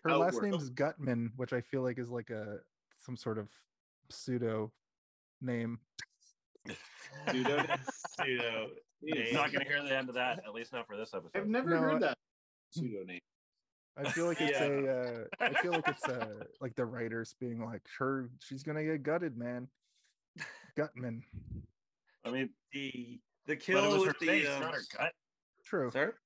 Her 0.04 0.16
last 0.18 0.36
Outward. 0.36 0.52
name 0.52 0.54
is 0.62 0.70
oh. 0.70 0.74
Gutman, 0.76 1.32
which 1.38 1.54
I 1.54 1.62
feel 1.62 1.82
like 1.82 1.98
is 1.98 2.10
like 2.10 2.30
a 2.30 2.58
some 3.00 3.18
sort 3.18 3.38
of 3.38 3.50
pseudo 4.12 4.72
name. 5.42 5.80
Pseudo- 7.32 7.66
Pseudo. 8.20 8.70
Jeez. 9.04 9.34
Not 9.34 9.52
gonna 9.52 9.66
hear 9.66 9.82
the 9.84 9.96
end 9.98 10.08
of 10.10 10.16
that, 10.16 10.40
at 10.46 10.54
least 10.54 10.72
not 10.72 10.88
for 10.88 10.96
this 10.96 11.14
episode. 11.14 11.32
I've 11.36 11.48
never 11.48 11.72
No, 11.72 11.78
heard 11.78 12.02
that 12.04 12.18
pseudo 12.72 13.04
name. 13.04 13.20
I 13.96 14.12
feel 14.12 14.26
like 14.26 14.42
it's 14.42 14.60
Yeah. 14.60 14.66
a. 14.66 14.88
Uh, 14.88 15.28
I 15.40 15.54
feel 15.54 15.74
like 15.74 15.88
it's 15.88 16.08
uh 16.08 16.46
like 16.60 16.76
the 16.76 16.86
writers 16.86 17.36
being 17.40 17.64
like, 17.64 17.88
"Her, 17.98 18.30
she's 18.40 18.64
gonna 18.64 18.84
get 18.84 19.04
gutted, 19.04 19.38
man." 19.38 19.68
Gutman. 20.76 21.24
I 22.26 22.32
mean, 22.32 22.56
The 22.72 23.22
the 23.46 23.56
but 23.56 23.58
it 23.58 23.60
kill 23.60 23.92
was 23.92 24.08
with 24.08 24.20
the 24.20 24.26
face, 24.26 24.50
um, 24.50 24.72
gut. 24.98 25.14
True. 25.64 25.92
Sir? 25.92 26.18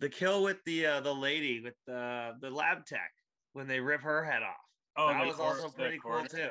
The 0.00 0.08
kill 0.08 0.42
with 0.42 0.62
the 0.64 0.86
uh, 0.86 1.00
the 1.00 1.14
lady 1.14 1.60
with 1.60 1.76
the 1.86 2.36
the 2.40 2.50
lab 2.50 2.84
tech 2.84 3.12
when 3.52 3.66
they 3.66 3.80
rip 3.80 4.02
her 4.02 4.24
head 4.24 4.42
off. 4.42 4.56
Oh, 4.96 5.08
that 5.08 5.26
was 5.26 5.36
cor- 5.36 5.46
also 5.46 5.70
pretty 5.70 5.98
cool 5.98 6.24
too. 6.24 6.50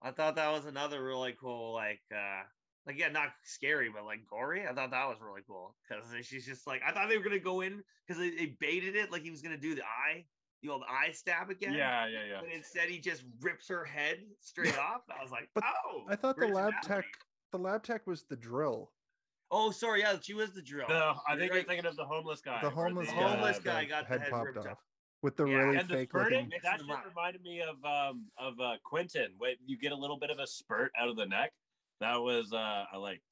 I 0.00 0.10
thought 0.10 0.36
that 0.36 0.50
was 0.50 0.66
another 0.66 1.02
really 1.02 1.34
cool, 1.40 1.72
like, 1.72 2.02
uh, 2.14 2.42
like 2.86 2.98
yeah, 2.98 3.08
not 3.08 3.28
scary, 3.44 3.88
but 3.94 4.04
like 4.04 4.20
gory. 4.28 4.66
I 4.66 4.74
thought 4.74 4.90
that 4.90 5.08
was 5.08 5.18
really 5.22 5.40
cool 5.46 5.74
because 5.88 6.04
she's 6.26 6.44
just 6.44 6.66
like, 6.66 6.82
I 6.86 6.92
thought 6.92 7.08
they 7.08 7.16
were 7.16 7.24
gonna 7.24 7.38
go 7.38 7.62
in 7.62 7.82
because 8.06 8.20
they, 8.20 8.30
they 8.30 8.56
baited 8.60 8.94
it 8.96 9.10
like 9.10 9.22
he 9.22 9.30
was 9.30 9.40
gonna 9.40 9.56
do 9.56 9.74
the 9.74 9.82
eye, 9.82 10.24
the 10.62 10.68
old 10.68 10.82
eye 10.88 11.12
stab 11.12 11.50
again. 11.50 11.72
Yeah, 11.72 12.06
yeah, 12.06 12.18
yeah. 12.28 12.40
But 12.40 12.50
instead, 12.54 12.88
he 12.88 12.98
just 12.98 13.24
rips 13.40 13.68
her 13.68 13.84
head 13.84 14.18
straight 14.40 14.78
off. 14.78 15.02
I 15.08 15.22
was 15.22 15.32
like, 15.32 15.48
But 15.54 15.64
oh. 15.64 16.02
I 16.08 16.16
thought 16.16 16.36
the 16.36 16.48
lab 16.48 16.74
tech, 16.82 17.04
the 17.52 17.58
lab 17.58 17.82
tech 17.82 18.06
was 18.06 18.24
the 18.24 18.36
drill. 18.36 18.90
Oh, 19.50 19.70
sorry, 19.70 20.00
yeah, 20.00 20.16
she 20.20 20.34
was 20.34 20.52
the 20.52 20.62
drill. 20.62 20.86
No, 20.88 21.14
I 21.28 21.36
think 21.36 21.48
You're 21.48 21.58
you're 21.58 21.64
thinking 21.64 21.86
of 21.86 21.96
the 21.96 22.04
homeless 22.04 22.40
guy. 22.40 22.60
The 22.62 22.70
homeless 22.70 23.08
the, 23.08 23.14
guy. 23.14 23.28
homeless 23.28 23.58
guy 23.60 23.80
the 23.82 23.88
got 23.88 24.08
the 24.08 24.18
head 24.18 24.30
popped 24.30 24.56
off. 24.58 24.78
with 25.22 25.36
the 25.36 25.46
Yeah, 25.46 25.56
really 25.56 25.76
and 25.78 25.88
the 25.88 25.94
fake 25.94 26.08
spurting, 26.10 26.36
looking. 26.38 26.48
Mixing 26.48 26.70
that 26.70 26.78
them 26.78 26.88
shit 26.88 27.08
reminded 27.08 27.42
me 27.42 27.62
of 27.62 27.76
um 27.84 28.26
of 28.38 28.58
uh 28.58 28.74
Quentin. 28.84 29.28
When 29.38 29.54
you 29.64 29.78
get 29.78 29.92
a 29.92 29.96
little 29.96 30.18
bit 30.18 30.30
of 30.30 30.38
a 30.38 30.46
spurt 30.46 30.92
out 31.00 31.08
of 31.08 31.16
the 31.16 31.26
neck. 31.26 31.52
That 32.00 32.16
was 32.20 32.52
uh 32.52 32.84
I 32.92 32.96
liked. 32.96 33.22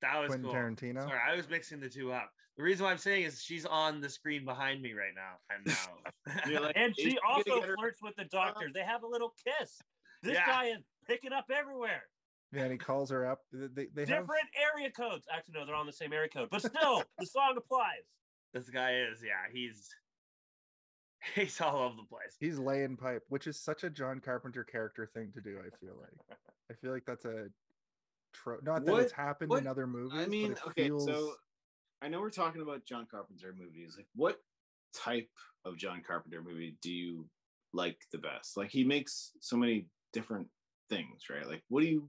That 0.00 0.18
was 0.18 0.28
Quentin 0.28 0.46
cool. 0.50 0.54
Tarantino. 0.54 1.04
Sorry, 1.04 1.20
I 1.30 1.36
was 1.36 1.48
mixing 1.48 1.80
the 1.80 1.88
two 1.88 2.12
up. 2.12 2.30
The 2.56 2.62
reason 2.62 2.84
why 2.84 2.90
I'm 2.90 2.98
saying 2.98 3.24
is 3.24 3.42
she's 3.42 3.64
on 3.64 4.00
the 4.00 4.10
screen 4.10 4.44
behind 4.44 4.82
me 4.82 4.92
right 4.92 5.14
now, 5.14 5.36
and 5.48 5.64
now 5.64 6.60
like, 6.60 6.72
And 6.76 6.94
she 6.96 7.18
also 7.26 7.60
get 7.60 7.68
her-" 7.68 7.76
flirts 7.76 8.02
with 8.02 8.14
the 8.16 8.24
doctor. 8.24 8.70
They 8.72 8.82
have 8.82 9.04
a 9.04 9.06
little 9.06 9.32
kiss. 9.44 9.78
This 10.22 10.34
Yeah. 10.34 10.46
guy 10.46 10.66
is 10.66 10.84
picking 11.06 11.32
up 11.32 11.46
everywhere. 11.52 12.02
Yeah, 12.52 12.64
and 12.64 12.72
he 12.72 12.78
calls 12.78 13.10
her 13.10 13.26
up. 13.26 13.40
They 13.52 13.68
they, 13.68 13.86
they 13.94 14.00
have 14.02 14.22
Different 14.24 14.48
area 14.74 14.90
codes. 14.90 15.26
Actually, 15.32 15.54
no, 15.60 15.66
they're 15.66 15.74
on 15.74 15.86
the 15.86 15.92
same 15.92 16.12
area 16.12 16.28
code, 16.28 16.48
but 16.50 16.60
still, 16.62 17.02
the 17.18 17.26
song 17.26 17.54
applies. 17.56 18.04
this 18.52 18.68
guy 18.68 18.96
is, 19.10 19.22
yeah, 19.24 19.50
he's 19.50 19.88
he's 21.34 21.60
all 21.60 21.76
over 21.78 21.94
the 21.96 22.04
place. 22.08 22.36
he's 22.40 22.58
laying 22.58 22.96
pipe, 22.96 23.22
which 23.28 23.46
is 23.46 23.58
such 23.58 23.84
a 23.84 23.90
John 23.90 24.20
Carpenter 24.20 24.64
character 24.64 25.08
thing 25.14 25.32
to 25.34 25.40
do. 25.40 25.58
I 25.60 25.70
feel 25.78 25.94
like. 25.98 26.38
I 26.70 26.74
feel 26.74 26.92
like 26.92 27.04
that's 27.06 27.24
a 27.24 27.46
tro- 28.32 28.58
not 28.62 28.84
that 28.84 28.92
What- 28.92 29.02
it's 29.02 29.12
happened 29.12 29.50
what- 29.50 29.60
in 29.62 29.66
other 29.66 29.86
movies. 29.86 30.18
I 30.18 30.26
mean, 30.26 30.52
okay, 30.68 30.88
feels- 30.88 31.04
so 31.06 31.36
I 32.00 32.08
know 32.08 32.20
we're 32.20 32.30
talking 32.30 32.62
about 32.62 32.84
John 32.84 33.06
Carpenter 33.06 33.52
movies. 33.56 33.96
Like, 33.96 34.08
what 34.14 34.42
type 34.92 35.30
of 35.64 35.76
John 35.76 36.02
Carpenter 36.02 36.42
movie 36.42 36.76
do 36.82 36.90
you 36.92 37.30
like 37.72 37.98
the 38.10 38.18
best? 38.18 38.56
Like, 38.56 38.70
he 38.70 38.82
makes 38.84 39.32
so 39.40 39.56
many 39.56 39.88
different 40.12 40.48
things, 40.88 41.30
right? 41.30 41.46
Like, 41.46 41.62
what 41.68 41.80
do 41.82 41.86
you 41.86 42.08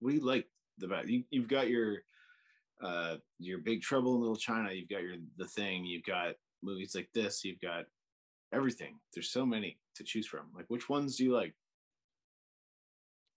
what 0.00 0.10
do 0.10 0.16
you 0.16 0.24
like 0.24 0.48
the 0.78 0.88
best? 0.88 1.08
You, 1.08 1.24
you've 1.30 1.48
got 1.48 1.68
your 1.68 2.04
uh 2.80 3.18
your 3.38 3.58
Big 3.58 3.82
Trouble 3.82 4.14
in 4.14 4.20
Little 4.20 4.36
China. 4.36 4.72
You've 4.72 4.88
got 4.88 5.02
your 5.02 5.16
The 5.36 5.46
Thing. 5.46 5.84
You've 5.84 6.04
got 6.04 6.36
movies 6.62 6.94
like 6.94 7.10
this. 7.12 7.44
You've 7.44 7.60
got 7.60 7.86
everything. 8.52 9.00
There's 9.12 9.30
so 9.30 9.44
many 9.46 9.78
to 9.94 10.04
choose 10.04 10.26
from. 10.26 10.52
Like, 10.54 10.66
which 10.68 10.88
ones 10.88 11.16
do 11.16 11.24
you 11.24 11.32
like? 11.32 11.54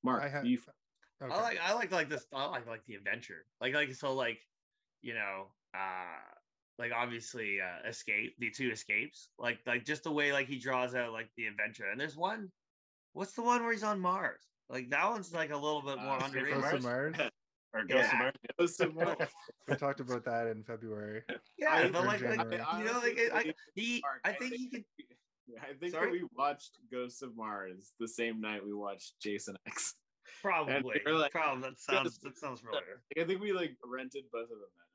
Mark, 0.03 0.23
I 0.23 0.29
have. 0.29 0.45
you 0.45 0.59
okay. 1.21 1.33
I 1.33 1.41
like 1.41 1.59
I 1.63 1.73
like 1.73 1.91
like 1.91 2.09
this. 2.09 2.25
I 2.33 2.45
like 2.47 2.67
like 2.67 2.85
the 2.85 2.95
adventure. 2.95 3.45
Like 3.59 3.73
like 3.73 3.93
so 3.93 4.13
like 4.13 4.39
you 5.01 5.13
know 5.13 5.47
uh 5.73 6.19
like 6.77 6.91
obviously 6.95 7.59
uh 7.61 7.87
escape 7.87 8.35
the 8.39 8.49
two 8.51 8.69
escapes 8.71 9.29
like 9.39 9.59
like 9.65 9.85
just 9.85 10.03
the 10.03 10.11
way 10.11 10.31
like 10.33 10.47
he 10.47 10.59
draws 10.59 10.93
out 10.95 11.11
like 11.11 11.29
the 11.37 11.45
adventure 11.47 11.85
and 11.89 11.99
there's 11.99 12.15
one 12.17 12.49
what's 13.13 13.33
the 13.33 13.41
one 13.41 13.61
where 13.63 13.71
he's 13.71 13.83
on 13.83 13.99
mars 13.99 14.41
like 14.69 14.89
that 14.89 15.09
one's 15.09 15.33
like 15.33 15.51
a 15.51 15.55
little 15.55 15.81
bit 15.81 15.97
more 15.99 16.13
Uh, 16.15 16.17
Escape 16.17 16.27
underrated 16.35 16.61
Ghost 16.61 16.73
of 16.75 16.83
Mars? 16.83 17.15
Mars. 17.17 17.29
Or 17.73 17.85
Ghost 17.85 18.05
of 18.07 18.11
Yeah. 18.13 18.19
Mars. 18.19 18.33
Ghost 18.59 18.81
of 18.81 18.95
Mars. 18.95 19.17
we 19.67 19.75
talked 19.75 19.99
about 20.01 20.25
that 20.25 20.47
in 20.47 20.63
February. 20.63 21.21
yeah 21.57 21.69
I- 21.71 21.89
but 21.89 22.05
like, 22.05 22.21
like 22.21 22.39
you 22.39 22.45
know 22.45 22.99
like 22.99 23.17
honestly 23.17 23.31
I, 23.31 23.53
he 23.75 24.03
i 24.25 24.31
think 24.33 24.53
he 24.55 24.69
could 24.69 24.83
I 25.61 25.73
think 25.73 25.91
Sorry? 25.93 26.05
that 26.05 26.11
we 26.11 26.27
watched 26.37 26.77
Ghosts 26.91 27.21
of 27.21 27.35
Mars 27.35 27.93
the 27.99 28.07
same 28.07 28.39
night 28.39 28.63
we 28.63 28.73
watched 28.73 29.13
Jason 29.21 29.55
X. 29.67 29.95
probably 30.41 31.01
like, 31.05 31.31
probably 31.31 31.61
that 31.61 31.79
sounds 31.79 32.17
that 32.19 32.37
sounds 32.37 32.59
familiar 32.61 33.01
Like, 33.15 33.25
I 33.25 33.27
think 33.27 33.41
we 33.41 33.53
like 33.53 33.75
rented 33.85 34.25
both 34.31 34.43
of 34.43 34.49
them 34.49 34.59
that 34.59 34.87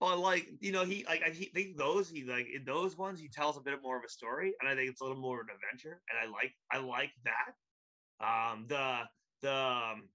But 0.00 0.18
like 0.18 0.48
you 0.60 0.72
know, 0.72 0.84
he 0.84 1.04
like 1.06 1.22
I 1.22 1.30
think 1.30 1.76
those 1.76 2.08
he 2.08 2.24
like 2.24 2.46
in 2.54 2.64
those 2.64 2.96
ones 2.96 3.20
he 3.20 3.28
tells 3.28 3.56
a 3.56 3.60
bit 3.60 3.82
more 3.82 3.96
of 3.96 4.04
a 4.04 4.08
story, 4.08 4.54
and 4.60 4.68
I 4.68 4.74
think 4.74 4.90
it's 4.90 5.00
a 5.00 5.04
little 5.04 5.20
more 5.20 5.40
of 5.40 5.46
an 5.48 5.54
adventure, 5.54 6.00
and 6.10 6.18
I 6.18 6.30
like 6.30 6.54
I 6.70 6.78
like 6.78 7.12
that. 7.24 7.54
Um, 8.20 8.66
the 8.68 9.02
the 9.42 9.54
um, 9.54 10.08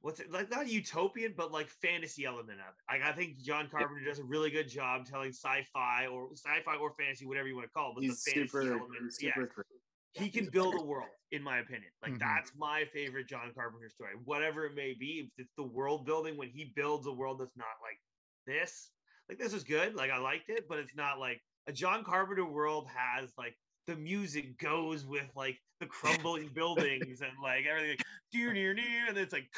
what's 0.00 0.20
it 0.20 0.30
like 0.30 0.50
not 0.50 0.68
utopian, 0.68 1.34
but 1.36 1.52
like 1.52 1.68
fantasy 1.68 2.24
element 2.24 2.58
of 2.60 2.74
it. 2.74 2.92
Like 2.92 3.02
I 3.02 3.12
think 3.16 3.38
John 3.38 3.68
Carpenter 3.70 4.04
does 4.04 4.18
a 4.18 4.24
really 4.24 4.50
good 4.50 4.68
job 4.68 5.06
telling 5.06 5.30
sci-fi 5.30 6.06
or 6.06 6.30
sci-fi 6.32 6.76
or 6.76 6.92
fantasy, 6.98 7.26
whatever 7.26 7.48
you 7.48 7.54
want 7.54 7.66
to 7.66 7.72
call 7.72 7.90
it. 7.90 7.94
But 7.96 8.02
night. 8.02 8.10
He's 8.10 8.24
the 8.24 8.30
fantasy 8.32 8.48
super, 8.48 8.72
element, 8.72 9.02
he's 9.04 9.18
yeah, 9.20 9.34
super 9.34 9.46
creative. 9.46 9.89
He 10.12 10.30
can 10.30 10.50
build 10.50 10.74
a 10.74 10.82
world 10.84 11.08
in 11.30 11.42
my 11.42 11.58
opinion 11.58 11.90
like 12.02 12.12
Mhm. 12.14 12.18
that's 12.18 12.54
my 12.56 12.84
favorite 12.86 13.28
john 13.28 13.52
carpenter 13.54 13.88
story 13.90 14.14
whatever 14.24 14.66
it 14.66 14.74
may 14.74 14.94
be 14.94 15.20
if 15.20 15.30
it's 15.38 15.54
the 15.56 15.62
world 15.64 16.04
building 16.04 16.36
when 16.36 16.48
he 16.50 16.72
builds 16.74 17.06
a 17.06 17.12
world 17.12 17.38
that's 17.40 17.56
not 17.56 17.66
like 17.82 17.98
this 18.46 18.90
like 19.28 19.38
this 19.38 19.52
is 19.52 19.62
good 19.64 19.94
like 19.94 20.10
i 20.10 20.18
liked 20.18 20.48
it 20.48 20.66
but 20.68 20.78
it's 20.78 20.94
not 20.96 21.18
like 21.18 21.40
a 21.66 21.72
john 21.72 22.02
carpenter 22.04 22.44
world 22.44 22.88
has 22.88 23.32
like 23.38 23.56
the 23.86 23.96
music 23.96 24.58
goes 24.58 25.06
with 25.06 25.30
like 25.36 25.58
the 25.78 25.86
crumbling 25.86 26.48
buildings 26.54 27.20
and 27.20 27.32
like 27.42 27.64
everything 27.66 27.90
like, 27.90 28.06
near 28.34 28.52
near 28.52 28.74
near 28.74 29.08
and 29.08 29.16
it's 29.18 29.32
like 29.32 29.48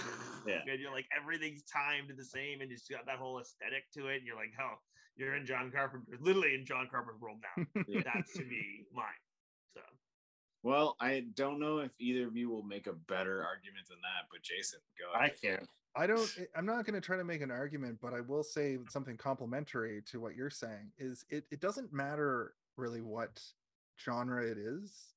Yeah. 0.47 0.63
and 0.69 0.81
you're 0.81 0.93
like 0.93 1.07
everything's 1.17 1.63
timed 1.65 2.11
the 2.17 2.25
same 2.25 2.61
and 2.61 2.71
it's 2.71 2.89
got 2.89 3.07
that 3.07 3.19
whole 3.19 3.41
aesthetic 3.41 3.85
to 3.95 4.09
it 4.09 4.17
and 4.19 4.27
you're 4.27 4.37
like 4.37 4.53
oh 4.61 4.75
you're 5.17 5.35
in 5.35 5.47
john 5.47 5.71
carpenter 5.71 6.19
literally 6.21 6.55
in 6.55 6.65
john 6.67 6.89
carpenter's 6.91 7.21
world 7.21 7.39
now 7.43 7.65
Yeah. 7.89 8.03
that's 8.05 8.33
to 8.35 8.45
me 8.45 8.87
mine 8.93 9.05
so 9.21 9.22
Well, 10.63 10.97
I 11.01 11.25
don't 11.35 11.59
know 11.59 11.79
if 11.79 11.91
either 11.99 12.27
of 12.27 12.37
you 12.37 12.49
will 12.49 12.63
make 12.63 12.87
a 12.87 12.93
better 12.93 13.45
argument 13.45 13.89
than 13.89 13.99
that, 14.03 14.29
but 14.31 14.43
Jason, 14.43 14.79
go 14.99 15.19
Ahead. 15.19 15.33
I 15.33 15.47
can't. 15.47 15.69
I 15.97 16.07
don't. 16.07 16.31
I- 16.39 16.59
I'm 16.59 16.67
not 16.67 16.85
going 16.85 16.95
to 16.95 17.01
try 17.01 17.17
to 17.17 17.25
make 17.25 17.43
an 17.43 17.51
argument, 17.51 17.99
but 18.01 18.15
I 18.15 18.21
will 18.21 18.45
say 18.45 18.79
something 18.89 19.17
complimentary 19.17 20.03
to 20.11 20.21
what 20.21 20.37
you're 20.37 20.51
saying. 20.51 20.93
Is 20.99 21.25
it? 21.31 21.45
It 21.51 21.61
doesn't 21.61 21.93
matter 21.93 22.55
really 22.77 23.01
what 23.01 23.43
genre 24.01 24.45
it 24.45 24.57
is. 24.57 25.13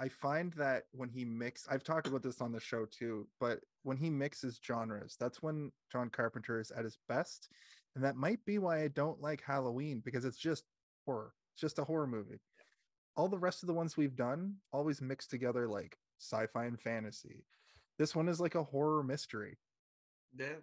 I 0.00 0.08
find 0.08 0.52
that 0.54 0.84
when 0.92 1.10
he 1.10 1.24
mix, 1.26 1.66
I've 1.70 1.84
talked 1.84 2.06
about 2.06 2.22
this 2.22 2.40
on 2.40 2.52
the 2.52 2.60
show 2.60 2.86
too, 2.86 3.28
but 3.38 3.60
when 3.82 3.98
he 3.98 4.08
mixes 4.08 4.58
genres, 4.66 5.14
that's 5.20 5.42
when 5.42 5.70
John 5.92 6.08
Carpenter 6.08 6.58
is 6.58 6.70
at 6.70 6.84
his 6.84 6.98
best, 7.06 7.50
and 7.94 8.02
that 8.02 8.16
might 8.16 8.42
be 8.46 8.58
why 8.58 8.82
I 8.82 8.88
don't 8.88 9.20
like 9.20 9.42
Halloween 9.46 10.00
because 10.02 10.24
it's 10.24 10.38
just 10.38 10.64
horror. 11.04 11.34
It's 11.52 11.60
just 11.60 11.78
a 11.78 11.84
horror 11.84 12.06
movie. 12.06 12.40
All 13.20 13.28
the 13.28 13.36
rest 13.36 13.62
of 13.62 13.66
the 13.66 13.74
ones 13.74 13.98
we've 13.98 14.16
done 14.16 14.54
always 14.72 15.02
mix 15.02 15.26
together 15.26 15.68
like 15.68 15.98
sci-fi 16.18 16.64
and 16.64 16.80
fantasy. 16.80 17.44
This 17.98 18.16
one 18.16 18.30
is 18.30 18.40
like 18.40 18.54
a 18.54 18.64
horror 18.64 19.02
mystery. 19.02 19.58
Yeah. 20.38 20.54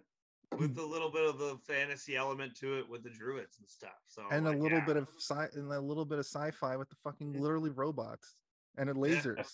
With 0.58 0.76
a 0.76 0.84
little 0.84 1.12
bit 1.12 1.24
of 1.24 1.38
the 1.38 1.56
fantasy 1.68 2.16
element 2.16 2.56
to 2.56 2.80
it 2.80 2.90
with 2.90 3.04
the 3.04 3.10
druids 3.10 3.58
and 3.60 3.68
stuff. 3.68 3.92
So 4.08 4.24
and 4.32 4.48
a 4.48 4.50
little 4.50 4.80
yeah. 4.80 4.84
bit 4.84 4.96
of 4.96 5.06
sci 5.20 5.46
and 5.54 5.70
a 5.70 5.80
little 5.80 6.04
bit 6.04 6.18
of 6.18 6.26
sci-fi 6.26 6.74
with 6.74 6.88
the 6.88 6.96
fucking 7.04 7.40
literally 7.40 7.70
robots 7.70 8.34
and 8.76 8.90
lasers. 8.90 9.46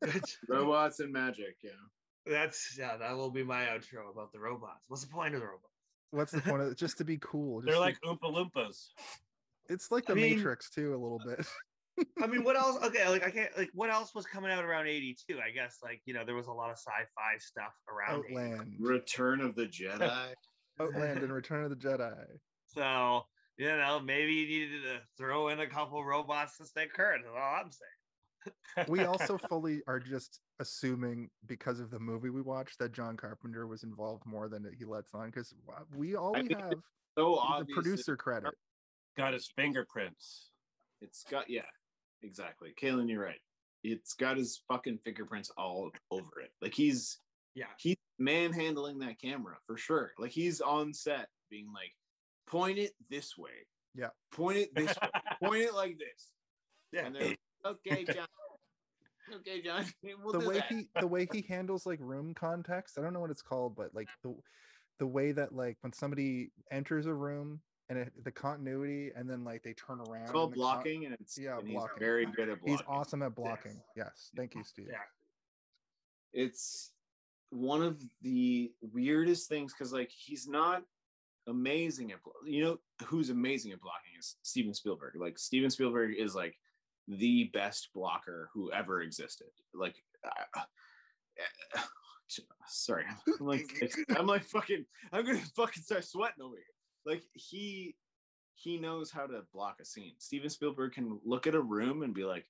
Robots 0.48 1.00
and 1.00 1.12
magic. 1.12 1.56
Yeah. 1.62 1.72
That's 2.24 2.76
yeah, 2.78 2.96
that 2.96 3.14
will 3.14 3.30
be 3.30 3.42
my 3.42 3.64
outro 3.64 4.10
about 4.10 4.32
the 4.32 4.40
robots. 4.40 4.84
What's 4.88 5.04
the 5.04 5.12
point 5.12 5.34
of 5.34 5.42
the 5.42 5.46
robots? 5.48 5.74
What's 6.12 6.32
the 6.32 6.40
point 6.40 6.62
of 6.62 6.68
it? 6.68 6.78
Just 6.78 6.96
to 6.96 7.04
be 7.04 7.18
cool. 7.18 7.60
They're 7.60 7.78
like 7.78 8.00
to- 8.00 8.08
Oompa 8.08 8.32
Loompas. 8.32 8.86
it's 9.68 9.90
like 9.90 10.08
I 10.08 10.14
the 10.14 10.20
mean- 10.22 10.36
Matrix 10.36 10.70
too, 10.70 10.94
a 10.94 10.96
little 10.96 11.20
bit. 11.22 11.46
I 12.22 12.26
mean, 12.26 12.44
what 12.44 12.56
else? 12.56 12.82
Okay, 12.84 13.08
like 13.08 13.24
I 13.24 13.30
can't 13.30 13.56
like 13.56 13.70
what 13.74 13.90
else 13.90 14.14
was 14.14 14.26
coming 14.26 14.50
out 14.50 14.64
around 14.64 14.86
82? 14.86 15.38
I 15.40 15.50
guess 15.50 15.78
like 15.82 16.00
you 16.04 16.14
know, 16.14 16.24
there 16.24 16.34
was 16.34 16.46
a 16.46 16.52
lot 16.52 16.70
of 16.70 16.76
sci-fi 16.76 17.38
stuff 17.38 17.74
around 17.88 18.24
82. 18.26 18.38
Outland, 18.38 18.74
Return 18.80 19.40
of 19.40 19.54
the 19.54 19.66
Jedi. 19.66 20.34
Outland, 20.80 21.22
and 21.22 21.32
Return 21.32 21.64
of 21.64 21.70
the 21.70 21.76
Jedi. 21.76 22.14
So, 22.66 23.22
you 23.56 23.66
know, 23.66 23.98
maybe 24.00 24.32
you 24.32 24.46
needed 24.46 24.82
to 24.82 25.00
throw 25.16 25.48
in 25.48 25.60
a 25.60 25.66
couple 25.66 26.04
robots 26.04 26.58
to 26.58 26.66
stay 26.66 26.86
current. 26.86 27.24
That's 27.24 27.36
all 27.36 27.60
I'm 27.64 27.70
saying. 27.70 28.86
We 28.88 29.04
also 29.04 29.38
fully 29.48 29.82
are 29.86 29.98
just 29.98 30.40
assuming 30.60 31.30
because 31.46 31.80
of 31.80 31.90
the 31.90 31.98
movie 31.98 32.30
we 32.30 32.42
watched 32.42 32.78
that 32.78 32.92
John 32.92 33.16
Carpenter 33.16 33.66
was 33.66 33.82
involved 33.82 34.24
more 34.26 34.48
than 34.48 34.70
he 34.78 34.84
lets 34.84 35.14
on 35.14 35.26
because 35.26 35.52
we 35.94 36.14
all 36.14 36.32
we 36.32 36.48
have 36.54 36.72
it's 36.72 36.80
So 37.16 37.34
is 37.34 37.66
the 37.66 37.74
producer 37.74 38.16
credit. 38.16 38.54
got 39.16 39.32
his 39.32 39.50
fingerprints. 39.56 40.50
It's 41.00 41.24
got 41.24 41.48
yeah, 41.50 41.62
exactly. 42.22 42.74
Kaylin, 42.80 43.08
you're 43.08 43.22
right. 43.22 43.40
It's 43.84 44.14
got 44.14 44.36
his 44.36 44.60
fucking 44.68 44.98
fingerprints 44.98 45.50
all 45.56 45.90
over 46.10 46.40
it. 46.42 46.50
Like 46.60 46.74
he's 46.74 47.18
Yeah. 47.54 47.66
he's 47.78 47.96
manhandling 48.18 48.98
that 49.00 49.20
camera 49.20 49.56
for 49.66 49.76
sure. 49.76 50.12
Like 50.18 50.32
he's 50.32 50.60
on 50.60 50.92
set 50.92 51.28
being 51.50 51.72
like, 51.72 51.92
point 52.46 52.78
it 52.78 52.92
this 53.10 53.36
way. 53.38 53.66
Yeah. 53.94 54.08
Point 54.32 54.58
it 54.58 54.74
this 54.74 54.94
way. 55.00 55.08
point 55.42 55.62
it 55.62 55.74
like 55.74 55.98
this. 55.98 56.32
Yeah. 56.92 57.06
And 57.06 57.14
they're 57.14 57.28
like, 57.28 57.38
okay, 57.66 58.04
John. 58.12 58.26
okay, 59.36 59.62
John. 59.62 59.84
We'll 60.22 60.32
the 60.32 60.40
do 60.40 60.48
way 60.48 60.54
that. 60.56 60.68
he 60.68 60.88
the 61.00 61.06
way 61.06 61.28
he 61.32 61.42
handles 61.42 61.86
like 61.86 61.98
room 62.00 62.34
context 62.34 62.98
i 62.98 63.02
don't 63.02 63.12
know 63.12 63.20
what 63.20 63.30
it's 63.30 63.42
called 63.42 63.76
but 63.76 63.94
like 63.94 64.08
the 64.22 64.34
the 64.98 65.06
way 65.06 65.32
that 65.32 65.54
like 65.54 65.76
when 65.82 65.92
somebody 65.92 66.50
enters 66.72 67.06
a 67.06 67.12
room 67.14 67.60
and 67.90 67.98
it, 67.98 68.12
the 68.24 68.30
continuity 68.30 69.10
and 69.16 69.28
then 69.28 69.44
like 69.44 69.62
they 69.62 69.72
turn 69.72 70.00
around 70.00 70.22
It's 70.22 70.30
called 70.30 70.52
the 70.52 70.56
con- 70.56 70.60
blocking, 70.62 71.04
and 71.06 71.14
it's 71.20 71.38
Yeah, 71.38 71.58
and 71.58 71.68
blocking. 71.68 71.98
very 71.98 72.26
good 72.26 72.48
at 72.48 72.60
blocking. 72.60 72.72
he's 72.76 72.82
awesome 72.88 73.22
at 73.22 73.34
blocking. 73.34 73.80
Yes. 73.96 74.30
Thank 74.36 74.54
you 74.54 74.62
steve. 74.64 74.88
Yeah. 74.90 74.98
it's 76.32 76.92
one 77.50 77.82
of 77.82 78.02
the 78.22 78.70
weirdest 78.82 79.48
things 79.48 79.72
because 79.72 79.92
like 79.92 80.10
he's 80.10 80.46
not 80.46 80.82
amazing 81.46 82.12
at 82.12 82.18
you 82.44 82.62
know 82.62 82.78
who's 83.06 83.30
amazing 83.30 83.72
at 83.72 83.80
blocking 83.80 84.10
is 84.18 84.36
steven 84.42 84.74
spielberg. 84.74 85.14
Like 85.18 85.38
steven 85.38 85.70
spielberg 85.70 86.14
is 86.18 86.34
like 86.34 86.56
the 87.06 87.44
best 87.54 87.88
blocker 87.94 88.50
who 88.52 88.70
ever 88.72 89.00
existed. 89.00 89.46
Like 89.72 89.96
uh, 90.26 90.60
uh, 91.76 91.80
sorry. 92.66 93.04
I'm 93.40 93.46
like 93.46 93.70
i'm 94.18 94.26
like 94.26 94.42
fucking 94.44 94.84
i'm 95.12 95.24
gonna 95.24 95.38
fucking 95.56 95.82
start 95.82 96.04
sweating 96.04 96.42
over 96.44 96.56
here 96.56 96.64
like 97.04 97.22
he 97.34 97.94
he 98.54 98.76
knows 98.76 99.10
how 99.10 99.26
to 99.26 99.42
block 99.52 99.78
a 99.80 99.84
scene. 99.84 100.14
Steven 100.18 100.50
spielberg 100.50 100.92
can 100.92 101.20
look 101.24 101.46
at 101.46 101.54
a 101.54 101.60
room 101.60 102.02
and 102.02 102.12
be 102.12 102.24
like 102.24 102.46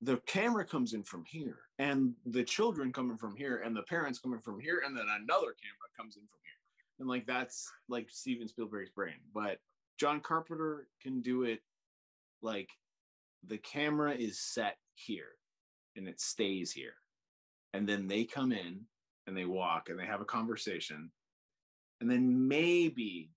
the 0.00 0.16
camera 0.26 0.64
comes 0.64 0.94
in 0.94 1.02
from 1.02 1.24
here 1.24 1.58
and 1.78 2.14
the 2.26 2.44
children 2.44 2.92
coming 2.92 3.16
from 3.16 3.36
here 3.36 3.62
and 3.64 3.74
the 3.74 3.82
parents 3.82 4.18
coming 4.18 4.40
from 4.40 4.60
here 4.60 4.82
and 4.84 4.96
then 4.96 5.06
another 5.08 5.54
camera 5.60 5.88
comes 5.96 6.16
in 6.16 6.22
from 6.22 6.38
here. 6.42 6.52
And 7.00 7.08
like 7.08 7.26
that's 7.26 7.70
like 7.88 8.08
steven 8.10 8.48
spielberg's 8.48 8.90
brain. 8.90 9.14
But 9.34 9.58
john 9.98 10.20
carpenter 10.20 10.88
can 11.00 11.20
do 11.22 11.42
it 11.42 11.60
like 12.40 12.70
the 13.46 13.58
camera 13.58 14.12
is 14.12 14.38
set 14.38 14.78
here 14.94 15.36
and 15.96 16.08
it 16.08 16.20
stays 16.20 16.72
here. 16.72 16.94
And 17.74 17.88
then 17.88 18.06
they 18.06 18.24
come 18.24 18.52
in 18.52 18.82
and 19.26 19.36
they 19.36 19.44
walk 19.44 19.88
and 19.88 19.98
they 19.98 20.06
have 20.06 20.20
a 20.20 20.26
conversation. 20.26 21.10
And 22.00 22.10
then 22.10 22.48
maybe 22.48 23.30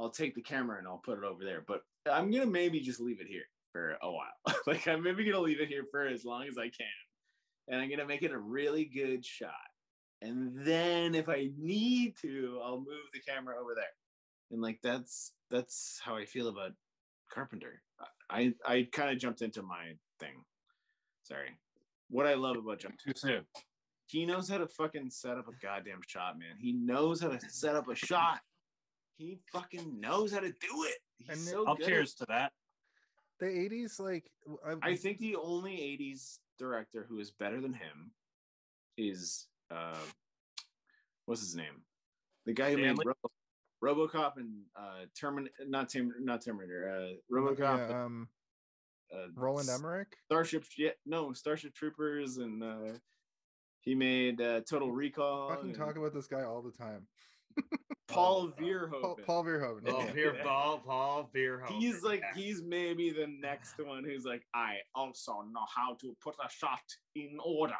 i'll 0.00 0.10
take 0.10 0.34
the 0.34 0.42
camera 0.42 0.78
and 0.78 0.86
i'll 0.88 1.02
put 1.04 1.18
it 1.18 1.24
over 1.24 1.44
there 1.44 1.62
but 1.68 1.82
i'm 2.10 2.30
gonna 2.30 2.46
maybe 2.46 2.80
just 2.80 3.00
leave 3.00 3.20
it 3.20 3.28
here 3.28 3.44
for 3.72 3.96
a 4.02 4.10
while. 4.10 4.54
like 4.66 4.86
I'm 4.88 5.02
maybe 5.02 5.24
gonna 5.24 5.40
leave 5.40 5.60
it 5.60 5.68
here 5.68 5.84
for 5.90 6.06
as 6.06 6.24
long 6.24 6.46
as 6.48 6.58
I 6.58 6.64
can, 6.64 6.86
and 7.68 7.80
I'm 7.80 7.90
gonna 7.90 8.06
make 8.06 8.22
it 8.22 8.32
a 8.32 8.38
really 8.38 8.84
good 8.84 9.24
shot. 9.24 9.52
And 10.22 10.52
then 10.66 11.14
if 11.14 11.28
I 11.28 11.50
need 11.58 12.14
to, 12.22 12.60
I'll 12.62 12.78
move 12.78 13.08
the 13.14 13.20
camera 13.20 13.54
over 13.60 13.74
there. 13.74 13.84
And 14.50 14.60
like 14.60 14.80
that's 14.82 15.32
that's 15.50 16.00
how 16.02 16.16
I 16.16 16.24
feel 16.24 16.48
about 16.48 16.72
Carpenter. 17.32 17.80
I 18.28 18.52
I 18.66 18.88
kind 18.92 19.10
of 19.10 19.18
jumped 19.18 19.42
into 19.42 19.62
my 19.62 19.92
thing. 20.18 20.44
Sorry. 21.22 21.50
What 22.08 22.26
I 22.26 22.34
love 22.34 22.56
about 22.56 22.80
John, 22.80 22.94
Too 23.04 23.12
soon. 23.14 23.44
he 24.06 24.26
knows 24.26 24.48
how 24.48 24.58
to 24.58 24.66
fucking 24.66 25.10
set 25.10 25.38
up 25.38 25.46
a 25.46 25.64
goddamn 25.64 26.00
shot, 26.08 26.36
man. 26.36 26.56
He 26.58 26.72
knows 26.72 27.20
how 27.20 27.28
to 27.28 27.38
set 27.48 27.76
up 27.76 27.88
a 27.88 27.94
shot. 27.94 28.40
He 29.20 29.38
fucking 29.52 30.00
knows 30.00 30.32
how 30.32 30.40
to 30.40 30.48
do 30.48 30.84
it. 30.84 30.96
He's 31.18 31.28
And 31.28 31.38
so 31.40 31.66
I'll 31.66 31.74
good 31.76 31.86
cheers 31.86 32.14
to 32.14 32.26
that. 32.30 32.52
the 33.38 33.44
80s 33.46 34.00
like 34.00 34.30
I 34.82 34.96
think 34.96 35.18
the 35.18 35.36
only 35.36 35.72
80s 35.76 36.38
director 36.58 37.04
who 37.06 37.18
is 37.18 37.30
better 37.30 37.60
than 37.60 37.74
him 37.74 38.12
is 38.96 39.46
uh 39.70 39.98
what's 41.26 41.42
his 41.42 41.54
name? 41.54 41.82
The 42.46 42.54
guy 42.54 42.70
who 42.70 42.78
made 42.78 42.96
Stanley? 42.96 43.04
Robo, 43.82 44.08
RoboCop 44.08 44.36
and 44.38 44.62
uh 44.74 45.04
Termin 45.20 45.48
not 45.68 45.90
Term 45.90 46.14
not 46.20 46.42
Terminator, 46.42 46.88
uh 46.90 47.34
RoboCop 47.34 47.90
yeah, 47.90 48.04
um 48.04 48.28
uh, 49.14 49.26
roland 49.34 49.68
emmerich 49.68 50.08
Starship 50.30 50.64
yeah, 50.78 50.90
no, 51.04 51.34
Starship 51.34 51.74
Troopers 51.74 52.38
and 52.38 52.62
uh 52.62 52.92
he 53.82 53.94
made 53.94 54.40
uh 54.40 54.62
Total 54.62 54.90
Recall. 54.90 55.50
fucking 55.50 55.66
and 55.70 55.74
talk 55.78 55.96
about 55.96 56.14
this 56.14 56.26
guy 56.26 56.42
all 56.44 56.62
the 56.62 56.72
time 56.72 57.06
Paul 58.10 58.52
Oh, 58.58 58.62
Verhoeven. 58.62 59.00
paul, 59.02 59.18
paul 59.26 59.44
verhoeven 59.44 59.82
Oh, 59.88 60.00
yeah. 60.04 60.12
Veer, 60.12 60.36
Paul, 60.42 60.78
Paul 60.84 61.30
Verhoeven. 61.34 61.78
He's 61.78 62.02
like 62.02 62.20
yeah. 62.20 62.40
he's 62.40 62.62
maybe 62.62 63.10
the 63.10 63.26
next 63.26 63.74
one 63.78 64.04
who's 64.04 64.24
like 64.24 64.42
I 64.54 64.76
also 64.94 65.42
know 65.52 65.64
how 65.74 65.94
to 66.00 66.16
put 66.22 66.34
a 66.44 66.50
shot 66.50 66.80
in 67.14 67.38
order, 67.44 67.74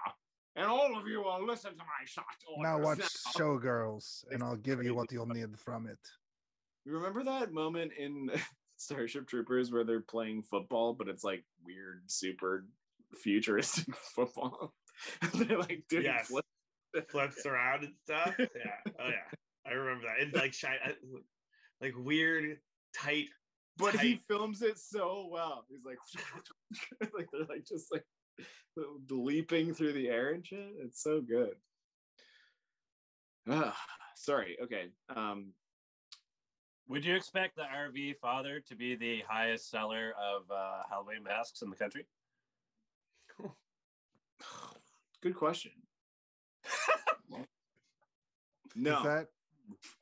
and 0.57 0.66
all 0.66 0.97
of 0.98 1.07
you 1.07 1.23
will 1.23 1.44
listen 1.47 1.73
to 1.73 1.78
my 1.78 2.05
shot 2.07 2.24
orders. 2.48 2.62
now 2.62 2.78
watch 2.78 2.98
showgirls 3.36 4.24
and 4.31 4.35
It's 4.35 4.43
i'll 4.43 4.57
give 4.57 4.82
you 4.82 4.94
what 4.94 5.11
you'll 5.12 5.27
need 5.27 5.59
from 5.59 5.86
it 5.86 5.98
You 6.85 6.93
remember 6.94 7.23
that 7.24 7.52
moment 7.52 7.93
in 7.98 8.31
Starship 8.77 9.27
Troopers 9.28 9.70
where 9.70 9.85
they're 9.85 10.01
playing 10.01 10.43
football, 10.43 10.94
but 10.94 11.07
it's 11.07 11.23
like 11.23 11.44
weird, 11.66 12.02
super 12.07 12.65
futuristic 13.23 13.94
football. 14.16 14.73
they're 15.35 15.59
like 15.59 15.82
doing 15.90 16.05
Yes. 16.05 16.28
flips. 16.28 16.48
flips 17.11 17.44
around 17.47 17.85
and 17.85 17.94
stuff. 18.05 18.35
Yeah. 18.39 18.47
Oh 18.98 19.09
yeah. 19.09 19.28
I 19.66 19.72
remember 19.72 20.06
that. 20.06 20.26
It's 20.26 20.36
like 20.36 20.52
shy, 20.52 20.76
like 21.80 21.94
weird, 21.96 22.58
tight. 22.96 23.26
But 23.76 23.98
he 23.98 24.20
films 24.28 24.62
it 24.62 24.78
so 24.78 25.28
well. 25.30 25.64
He's 25.68 25.84
like, 25.84 25.98
like 27.14 27.28
they're 27.32 27.46
like 27.48 27.64
just 27.66 27.92
like 27.92 28.04
leaping 29.10 29.74
through 29.74 29.92
the 29.94 30.08
air 30.08 30.32
and 30.32 30.46
shit. 30.46 30.72
It's 30.84 31.02
so 31.02 31.20
good. 31.20 31.54
Ah, 33.48 33.76
sorry. 34.16 34.58
Okay. 34.62 34.88
Um, 35.14 35.52
Would 36.88 37.04
you 37.04 37.14
expect 37.16 37.56
the 37.56 37.62
RV 37.62 38.18
father 38.18 38.60
to 38.68 38.76
be 38.76 38.96
the 38.96 39.22
highest 39.28 39.70
seller 39.70 40.12
of 40.18 40.42
uh, 40.50 40.82
Halloween 40.90 41.22
masks 41.22 41.62
in 41.62 41.70
the 41.70 41.76
country? 41.76 42.06
good 45.22 45.34
question. 45.34 45.72
no, 48.76 48.98
is 48.98 49.04
that 49.04 49.26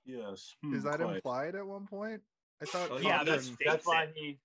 Yes. 0.05 0.55
is 0.73 0.83
that 0.85 1.01
implied 1.01 1.55
at 1.55 1.67
one 1.67 1.87
point 1.87 2.21
i 2.63 2.65
thought 2.65 2.91
Oh, 2.91 2.99
Yeah, 2.99 3.23
that's 3.25 3.51
that's 3.65 3.87
why 3.87 4.09
he 4.15 4.39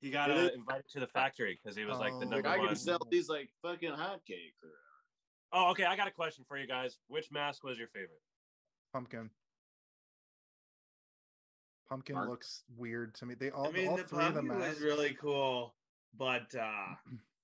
he 0.00 0.10
got 0.10 0.30
uh, 0.30 0.50
invited 0.54 0.88
to 0.90 1.00
the 1.00 1.06
factory 1.06 1.58
because 1.62 1.76
he 1.76 1.84
was 1.84 1.98
like 1.98 2.12
the 2.20 2.26
Oh. 2.26 2.30
number 2.30 2.48
like 2.48 2.58
I 2.58 2.58
one. 2.58 2.68
can 2.68 2.76
sell 2.76 2.98
these 3.10 3.28
like 3.28 3.48
fucking 3.62 3.90
hotcakes. 3.92 4.62
Or, 4.62 4.70
Oh, 5.52 5.70
okay. 5.70 5.84
I 5.84 5.96
got 5.96 6.06
a 6.06 6.10
question 6.10 6.44
for 6.46 6.58
you 6.58 6.66
guys. 6.66 6.98
Which 7.08 7.30
mask 7.32 7.64
was 7.64 7.78
your 7.78 7.88
favorite? 7.88 8.20
Pumpkin. 8.92 9.30
Pumpkin 11.88 12.16
Mark? 12.16 12.28
looks 12.28 12.64
weird 12.76 13.14
to 13.16 13.26
me. 13.26 13.34
They 13.34 13.50
all, 13.50 13.68
I 13.68 13.70
mean, 13.70 13.88
all 13.88 13.96
the 13.96 14.02
three 14.04 14.24
of 14.24 14.34
the 14.34 14.40
pumpkin 14.42 14.58
was 14.60 14.80
really 14.80 15.14
cool, 15.20 15.74
but 16.18 16.54
uh 16.54 16.94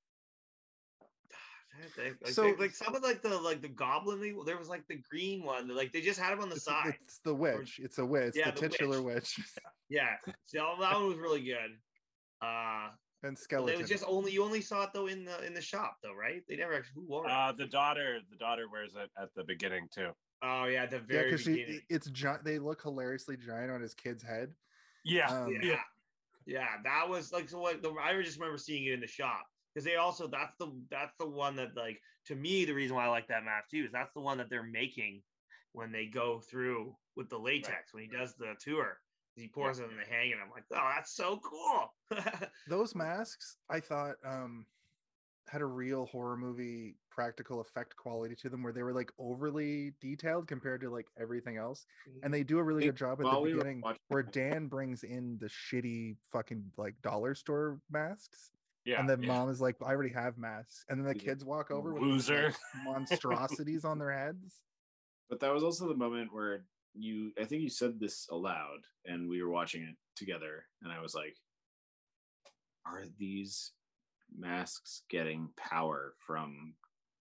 I 1.75 1.87
think, 1.89 2.27
So- 2.29 2.43
think, 2.45 2.59
like 2.59 2.75
some 2.75 2.95
of 2.95 3.03
like 3.03 3.23
the 3.23 3.39
like 3.41 3.63
the 3.63 3.69
goblin 3.69 4.21
thing, 4.21 4.43
there 4.45 4.59
was 4.59 4.69
like 4.69 4.87
the 4.89 4.97
green 5.11 5.43
one, 5.43 5.69
like 5.75 5.93
they 5.93 6.01
just 6.01 6.21
had 6.21 6.33
him 6.33 6.41
on 6.41 6.49
the 6.49 6.57
It's, 6.57 6.65
side. 6.65 6.97
it's 7.03 7.19
the 7.19 7.35
witch. 7.35 7.81
It's 7.83 7.99
a 7.99 8.05
witch. 8.05 8.35
Yeah, 8.37 8.51
the 8.51 8.61
the 8.61 8.69
titular 8.69 9.01
witch, 9.03 9.39
Yeah, 9.89 10.17
so 10.47 10.75
that 10.81 10.95
one 10.95 11.09
was 11.09 11.19
really 11.19 11.43
good. 11.43 11.79
Uh, 12.43 12.89
and 13.25 13.37
but 13.37 13.39
skeleton. 13.39 13.75
it 13.75 13.79
was 13.81 13.89
just 13.89 14.05
only 14.07 14.33
you 14.33 14.43
only 14.45 14.61
saw 14.61 14.83
it 14.85 14.91
though 14.93 15.07
in 15.07 15.25
the 15.25 15.45
in 15.47 15.55
the 15.55 15.61
shop 15.63 15.97
though, 16.03 16.15
right? 16.15 16.43
They 16.49 16.57
never 16.57 16.75
actually 16.75 16.95
who 17.03 17.07
wore 17.09 17.27
it. 17.27 17.31
Uh, 17.31 17.53
the 17.53 17.67
daughter, 17.67 18.19
the 18.31 18.37
daughter 18.37 18.65
wears 18.71 18.95
it 18.97 19.11
at 19.21 19.29
the 19.37 19.45
beginning 19.45 19.89
too. 19.95 20.11
oh 20.43 20.65
yeah, 20.65 20.83
at 20.85 20.91
the 20.91 20.97
yeah, 20.97 21.03
very 21.07 21.31
because 21.31 21.47
beginning. 21.47 21.81
it's 21.89 22.11
giant. 22.11 22.45
They 22.45 22.59
look 22.59 22.83
hilariously 22.83 23.37
giant 23.37 23.71
on 23.71 23.81
his 23.81 23.95
kid's 23.95 24.23
head. 24.25 24.53
Yeah, 25.05 25.27
Um, 25.45 25.53
yeah. 25.63 25.81
yeah, 26.47 26.69
that 26.85 27.09
was 27.09 27.33
like 27.33 27.49
so. 27.49 27.59
What 27.59 27.81
the, 27.83 27.93
I 27.93 28.21
just 28.23 28.39
remember 28.39 28.59
seeing 28.59 28.85
it 28.87 28.93
in 28.95 29.01
the 29.01 29.07
shop 29.07 29.47
because 29.73 29.85
they 29.85 29.97
also 29.97 30.27
that's 30.27 30.55
the 30.59 30.73
that's 30.91 31.15
the 31.19 31.29
one 31.29 31.57
that 31.57 31.77
like 31.77 32.01
to 32.27 32.35
me 32.35 32.65
the 32.65 32.75
reason 32.75 32.97
why 32.97 33.07
I 33.07 33.09
like 33.09 33.29
that 33.29 33.45
mask 33.45 33.71
too 33.71 33.85
is 33.85 33.93
that's 33.93 34.13
the 34.15 34.21
one 34.21 34.39
that 34.39 34.51
they're 34.51 34.63
making 34.63 35.23
when 35.73 35.93
they 35.93 36.07
go 36.07 36.41
through 36.41 36.95
with 37.17 37.29
the 37.29 37.39
latex 37.39 37.93
when 37.93 38.03
he 38.03 38.09
does 38.09 38.35
the 38.35 38.55
tour. 38.61 38.99
He 39.37 39.49
pours 39.49 39.79
it 39.79 39.89
and 39.89 39.99
the 39.99 40.05
hang 40.15 40.33
and 40.33 40.43
I'm 40.43 40.51
like, 40.51 40.65
oh, 40.73 40.91
that's 40.95 41.17
so 41.17 41.41
cool. 41.43 42.21
Those 42.69 42.95
masks, 42.95 43.57
I 43.71 43.81
thought, 43.81 44.17
um, 44.27 44.67
had 45.49 45.63
a 45.63 45.67
real 45.67 46.05
horror 46.07 46.37
movie 46.37 46.97
practical 47.11 47.61
effect 47.61 47.97
quality 47.97 48.35
to 48.37 48.51
them, 48.51 48.63
where 48.63 48.73
they 48.75 48.83
were 48.83 48.93
like 48.93 49.11
overly 49.19 49.95
detailed 50.01 50.47
compared 50.47 50.83
to 50.83 50.91
like 50.91 51.07
everything 51.19 51.57
else. 51.57 51.87
And 52.23 52.33
they 52.33 52.43
do 52.43 52.59
a 52.59 52.63
really 52.63 52.85
good 52.85 52.97
job 52.97 53.21
at 53.21 53.25
the 53.25 53.31
beginning, 53.53 53.83
where 54.09 54.23
Dan 54.23 54.67
brings 54.67 55.03
in 55.03 55.39
the 55.41 55.49
shitty 55.49 56.17
fucking 56.31 56.63
like 56.77 56.95
dollar 57.03 57.35
store 57.35 57.81
masks. 57.91 58.51
Yeah. 58.85 59.01
and 59.01 59.09
the 59.09 59.19
yeah. 59.21 59.27
mom 59.27 59.51
is 59.51 59.61
like, 59.61 59.77
I 59.85 59.91
already 59.91 60.13
have 60.13 60.39
masks. 60.39 60.85
And 60.89 60.99
then 60.99 61.07
the 61.07 61.19
kids 61.19 61.45
walk 61.45 61.71
over 61.71 61.93
with 61.93 62.03
these, 62.03 62.29
Loser. 62.29 62.55
monstrosities 62.85 63.85
on 63.85 63.99
their 63.99 64.13
heads. 64.13 64.63
But 65.29 65.41
that 65.41 65.53
was 65.53 65.63
also 65.63 65.89
the 65.89 65.95
moment 65.95 66.33
where 66.33 66.65
you, 66.95 67.33
I 67.41 67.45
think 67.45 67.63
you 67.63 67.71
said 67.71 67.99
this 67.99 68.27
aloud, 68.31 68.81
and 69.07 69.29
we 69.29 69.43
were 69.43 69.51
watching 69.51 69.83
it 69.83 69.97
together, 70.17 70.65
and 70.83 70.93
I 70.93 71.01
was 71.01 71.15
like, 71.15 71.37
"Are 72.87 73.05
these 73.19 73.73
masks 74.37 75.03
getting 75.09 75.49
power 75.57 76.15
from 76.19 76.75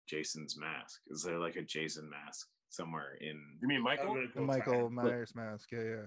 Jason's 0.08 0.56
mask? 0.56 1.00
Is 1.08 1.22
there 1.22 1.38
like 1.38 1.56
a 1.56 1.62
Jason 1.62 2.08
mask 2.08 2.48
somewhere 2.70 3.18
in?" 3.20 3.38
You 3.60 3.68
mean 3.68 3.82
Michael? 3.82 4.14
been 4.14 4.30
The 4.34 4.40
Michael. 4.40 4.88
Myers 4.88 5.34
mask. 5.34 5.68
Yeah, 5.72 5.82
yeah. 5.82 6.06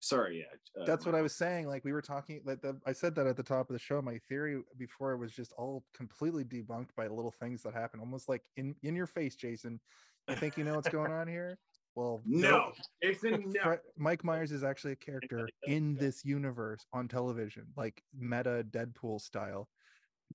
Sorry, 0.00 0.38
yeah. 0.38 0.82
uh, 0.82 0.86
That's 0.86 1.04
what 1.04 1.14
I 1.14 1.20
was 1.20 1.34
saying. 1.36 1.66
Like 1.66 1.84
we 1.84 1.92
were 1.92 2.00
talking, 2.02 2.40
like 2.44 2.62
the, 2.62 2.78
I 2.86 2.92
said 2.92 3.14
that 3.16 3.26
at 3.26 3.36
the 3.36 3.42
top 3.42 3.68
of 3.68 3.74
the 3.74 3.78
show. 3.78 4.00
My 4.00 4.18
theory 4.28 4.62
before 4.78 5.16
was 5.18 5.32
just 5.32 5.52
all 5.58 5.84
completely 5.94 6.42
debunked 6.42 6.94
by 6.96 7.06
little 7.06 7.34
things 7.38 7.62
that 7.62 7.74
happen, 7.74 8.00
almost 8.00 8.28
like 8.28 8.42
in 8.56 8.74
in 8.82 8.96
your 8.96 9.06
face, 9.06 9.36
Jason. 9.36 9.78
i 10.26 10.34
think 10.34 10.56
you 10.56 10.64
know 10.64 10.74
what's 10.74 10.88
going 10.88 11.12
on 11.12 11.28
here? 11.28 11.58
Well, 11.94 12.22
No, 12.24 12.72
Jason, 13.02 13.44
no. 13.54 13.62
Fre- 13.62 13.74
Mike 13.98 14.24
Myers 14.24 14.52
is 14.52 14.64
actually 14.64 14.92
a 14.92 14.96
character 14.96 15.48
in 15.66 15.96
this 15.96 16.24
universe 16.24 16.86
on 16.92 17.08
television, 17.08 17.66
like 17.76 18.02
meta 18.18 18.64
Deadpool 18.70 19.20
style. 19.20 19.68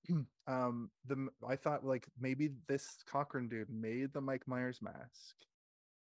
um, 0.47 0.91
the 1.07 1.27
i 1.47 1.55
thought 1.55 1.85
like 1.85 2.05
maybe 2.19 2.51
this 2.67 2.97
Cochran 3.07 3.47
dude 3.47 3.69
made 3.69 4.13
the 4.13 4.21
Mike 4.21 4.47
Myers 4.47 4.79
mask, 4.81 5.35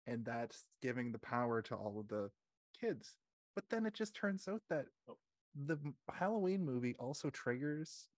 and 0.06 0.24
that's 0.24 0.64
giving 0.82 1.12
the 1.12 1.18
power 1.18 1.62
to 1.62 1.74
all 1.76 2.00
of 2.00 2.08
the 2.08 2.30
kids. 2.80 3.12
But 3.54 3.68
then 3.70 3.86
it 3.86 3.94
just 3.94 4.14
turns 4.14 4.48
out 4.48 4.62
that 4.68 4.86
Oh. 5.08 5.16
the 5.54 5.78
Halloween 6.12 6.64
movie 6.64 6.96
also 6.98 7.30
triggers 7.30 8.08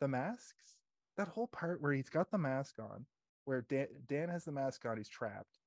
the 0.00 0.08
masks. 0.08 0.76
That 1.16 1.28
whole 1.28 1.48
part 1.48 1.80
where 1.80 1.92
he's 1.92 2.10
got 2.10 2.30
the 2.30 2.38
mask 2.38 2.78
on, 2.78 3.06
where 3.44 3.62
Dan, 3.62 3.88
Dan 4.06 4.28
has 4.28 4.44
the 4.44 4.52
mask 4.52 4.84
on, 4.84 4.96
he's 4.98 5.08
trapped. 5.08 5.58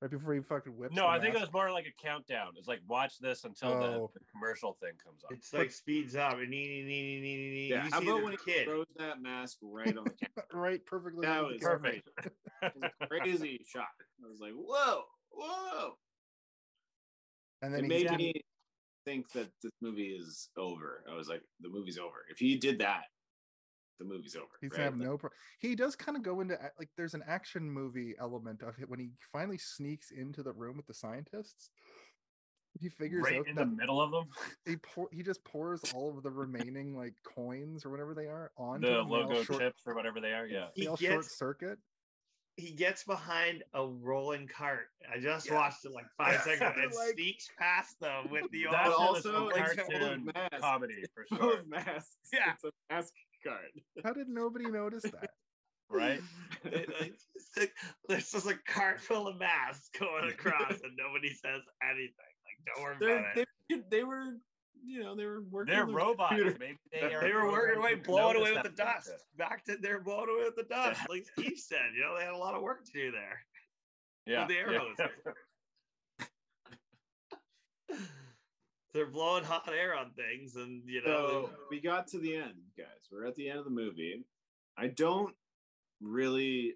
Right 0.00 0.10
before 0.10 0.32
he 0.32 0.40
fucking 0.40 0.74
whips. 0.78 0.94
No, 0.94 1.02
the 1.02 1.08
I 1.08 1.20
think 1.20 1.34
it 1.34 1.40
was 1.42 1.52
more 1.52 1.70
like 1.70 1.84
a 1.86 1.92
countdown. 2.02 2.52
It's 2.56 2.66
like 2.68 2.80
watch 2.88 3.18
this 3.18 3.44
until 3.44 3.78
the, 3.78 3.86
Oh. 3.86 4.10
the 4.14 4.20
commercial 4.32 4.72
thing 4.80 4.92
comes 4.96 5.22
on. 5.24 5.34
It's 5.36 5.52
like 5.52 5.70
speeds 5.70 6.16
up 6.16 6.38
and 6.38 6.48
nee, 6.48 6.66
nee, 6.66 6.82
nee, 6.84 7.20
nee, 7.20 7.36
nee, 7.36 7.50
nee. 7.50 7.68
Yeah, 7.68 7.84
You 7.84 7.90
how 7.90 8.00
see 8.00 8.06
about 8.08 8.18
the 8.20 8.24
when 8.24 8.36
he 8.46 8.64
throws 8.64 8.86
that 8.96 9.20
mask 9.20 9.58
right 9.60 9.94
on 9.98 10.04
the 10.04 10.10
camera? 10.26 10.46
right 10.54 10.86
perfectly 10.86 11.26
That 11.26 11.44
on 11.44 11.52
was. 11.52 11.60
Perfect. 11.60 12.08
It 12.62 12.72
was 12.76 12.90
a 13.00 13.06
crazy 13.06 13.62
shot. 13.66 13.88
I 14.24 14.28
was 14.28 14.40
like, 14.40 14.52
"Whoa, 14.52 15.04
whoa!" 15.30 15.98
and 17.62 17.72
then 17.72 17.80
it 17.80 17.82
he 17.84 18.04
made 18.04 18.10
me 18.18 18.34
think 19.04 19.30
that 19.32 19.50
this 19.62 19.72
movie 19.80 20.16
is 20.18 20.48
over. 20.56 21.04
I 21.10 21.14
was 21.14 21.28
like, 21.28 21.42
the 21.60 21.68
movie's 21.68 21.98
over. 21.98 22.24
If 22.30 22.38
he 22.38 22.56
did 22.56 22.78
that, 22.80 23.04
the 23.98 24.04
movie's 24.04 24.36
over. 24.36 24.48
he's 24.60 24.70
right? 24.72 24.80
have 24.80 24.96
Like, 24.96 25.08
no 25.08 25.18
pro- 25.18 25.30
he 25.58 25.74
does 25.74 25.94
kind 25.94 26.16
of 26.16 26.22
go 26.22 26.40
into 26.40 26.56
like 26.78 26.88
there's 26.96 27.14
an 27.14 27.22
action 27.26 27.70
movie 27.70 28.14
element 28.18 28.62
of 28.62 28.74
it 28.80 28.88
when 28.88 28.98
he 28.98 29.10
finally 29.32 29.58
sneaks 29.58 30.10
into 30.10 30.42
the 30.42 30.52
room 30.52 30.76
with 30.76 30.86
the 30.86 30.94
scientists 30.94 31.70
he 32.78 32.88
figures 32.88 33.24
right 33.24 33.36
out 33.36 33.48
in 33.48 33.54
that 33.56 33.64
the 33.64 33.76
middle 33.76 34.00
of 34.00 34.10
them. 34.10 34.24
he 34.66 34.76
pour, 34.76 35.08
he 35.12 35.22
just 35.22 35.42
pours 35.44 35.82
all 35.94 36.16
of 36.16 36.22
the 36.22 36.30
remaining 36.30 36.96
like 36.96 37.14
coins 37.24 37.84
or 37.84 37.90
whatever 37.90 38.14
they 38.14 38.26
are 38.26 38.52
on 38.56 38.80
the 38.80 39.02
logo 39.02 39.42
chips 39.42 39.82
or 39.86 39.94
whatever 39.94 40.20
they 40.20 40.32
are. 40.32 40.46
Yeah. 40.46 40.66
He 40.74 40.86
all 40.86 40.96
short 40.96 41.24
circuit 41.24 41.78
he 42.60 42.72
gets 42.72 43.04
behind 43.04 43.62
a 43.74 43.86
rolling 43.86 44.46
cart. 44.48 44.88
I 45.12 45.18
just 45.18 45.46
Yeah. 45.48 45.54
watched 45.56 45.84
it 45.84 45.92
like 45.92 46.06
five 46.16 46.40
seconds 46.42 46.74
and 46.76 46.92
Like- 46.94 47.14
sneaks 47.14 47.48
past 47.58 47.98
them 48.00 48.30
with 48.30 48.50
the 48.50 48.64
That 48.70 48.84
But 48.86 48.92
old- 48.92 49.16
also 49.16 49.32
also, 49.34 49.44
like 49.46 49.68
like, 49.76 49.88
cartoon 49.88 50.24
full 50.32 50.60
comedy 50.60 51.04
for 51.14 51.36
sure. 51.36 51.58
of 51.60 51.66
masks. 51.68 52.16
Yeah. 52.32 52.52
It's 52.54 52.64
a 52.64 52.70
mask 52.90 53.12
card. 53.44 53.70
how 54.04 54.12
did 54.12 54.28
nobody 54.28 54.66
notice 54.66 55.02
that 55.02 55.30
Right? 55.88 56.20
It- 56.64 56.88
like, 57.00 57.14
it's 57.34 57.56
like- 57.56 57.72
There's 58.08 58.30
just 58.30 58.46
a 58.46 58.54
cart 58.66 59.00
full 59.00 59.26
of 59.28 59.38
masks 59.38 59.90
going 59.98 60.28
across 60.30 60.72
and 60.82 60.96
nobody 60.96 61.30
says 61.30 61.62
anything. 61.82 62.14
Like, 62.44 62.74
don't 62.76 62.82
worry 62.84 62.96
They're- 63.00 63.18
about 63.18 63.38
it. 63.38 63.48
they, 63.68 63.98
they 63.98 64.04
were, 64.04 64.36
you 64.84 65.02
know, 65.02 65.14
they 65.14 65.24
were 65.24 65.42
working. 65.50 65.74
They're 65.74 65.84
on 65.84 65.92
robots. 65.92 66.34
computer. 66.34 66.56
Maybe 66.58 66.78
they 66.92 67.14
are. 67.14 67.20
They 67.20 67.32
were 67.32 67.50
working 67.50 67.78
away, 67.78 67.94
blowing 67.96 68.36
away 68.36 68.52
with 68.52 68.62
the 68.62 68.70
dust. 68.70 69.06
shit. 69.06 69.20
Back 69.36 69.64
to 69.66 69.76
they're 69.80 70.00
blowing 70.00 70.28
away 70.30 70.44
with 70.44 70.56
the 70.56 70.74
dust. 70.74 71.00
Like 71.08 71.26
Steve 71.36 71.58
said, 71.58 71.94
you 71.94 72.02
know, 72.02 72.16
they 72.18 72.24
had 72.24 72.34
a 72.34 72.38
lot 72.38 72.54
of 72.54 72.62
work 72.62 72.84
to 72.84 72.92
do 72.92 73.10
there. 73.10 73.44
Yeah. 74.26 74.46
the 74.46 74.54
yeah. 74.54 74.60
arrows. 74.60 74.96
They're 78.92 79.06
blowing 79.06 79.44
hot 79.44 79.70
air 79.72 79.94
on 79.94 80.10
things, 80.10 80.56
and 80.56 80.82
you 80.84 81.00
know, 81.04 81.28
So 81.28 81.50
we 81.70 81.80
got 81.80 82.08
to 82.08 82.18
the 82.18 82.34
end, 82.34 82.54
guys. 82.76 83.08
We're 83.10 83.24
at 83.24 83.36
the 83.36 83.48
end 83.48 83.60
of 83.60 83.64
the 83.64 83.70
movie. 83.70 84.24
I 84.76 84.88
don't 84.88 85.34
really 86.00 86.74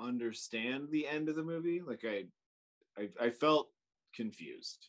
understand 0.00 0.88
the 0.90 1.08
end 1.08 1.28
of 1.28 1.34
the 1.34 1.42
movie. 1.42 1.82
Like 1.84 2.04
I, 2.04 2.24
I, 2.96 3.26
I 3.26 3.30
felt 3.30 3.68
confused. 4.14 4.88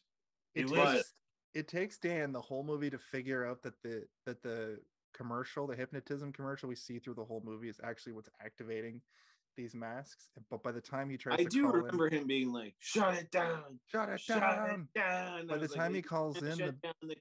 He 0.53 0.61
it 0.61 0.69
loses 0.69 0.93
takes, 0.93 1.13
it 1.53 1.67
takes 1.67 1.97
Dan 1.97 2.31
the 2.31 2.41
whole 2.41 2.63
movie 2.63 2.89
to 2.89 2.97
figure 2.97 3.45
out 3.45 3.61
that 3.63 3.81
the 3.83 4.03
that 4.25 4.41
the 4.43 4.79
commercial, 5.13 5.67
the 5.67 5.75
hypnotism 5.75 6.31
commercial 6.31 6.69
we 6.69 6.75
see 6.75 6.99
through 6.99 7.15
the 7.15 7.25
whole 7.25 7.41
movie 7.45 7.69
is 7.69 7.79
actually 7.83 8.13
what's 8.13 8.29
activating 8.43 9.01
these 9.55 9.73
masks. 9.73 10.29
But 10.49 10.63
by 10.63 10.71
the 10.71 10.81
time 10.81 11.09
he 11.09 11.17
tries 11.17 11.39
I 11.39 11.43
to 11.43 11.49
do 11.49 11.63
call 11.63 11.71
in- 11.71 11.77
remember 11.81 12.09
him 12.09 12.27
being 12.27 12.53
like, 12.53 12.75
"Shut 12.79 13.15
it 13.15 13.31
down, 13.31 13.79
shut 13.87 14.09
it 14.09 14.19
shut 14.21 14.39
down. 14.39 14.87
it 14.93 14.99
down." 14.99 15.47
By 15.47 15.55
the 15.55 15.61
was 15.61 15.71
like, 15.71 15.79
time 15.79 15.91
he 15.93 15.97
"Wait, 15.97 16.07
calls 16.07 16.37
in, 16.37 16.49
the, 16.57 16.71
down 16.71 16.93
the, 17.01 17.15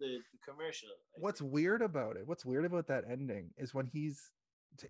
the, 0.00 0.18
commercial. 0.44 0.88
Like, 0.88 1.22
what's 1.22 1.42
weird 1.42 1.82
about 1.82 2.16
it? 2.16 2.26
What's 2.26 2.44
weird 2.44 2.64
about 2.64 2.88
that 2.88 3.04
ending 3.08 3.50
is 3.58 3.74
when 3.74 3.86
he's 3.86 4.30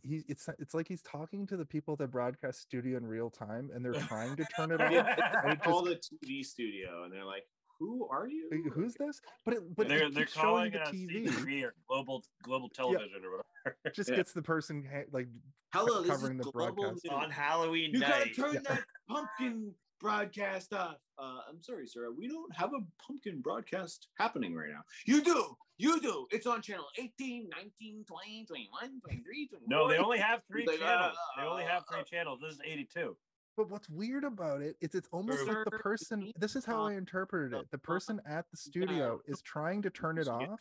he 0.02 0.22
it's 0.28 0.48
it's 0.58 0.74
like 0.74 0.86
he's 0.86 1.02
talking 1.02 1.46
to 1.48 1.56
the 1.56 1.64
people 1.64 1.92
at 1.94 1.98
the 1.98 2.06
broadcast 2.06 2.60
studio 2.60 2.96
in 2.96 3.04
real 3.04 3.30
time 3.30 3.70
and 3.74 3.84
they're 3.84 3.92
trying 4.08 4.36
to 4.36 4.46
turn 4.56 4.70
it 4.70 4.80
off. 4.80 4.92
Yeah, 4.92 5.16
and 5.42 5.52
it 5.52 5.58
they 5.58 5.64
call 5.64 5.82
the 5.82 5.96
TV 5.96 6.44
studio, 6.44 7.04
and 7.04 7.12
they're 7.12 7.24
like, 7.24 7.44
"Who 7.82 8.08
are 8.08 8.28
you? 8.28 8.48
"Who- 8.50 8.70
Who's 8.70 8.94
this? 8.94 9.20
But 9.44 9.54
it 9.54 9.74
but 9.76 9.88
they're 9.88 10.04
it 10.04 10.14
they're 10.14 10.26
showing 10.26 10.70
calling 10.70 10.72
the 10.72 10.82
it 10.82 10.88
TV. 10.88 11.26
TV 11.28 11.64
or 11.64 11.74
global 11.88 12.24
global 12.42 12.68
television 12.68 13.24
or 13.24 13.30
whatever. 13.32 13.78
It 13.84 13.94
just 13.94 14.10
Yeah. 14.10 14.16
gets 14.16 14.32
the 14.32 14.42
person 14.42 14.84
ha- 14.84 15.04
like 15.12 15.28
Hello, 15.72 15.96
this 16.02 16.04
is 16.04 16.10
covering 16.10 16.36
the 16.38 16.44
global 16.44 16.74
broadcast. 16.84 17.04
news. 17.04 17.12
on 17.12 17.30
Halloween 17.30 17.92
You 17.94 18.00
gotta 18.00 18.30
turn 18.30 18.54
Yeah. 18.54 18.60
that 18.68 18.84
pumpkin 19.08 19.74
broadcast 20.00 20.72
off. 20.72 20.96
Uh, 21.18 21.40
I'm 21.48 21.62
sorry, 21.62 21.86
sir. 21.86 22.10
We 22.10 22.26
don't 22.28 22.52
have 22.56 22.72
a 22.74 22.80
pumpkin 23.06 23.40
broadcast 23.40 24.08
happening 24.18 24.54
right 24.54 24.70
now. 24.70 24.82
You 25.06 25.22
do. 25.22 25.56
You 25.78 26.00
do. 26.00 26.26
It's 26.32 26.46
on 26.46 26.60
channel 26.62 26.86
18, 26.98 27.48
19, 27.50 28.04
20, 28.04 28.44
21, 28.46 29.00
23, 29.00 29.46
24. 29.48 29.68
No, 29.68 29.88
they 29.88 29.98
only 29.98 30.18
have 30.18 30.42
three 30.48 30.66
Like, 30.66 30.80
channels. 30.80 31.16
uh, 31.36 31.40
they 31.40 31.46
only 31.46 31.64
have 31.64 31.82
uh, 31.88 31.94
three 31.94 32.04
channels. 32.04 32.40
This 32.40 32.54
is 32.54 32.60
82. 32.64 33.16
But 33.56 33.68
what's 33.70 33.88
weird 33.90 34.24
about 34.24 34.62
it 34.62 34.76
is 34.80 34.94
it's 34.94 35.08
almost 35.12 35.46
like 35.46 35.64
the 35.66 35.72
person. 35.72 36.32
This 36.38 36.56
is 36.56 36.64
how 36.64 36.84
I 36.84 36.92
um, 36.92 36.98
interpreted 36.98 37.58
it. 37.58 37.70
The 37.70 37.78
person 37.78 38.20
at 38.26 38.46
the 38.50 38.56
studio 38.56 39.20
is 39.26 39.42
trying 39.42 39.82
to 39.82 39.90
turn 39.90 40.16
it 40.16 40.26
off, 40.28 40.60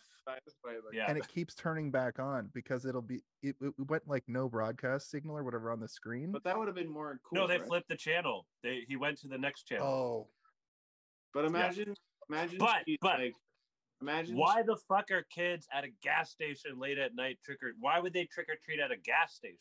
Yeah. 0.91 1.05
and 1.07 1.17
it 1.17 1.25
keeps 1.29 1.55
turning 1.55 1.89
back 1.89 2.19
on 2.19 2.49
because 2.53 2.85
it'll 2.85 3.01
be. 3.01 3.21
It, 3.43 3.55
it 3.61 3.73
went 3.87 4.07
like 4.07 4.23
no 4.27 4.49
broadcast 4.49 5.09
signal 5.09 5.37
or 5.37 5.43
whatever 5.43 5.71
on 5.71 5.79
the 5.79 5.87
screen. 5.87 6.31
But 6.33 6.43
that 6.43 6.57
would 6.57 6.67
have 6.67 6.75
been 6.75 6.91
more 6.91 7.17
cool. 7.23 7.41
no, 7.41 7.47
they 7.47 7.57
right? 7.59 7.67
flipped 7.67 7.87
the 7.87 7.95
channel. 7.95 8.45
They 8.61 8.81
he 8.87 8.97
went 8.97 9.17
to 9.21 9.27
the 9.29 9.37
next 9.37 9.63
channel. 9.63 9.87
Oh, 9.87 10.27
But 11.33 11.45
imagine, 11.45 11.93
imagine, 12.29 12.57
But- 12.59 12.83
she's 12.85 12.97
but- 13.01 13.19
like, 13.19 13.33
imagine 14.01 14.35
Why 14.35 14.63
the 14.63 14.75
fuck 14.89 15.11
are 15.11 15.25
kids 15.33 15.65
at 15.73 15.85
a 15.85 15.89
gas 16.03 16.29
station 16.31 16.77
late 16.77 16.97
at 16.97 17.15
night 17.15 17.37
trick 17.45 17.63
or 17.63 17.71
why 17.79 17.99
would 17.99 18.11
they 18.13 18.25
trick 18.25 18.47
or 18.49 18.55
treat 18.65 18.79
at 18.81 18.91
a 18.91 18.97
gas 18.97 19.33
station? 19.35 19.57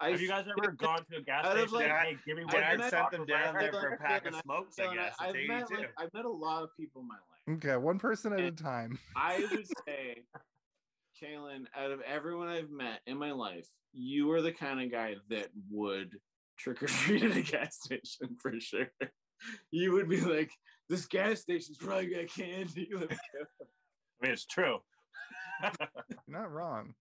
I 0.00 0.10
Have 0.10 0.20
you 0.20 0.28
guys 0.28 0.46
ever 0.58 0.72
gone 0.78 1.04
to 1.10 1.18
a 1.18 1.22
gas 1.22 1.44
station? 1.46 1.72
like- 1.74 1.84
and, 1.88 1.92
hey, 1.92 2.16
give 2.26 2.36
me 2.36 2.44
I've 2.48 2.52
one 2.54 2.62
Dad 2.62 2.78
met- 2.78 2.90
sent 2.90 3.02
chocolate 3.02 3.26
them 3.26 3.26
down 3.26 3.54
there 3.54 3.72
for 3.72 3.88
a 3.88 3.98
pack 3.98 4.26
of 4.26 4.34
smokes, 4.36 4.78
I 4.78 4.94
guess. 4.94 5.14
I've 5.20 5.34
It's 5.36 5.48
met, 5.48 5.70
like, 5.70 5.90
I've 5.98 6.12
met 6.14 6.24
a 6.24 6.30
lot 6.30 6.62
of 6.62 6.70
people 6.78 7.02
in 7.02 7.08
my 7.08 7.14
life. 7.14 7.58
okay. 7.58 7.76
One 7.76 7.98
person 7.98 8.32
at 8.32 8.40
a 8.40 8.50
time. 8.50 8.98
I 9.16 9.46
would 9.50 9.66
say, 9.86 10.24
Kaylin, 11.22 11.64
out 11.76 11.90
of 11.90 12.00
everyone 12.02 12.48
I've 12.48 12.70
met 12.70 13.00
in 13.06 13.18
my 13.18 13.32
life, 13.32 13.68
you 13.92 14.30
are 14.32 14.40
the 14.40 14.52
kind 14.52 14.80
of 14.80 14.90
guy 14.90 15.16
that 15.28 15.48
would 15.70 16.16
trick 16.58 16.82
or 16.82 16.86
treat 16.88 17.22
at 17.22 17.36
a 17.36 17.42
gas 17.42 17.78
station 17.82 18.36
for 18.40 18.52
sure. 18.58 18.86
You 19.70 19.92
would 19.92 20.08
be 20.08 20.20
like, 20.20 20.50
this 20.88 21.06
gas 21.06 21.40
station's 21.40 21.76
probably 21.78 22.06
got 22.06 22.28
candy. 22.28 22.88
I 22.94 22.98
mean, 23.00 24.32
it's 24.32 24.46
true. 24.46 24.78
You're 25.62 25.72
not 26.28 26.50
wrong. 26.52 26.94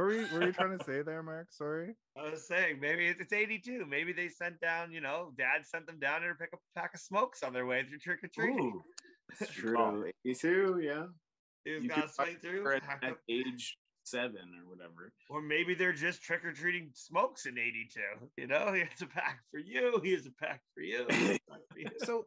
What 0.00 0.06
were 0.06 0.14
you, 0.14 0.22
what 0.22 0.32
were 0.32 0.46
you 0.46 0.52
trying 0.54 0.78
to 0.78 0.82
say 0.82 1.02
there, 1.02 1.22
Mark? 1.22 1.48
Sorry. 1.50 1.94
I 2.18 2.30
was 2.30 2.48
saying 2.48 2.80
maybe 2.80 3.08
it's, 3.08 3.20
it's 3.20 3.34
82. 3.34 3.84
Maybe 3.86 4.14
they 4.14 4.28
sent 4.28 4.58
down, 4.58 4.92
you 4.92 5.02
know, 5.02 5.32
dad 5.36 5.66
sent 5.66 5.86
them 5.86 5.98
down 6.00 6.22
there 6.22 6.32
to 6.32 6.38
pick 6.38 6.48
up 6.54 6.60
a 6.74 6.80
pack 6.80 6.94
of 6.94 7.00
smokes 7.00 7.42
on 7.42 7.52
their 7.52 7.66
way 7.66 7.84
through 7.86 7.98
trick 7.98 8.20
or 8.24 8.28
treating. 8.34 8.72
Ooh, 8.76 8.82
It's 9.38 9.50
true. 9.52 10.10
82, 10.24 10.80
yeah. 10.82 11.04
He 11.66 11.72
was 11.72 11.82
You 11.82 11.90
gonna 11.90 12.02
could 12.02 12.10
swing 12.12 12.36
through, 12.40 12.64
Or 12.64 12.72
at, 12.72 12.82
hack 12.82 13.00
at 13.02 13.16
age 13.28 13.76
seven 14.10 14.52
or 14.58 14.68
whatever. 14.68 15.12
or 15.28 15.40
maybe 15.40 15.74
they're 15.74 15.92
just 15.92 16.22
trick 16.22 16.44
or 16.44 16.52
treating 16.52 16.90
smokes 16.94 17.46
in 17.46 17.58
82. 17.58 18.00
You 18.36 18.46
know, 18.46 18.72
here's 18.72 19.02
a 19.02 19.06
pack 19.06 19.40
for 19.50 19.58
you. 19.58 20.00
Here's 20.02 20.26
a 20.26 20.30
pack 20.30 20.62
for 20.74 20.82
you. 20.82 21.04
a 21.08 21.12
pack 21.12 21.40
for 21.72 21.78
you. 21.78 21.90
So 22.04 22.26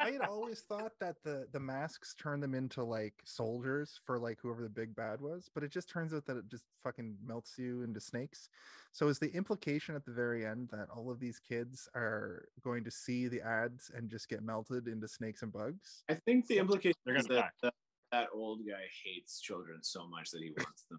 I 0.00 0.12
had 0.12 0.22
always 0.22 0.60
thought 0.60 0.92
that 1.00 1.16
the 1.24 1.46
the 1.52 1.60
masks 1.60 2.14
turn 2.14 2.40
them 2.40 2.54
into 2.54 2.84
like 2.84 3.14
soldiers 3.24 4.00
for 4.04 4.18
like 4.18 4.38
whoever 4.40 4.62
the 4.62 4.68
big 4.68 4.94
bad 4.94 5.20
was, 5.20 5.50
but 5.54 5.62
it 5.64 5.70
just 5.70 5.88
turns 5.88 6.14
out 6.14 6.24
that 6.26 6.36
it 6.36 6.48
just 6.48 6.64
fucking 6.82 7.16
melts 7.24 7.58
you 7.58 7.82
into 7.82 8.00
snakes. 8.00 8.48
So 8.92 9.08
is 9.08 9.18
the 9.18 9.34
implication 9.34 9.94
at 9.94 10.04
the 10.04 10.12
very 10.12 10.46
end 10.46 10.68
that 10.72 10.88
all 10.94 11.10
of 11.10 11.20
these 11.20 11.38
kids 11.38 11.88
are 11.94 12.48
going 12.62 12.84
to 12.84 12.90
see 12.90 13.28
the 13.28 13.42
ads 13.42 13.90
and 13.94 14.08
just 14.08 14.28
get 14.28 14.42
melted 14.42 14.88
into 14.88 15.08
snakes 15.08 15.42
and 15.42 15.52
bugs? 15.52 16.04
I 16.08 16.14
think 16.14 16.46
the 16.46 16.58
implication 16.58 16.98
They're 17.04 17.16
is 17.16 17.26
gonna 17.26 17.40
that, 17.40 17.52
that 17.62 17.74
that 18.12 18.28
old 18.32 18.60
guy 18.60 18.84
hates 19.04 19.40
children 19.40 19.80
so 19.82 20.06
much 20.06 20.30
that 20.30 20.42
he 20.42 20.50
wants 20.56 20.84
them 20.88 20.98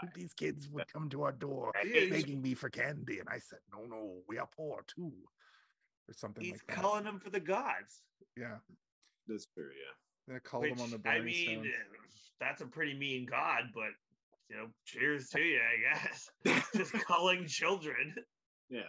to 0.00 0.06
die. 0.06 0.12
These 0.14 0.34
kids 0.34 0.68
would 0.70 0.86
come 0.92 1.08
to 1.10 1.22
our 1.22 1.32
door 1.32 1.72
He's- 1.82 2.10
begging 2.10 2.40
me 2.42 2.54
for 2.54 2.68
candy, 2.70 3.18
and 3.20 3.28
I 3.28 3.38
said, 3.38 3.60
"No, 3.72 3.84
no, 3.86 4.22
we 4.28 4.38
are 4.38 4.46
poor 4.48 4.82
too," 4.86 5.12
or 6.08 6.12
something 6.14 6.42
He's 6.44 6.52
like 6.52 6.66
that. 6.66 6.72
He's 6.76 6.82
calling 6.82 7.04
them 7.04 7.18
for 7.20 7.30
the 7.30 7.40
gods. 7.40 8.02
Yeah, 8.36 8.58
That's 9.26 9.46
true, 9.46 9.70
yeah. 9.70 10.32
they 10.34 10.40
call 10.40 10.60
Which, 10.60 10.74
them 10.74 10.80
on 10.82 10.90
the 11.02 11.08
I 11.08 11.20
mean, 11.20 11.60
Stone. 11.62 11.72
that's 12.40 12.60
a 12.62 12.66
pretty 12.66 12.94
mean 12.94 13.26
god, 13.26 13.70
but 13.74 13.90
you 14.48 14.56
know, 14.56 14.68
cheers 14.84 15.28
to 15.30 15.40
you, 15.40 15.60
I 15.60 15.94
guess. 15.94 16.30
Just 16.74 16.92
calling 17.04 17.46
children. 17.46 18.14
Yeah. 18.70 18.88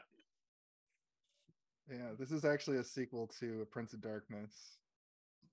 Yeah, 1.89 2.11
this 2.17 2.31
is 2.31 2.45
actually 2.45 2.77
a 2.77 2.83
sequel 2.83 3.27
to 3.39 3.65
Prince 3.71 3.93
of 3.93 4.01
Darkness. 4.01 4.77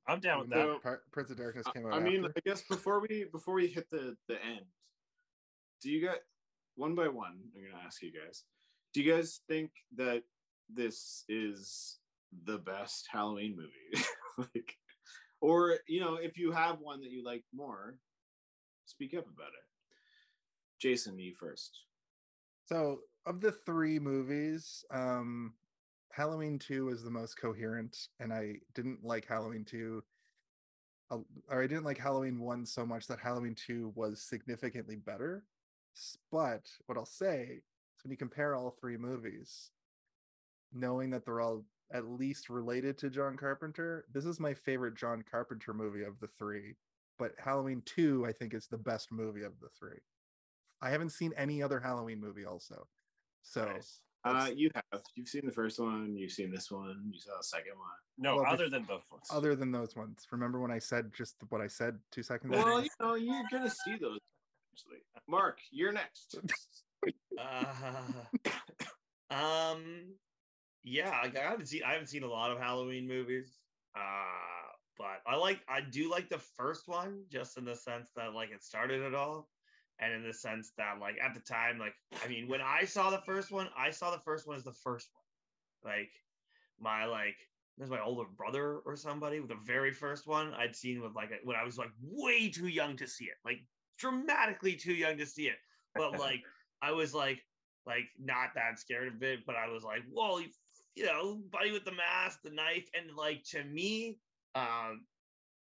I'm 0.07 0.21
down 0.21 0.41
with 0.41 0.51
that. 0.51 0.57
though 0.57 0.75
So- 0.77 0.81
Par- 0.81 1.03
Prince 1.11 1.31
of 1.31 1.39
Darkness 1.39 1.67
came 1.75 1.87
out. 1.87 1.95
I 1.95 2.01
mean, 2.01 2.25
after. 2.25 2.35
I 2.37 2.41
guess 2.49 2.63
before 2.69 3.01
we 3.01 3.25
before 3.33 3.55
we 3.55 3.67
hit 3.67 3.89
the 3.91 4.17
the 4.29 4.43
end, 4.45 4.67
do 5.83 5.91
you 5.91 6.07
guys 6.07 6.19
one 6.75 6.95
by 6.95 7.09
one? 7.09 7.39
I'm 7.55 7.63
gonna 7.63 7.85
ask 7.85 8.03
you 8.03 8.13
guys. 8.13 8.45
Do 8.93 9.03
you 9.03 9.13
guys 9.13 9.41
think 9.49 9.71
that 9.97 10.23
this 10.69 11.25
is 11.29 11.99
the 12.45 12.59
best 12.59 13.09
Halloween 13.11 13.57
movie? 13.57 14.07
like, 14.55 14.77
or 15.41 15.79
you 15.89 16.01
know, 16.01 16.17
if 16.17 16.37
you 16.37 16.53
have 16.53 16.81
one 16.81 17.01
that 17.01 17.11
you 17.11 17.25
like 17.25 17.45
more, 17.55 17.99
speak 18.87 19.15
up 19.15 19.27
about 19.27 19.49
it. 19.49 19.67
Jason, 20.81 21.19
you 21.19 21.35
first. 21.39 21.81
So, 22.67 23.01
of 23.25 23.41
the 23.41 23.53
three 23.53 23.99
movies, 23.99 24.85
um, 24.91 25.55
Halloween 26.13 26.59
2 26.59 26.89
is 26.89 27.03
the 27.03 27.11
most 27.11 27.41
coherent, 27.41 28.09
and 28.21 28.33
I 28.33 28.57
didn't 28.75 29.05
like 29.05 29.27
Halloween 29.27 29.65
2. 29.65 30.03
uh, 31.11 31.19
Or 31.49 31.63
I 31.63 31.67
didn't 31.67 31.85
like 31.85 31.99
Halloween 31.99 32.41
1 32.41 32.67
so 32.67 32.85
much 32.85 33.07
that 33.07 33.21
Halloween 33.21 33.55
2 33.55 33.93
was 33.95 34.23
significantly 34.23 34.97
better. 34.97 35.45
S- 35.97 36.19
But 36.31 36.69
what 36.87 36.99
I'll 36.99 37.07
say 37.07 37.59
is 37.59 38.05
when 38.05 38.11
you 38.11 38.17
compare 38.17 38.55
all 38.55 38.71
three 38.71 38.97
movies, 38.97 39.71
knowing 40.73 41.11
that 41.11 41.25
they're 41.25 41.41
all 41.41 41.65
at 41.93 42.07
least 42.07 42.51
related 42.51 42.99
to 42.99 43.11
John 43.11 43.37
Carpenter, 43.37 44.05
this 44.13 44.25
is 44.25 44.41
my 44.41 44.53
favorite 44.55 44.97
John 44.97 45.23
Carpenter 45.31 45.73
movie 45.73 46.03
of 46.05 46.19
the 46.21 46.29
three. 46.39 46.75
But 47.19 47.33
Halloween 47.39 47.83
2, 47.87 48.27
I 48.27 48.33
think, 48.33 48.53
is 48.53 48.67
the 48.67 48.77
best 48.77 49.11
movie 49.11 49.43
of 49.43 49.59
the 49.61 49.69
three. 49.79 49.99
I 50.83 50.91
haven't 50.91 51.11
seen 51.11 51.33
any 51.37 51.63
other 51.63 51.81
Halloween 51.81 52.21
movie 52.21 52.45
also. 52.45 52.87
So 53.43 53.65
Nice. 53.65 54.01
Uh, 54.25 54.51
you 54.55 54.69
have. 54.75 55.03
You've 55.15 55.29
seen 55.29 55.43
the 55.47 55.53
first 55.53 55.79
one. 55.79 56.17
You've 56.17 56.33
seen 56.33 56.51
this 56.51 56.69
one. 56.71 57.11
You 57.13 57.21
saw 57.21 57.37
the 57.39 57.45
second 57.45 57.79
one. 57.79 57.89
No, 58.19 58.37
Well, 58.37 58.47
other 58.53 58.69
than 58.69 58.85
those 58.87 59.03
ones. 59.11 59.29
other 59.31 59.55
than 59.55 59.71
those 59.71 59.95
ones, 59.95 60.27
remember 60.33 60.61
when 60.61 60.73
I 60.73 60.81
said 60.81 61.13
just 61.15 61.37
what 61.49 61.61
I 61.61 61.69
said 61.69 62.01
two 62.11 62.25
seconds 62.25 62.51
Well, 62.53 62.79
ago? 62.79 62.79
you 62.81 62.89
know, 63.01 63.15
you're 63.15 63.45
gonna 63.53 63.71
see 63.71 63.97
those. 63.97 64.19
Eventually. 64.77 65.03
Mark, 65.29 65.59
you're 65.71 65.93
next. 65.93 66.37
Uh, 67.39 67.73
um, 69.31 70.15
yeah, 70.83 71.11
I 71.11 71.31
I 71.39 71.51
haven't 71.51 71.67
seen 71.67 71.83
I 71.87 71.93
haven't 71.93 72.09
seen 72.09 72.25
a 72.25 72.29
lot 72.29 72.51
of 72.51 72.59
Halloween 72.59 73.07
movies. 73.07 73.59
Uh, 73.95 74.73
but 74.99 75.21
I 75.27 75.37
like 75.37 75.61
I 75.69 75.83
do 75.83 76.11
like 76.11 76.31
the 76.31 76.41
first 76.57 76.89
one 76.89 77.25
just 77.31 77.59
in 77.59 77.65
the 77.65 77.77
sense 77.77 78.11
that 78.17 78.33
like 78.33 78.51
it 78.51 78.65
started 78.65 79.03
it 79.03 79.15
all, 79.15 79.51
and 80.01 80.15
in 80.15 80.25
the 80.27 80.33
sense 80.33 80.73
that 80.79 80.99
like 80.99 81.17
at 81.23 81.35
the 81.35 81.41
time 81.41 81.79
like 81.79 81.95
I 82.25 82.29
mean 82.29 82.49
when 82.49 82.63
I 82.63 82.87
saw 82.87 83.11
the 83.11 83.23
first 83.27 83.53
one 83.53 83.69
I 83.77 83.91
saw 83.91 84.11
the 84.11 84.23
first 84.25 84.49
one 84.49 84.57
as 84.57 84.65
the 84.65 84.73
first 84.73 85.11
one, 85.13 85.93
like 85.93 86.11
my 86.81 87.05
like 87.05 87.37
there's 87.79 87.91
my 87.91 88.01
older 88.01 88.29
brother 88.37 88.79
or 88.79 88.97
somebody 88.97 89.39
with 89.39 89.51
the 89.51 89.61
very 89.65 89.93
first 89.93 90.27
one 90.27 90.55
I'd 90.55 90.75
seen 90.75 91.03
with 91.03 91.15
like 91.15 91.31
when 91.45 91.57
I 91.57 91.63
was 91.63 91.77
like 91.79 91.91
way 92.01 92.49
too 92.49 92.69
young 92.69 92.97
to 92.97 93.07
see 93.07 93.27
it, 93.27 93.37
like 93.45 93.61
dramatically 93.99 94.77
too 94.77 94.95
young 94.95 95.19
to 95.19 95.27
see 95.27 95.49
it, 95.49 95.59
but 95.97 96.15
like. 96.17 96.45
I 96.83 96.93
was 96.93 97.15
like, 97.15 97.43
like 97.87 98.05
not 98.19 98.51
that 98.55 98.79
scared 98.79 99.09
of 99.15 99.23
it, 99.23 99.47
but 99.47 99.57
I 99.57 99.69
was 99.69 99.83
like, 99.83 100.03
whoa, 100.11 100.39
you, 100.39 100.49
you 100.95 101.07
know, 101.07 101.37
buddy 101.51 101.73
with 101.73 101.85
the 101.85 101.93
mask, 101.93 102.43
the 102.43 102.51
knife, 102.51 102.89
and 102.95 103.17
like 103.17 103.45
to 103.51 103.65
me, 103.65 104.21
um, 104.55 105.07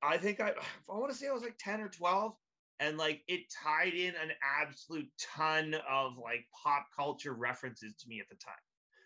I 0.02 0.18
think 0.18 0.40
I, 0.40 0.50
I 0.50 0.98
want 0.98 1.10
to 1.12 1.16
say 1.16 1.28
I 1.28 1.32
was 1.32 1.42
like 1.42 1.58
ten 1.58 1.80
or 1.80 1.88
twelve, 1.88 2.36
and 2.80 2.98
like 2.98 3.22
it 3.28 3.50
tied 3.50 3.94
in 3.94 4.14
an 4.16 4.32
absolute 4.42 5.10
ton 5.18 5.74
of 5.88 6.18
like 6.18 6.46
pop 6.62 6.86
culture 6.94 7.32
references 7.32 7.94
to 7.96 8.08
me 8.08 8.20
at 8.20 8.28
the 8.28 8.36
time. 8.36 8.54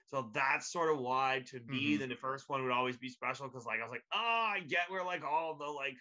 So 0.07 0.31
that's 0.33 0.73
sort 0.73 0.93
of 0.93 1.01
why 1.01 1.45
to 1.49 1.61
me 1.61 1.97
Mhm. 1.97 2.09
the 2.09 2.17
first 2.17 2.49
one 2.49 2.63
would 2.63 2.73
always 2.73 2.97
be 2.97 3.11
special 3.11 3.47
because 3.49 3.67
like 3.67 3.81
I 3.81 3.83
was 3.83 3.91
like, 3.93 4.05
oh, 4.13 4.19
I 4.19 4.61
get 4.61 4.91
where 4.91 5.05
like 5.05 5.25
all 5.25 5.57
the 5.57 5.67
like 5.67 5.97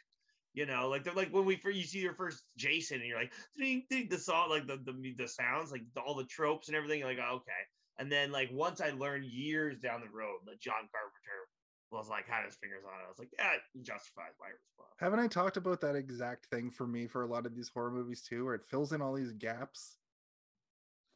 you 0.57 0.65
know, 0.65 0.89
like 0.89 1.03
they're 1.03 1.13
like 1.13 1.31
when 1.31 1.45
we 1.45 1.55
first 1.55 1.77
you 1.77 1.83
see 1.83 1.99
your 1.99 2.15
first 2.15 2.43
Jason 2.57 2.97
and 2.97 3.05
you're 3.05 3.19
like 3.19 3.31
ding, 3.59 3.83
ding, 3.91 4.07
the 4.09 4.17
song, 4.17 4.49
like 4.49 4.65
the, 4.65 4.77
the 4.77 5.13
the 5.15 5.27
sounds, 5.27 5.71
like 5.71 5.83
the, 5.93 6.01
all 6.01 6.15
the 6.15 6.25
tropes 6.25 6.67
and 6.67 6.75
everything. 6.75 6.99
You're 6.99 7.09
like, 7.09 7.19
oh, 7.21 7.35
okay. 7.35 7.51
And 7.99 8.11
then 8.11 8.31
like 8.31 8.49
once 8.51 8.81
I 8.81 8.89
learned 8.89 9.25
years 9.25 9.77
down 9.77 10.01
the 10.01 10.09
road 10.09 10.39
that 10.47 10.59
John 10.59 10.89
Carpenter 10.91 11.45
was 11.91 12.09
like 12.09 12.27
had 12.27 12.43
his 12.43 12.55
fingers 12.55 12.81
on 12.83 12.99
it, 12.99 13.05
I 13.05 13.07
was 13.07 13.19
like, 13.19 13.29
yeah, 13.37 13.53
it 13.53 13.83
justifies 13.83 14.33
my 14.39 14.47
response. 14.47 14.95
Haven't 14.99 15.19
I 15.19 15.27
talked 15.27 15.57
about 15.57 15.79
that 15.81 15.95
exact 15.95 16.47
thing 16.47 16.71
for 16.71 16.87
me 16.87 17.05
for 17.05 17.21
a 17.21 17.27
lot 17.27 17.45
of 17.45 17.55
these 17.55 17.69
horror 17.71 17.91
movies 17.91 18.23
too, 18.27 18.43
where 18.45 18.55
it 18.55 18.65
fills 18.65 18.93
in 18.93 19.01
all 19.01 19.13
these 19.13 19.33
gaps? 19.33 19.97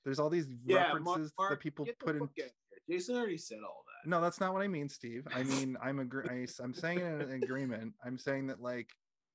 There's 0.05 0.19
all 0.19 0.29
these 0.29 0.45
Yeah, 0.67 0.93
references 0.93 1.33
Mark, 1.39 1.49
that 1.49 1.59
people 1.59 1.87
put 1.99 2.15
in. 2.15 2.19
fuck 2.19 2.29
out 2.29 2.45
of 2.45 2.51
here. 2.69 2.77
Jason 2.87 3.15
already 3.15 3.37
said 3.37 3.59
all 3.67 3.83
that. 3.87 4.07
No, 4.07 4.21
that's 4.21 4.39
not 4.39 4.53
what 4.53 4.61
I 4.61 4.67
mean, 4.67 4.87
Steve. 4.87 5.27
I 5.33 5.41
mean, 5.41 5.77
I'm 5.81 5.99
agree. 5.99 6.27
I, 6.29 6.63
am 6.63 6.75
saying 6.75 6.99
in 6.99 7.05
an 7.05 7.31
agreement. 7.31 7.93
I'm 8.05 8.19
saying 8.19 8.47
that 8.47 8.61
like 8.61 8.89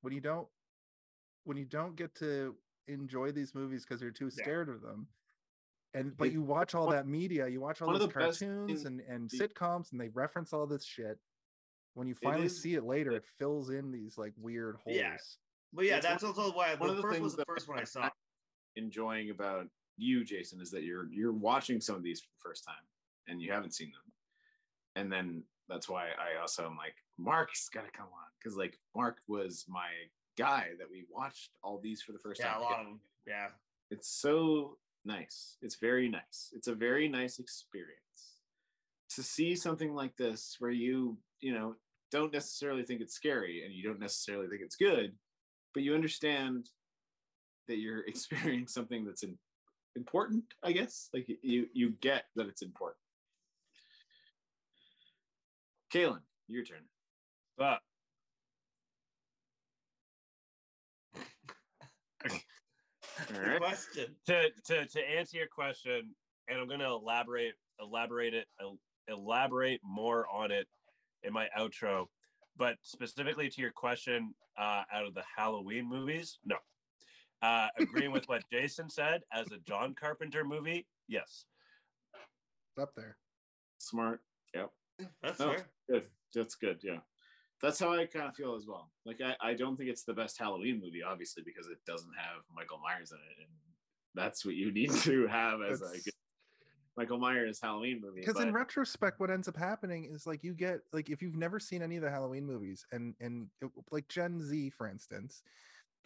when 0.07 0.13
you 0.15 0.21
don't, 0.21 0.47
when 1.43 1.57
you 1.57 1.65
don't 1.65 1.97
get 1.97 2.15
to 2.15 2.55
enjoy 2.87 3.33
these 3.33 3.57
movies 3.57 3.85
because 3.85 4.01
you're 4.01 4.13
too 4.13 4.27
Yeah. 4.27 4.45
scared 4.45 4.69
of 4.69 4.81
them, 4.81 5.09
and 5.95 6.17
but 6.17 6.31
you 6.31 6.43
watch 6.43 6.77
all 6.77 6.89
that 6.91 7.09
media, 7.09 7.49
you 7.49 7.61
watch 7.61 7.83
all 7.83 7.89
one 7.89 7.99
those 7.99 8.07
the 8.07 8.15
cartoons 8.15 8.85
and 8.85 9.01
and 9.01 9.29
the- 9.29 9.37
sitcoms, 9.37 9.91
and 9.91 10.01
they 10.01 10.09
reference 10.11 10.53
all 10.53 10.65
this 10.65 10.85
shit. 10.85 11.19
When 11.95 12.07
you 12.07 12.15
finally 12.15 12.47
is- 12.47 12.63
see 12.63 12.75
it 12.77 12.85
later, 12.85 13.11
it 13.17 13.25
fills 13.27 13.71
in 13.71 13.91
these 13.91 14.17
like 14.17 14.33
weird 14.37 14.77
holes. 14.77 14.95
Yeah. 14.97 15.17
But 15.73 15.87
yeah, 15.87 15.97
It's 15.97 16.07
that's 16.07 16.23
one- 16.23 16.35
also 16.37 16.57
why 16.57 16.77
one 16.77 16.87
the 16.87 16.91
of 16.93 16.97
the 16.99 17.03
first 17.03 17.21
was 17.21 17.35
the 17.35 17.45
first 17.47 17.67
one 17.67 17.79
I 17.79 17.81
I- 17.81 17.85
saw. 17.85 18.09
enjoying 18.77 19.31
about 19.31 19.69
you, 19.97 20.23
Jason, 20.25 20.61
is 20.61 20.71
that 20.71 20.85
you're 20.85 21.11
you're 21.13 21.33
watching 21.33 21.81
some 21.81 21.97
of 21.97 22.05
these 22.05 22.21
for 22.21 22.29
the 22.31 22.39
first 22.49 22.63
time 22.63 22.87
and 23.27 23.43
you 23.43 23.51
haven't 23.51 23.73
seen 23.73 23.91
them, 23.91 24.13
and 24.95 25.11
then 25.13 25.45
that's 25.69 25.89
why 25.89 26.09
I 26.11 26.41
also 26.41 26.65
am 26.67 26.77
like 26.77 26.95
Mark's 27.19 27.69
got 27.69 27.85
to 27.85 27.91
come 27.91 28.07
on 28.07 28.27
because 28.39 28.57
like 28.57 28.79
Mark 28.95 29.19
was 29.29 29.65
my 29.69 29.89
guy 30.39 30.69
that 30.79 30.91
we 30.91 31.05
watched 31.11 31.51
all 31.63 31.81
these 31.83 32.03
for 32.03 32.13
the 32.13 32.19
first 32.19 32.41
Yeah, 32.41 32.53
time. 32.53 32.61
a 32.61 32.63
lot 32.65 32.81
of 32.81 32.87
them. 32.87 33.01
Yeah. 33.27 33.49
It's 33.91 34.09
so 34.09 34.79
nice. 35.05 35.57
It's 35.63 35.77
very 35.77 36.09
nice. 36.09 36.53
It's 36.53 36.69
a 36.69 36.75
very 36.75 37.09
nice 37.09 37.39
experience 37.39 38.41
to 39.11 39.23
see 39.23 39.55
something 39.57 39.95
like 39.95 40.17
this 40.17 40.57
where 40.59 40.71
you, 40.71 41.17
you 41.41 41.53
know, 41.55 41.75
don't 42.13 42.33
necessarily 42.33 42.83
think 42.85 43.01
it's 43.01 43.15
scary 43.15 43.63
and 43.65 43.73
you 43.75 43.83
don't 43.83 44.01
necessarily 44.01 44.47
think 44.49 44.63
it's 44.63 44.77
good, 44.77 45.13
but 45.75 45.83
you 45.83 45.95
understand 45.95 46.69
that 47.69 47.79
you're 47.79 48.01
experiencing 48.07 48.69
something 48.69 49.05
that's 49.05 49.23
in, 49.23 49.37
important, 49.97 50.45
I 50.63 50.73
guess. 50.73 51.09
Like 51.15 51.27
you 51.43 51.67
you 51.73 51.91
get 52.01 52.25
that 52.37 52.47
it's 52.49 52.63
important. 52.63 52.99
Kaylin, 55.97 56.21
your 56.49 56.65
turn. 56.65 56.83
But 57.57 57.81
right. 63.33 63.59
question. 63.59 64.15
to 64.27 64.51
to 64.67 64.87
to 64.87 65.11
answer 65.11 65.39
your 65.39 65.47
question, 65.47 66.15
and 66.49 66.61
I'm 66.61 66.69
going 66.69 66.81
to 66.81 66.87
elaborate 66.87 67.55
elaborate 67.81 68.35
it 68.35 68.47
elaborate 69.09 69.81
more 69.83 70.27
on 70.29 70.51
it 70.51 70.67
in 71.23 71.33
my 71.33 71.49
outro. 71.59 72.07
But 72.59 72.77
specifically 72.83 73.49
to 73.49 73.61
your 73.61 73.73
question, 73.73 74.35
uh, 74.59 74.83
out 74.93 75.07
of 75.07 75.15
the 75.15 75.25
Halloween 75.37 75.89
movies, 75.89 76.39
no. 76.45 76.57
Uh, 77.43 77.69
agreeing 77.79 78.13
with 78.13 78.29
what 78.29 78.43
Jason 78.53 78.89
said, 78.89 79.23
as 79.33 79.47
a 79.53 79.59
John 79.67 79.95
Carpenter 79.95 80.43
movie, 80.43 80.87
yes. 81.07 81.45
It's 82.73 82.83
up 82.83 82.95
there. 82.97 83.19
Smart. 83.79 84.21
Yep. 84.55 84.71
That's 85.23 85.39
No, 85.39 85.53
fair. 85.53 85.67
Good. 85.89 86.07
That's 86.35 86.55
good. 86.55 86.81
Yeah. 86.83 86.99
That's 87.63 87.81
how 87.81 87.93
I 87.95 88.05
kind 88.05 88.29
of 88.29 88.35
feel 88.35 88.55
as 88.55 88.67
well. 88.67 88.91
Like 89.05 89.21
I, 89.23 89.35
I 89.41 89.55
don't 89.55 89.77
think 89.77 89.89
it's 89.89 90.05
the 90.05 90.13
best 90.13 90.39
Halloween 90.39 90.81
movie, 90.83 91.03
obviously, 91.03 91.43
because 91.45 91.67
it 91.69 91.79
doesn't 91.87 92.13
have 92.17 92.43
Michael 92.55 92.79
Myers 92.79 93.13
in 93.13 93.19
it. 93.19 93.39
And 93.41 93.49
that's 94.15 94.45
what 94.45 94.55
you 94.55 94.73
need 94.73 94.91
to 94.91 95.27
have 95.27 95.61
as 95.63 95.81
a 95.81 96.01
good 96.03 96.13
Michael 96.97 97.19
Myers 97.19 97.61
Halloween 97.63 98.01
movie. 98.01 98.21
because 98.21 98.41
in 98.41 98.53
retrospect 98.53 99.21
what 99.21 99.31
ends 99.31 99.49
up 99.49 99.57
happening 99.57 100.09
is 100.11 100.27
like 100.27 100.43
you 100.43 100.55
get 100.55 100.81
like 100.93 101.11
if 101.11 101.21
you've 101.21 101.37
never 101.37 101.61
seen 101.61 101.83
any 101.83 101.97
of 101.97 102.03
the 102.03 102.11
halloween 102.11 102.47
movies 102.47 102.87
and 102.91 103.15
and 103.21 103.49
it, 103.61 103.71
like 103.91 104.09
gen 104.09 104.41
z 104.41 104.71
for 104.71 104.89
instance 104.89 105.43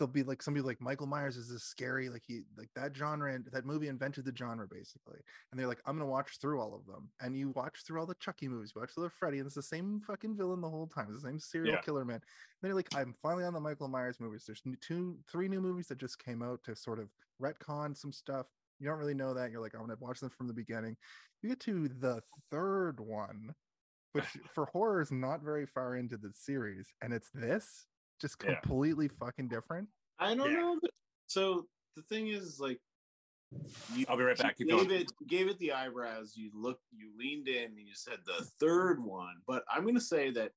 they'll 0.00 0.08
be 0.08 0.22
like 0.22 0.42
somebody 0.42 0.64
like 0.66 0.80
michael 0.80 1.06
myers 1.06 1.36
is 1.36 1.48
this 1.50 1.62
scary 1.62 2.08
like 2.08 2.24
he 2.26 2.40
like 2.56 2.70
that 2.74 2.96
genre 2.96 3.32
and 3.32 3.46
that 3.52 3.66
movie 3.66 3.86
invented 3.88 4.24
the 4.24 4.34
genre 4.34 4.66
basically. 4.66 5.20
And 5.52 5.60
they're 5.60 5.68
like 5.68 5.82
i'm 5.86 5.96
gonna 5.98 6.10
watch 6.10 6.38
through 6.40 6.60
all 6.60 6.74
of 6.74 6.86
them. 6.86 7.12
And 7.20 7.36
you 7.36 7.50
watch 7.50 7.84
through 7.86 8.00
all 8.00 8.06
the 8.06 8.16
chucky 8.16 8.48
movies 8.48 8.72
you 8.74 8.80
watch 8.80 8.92
through 8.94 9.04
the 9.04 9.10
freddy 9.10 9.38
and 9.38 9.46
it's 9.46 9.54
the 9.54 9.62
same 9.62 10.00
fucking 10.00 10.36
villain 10.36 10.60
the 10.62 10.70
whole 10.70 10.88
time 10.88 11.08
it's 11.10 11.22
the 11.22 11.28
same 11.28 11.38
serial 11.38 11.74
Yeah. 11.74 11.80
killer 11.82 12.04
man. 12.04 12.16
And 12.16 12.22
they're 12.62 12.74
like 12.74 12.88
i'm 12.94 13.14
finally 13.22 13.44
on 13.44 13.52
the 13.52 13.60
michael 13.60 13.88
myers 13.88 14.18
movies. 14.18 14.44
There's 14.46 14.62
two 14.80 15.18
three 15.30 15.48
new 15.48 15.60
movies 15.60 15.86
that 15.88 15.98
just 15.98 16.18
came 16.18 16.42
out 16.42 16.64
to 16.64 16.74
sort 16.74 16.98
of 16.98 17.10
retcon 17.40 17.96
some 17.96 18.12
stuff. 18.12 18.46
You 18.78 18.88
don't 18.88 18.98
really 18.98 19.14
know 19.14 19.34
that 19.34 19.50
you're 19.52 19.60
like 19.60 19.74
i'm 19.74 19.80
gonna 19.82 19.96
watch 20.00 20.20
them 20.20 20.30
from 20.30 20.48
the 20.48 20.54
beginning. 20.54 20.96
You 21.42 21.50
get 21.50 21.60
to 21.60 21.88
the 21.88 22.22
third 22.50 22.98
one, 23.00 23.54
which 24.12 24.24
for 24.54 24.66
horror 24.66 25.00
is 25.02 25.12
not 25.12 25.42
very 25.42 25.66
far 25.66 25.96
into 25.96 26.16
the 26.16 26.32
series, 26.32 26.88
and 27.02 27.12
it's 27.12 27.30
this 27.34 27.86
just 28.20 28.36
Yeah. 28.44 28.60
completely 28.60 29.08
fucking 29.08 29.48
different. 29.48 29.88
I 30.18 30.34
don't 30.34 30.50
Yeah. 30.50 30.60
know. 30.60 30.78
that- 30.82 30.90
So 31.26 31.68
the 31.96 32.02
thing 32.02 32.28
is, 32.28 32.58
like, 32.60 32.80
you, 33.94 34.04
I'll 34.08 34.16
be 34.16 34.24
right 34.24 34.36
back. 34.38 34.58
you 34.60 34.66
Keep 34.66 34.76
gave 34.78 34.88
going. 34.88 35.00
it, 35.00 35.12
gave 35.26 35.48
it 35.48 35.58
the 35.58 35.72
eyebrows. 35.72 36.36
You 36.36 36.50
looked, 36.54 36.84
you 36.92 37.16
leaned 37.16 37.48
in, 37.48 37.64
and 37.76 37.78
you 37.88 37.94
said 37.94 38.24
the 38.24 38.44
third 38.60 39.02
one. 39.02 39.42
But 39.46 39.64
I'm 39.68 39.84
gonna 39.84 40.00
say 40.00 40.30
that 40.32 40.52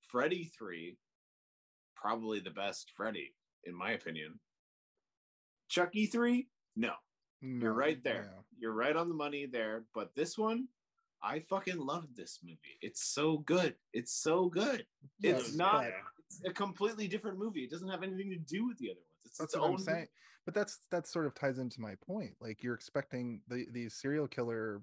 Freddy 0.00 0.44
three, 0.46 0.98
probably 1.94 2.40
the 2.40 2.50
best 2.50 2.90
Freddy 2.96 3.34
in 3.64 3.74
my 3.74 3.92
opinion. 3.92 4.40
Chucky 5.68 6.06
three, 6.06 6.50
no, 6.76 6.94
No, 7.40 7.64
you're 7.64 7.72
right 7.72 8.02
there. 8.02 8.30
yeah. 8.34 8.42
You're 8.58 8.74
right 8.74 8.94
on 8.96 9.08
the 9.08 9.14
money 9.14 9.46
there. 9.46 9.86
But 9.94 10.14
this 10.14 10.36
one, 10.36 10.68
I 11.22 11.40
fucking 11.40 11.78
loved 11.78 12.14
this 12.16 12.40
movie. 12.42 12.78
It's 12.82 13.02
so 13.04 13.38
good. 13.38 13.78
It's 13.92 14.12
so 14.12 14.48
good. 14.48 14.86
It's 15.22 15.54
not- 15.54 15.84
but 15.84 16.21
It's 16.40 16.48
a 16.48 16.52
completely 16.52 17.08
different 17.08 17.38
movie. 17.38 17.64
It 17.64 17.70
doesn't 17.70 17.88
have 17.88 18.02
anything 18.02 18.30
to 18.30 18.36
do 18.36 18.66
with 18.66 18.78
the 18.78 18.90
other 18.90 19.00
ones. 19.00 19.20
It's 19.24 19.38
That's 19.38 19.54
its 19.54 19.60
what 19.60 19.66
I'm 19.66 19.72
own 19.72 19.78
saying. 19.78 20.08
But 20.44 20.54
that's 20.54 20.78
that 20.90 21.06
sort 21.06 21.26
of 21.26 21.34
ties 21.34 21.58
into 21.58 21.80
my 21.80 21.94
point. 22.06 22.32
Like 22.40 22.62
you're 22.62 22.74
expecting 22.74 23.40
the 23.48 23.66
these 23.72 23.94
serial 23.94 24.26
killer, 24.26 24.82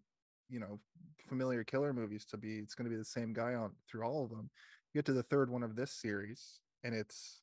you 0.49 0.59
know, 0.59 0.79
familiar 1.27 1.63
killer 1.63 1.93
movies 1.93 2.25
to 2.25 2.37
be 2.37 2.59
it's 2.59 2.75
going 2.75 2.85
to 2.85 2.91
be 2.91 2.97
the 2.97 3.05
same 3.05 3.33
guy 3.33 3.55
on 3.55 3.71
through 3.89 4.03
all 4.03 4.23
of 4.23 4.29
them. 4.29 4.49
You 4.93 4.99
get 4.99 5.05
to 5.07 5.13
the 5.13 5.23
third 5.23 5.49
one 5.49 5.63
of 5.63 5.75
this 5.75 5.91
series, 5.91 6.61
and 6.83 6.95
it's 6.95 7.41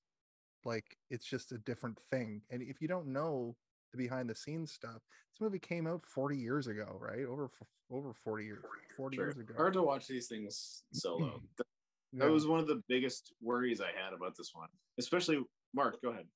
like 0.64 0.96
it's 1.10 1.26
just 1.26 1.52
a 1.52 1.58
different 1.58 1.98
thing. 2.10 2.42
And 2.50 2.62
if 2.62 2.80
you 2.80 2.88
don't 2.88 3.08
know 3.08 3.54
the 3.92 3.98
behind 3.98 4.30
the 4.30 4.34
scenes 4.34 4.72
stuff, 4.72 5.02
this 5.32 5.40
movie 5.40 5.58
came 5.58 5.86
out 5.86 6.06
40 6.06 6.36
years 6.36 6.66
ago, 6.68 6.96
right? 6.98 7.26
Over 7.26 7.50
over 7.90 8.14
40 8.14 8.44
years, 8.44 8.64
40 8.96 9.16
Sure. 9.16 9.24
years 9.26 9.38
ago. 9.38 9.54
Hard 9.56 9.74
to 9.74 9.82
watch 9.82 10.06
these 10.06 10.26
things 10.26 10.84
solo. 10.92 11.42
That, 12.16 12.30
was 12.30 12.46
one 12.46 12.60
of 12.60 12.66
the 12.66 12.82
biggest 12.88 13.32
worries 13.42 13.80
I 13.80 13.88
had 13.88 14.12
about 14.14 14.34
this 14.36 14.50
one. 14.54 14.68
Especially 14.98 15.38
Mark, 15.74 16.00
go 16.02 16.10
ahead. 16.10 16.26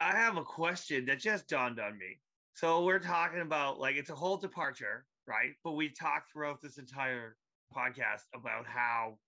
I 0.00 0.12
have 0.12 0.36
a 0.36 0.44
question 0.44 1.06
that 1.06 1.18
just 1.18 1.48
dawned 1.48 1.80
on 1.80 1.98
me. 1.98 2.20
So 2.54 2.84
we're 2.84 3.00
talking 3.00 3.40
about 3.40 3.80
like 3.80 3.96
it's 3.96 4.10
a 4.10 4.14
whole 4.14 4.36
departure, 4.36 5.06
right? 5.26 5.52
But 5.64 5.72
we 5.72 5.88
talked 5.88 6.30
throughout 6.32 6.60
this 6.62 6.78
entire 6.78 7.36
podcast 7.74 8.22
about 8.34 8.66
how 8.66 9.18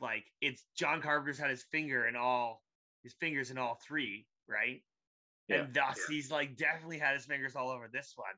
like 0.00 0.24
it's 0.40 0.64
John 0.76 1.02
Carpenter's 1.02 1.38
had 1.38 1.50
his 1.50 1.64
finger 1.70 2.06
in 2.06 2.16
all 2.16 2.62
his 3.02 3.14
fingers 3.20 3.50
in 3.50 3.58
all 3.58 3.78
three, 3.86 4.26
right? 4.48 4.82
Yeah, 5.48 5.62
and 5.62 5.74
thus 5.74 5.98
he's 6.08 6.30
like 6.30 6.56
definitely 6.56 6.98
had 6.98 7.14
his 7.14 7.26
fingers 7.26 7.54
all 7.54 7.70
over 7.70 7.88
this 7.92 8.14
one. 8.16 8.28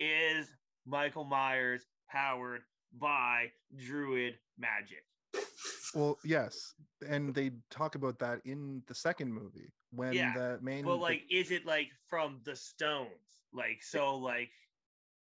Is 0.00 0.48
Michael 0.86 1.24
Myers 1.24 1.86
powered 2.10 2.62
by 2.98 3.52
druid 3.76 4.34
magic? 4.58 5.04
Well, 5.94 6.18
yes, 6.24 6.74
and 7.06 7.34
they 7.34 7.52
talk 7.70 7.94
about 7.94 8.18
that 8.20 8.40
in 8.44 8.82
the 8.86 8.94
second 8.94 9.32
movie 9.32 9.72
when 9.90 10.14
Yeah, 10.14 10.32
the 10.34 10.58
main. 10.62 10.84
But 10.84 10.96
the- 10.96 11.02
like, 11.02 11.22
is 11.30 11.50
it 11.50 11.66
like 11.66 11.88
from 12.08 12.40
the 12.44 12.56
stones? 12.56 13.10
Like, 13.52 13.82
so 13.82 14.16
like 14.16 14.50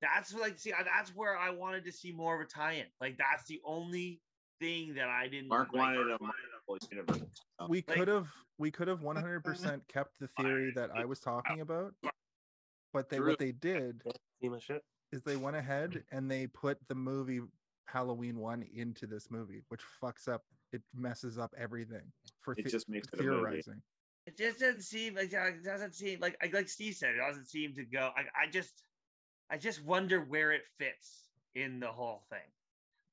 that's 0.01 0.33
like 0.33 0.57
see 0.59 0.71
that's 0.71 1.15
where 1.15 1.37
I 1.37 1.49
wanted 1.49 1.85
to 1.85 1.91
see 1.91 2.11
more 2.11 2.35
of 2.35 2.41
a 2.41 2.49
tie-in. 2.49 2.85
Like 2.99 3.17
that's 3.17 3.45
the 3.45 3.61
only 3.65 4.21
thing 4.59 4.93
that 4.95 5.09
I 5.09 5.27
didn't 5.27 5.47
Mark 5.47 5.69
like, 5.73 5.79
wanted 5.79 6.11
a 6.11 6.17
Marvel 6.21 6.87
universe. 6.91 7.21
we 7.67 7.81
could 7.81 8.07
have 8.07 8.27
we 8.57 8.71
could 8.71 8.87
have 8.87 8.99
100% 8.99 9.81
kept 9.87 10.11
the 10.19 10.27
theory 10.37 10.71
that 10.75 10.91
I 10.93 11.05
was 11.05 11.19
talking 11.19 11.61
about, 11.61 11.93
but 12.93 13.09
they 13.09 13.19
what 13.19 13.39
they 13.39 13.51
did 13.51 14.01
See 14.41 14.49
my 14.49 14.59
shit? 14.59 14.83
is 15.11 15.21
they 15.23 15.37
went 15.37 15.55
ahead 15.55 16.03
and 16.11 16.29
they 16.29 16.47
put 16.47 16.77
the 16.87 16.95
movie 16.95 17.41
Halloween 17.91 18.37
one 18.39 18.63
into 18.73 19.07
this 19.07 19.29
movie, 19.31 19.63
which 19.69 19.81
fucks 20.01 20.27
up. 20.27 20.43
It 20.71 20.81
messes 20.95 21.37
up 21.39 21.53
everything 21.57 22.11
for 22.41 22.53
It 22.53 22.63
the- 22.65 22.69
just 22.69 22.89
makes 22.89 23.07
it 23.11 23.19
theorizing. 23.19 23.81
It 24.27 24.37
just 24.37 24.59
doesn't 24.59 24.83
seem 24.83 25.15
like 25.15 25.33
it 25.33 25.63
doesn't 25.63 25.95
seem 25.95 26.19
like 26.19 26.37
like 26.53 26.69
Steve 26.69 26.93
said, 26.95 27.15
it 27.15 27.17
doesn't 27.17 27.47
seem 27.47 27.73
to 27.75 27.83
go. 27.83 28.11
I, 28.15 28.21
I 28.45 28.51
just 28.51 28.83
I 29.49 29.57
just 29.57 29.83
wonder 29.83 30.21
where 30.21 30.51
it 30.51 30.61
fits 30.77 31.23
in 31.55 31.79
the 31.79 31.87
whole 31.87 32.23
thing. 32.29 32.47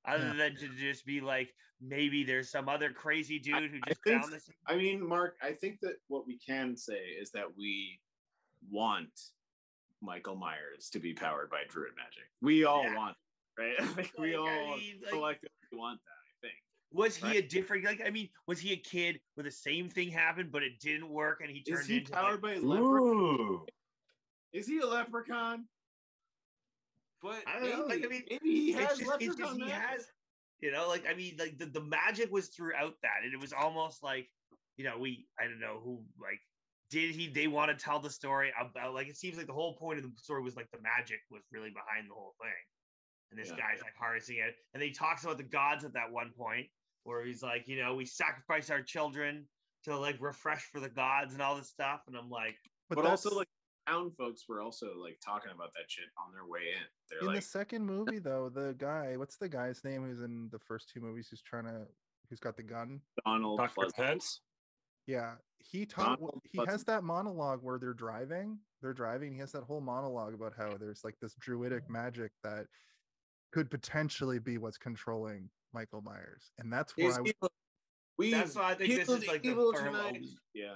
Other 0.05 0.27
Yeah. 0.37 0.51
than 0.51 0.57
to 0.57 0.69
just 0.77 1.07
be 1.07 1.21
like, 1.23 1.55
maybe 1.81 2.23
there's 2.23 2.51
some 2.51 2.69
other 2.69 2.93
crazy 2.93 3.39
dude 3.39 3.71
who 3.71 3.79
I 3.85 3.89
just 3.89 4.03
think- 4.05 4.31
this. 4.31 4.51
I 4.67 4.77
mean, 4.77 5.07
Mark, 5.07 5.37
I 5.41 5.53
think 5.53 5.81
that 5.81 5.97
what 6.09 6.27
we 6.27 6.37
can 6.39 6.77
say 6.77 6.99
is 7.19 7.31
that 7.31 7.57
we 7.57 7.99
want 8.71 9.31
Michael 10.03 10.37
Myers 10.37 10.91
to 10.91 10.99
be 10.99 11.15
powered 11.15 11.49
by 11.51 11.63
druid 11.69 11.93
magic. 11.97 12.29
We 12.43 12.65
all 12.65 12.85
Yeah. 12.85 12.95
want, 12.95 13.13
it, 13.13 13.17
right? 13.59 13.75
Like, 13.97 14.13
we 14.19 14.37
Like, 14.37 14.49
I 14.49 14.59
all 14.69 14.77
mean, 14.77 15.01
like- 15.03 15.11
collectively 15.13 15.51
want 15.73 16.01
that. 16.05 16.11
I 16.13 16.49
think. 16.49 16.55
Was 16.93 17.17
he 17.17 17.37
a 17.39 17.43
different 17.43 17.85
like 17.85 18.01
I 18.07 18.11
mean, 18.11 18.29
was 18.47 18.61
he 18.61 18.73
a 18.73 18.77
kid 18.77 19.21
where 19.35 19.45
the 19.45 19.51
same 19.51 19.89
thing 19.89 20.11
happened 20.11 20.51
but 20.53 20.63
it 20.63 20.79
didn't 20.81 21.09
work 21.09 21.41
and 21.43 21.51
he 21.51 21.63
turned 21.63 21.81
Is 21.81 21.87
he 21.87 21.97
into 21.99 22.13
powered 22.13 22.43
like, 22.43 22.61
by 22.63 22.67
leprechaun? 22.67 23.03
Ooh. 23.03 23.67
Is 24.53 24.67
he 24.67 24.79
a 24.79 24.87
leprechaun? 24.87 25.65
But 27.23 27.43
I 27.47 27.59
don't 27.59 27.71
know, 27.71 27.87
like, 27.87 28.05
I 28.05 28.09
mean, 28.09 28.23
maybe 28.31 28.39
he 28.45 28.73
has 28.73 28.99
just, 28.99 29.03
it's 29.21 29.27
just 29.27 29.39
leprechaun 29.39 29.61
he 29.61 29.71
has 29.71 30.07
you 30.61 30.73
know, 30.73 30.89
like 30.89 31.05
I 31.09 31.15
mean, 31.15 31.37
like 31.39 31.59
the, 31.59 31.67
the 31.67 31.83
magic 31.83 32.33
was 32.33 32.49
throughout 32.49 32.95
that, 33.03 33.25
and 33.25 33.33
it 33.35 33.41
was 33.41 33.53
almost 33.53 34.03
like, 34.03 34.31
you 34.77 34.85
know, 34.85 34.97
we 34.99 35.27
I 35.39 35.45
don't 35.45 35.61
know 35.61 35.81
who 35.83 36.03
like 36.21 36.41
did 36.91 37.15
he 37.15 37.29
they 37.29 37.47
want 37.49 37.77
to 37.77 37.85
tell 37.85 37.99
the 38.01 38.11
story 38.11 38.53
about 38.59 38.95
like 38.95 39.09
it 39.09 39.17
seems 39.17 39.37
like 39.37 39.47
the 39.47 39.53
whole 39.53 39.75
point 39.75 39.99
of 39.99 40.05
the 40.05 40.11
story 40.17 40.43
was 40.43 40.57
like 40.57 40.71
the 40.73 40.81
magic 40.81 41.21
was 41.31 41.43
really 41.53 41.71
behind 41.71 42.09
the 42.09 42.15
whole 42.15 42.35
thing. 42.41 42.51
And 43.31 43.39
this 43.39 43.51
Yeah. 43.51 43.57
guy's 43.57 43.83
like 43.83 43.95
harnessing 43.99 44.37
it. 44.37 44.57
And 44.73 44.81
then 44.81 44.89
he 44.89 44.93
talks 44.95 45.25
about 45.25 45.37
the 45.37 45.43
gods 45.45 45.85
at 45.85 45.93
that 45.95 46.11
one 46.11 46.33
point 46.33 46.69
where 47.05 47.25
he's 47.25 47.43
like, 47.43 47.67
you 47.69 47.77
know, 47.83 47.95
we 47.95 48.05
sacrifice 48.05 48.71
our 48.71 48.83
children 48.83 49.49
to 49.85 49.97
like 49.99 50.17
refresh 50.21 50.65
for 50.71 50.81
the 50.81 50.89
gods 50.89 51.33
and 51.33 51.43
all 51.43 51.57
this 51.57 51.69
stuff. 51.69 52.03
And 52.07 52.17
I'm 52.17 52.31
like, 52.31 52.57
But, 52.89 52.97
But, 52.97 53.07
also, 53.07 53.35
like, 53.35 53.49
town 53.87 54.11
folks 54.19 54.49
were 54.49 54.61
also 54.61 54.97
like 55.01 55.17
talking 55.25 55.53
about 55.55 55.73
that 55.75 55.89
shit 55.89 56.07
on 56.19 56.33
their 56.33 56.45
way 56.45 56.73
in. 56.77 56.83
They're 57.09 57.21
in 57.21 57.27
like, 57.27 57.37
the 57.37 57.43
second 57.43 57.87
movie 57.87 58.19
though 58.19 58.49
the 58.49 58.75
guy 58.79 59.17
what's 59.17 59.37
the 59.37 59.49
guy's 59.49 59.85
name 59.85 60.05
who's 60.05 60.23
in 60.23 60.49
the 60.51 60.59
first 60.59 60.89
two 60.89 61.01
movies 61.01 61.29
who's 61.31 61.41
trying 61.41 61.67
to 61.67 61.87
who's 62.29 62.41
got 62.41 62.57
the 62.57 62.65
gun 62.65 63.01
Donald 63.25 63.59
Dr. 63.61 63.87
Pleasence. 63.87 63.95
Pence. 63.95 64.41
yeah 65.07 65.35
he 65.61 65.87
taught 65.87 66.19
Donald 66.19 66.41
he 66.51 66.61
has 66.67 66.83
that 66.83 67.05
monologue 67.05 67.61
where 67.63 67.79
they're 67.79 67.95
driving 67.95 68.59
they're 68.83 68.93
driving 68.93 69.33
he 69.33 69.39
has 69.39 69.53
that 69.53 69.63
whole 69.63 69.81
monologue 69.81 70.35
about 70.35 70.53
how 70.59 70.77
there's 70.77 71.05
like 71.05 71.15
this 71.21 71.35
druidic 71.39 71.89
magic 71.89 72.33
that 72.43 72.67
could 73.57 73.71
potentially 73.71 74.39
be 74.39 74.59
what's 74.59 74.77
controlling 74.77 75.49
michael 75.73 76.03
myers 76.03 76.53
and 76.59 76.71
that's 76.71 76.95
where 76.95 77.09
Is 77.09 77.17
i 77.17 77.21
evil- 77.23 77.53
We 78.19 78.31
That's 78.31 78.55
why 78.55 78.73
I 78.73 78.75
think 78.75 78.95
this 78.95 79.09
is 79.09 79.27
like 79.27 79.43
the 79.43 79.49
evil 79.49 79.73
firm 79.73 79.97
Yeah. 80.53 80.75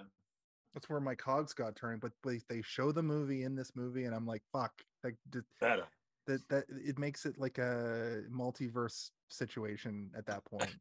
that's 0.72 0.88
where 0.88 0.98
my 0.98 1.14
cogs 1.14 1.52
got 1.52 1.76
turned 1.76 2.00
but 2.00 2.12
they, 2.24 2.40
they 2.48 2.62
show 2.62 2.90
the 2.90 3.02
movie 3.02 3.42
in 3.42 3.54
this 3.54 3.72
movie 3.76 4.04
and 4.04 4.14
i'm 4.14 4.24
like 4.26 4.42
fuck 4.50 4.72
like 5.04 5.16
d- 5.30 5.40
Better. 5.60 5.84
that 6.26 6.40
that 6.48 6.64
it 6.70 6.98
makes 6.98 7.26
it 7.26 7.34
like 7.38 7.58
a 7.58 8.22
multiverse 8.32 9.10
situation 9.28 10.10
at 10.16 10.24
that 10.26 10.42
point 10.46 10.74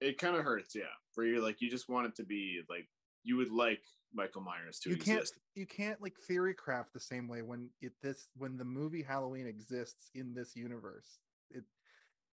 It 0.00 0.16
kind 0.16 0.36
of 0.36 0.44
hurts, 0.44 0.76
yeah. 0.76 0.94
Where 1.16 1.26
you're 1.26 1.42
like, 1.42 1.60
you 1.60 1.68
just 1.68 1.88
want 1.88 2.06
it 2.06 2.14
to 2.18 2.24
be 2.24 2.60
like 2.70 2.86
you 3.24 3.36
would 3.36 3.50
like 3.50 3.80
Michael 4.14 4.42
Myers 4.42 4.78
to 4.80 4.90
you 4.90 4.96
can't 4.96 5.22
exist. 5.22 5.40
you 5.56 5.66
can't 5.66 6.00
like 6.00 6.14
theory 6.28 6.54
craft 6.54 6.92
the 6.92 7.00
same 7.00 7.26
way 7.26 7.42
when 7.42 7.68
it 7.82 7.92
this 8.00 8.28
when 8.36 8.56
the 8.56 8.64
movie 8.64 9.02
halloween 9.02 9.48
exists 9.48 10.08
in 10.14 10.32
this 10.34 10.54
universe 10.54 11.18
it 11.50 11.64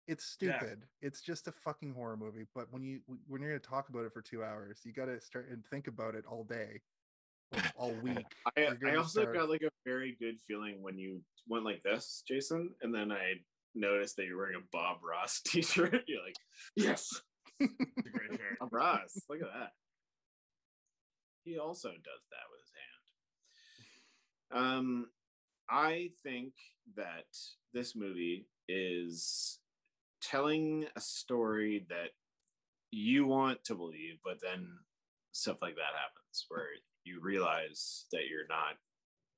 it's 0.07 0.37
Yeah. 0.39 0.57
stupid 0.59 0.83
it's 1.01 1.21
just 1.21 1.47
a 1.47 1.51
fucking 1.51 1.93
horror 1.93 2.17
movie 2.17 2.45
but 2.53 2.71
when 2.71 2.83
you 2.83 2.99
when 3.27 3.41
you're 3.41 3.49
going 3.51 3.61
to 3.61 3.67
talk 3.69 3.89
about 3.89 4.05
it 4.05 4.13
for 4.13 4.21
two 4.21 4.43
hours 4.43 4.81
you 4.83 4.91
got 4.93 5.05
to 5.05 5.19
start 5.19 5.49
and 5.49 5.65
think 5.65 5.87
about 5.87 6.15
it 6.15 6.25
all 6.29 6.43
day 6.43 6.81
all 7.77 7.93
week 8.03 8.25
I, 8.57 8.69
I 8.85 8.95
also 8.95 9.21
start- 9.21 9.35
got 9.35 9.49
like 9.49 9.61
a 9.63 9.69
very 9.85 10.15
good 10.19 10.35
feeling 10.47 10.81
when 10.81 10.97
you 10.97 11.21
went 11.47 11.63
like 11.63 11.83
this, 11.83 12.23
Jason, 12.27 12.71
and 12.81 12.93
then 12.93 13.11
I 13.11 13.35
noticed 13.75 14.15
that 14.15 14.25
you're 14.25 14.37
wearing 14.37 14.55
a 14.55 14.65
Bob 14.71 14.97
Ross 15.07 15.41
t-shirt. 15.45 16.03
You're 16.07 16.23
like, 16.23 16.35
yes, 16.75 17.21
great 17.59 17.69
shirt. 18.31 18.57
Bob 18.59 18.73
Ross. 18.73 19.21
Look 19.29 19.41
at 19.41 19.47
that. 19.53 19.71
He 21.43 21.59
also 21.59 21.89
does 21.89 22.23
that 22.31 22.47
with 22.51 22.61
his 22.61 22.71
hand. 24.59 24.65
Um, 24.67 25.05
I 25.69 26.09
think 26.23 26.53
that 26.95 27.25
this 27.73 27.95
movie 27.95 28.47
is 28.67 29.59
telling 30.21 30.85
a 30.95 31.01
story 31.01 31.85
that 31.89 32.09
you 32.91 33.25
want 33.25 33.63
to 33.65 33.75
believe, 33.75 34.19
but 34.23 34.37
then 34.41 34.67
stuff 35.31 35.61
like 35.61 35.75
that 35.75 35.99
happens 35.99 36.45
where 36.49 36.67
you 37.03 37.19
realize 37.21 38.05
that 38.11 38.27
you're 38.29 38.47
not 38.49 38.77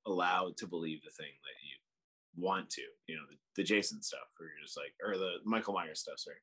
allowed 0.05 0.55
to 0.57 0.67
believe 0.67 1.01
the 1.03 1.11
thing 1.11 1.33
that 1.43 1.59
you 1.65 2.41
want 2.41 2.69
to. 2.69 2.83
You 3.07 3.15
know, 3.15 3.23
the, 3.29 3.37
the 3.55 3.63
Jason 3.63 4.01
stuff, 4.01 4.27
where 4.37 4.49
you're 4.49 4.65
just 4.65 4.77
like, 4.77 4.93
or 5.03 5.17
the 5.17 5.37
Michael 5.43 5.73
Myers 5.73 5.99
stuff. 5.99 6.19
Sorry, 6.19 6.37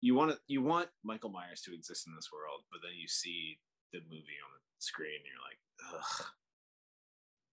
you 0.00 0.14
want 0.14 0.32
to, 0.32 0.38
you 0.48 0.62
want 0.62 0.88
Michael 1.04 1.30
Myers 1.30 1.60
to 1.62 1.74
exist 1.74 2.06
in 2.06 2.14
this 2.14 2.30
world, 2.32 2.62
but 2.72 2.80
then 2.82 2.98
you 2.98 3.06
see 3.06 3.58
the 3.92 4.00
movie 4.10 4.40
on 4.42 4.50
the 4.54 4.60
screen, 4.78 5.14
and 5.14 5.24
you're 5.26 5.46
like, 5.46 6.02
ugh. 6.02 6.26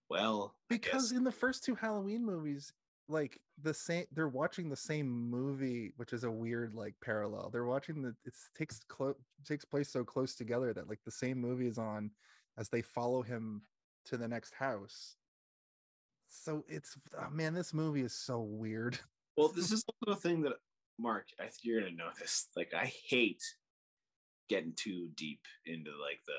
Well, 0.09 0.55
because 0.69 1.11
in 1.11 1.23
the 1.23 1.31
first 1.31 1.63
two 1.63 1.75
halloween 1.75 2.23
movies 2.25 2.71
like 3.09 3.39
the 3.61 3.73
same 3.73 4.05
they're 4.13 4.29
watching 4.29 4.69
the 4.69 4.75
same 4.75 5.09
movie 5.09 5.91
which 5.97 6.13
is 6.13 6.23
a 6.23 6.31
weird 6.31 6.73
like 6.73 6.95
parallel. 7.03 7.49
They're 7.51 7.65
watching 7.65 8.01
the 8.01 8.15
it 8.25 8.33
takes 8.57 8.79
close 8.87 9.15
takes 9.45 9.65
place 9.65 9.89
so 9.89 10.03
close 10.03 10.35
together 10.35 10.73
that 10.73 10.89
like 10.89 10.99
the 11.05 11.11
same 11.11 11.39
movie 11.39 11.67
is 11.67 11.77
on 11.77 12.11
as 12.57 12.69
they 12.69 12.81
follow 12.81 13.21
him 13.21 13.61
to 14.05 14.17
the 14.17 14.27
next 14.27 14.53
house. 14.53 15.15
So 16.27 16.63
it's 16.67 16.97
oh, 17.17 17.29
man 17.29 17.53
this 17.53 17.73
movie 17.73 18.01
is 18.01 18.13
so 18.13 18.41
weird. 18.41 18.97
Well, 19.37 19.47
this 19.55 19.71
is 19.71 19.83
also 19.87 20.17
a 20.17 20.21
thing 20.21 20.41
that 20.43 20.53
Mark, 20.99 21.27
I 21.39 21.43
think 21.43 21.55
you're 21.63 21.81
gonna 21.81 21.95
know 21.95 22.09
this. 22.19 22.47
Like, 22.55 22.73
I 22.73 22.91
hate 23.07 23.43
getting 24.49 24.73
too 24.75 25.09
deep 25.15 25.41
into 25.65 25.91
like 26.01 26.19
the 26.27 26.33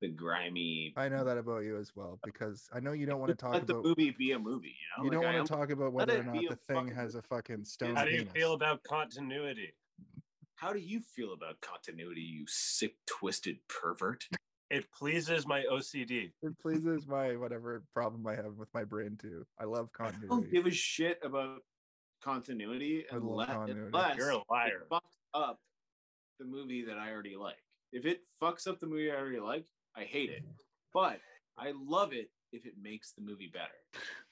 the 0.00 0.08
grimy. 0.08 0.92
i 0.96 1.08
know 1.08 1.24
that 1.24 1.36
about 1.38 1.58
you 1.62 1.76
as 1.78 1.92
well 1.94 2.18
because 2.24 2.68
i 2.72 2.80
know 2.80 2.92
you 2.92 3.06
don't 3.06 3.20
want 3.20 3.28
to 3.30 3.34
talk 3.34 3.52
let 3.52 3.66
the 3.66 3.74
about 3.74 3.84
movie 3.84 4.10
be 4.10 4.32
a 4.32 4.38
movie. 4.38 4.74
You 4.96 4.98
know, 4.98 5.04
you 5.04 5.10
don't 5.10 5.24
Like, 5.24 5.34
want 5.34 5.46
to 5.46 5.52
talk 5.52 5.70
about 5.70 5.92
whether 5.92 6.20
or 6.20 6.24
not 6.24 6.34
the 6.34 6.56
thing 6.56 6.76
fucking 6.76 6.94
has 6.94 7.14
a 7.14 7.22
fucking 7.22 7.64
stone 7.64 7.94
How 7.96 8.04
do 8.04 8.10
you 8.10 8.18
penis. 8.20 8.32
feel 8.32 8.52
about 8.54 8.82
continuity? 8.84 9.72
How 10.56 10.72
do 10.72 10.78
you 10.78 11.00
feel 11.00 11.32
about 11.32 11.60
continuity, 11.60 12.20
you 12.20 12.44
sick, 12.48 12.94
twisted 13.06 13.56
pervert? 13.68 14.24
It 14.70 14.86
pleases 14.92 15.46
my 15.46 15.64
OCD. 15.70 16.30
it 16.42 16.58
pleases 16.60 17.06
my 17.06 17.36
whatever 17.36 17.82
problem 17.92 18.26
i 18.26 18.34
have 18.36 18.54
with 18.56 18.68
my 18.72 18.84
brain 18.84 19.16
too 19.20 19.44
i 19.58 19.64
love 19.64 19.92
continuity. 19.92 20.28
I 20.30 20.36
don't 20.36 20.50
give 20.50 20.66
a 20.66 20.70
shit 20.70 21.18
about 21.24 21.58
continuity 22.22 23.04
I 23.10 23.16
love 23.16 23.22
unless, 23.24 23.48
continuity. 23.48 23.86
unless 23.92 24.16
You're 24.16 24.30
a 24.30 24.36
it 24.36 24.42
liar. 24.50 24.82
fucks 24.90 25.16
up 25.34 25.58
the 26.38 26.44
movie 26.46 26.84
that 26.86 26.96
I 26.98 27.10
already 27.10 27.36
like. 27.36 27.56
If 27.92 28.06
it 28.06 28.20
fucks 28.40 28.66
up 28.68 28.78
the 28.80 28.86
movie 28.86 29.10
I 29.10 29.16
already 29.16 29.40
like, 29.40 29.64
I 29.96 30.04
hate 30.04 30.30
it. 30.30 30.42
But 30.92 31.20
I 31.58 31.72
love 31.76 32.12
it 32.12 32.30
if 32.52 32.66
it 32.66 32.74
makes 32.80 33.12
the 33.12 33.22
movie 33.22 33.50
better. 33.52 33.78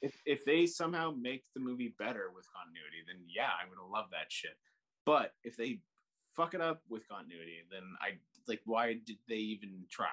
If 0.02 0.20
if 0.26 0.44
they 0.44 0.66
somehow 0.66 1.12
make 1.12 1.44
the 1.54 1.60
movie 1.60 1.94
better 1.98 2.30
with 2.34 2.46
continuity, 2.52 3.02
then 3.06 3.22
yeah, 3.28 3.50
I 3.62 3.68
would 3.68 3.78
love 3.92 4.06
that 4.12 4.30
shit. 4.30 4.56
But 5.04 5.34
if 5.44 5.56
they 5.56 5.80
fuck 6.34 6.54
it 6.54 6.60
up 6.60 6.82
with 6.88 7.06
continuity, 7.08 7.58
then 7.70 7.82
I 8.00 8.18
like 8.46 8.60
why 8.64 8.94
did 9.04 9.18
they 9.28 9.36
even 9.36 9.84
try? 9.90 10.06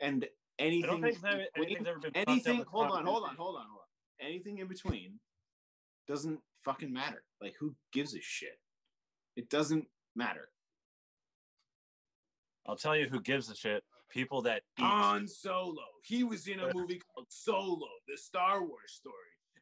And 0.00 0.24
I 0.24 0.62
anything 0.62 0.90
don't 0.90 1.02
think 1.02 1.22
between- 1.22 1.46
anything's 1.56 1.86
ever 1.88 1.98
been 1.98 2.16
anything 2.16 2.64
hold 2.66 2.90
on 2.90 3.04
hold 3.04 3.24
on 3.24 3.36
hold 3.36 3.56
on 3.56 3.66
hold 3.68 3.80
on 3.82 4.26
anything 4.26 4.58
in 4.58 4.66
between 4.68 5.20
doesn't 6.08 6.40
fucking 6.64 6.90
matter 6.90 7.22
like 7.42 7.54
who 7.60 7.74
gives 7.92 8.14
a 8.14 8.20
shit 8.22 8.58
it 9.36 9.50
doesn't 9.50 9.86
matter 10.14 10.48
I'll 12.66 12.76
tell 12.76 12.96
you 12.96 13.06
who 13.08 13.20
gives 13.20 13.50
a 13.50 13.54
shit. 13.54 13.84
People 14.16 14.42
that 14.42 14.62
eat. 14.78 14.82
Han 14.82 15.28
Solo 15.28 15.82
he 16.02 16.24
was 16.24 16.46
in 16.46 16.60
a 16.60 16.72
movie 16.72 17.00
called 17.14 17.26
Solo 17.28 17.86
the 18.08 18.16
Star 18.16 18.64
Wars 18.64 18.92
story 18.92 19.14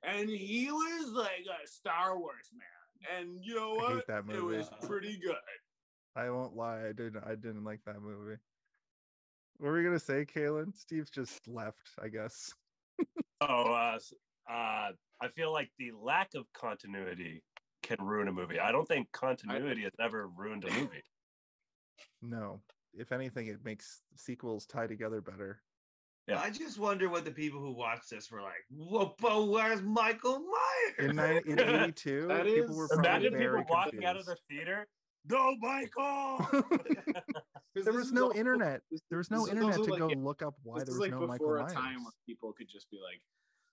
and 0.02 0.30
he 0.30 0.70
was 0.70 1.12
like 1.12 1.46
a 1.46 1.66
Star 1.66 2.18
Wars 2.18 2.52
man 2.52 3.18
and 3.18 3.38
you 3.42 3.56
know 3.56 3.72
I 3.72 3.82
what 3.82 3.92
hate 3.94 4.06
that 4.06 4.24
it 4.28 4.42
was 4.42 4.70
pretty 4.82 5.18
good 5.18 5.34
I 6.16 6.30
won't 6.30 6.54
lie, 6.54 6.86
I 6.86 6.92
didn't 6.92 7.24
I 7.26 7.34
didn't 7.34 7.64
like 7.64 7.80
that 7.86 8.00
movie. 8.00 8.36
What 9.58 9.70
were 9.70 9.78
we 9.78 9.84
gonna 9.84 9.98
say, 9.98 10.24
Kaylin? 10.24 10.76
Steve's 10.76 11.10
just 11.10 11.46
left, 11.48 11.90
I 12.02 12.08
guess. 12.08 12.52
Oh, 13.40 13.74
uh, 13.74 13.98
uh, 14.48 14.92
I 15.20 15.28
feel 15.34 15.52
like 15.52 15.70
the 15.78 15.90
lack 16.00 16.30
of 16.34 16.46
continuity 16.54 17.42
can 17.82 17.98
ruin 18.00 18.28
a 18.28 18.32
movie. 18.32 18.58
I 18.58 18.72
don't 18.72 18.86
think 18.88 19.10
continuity 19.12 19.82
has 19.82 19.92
ever 20.00 20.28
ruined 20.28 20.64
a 20.64 20.70
movie. 20.70 21.02
No. 22.22 22.62
If 22.96 23.12
anything, 23.12 23.46
it 23.48 23.64
makes 23.64 24.02
sequels 24.16 24.66
tie 24.66 24.86
together 24.86 25.20
better. 25.20 25.60
Yeah. 26.28 26.40
I 26.40 26.50
just 26.50 26.78
wonder 26.78 27.08
what 27.10 27.24
the 27.26 27.30
people 27.30 27.60
who 27.60 27.72
watched 27.72 28.08
this 28.10 28.30
were 28.30 28.40
like. 28.40 28.64
Whoa, 28.70 29.14
but 29.20 29.46
where's 29.48 29.82
Michael 29.82 30.38
Myers? 30.40 31.10
In 31.10 31.16
ni- 31.16 31.52
in 31.52 31.58
eighty 31.82 31.92
two, 31.92 32.28
That 32.28 32.44
people 32.46 32.74
were 32.76 32.84
is- 32.84 32.90
probably 32.94 33.10
Imagine 33.10 33.32
very 33.38 33.58
people 33.62 33.76
walking 33.76 34.04
out 34.04 34.16
of 34.16 34.24
the 34.24 34.36
theater. 34.48 34.86
No, 35.28 35.54
Michael. 35.60 36.46
there 37.74 37.92
was 37.92 38.12
no 38.12 38.32
internet. 38.32 38.80
There 39.10 39.18
was 39.18 39.30
no 39.30 39.46
internet 39.48 39.74
to 39.74 39.82
like- 39.84 39.98
go 39.98 40.08
yeah, 40.08 40.14
look 40.18 40.42
up 40.42 40.54
why 40.62 40.78
there 40.78 40.84
there 40.86 40.94
is 40.94 40.98
was 40.98 41.00
like 41.00 41.10
no 41.10 41.26
before 41.26 41.28
Michael 41.28 41.54
a 41.56 41.58
Myers. 41.60 41.72
time 41.72 42.04
where 42.04 42.12
people 42.26 42.52
could 42.52 42.68
just 42.68 42.90
be 42.90 42.98
like 43.02 43.20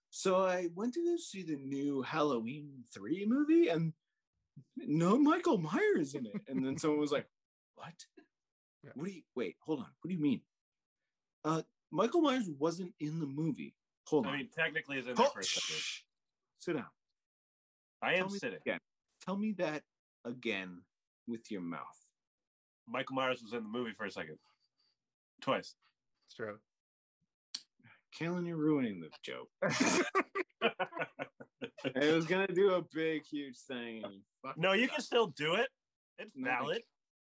so 0.09 0.43
I 0.45 0.67
went 0.75 0.93
to 0.95 1.03
go 1.05 1.15
see 1.17 1.43
the 1.43 1.55
new 1.55 2.01
Halloween 2.01 2.83
3 2.93 3.25
movie 3.29 3.69
and 3.69 3.93
no 4.75 5.17
Michael 5.17 5.57
Myers 5.57 6.15
in 6.15 6.25
it. 6.25 6.33
And 6.49 6.65
then 6.65 6.77
someone 6.77 6.99
was 6.99 7.13
like, 7.13 7.27
What? 7.75 7.93
Yeah. 8.83 8.91
What 8.95 9.05
do 9.07 9.11
you 9.11 9.21
wait, 9.35 9.55
hold 9.59 9.79
on. 9.79 9.85
What 10.01 10.09
do 10.09 10.13
you 10.13 10.21
mean? 10.21 10.41
Uh 11.43 11.61
Michael 11.91 12.21
Myers 12.21 12.49
wasn't 12.57 12.93
in 12.99 13.19
the 13.19 13.25
movie. 13.25 13.75
Hold 14.07 14.25
on. 14.27 14.33
I 14.33 14.37
mean, 14.37 14.49
technically, 14.55 14.97
is 14.97 15.07
in 15.07 15.15
there 15.15 15.15
Hold- 15.15 15.33
for 15.33 15.39
a 15.41 15.43
second. 15.43 15.81
Sit 16.59 16.73
down. 16.75 16.85
I 18.01 18.15
am 18.15 18.29
sitting. 18.29 18.57
again. 18.65 18.79
Tell 19.25 19.37
me 19.37 19.51
that 19.53 19.83
again 20.25 20.81
with 21.27 21.51
your 21.51 21.61
mouth. 21.61 21.81
Michael 22.87 23.15
Myers 23.15 23.41
was 23.43 23.53
in 23.53 23.63
the 23.63 23.69
movie 23.69 23.91
for 23.95 24.05
a 24.05 24.11
second, 24.11 24.37
twice. 25.41 25.75
It's 26.27 26.35
true. 26.35 26.57
Kaylin, 28.19 28.47
you're 28.47 28.57
ruining 28.57 28.99
the 29.01 29.09
joke. 29.23 29.49
I 30.63 32.13
was 32.13 32.25
gonna 32.25 32.47
do 32.47 32.73
a 32.73 32.81
big, 32.93 33.23
huge 33.25 33.57
thing. 33.67 34.01
And 34.03 34.13
you 34.13 34.19
fucked 34.43 34.57
no, 34.57 34.73
you 34.73 34.85
up. 34.85 34.91
can 34.91 35.01
still 35.01 35.27
do 35.27 35.55
it. 35.55 35.67
It's 36.17 36.31
No, 36.35 36.49
valid. 36.49 36.81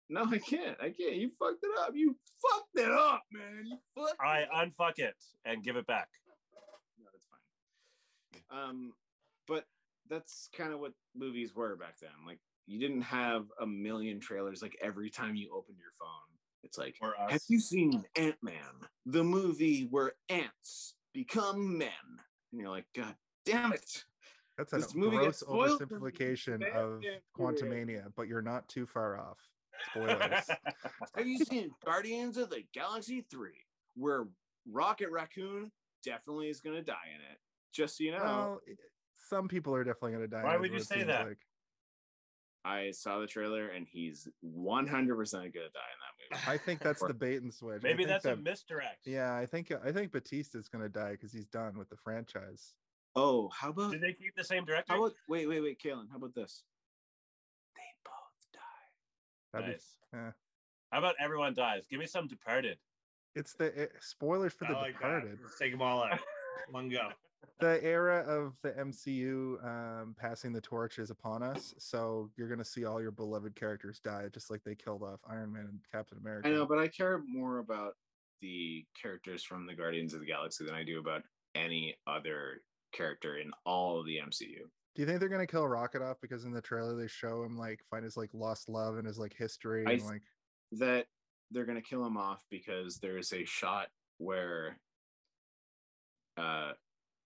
Can't. 0.09 0.28
No, 0.28 0.35
I 0.35 0.39
can't. 0.39 0.76
I 0.80 0.90
can't. 0.90 1.16
You 1.16 1.30
fucked 1.39 1.62
it 1.62 1.70
up. 1.80 1.93
You 1.94 2.16
fucked 2.43 2.76
it 2.76 2.90
up, 2.90 3.22
man. 3.32 3.66
You 3.66 3.78
fucked. 3.97 4.20
I 4.20 4.40
it 4.40 4.48
up. 4.52 4.68
unfuck 4.68 4.98
it 4.98 5.16
and 5.44 5.62
give 5.62 5.76
it 5.76 5.86
back. 5.86 6.09
No, 6.98 7.06
that's 7.12 7.24
fine. 8.51 8.68
Um, 8.68 8.93
but 9.47 9.64
that's 10.09 10.48
kind 10.56 10.72
of 10.72 10.80
what 10.80 10.93
movies 11.16 11.55
were 11.55 11.76
back 11.76 11.98
then. 12.01 12.10
Like 12.26 12.39
you 12.66 12.78
didn't 12.78 13.02
have 13.02 13.47
a 13.60 13.66
million 13.66 14.20
trailers. 14.20 14.62
Like 14.62 14.76
every 14.82 15.10
time 15.10 15.35
you 15.36 15.51
opened 15.55 15.78
your 15.78 15.93
phone, 15.98 16.09
it's 16.64 16.76
like, 16.76 16.97
have 17.30 17.40
you 17.48 17.60
seen 17.60 18.05
Ant 18.16 18.36
Man, 18.43 18.55
the 19.06 19.22
movie 19.22 19.86
where 19.90 20.12
ants 20.28 20.94
become 21.18 21.78
men. 21.78 21.89
And 22.52 22.60
you're 22.60 22.70
like, 22.70 22.86
God 22.94 23.14
damn 23.44 23.72
it. 23.72 24.05
That's 24.56 24.72
a 24.72 24.97
movie 24.97 25.16
gross 25.16 25.26
gets 25.26 25.40
spoiled 25.40 25.78
for 25.78 26.01
me. 26.01 26.10
oversimplification 26.10 26.74
of 26.74 27.02
damn 27.02 27.20
Quantumania, 27.36 28.06
but 28.16 28.28
you're 28.28 28.43
not 28.43 28.68
too 28.68 28.86
far 28.86 29.18
off. 29.18 29.39
Spoilers. 29.90 30.48
Have 31.16 31.26
you 31.26 31.38
seen 31.44 31.70
Guardians 31.84 32.36
of 32.36 32.50
the 32.50 32.62
Galaxy 32.72 33.24
3? 33.30 33.50
Where 33.96 34.26
Rocket 34.70 35.10
Raccoon 35.10 35.70
definitely 36.05 36.48
is 36.48 36.60
gonna 36.60 36.82
die 36.82 36.94
in 37.14 37.20
it. 37.32 37.38
Just 37.72 37.98
so 37.98 38.05
you 38.05 38.12
know. 38.12 38.18
well, 38.18 38.60
some 39.28 39.48
people 39.48 39.74
are 39.74 39.84
definitely 39.84 40.12
going 40.12 40.24
to 40.24 40.28
die. 40.28 40.42
Why 40.42 40.55
in 40.55 40.60
would 40.60 40.72
you 40.72 40.80
say 40.80 41.02
that? 41.02 41.26
Like. 41.26 41.38
I 42.64 42.90
saw 42.90 43.20
the 43.20 43.26
trailer 43.26 43.68
and 43.68 43.86
he's 43.88 44.28
100% 44.44 44.88
gonna 44.90 44.90
die 44.90 45.40
in 45.40 45.50
that 45.52 46.34
movie. 46.34 46.42
I 46.46 46.59
think 46.59 46.80
that's 46.80 47.02
the 47.02 47.14
bait 47.14 47.42
and 47.42 47.52
switch. 47.52 47.82
Maybe 47.82 48.05
think 48.05 48.09
that's 48.09 48.24
a 48.24 48.36
misdirect. 48.36 49.06
Yeah, 49.06 49.34
I 49.34 49.46
think 49.46 49.72
I 49.84 49.92
think 49.92 50.12
Bautista's 50.12 50.68
going 50.68 50.82
to 50.82 50.90
die 50.90 51.12
because 51.12 51.32
he's 51.32 51.46
done 51.46 51.78
with 51.78 51.88
the 51.88 51.96
franchise. 51.96 52.74
Oh, 53.16 53.48
how 53.48 53.70
about 53.70 53.92
Did 53.92 54.02
they 54.02 54.12
keep 54.12 54.34
the 54.36 54.44
same 54.44 54.64
director? 54.64 54.92
how 54.92 54.98
about 54.98 55.14
wait, 55.28 55.48
wait, 55.48 55.60
wait, 55.60 55.80
Kaylin, 55.80 56.10
how 56.10 56.16
about 56.16 56.34
this? 56.34 56.62
They 59.52 59.58
both 59.60 59.66
die. 59.66 59.68
That'd 59.68 59.74
Nice. 59.76 59.96
be, 60.12 60.18
yeah. 60.18 60.30
How 60.92 60.98
about 60.98 61.14
everyone 61.20 61.54
dies? 61.54 61.84
Give 61.90 62.00
me 62.00 62.06
some 62.06 62.26
Departed. 62.26 62.78
It's 63.34 63.52
the 63.54 63.66
it, 63.82 63.92
spoilers 64.00 64.52
for 64.54 64.64
I 64.66 64.68
The 64.68 64.74
like 64.74 64.92
Departed. 64.94 65.38
that. 65.42 65.58
Take 65.58 65.72
them 65.72 65.82
all 65.82 66.02
out. 66.02 66.18
One 66.70 66.88
go. 66.88 67.08
The 67.60 67.82
era 67.84 68.20
of 68.20 68.54
the 68.62 68.70
MCU 68.70 69.64
um, 69.64 70.14
passing 70.16 70.52
the 70.52 70.60
torch 70.60 71.00
is 71.00 71.10
upon 71.10 71.42
us, 71.42 71.74
so 71.78 72.30
you're 72.36 72.46
going 72.46 72.58
to 72.60 72.64
see 72.64 72.84
all 72.84 73.00
your 73.02 73.10
beloved 73.10 73.56
characters 73.56 73.98
die, 73.98 74.26
just 74.32 74.48
like 74.48 74.62
they 74.62 74.76
killed 74.76 75.02
off 75.02 75.18
Iron 75.28 75.52
Man 75.52 75.62
and 75.68 75.80
Captain 75.90 76.18
America. 76.18 76.48
I 76.48 76.52
know, 76.52 76.66
but 76.66 76.78
I 76.78 76.86
care 76.86 77.20
more 77.26 77.58
about 77.58 77.94
the 78.40 78.84
characters 79.00 79.42
from 79.42 79.66
the 79.66 79.74
Guardians 79.74 80.14
of 80.14 80.20
the 80.20 80.26
Galaxy 80.26 80.64
than 80.64 80.74
I 80.74 80.84
do 80.84 81.00
about 81.00 81.22
any 81.56 81.96
other 82.06 82.62
character 82.92 83.38
in 83.38 83.50
all 83.66 83.98
of 83.98 84.06
the 84.06 84.18
MCU. 84.18 84.68
Do 84.98 85.02
you 85.02 85.06
think 85.06 85.20
they're 85.20 85.28
gonna 85.28 85.46
kill 85.46 85.68
Rocket 85.68 86.02
off 86.02 86.16
because 86.20 86.44
in 86.44 86.50
the 86.50 86.60
trailer 86.60 86.96
they 86.96 87.06
show 87.06 87.44
him 87.44 87.56
like 87.56 87.78
find 87.88 88.02
his 88.02 88.16
like 88.16 88.30
lost 88.32 88.68
love 88.68 88.96
and 88.98 89.06
his 89.06 89.16
like 89.16 89.32
history 89.32 89.84
I 89.86 89.92
and 89.92 90.02
like 90.02 90.22
That 90.72 91.06
they're 91.52 91.66
gonna 91.66 91.80
kill 91.80 92.04
him 92.04 92.16
off 92.16 92.42
because 92.50 92.96
there's 92.96 93.32
a 93.32 93.44
shot 93.44 93.90
where 94.16 94.76
uh 96.36 96.72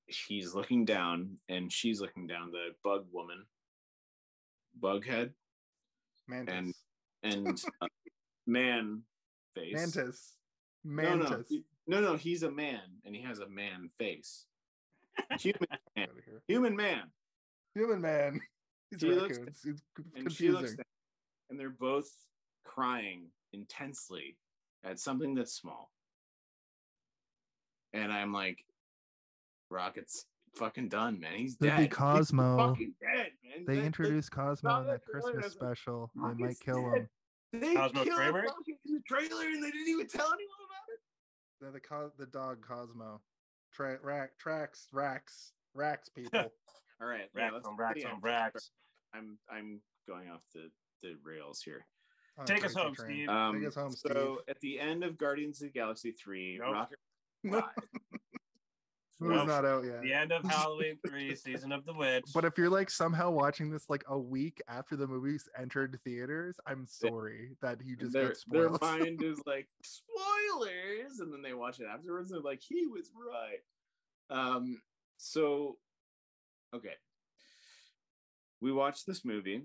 he's 0.05 0.55
looking 0.55 0.85
down 0.85 1.39
and 1.49 1.73
she's 1.73 1.99
looking 1.99 2.27
down, 2.27 2.51
the 2.51 2.75
bug 2.85 3.07
woman, 3.11 3.43
bughead, 4.79 5.31
Mantis, 6.29 6.75
and 7.23 7.65
uh, 7.81 7.87
man 8.47 9.01
face. 9.55 9.73
Mantis, 9.73 10.37
No, 10.85 11.15
no, 11.15 11.31
Mantis. 11.31 11.53
no, 11.87 12.01
no, 12.03 12.17
he's 12.17 12.43
a 12.43 12.51
man 12.51 12.83
and 13.07 13.17
he 13.17 13.23
has 13.23 13.39
a 13.39 13.49
man 13.49 13.89
face. 13.97 14.45
Human 15.41 15.69
man. 15.97 16.09
Human 16.47 16.77
man. 16.77 17.05
Human 17.75 18.01
man. 18.01 18.41
He's 18.91 19.01
He 19.01 19.09
looks- 19.11 19.39
raccoons. 19.39 19.61
It's 19.65 19.81
c- 19.97 20.05
And 20.17 20.33
she 20.33 20.51
looks 20.51 20.75
down, 20.75 20.85
and 21.51 21.59
they're 21.59 21.71
both 21.71 22.11
crying 22.65 23.29
intensely 23.53 24.37
at 24.85 24.99
something 24.99 25.35
that's 25.35 25.53
small. 25.55 25.91
And 27.95 28.13
I'm 28.13 28.33
like, 28.33 28.65
Rocket's 29.71 30.27
fucking 30.57 30.89
done, 30.89 31.21
man. 31.21 31.35
He's 31.37 31.57
Could 31.57 31.69
dead. 31.69 31.77
be 31.79 31.83
He's 31.85 31.93
Cosmo. 31.95 32.57
fucking 32.69 32.95
dead, 33.01 33.33
man. 33.45 33.65
They 33.67 33.77
That- 33.77 33.85
introduced 33.87 34.31
Cosmo 34.31 34.81
in 34.81 34.87
that 34.87 34.93
that 35.05 35.11
trailer, 35.11 35.33
Christmas 35.33 35.45
I 35.45 35.49
like, 35.49 35.77
special. 35.77 36.11
They 36.15 36.21
might 36.45 36.61
kill 36.61 36.91
dead. 36.91 36.99
him. 37.53 37.61
They 37.61 37.75
Cosmo 37.75 38.05
killed 38.05 38.17
Kramer? 38.17 38.43
Rocket 38.43 38.77
in 38.87 38.95
the 38.95 39.03
trailer 39.07 39.47
and 39.47 39.63
they 39.63 39.71
didn't 39.71 39.89
even 39.89 40.07
tell 40.09 40.27
anyone 40.33 40.57
about 40.67 40.89
it. 40.89 41.01
They're 41.61 41.71
the 41.71 41.81
co- 41.81 42.13
the 42.19 42.27
dog 42.27 42.61
Cosmo. 42.67 43.21
Tra- 43.73 43.99
rack, 44.03 44.39
tracks, 44.39 44.89
racks, 44.93 45.53
racks, 45.75 46.09
people. 46.11 46.53
All 47.01 47.07
right, 47.09 47.29
yeah, 47.35 47.43
Racks 47.43 47.55
let's 47.55 47.69
on 47.69 47.77
get 47.77 47.83
racks 47.83 48.05
on 48.05 48.21
racks. 48.21 48.71
I'm 49.15 49.39
I'm 49.51 49.81
going 50.09 50.29
off 50.31 50.43
the 50.55 50.71
the 51.03 51.15
rails 51.25 51.61
here. 51.65 51.85
on 52.39 52.45
a 52.45 52.47
Take 52.47 52.65
us 52.65 52.75
home. 52.75 52.95
Steve. 52.97 53.29
Um, 53.29 53.59
Take 53.59 53.69
us 53.69 53.75
home, 53.75 53.91
so 53.93 54.09
Steve. 54.11 54.37
at 54.49 54.61
the 54.61 54.79
end 54.81 55.03
of 55.05 55.19
Guardians 55.19 55.61
of 55.63 55.69
the 55.69 55.73
Galaxy 55.79 56.13
three, 56.13 56.59
Nope. 56.63 56.73
Rocket 56.73 56.99
Nope. 57.45 57.65
died. 57.65 58.09
Nope. 59.21 59.47
not 59.47 59.65
out 59.65 59.85
yet. 59.85 60.03
The 60.03 60.13
end 60.13 60.33
of 60.33 60.43
Halloween 60.51 60.99
3, 61.07 61.37
Season 61.37 61.71
of 61.71 61.85
the 61.87 61.93
Witch. 61.95 62.25
But 62.35 62.45
if 62.45 62.59
you're 62.59 62.69
like 62.71 62.91
somehow 62.91 63.31
watching 63.31 63.71
this 63.71 63.89
like 63.89 64.03
a 64.09 64.19
week 64.19 64.61
after 64.67 64.97
the 64.97 65.07
movies 65.07 65.49
entered 65.57 65.97
theaters, 66.03 66.57
I'm 66.67 66.87
sorry 66.89 67.51
that 67.63 67.79
you 67.85 67.95
just 67.97 68.13
their, 68.13 68.29
got 68.29 68.37
spoiled. 68.37 68.81
their 68.81 68.91
mind 68.99 69.23
is 69.23 69.41
like 69.47 69.69
spoilers, 69.83 71.21
and 71.21 71.33
then 71.33 71.41
they 71.43 71.53
watch 71.55 71.79
it 71.79 71.87
afterwards. 71.93 72.33
And 72.33 72.39
they're 72.45 72.51
like, 72.51 72.63
he 72.67 72.87
was 72.87 73.11
right. 73.15 74.37
Um. 74.37 74.81
So, 75.19 75.77
okay, 76.75 76.95
we 78.61 78.73
watched 78.73 79.07
this 79.07 79.25
movie. 79.25 79.63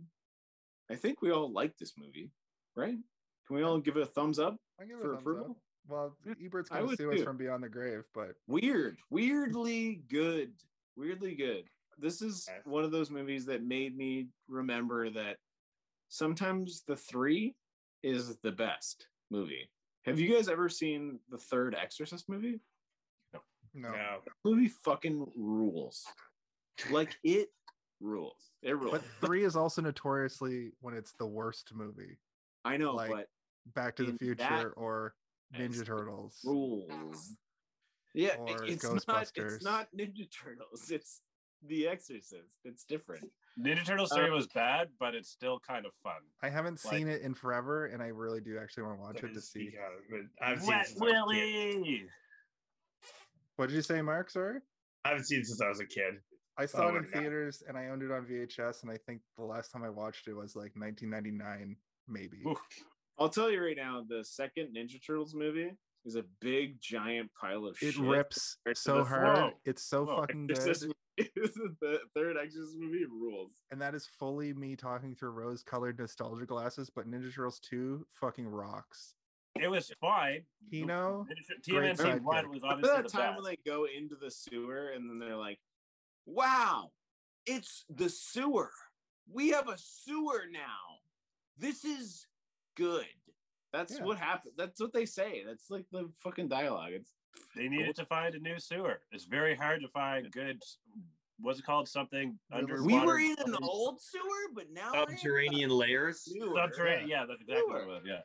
I 0.89 0.95
think 0.95 1.21
we 1.21 1.31
all 1.31 1.51
like 1.51 1.77
this 1.77 1.93
movie, 1.97 2.31
right? 2.75 2.95
Can 3.47 3.55
we 3.55 3.63
all 3.63 3.79
give 3.79 3.97
it 3.97 4.03
a 4.03 4.05
thumbs 4.07 4.39
up? 4.39 4.57
I 4.79 4.85
give 4.85 4.97
it 4.97 5.01
for 5.01 5.11
a 5.11 5.15
thumbs 5.15 5.21
approval? 5.21 5.45
up. 5.51 5.57
Well, 5.89 6.17
Ebert's 6.43 6.69
gonna 6.69 6.85
would 6.85 6.97
sue 6.97 7.13
us 7.13 7.21
from 7.21 7.37
beyond 7.37 7.63
the 7.63 7.69
grave, 7.69 8.03
but 8.13 8.35
Weird, 8.47 8.97
weirdly 9.09 10.01
good, 10.09 10.51
weirdly 10.97 11.33
good. 11.35 11.63
This 11.97 12.21
is 12.21 12.45
Yes. 12.49 12.65
one 12.65 12.83
of 12.83 12.91
those 12.91 13.09
movies 13.09 13.45
that 13.45 13.63
made 13.63 13.95
me 13.97 14.29
remember 14.47 15.09
that 15.11 15.37
sometimes 16.09 16.83
the 16.83 16.95
three 16.97 17.55
is 18.03 18.37
the 18.39 18.51
best 18.51 19.07
movie. 19.31 19.69
Have 20.05 20.19
you 20.19 20.33
guys 20.33 20.47
ever 20.49 20.69
seen 20.69 21.19
the 21.29 21.37
third 21.37 21.73
Exorcist 21.75 22.27
movie? 22.29 22.59
no. 23.33 23.41
No. 23.91 24.21
movie 24.43 24.67
fucking 24.69 25.25
rules. 25.35 26.05
Like 26.91 27.15
it 27.23 27.49
rules. 27.99 28.51
It 28.61 28.77
rules. 28.77 28.91
But 28.91 29.03
three 29.25 29.43
is 29.43 29.55
also 29.55 29.81
notoriously 29.81 30.71
when 30.81 30.93
it's 30.93 31.13
the 31.13 31.25
worst 31.27 31.71
movie. 31.73 32.17
I 32.65 32.77
know, 32.77 32.93
like, 32.93 33.11
but 33.11 33.27
Back 33.75 33.95
to 33.97 34.03
the 34.03 34.17
Future 34.17 34.73
or 34.75 35.13
Ninja 35.55 35.85
Turtles. 35.85 36.39
rules. 36.45 37.33
Yeah, 38.13 38.35
Or 38.37 38.63
it's 38.63 38.83
not. 39.07 39.27
It's 39.35 39.63
not 39.63 39.87
Ninja 39.97 40.27
Turtles. 40.31 40.89
It's 40.91 41.21
The 41.67 41.87
Exorcist. 41.87 42.59
It's 42.65 42.83
different. 42.83 43.29
Ninja 43.59 43.83
Turtles 43.85 44.11
3 44.13 44.29
Uh, 44.29 44.31
was 44.33 44.47
bad, 44.47 44.89
but 44.99 45.15
it's 45.15 45.29
still 45.29 45.59
kind 45.59 45.85
of 45.85 45.91
fun. 46.03 46.21
I 46.43 46.49
haven't 46.49 46.83
Like- 46.85 46.93
seen 46.95 47.07
it 47.07 47.21
in 47.21 47.33
forever, 47.33 47.87
and 47.87 48.01
I 48.01 48.07
really 48.07 48.41
do 48.41 48.57
actually 48.59 48.83
want 48.83 48.97
to 48.97 49.01
watch 49.01 49.23
it 49.23 49.33
to 49.33 49.41
see. 49.41 49.67
Speak 49.69 49.79
out 49.79 49.93
of 49.93 50.19
it. 50.19 50.25
I've 50.41 50.59
seen 50.61 50.69
Wet 50.69 50.87
since 50.87 51.01
I 51.01 51.05
was 51.05 51.11
a 51.11 51.33
kid. 51.35 51.75
Willie! 51.81 52.09
What 53.55 53.69
did 53.69 53.75
you 53.75 53.81
say, 53.81 54.01
Mark? 54.01 54.29
Sorry. 54.29 54.59
I 55.05 55.09
haven't 55.09 55.25
seen 55.25 55.39
it 55.39 55.45
since 55.47 55.61
I 55.61 55.67
was 55.69 55.79
a 55.79 55.85
kid. 55.85 56.21
I 56.57 56.63
oh 56.63 56.65
saw 56.65 56.85
Oh 56.87 56.95
it 56.95 56.97
in 56.97 57.03
God. 57.03 57.13
theaters 57.21 57.63
and 57.67 57.77
I 57.77 57.87
owned 57.87 58.01
it 58.03 58.11
on 58.11 58.25
VHS, 58.25 58.83
and 58.83 58.91
I 58.91 58.97
think 59.05 59.21
the 59.37 59.43
last 59.45 59.71
time 59.71 59.83
I 59.83 59.89
watched 59.89 60.27
it 60.27 60.33
was 60.35 60.55
like 60.55 60.71
1999, 60.75 61.75
maybe. 62.07 62.43
Oof. 62.47 62.57
I'll 63.19 63.29
tell 63.29 63.49
you 63.51 63.63
right 63.63 63.77
now, 63.77 64.03
the 64.07 64.23
second 64.23 64.75
Ninja 64.75 65.03
Turtles 65.05 65.33
movie 65.35 65.71
is 66.05 66.15
a 66.15 66.23
big 66.39 66.79
giant 66.79 67.29
pile 67.39 67.65
of 67.65 67.77
shit. 67.77 67.89
It 67.89 67.95
shit. 67.95 68.03
rips 68.03 68.57
so 68.75 69.03
hard. 69.03 69.37
Whoa. 69.37 69.51
It's 69.65 69.83
so 69.83 70.05
Whoa. 70.05 70.17
fucking 70.21 70.47
good. 70.47 70.57
Exorcist 70.57 70.83
movie- 70.83 70.93
the 71.81 71.97
third 72.15 72.37
Exorcist 72.37 72.77
movie 72.77 73.05
rules. 73.05 73.53
and 73.71 73.81
that 73.81 73.95
is 73.95 74.07
fully 74.19 74.53
me 74.53 74.75
talking 74.75 75.15
through 75.15 75.31
rose-colored 75.31 75.97
nostalgia 75.97 76.45
glasses. 76.45 76.91
But 76.95 77.09
Ninja 77.09 77.33
Turtles 77.33 77.59
2 77.59 78.05
fucking 78.13 78.47
rocks. 78.47 79.15
It 79.59 79.67
was 79.71 79.91
fine. 79.99 80.41
Kino, 80.69 81.25
Ninja- 81.27 81.73
great 81.73 81.97
TMNT 81.97 82.21
1 82.21 82.49
was 82.51 82.61
obviously 82.63 82.95
that 82.95 83.03
the 83.05 83.09
time 83.09 83.33
best. 83.33 83.43
when 83.43 83.51
they 83.51 83.57
go 83.69 83.85
into 83.85 84.15
the 84.15 84.29
sewer 84.29 84.89
and 84.95 85.09
then 85.09 85.17
they're 85.17 85.35
like, 85.35 85.57
"Wow, 86.27 86.91
it's 87.47 87.83
the 87.89 88.09
sewer. 88.09 88.71
We 89.31 89.49
have 89.49 89.67
a 89.69 89.77
sewer 89.77 90.45
now. 90.51 90.99
This 91.57 91.83
is 91.83 92.27
good." 92.75 93.07
That's 93.73 93.97
Yeah. 93.97 94.03
what 94.05 94.17
happened. 94.19 94.53
That's 94.57 94.79
what 94.79 94.93
they 94.93 95.05
say. 95.05 95.43
That's 95.43 95.69
like 95.69 95.85
the 95.91 96.07
fucking 96.23 96.47
dialogue. 96.49 96.91
It's 96.93 97.11
They 97.55 97.67
needed 97.67 97.95
to 97.97 98.05
find 98.05 98.33
a 98.35 98.39
new 98.39 98.59
sewer. 98.59 99.01
It's 99.11 99.25
very 99.25 99.55
hard 99.55 99.81
to 99.81 99.87
find 99.89 100.31
good. 100.31 100.61
What's 101.39 101.59
it 101.59 101.65
called? 101.65 101.87
Something 101.87 102.39
Realistic. 102.49 102.71
underwater. 102.75 103.01
we 103.01 103.05
were 103.05 103.19
in 103.19 103.39
an 103.53 103.55
old 103.61 104.01
sewer, 104.01 104.49
but 104.55 104.69
now 104.71 104.91
we're 104.93 105.03
in 105.03 105.09
a 105.09 105.11
Subterranean 105.17 105.69
layers. 105.69 106.23
subterranean. 106.55 107.07
Yeah, 107.09 107.25
that's 107.27 107.41
exactly 107.41 107.63
what 107.71 107.77
it 107.77 107.83
Sewer. 107.83 107.87
was. 107.93 108.03
Yeah. 108.05 108.21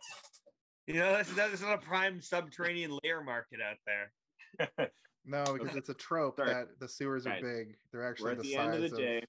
You 0.86 0.94
know, 0.94 1.12
that's, 1.12 1.32
that's 1.34 1.60
not 1.60 1.74
a 1.74 1.78
prime 1.78 2.20
subterranean 2.22 2.98
layer 3.02 3.22
market 3.22 3.60
out 3.60 3.76
there. 3.86 4.12
no, 5.24 5.44
because 5.58 5.76
it's 5.76 5.88
a 5.88 5.94
trope 5.94 6.36
Sorry. 6.36 6.52
that 6.52 6.78
the 6.80 6.88
sewers 6.88 7.26
are 7.26 7.30
Guys, 7.30 7.42
big. 7.42 7.76
They're 7.92 8.00
We're 8.02 8.10
actually 8.10 8.32
at 8.32 8.36
the, 8.38 8.42
the 8.42 8.54
size 8.54 8.74
end 8.74 8.84
of 8.84 8.90
the 8.90 8.96
day. 8.96 9.24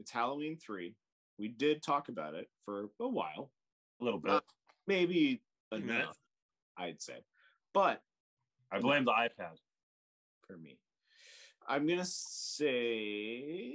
It's 0.00 0.10
Halloween 0.10 0.56
three. 0.56 0.94
We 1.38 1.48
did 1.48 1.82
talk 1.82 2.08
about 2.08 2.34
it 2.34 2.48
for 2.64 2.88
a 3.00 3.08
while, 3.08 3.50
a 4.00 4.04
little 4.04 4.20
bit. 4.20 4.32
Uh, 4.32 4.40
maybe 4.86 5.40
Few 5.72 5.80
minutes. 5.84 6.04
enough, 6.04 6.16
I'd 6.76 7.02
say. 7.02 7.24
But 7.72 8.02
I 8.70 8.78
blame 8.78 9.04
the 9.04 9.12
iPad. 9.12 9.56
for 10.46 10.56
me. 10.56 10.78
I'm 11.66 11.86
gonna 11.86 12.04
say, 12.04 13.74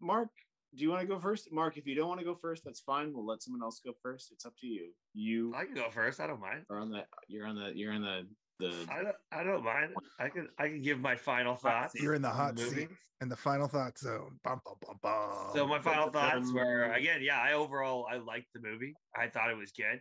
Mark. 0.00 0.28
Do 0.74 0.82
you 0.82 0.90
want 0.90 1.00
to 1.02 1.06
go 1.06 1.18
first, 1.18 1.50
Mark? 1.52 1.78
If 1.78 1.86
you 1.86 1.94
don't 1.94 2.08
want 2.08 2.20
to 2.20 2.26
go 2.26 2.34
first, 2.34 2.64
that's 2.64 2.80
fine. 2.80 3.12
We'll 3.14 3.24
let 3.24 3.42
someone 3.42 3.62
else 3.62 3.80
go 3.84 3.92
first. 4.02 4.30
It's 4.32 4.44
up 4.44 4.54
to 4.60 4.66
you. 4.66 4.90
You 5.14 5.54
I 5.56 5.64
can 5.64 5.74
go 5.74 5.88
first. 5.90 6.20
I 6.20 6.26
don't 6.26 6.40
mind. 6.40 6.64
are 6.68 6.78
on 6.80 6.90
the. 6.90 7.04
You're 7.28 7.46
on 7.46 7.54
the. 7.56 7.72
You're 7.74 7.92
on 7.92 8.02
the 8.02 8.26
the 8.58 8.86
I 8.90 9.02
don't, 9.02 9.16
I 9.32 9.42
don't 9.42 9.64
mind. 9.64 9.92
I 10.18 10.28
can 10.28 10.48
I 10.58 10.68
can 10.68 10.82
give 10.82 11.00
my 11.00 11.16
final 11.16 11.54
thoughts. 11.54 11.94
You're 11.94 12.14
in 12.14 12.22
the 12.22 12.30
hot 12.30 12.56
movie. 12.56 12.82
seat 12.82 12.88
and 13.20 13.30
the 13.30 13.36
final 13.36 13.68
thought 13.68 13.98
zone. 13.98 14.38
Bum, 14.44 14.60
bum, 14.64 14.74
bum, 14.84 14.98
bum. 15.02 15.50
So 15.54 15.66
my 15.66 15.80
final 15.80 16.10
thoughts 16.10 16.52
were 16.52 16.92
again, 16.92 17.20
yeah, 17.22 17.40
I 17.40 17.52
overall 17.52 18.06
I 18.10 18.16
liked 18.16 18.48
the 18.54 18.60
movie. 18.60 18.94
I 19.16 19.28
thought 19.28 19.50
it 19.50 19.56
was 19.56 19.72
good. 19.72 20.00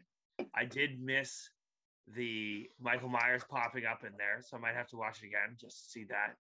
I 0.54 0.66
did 0.66 1.02
miss 1.02 1.50
the 2.16 2.70
Michael 2.80 3.10
Myers 3.10 3.44
popping 3.50 3.86
up 3.86 4.04
in 4.04 4.12
there, 4.18 4.42
so 4.42 4.58
I 4.58 4.60
might 4.60 4.76
have 4.76 4.88
to 4.90 4.98
watch 4.98 5.24
it 5.24 5.28
again 5.28 5.56
just 5.60 5.86
to 5.86 5.90
see 5.90 6.06
that. 6.06 6.36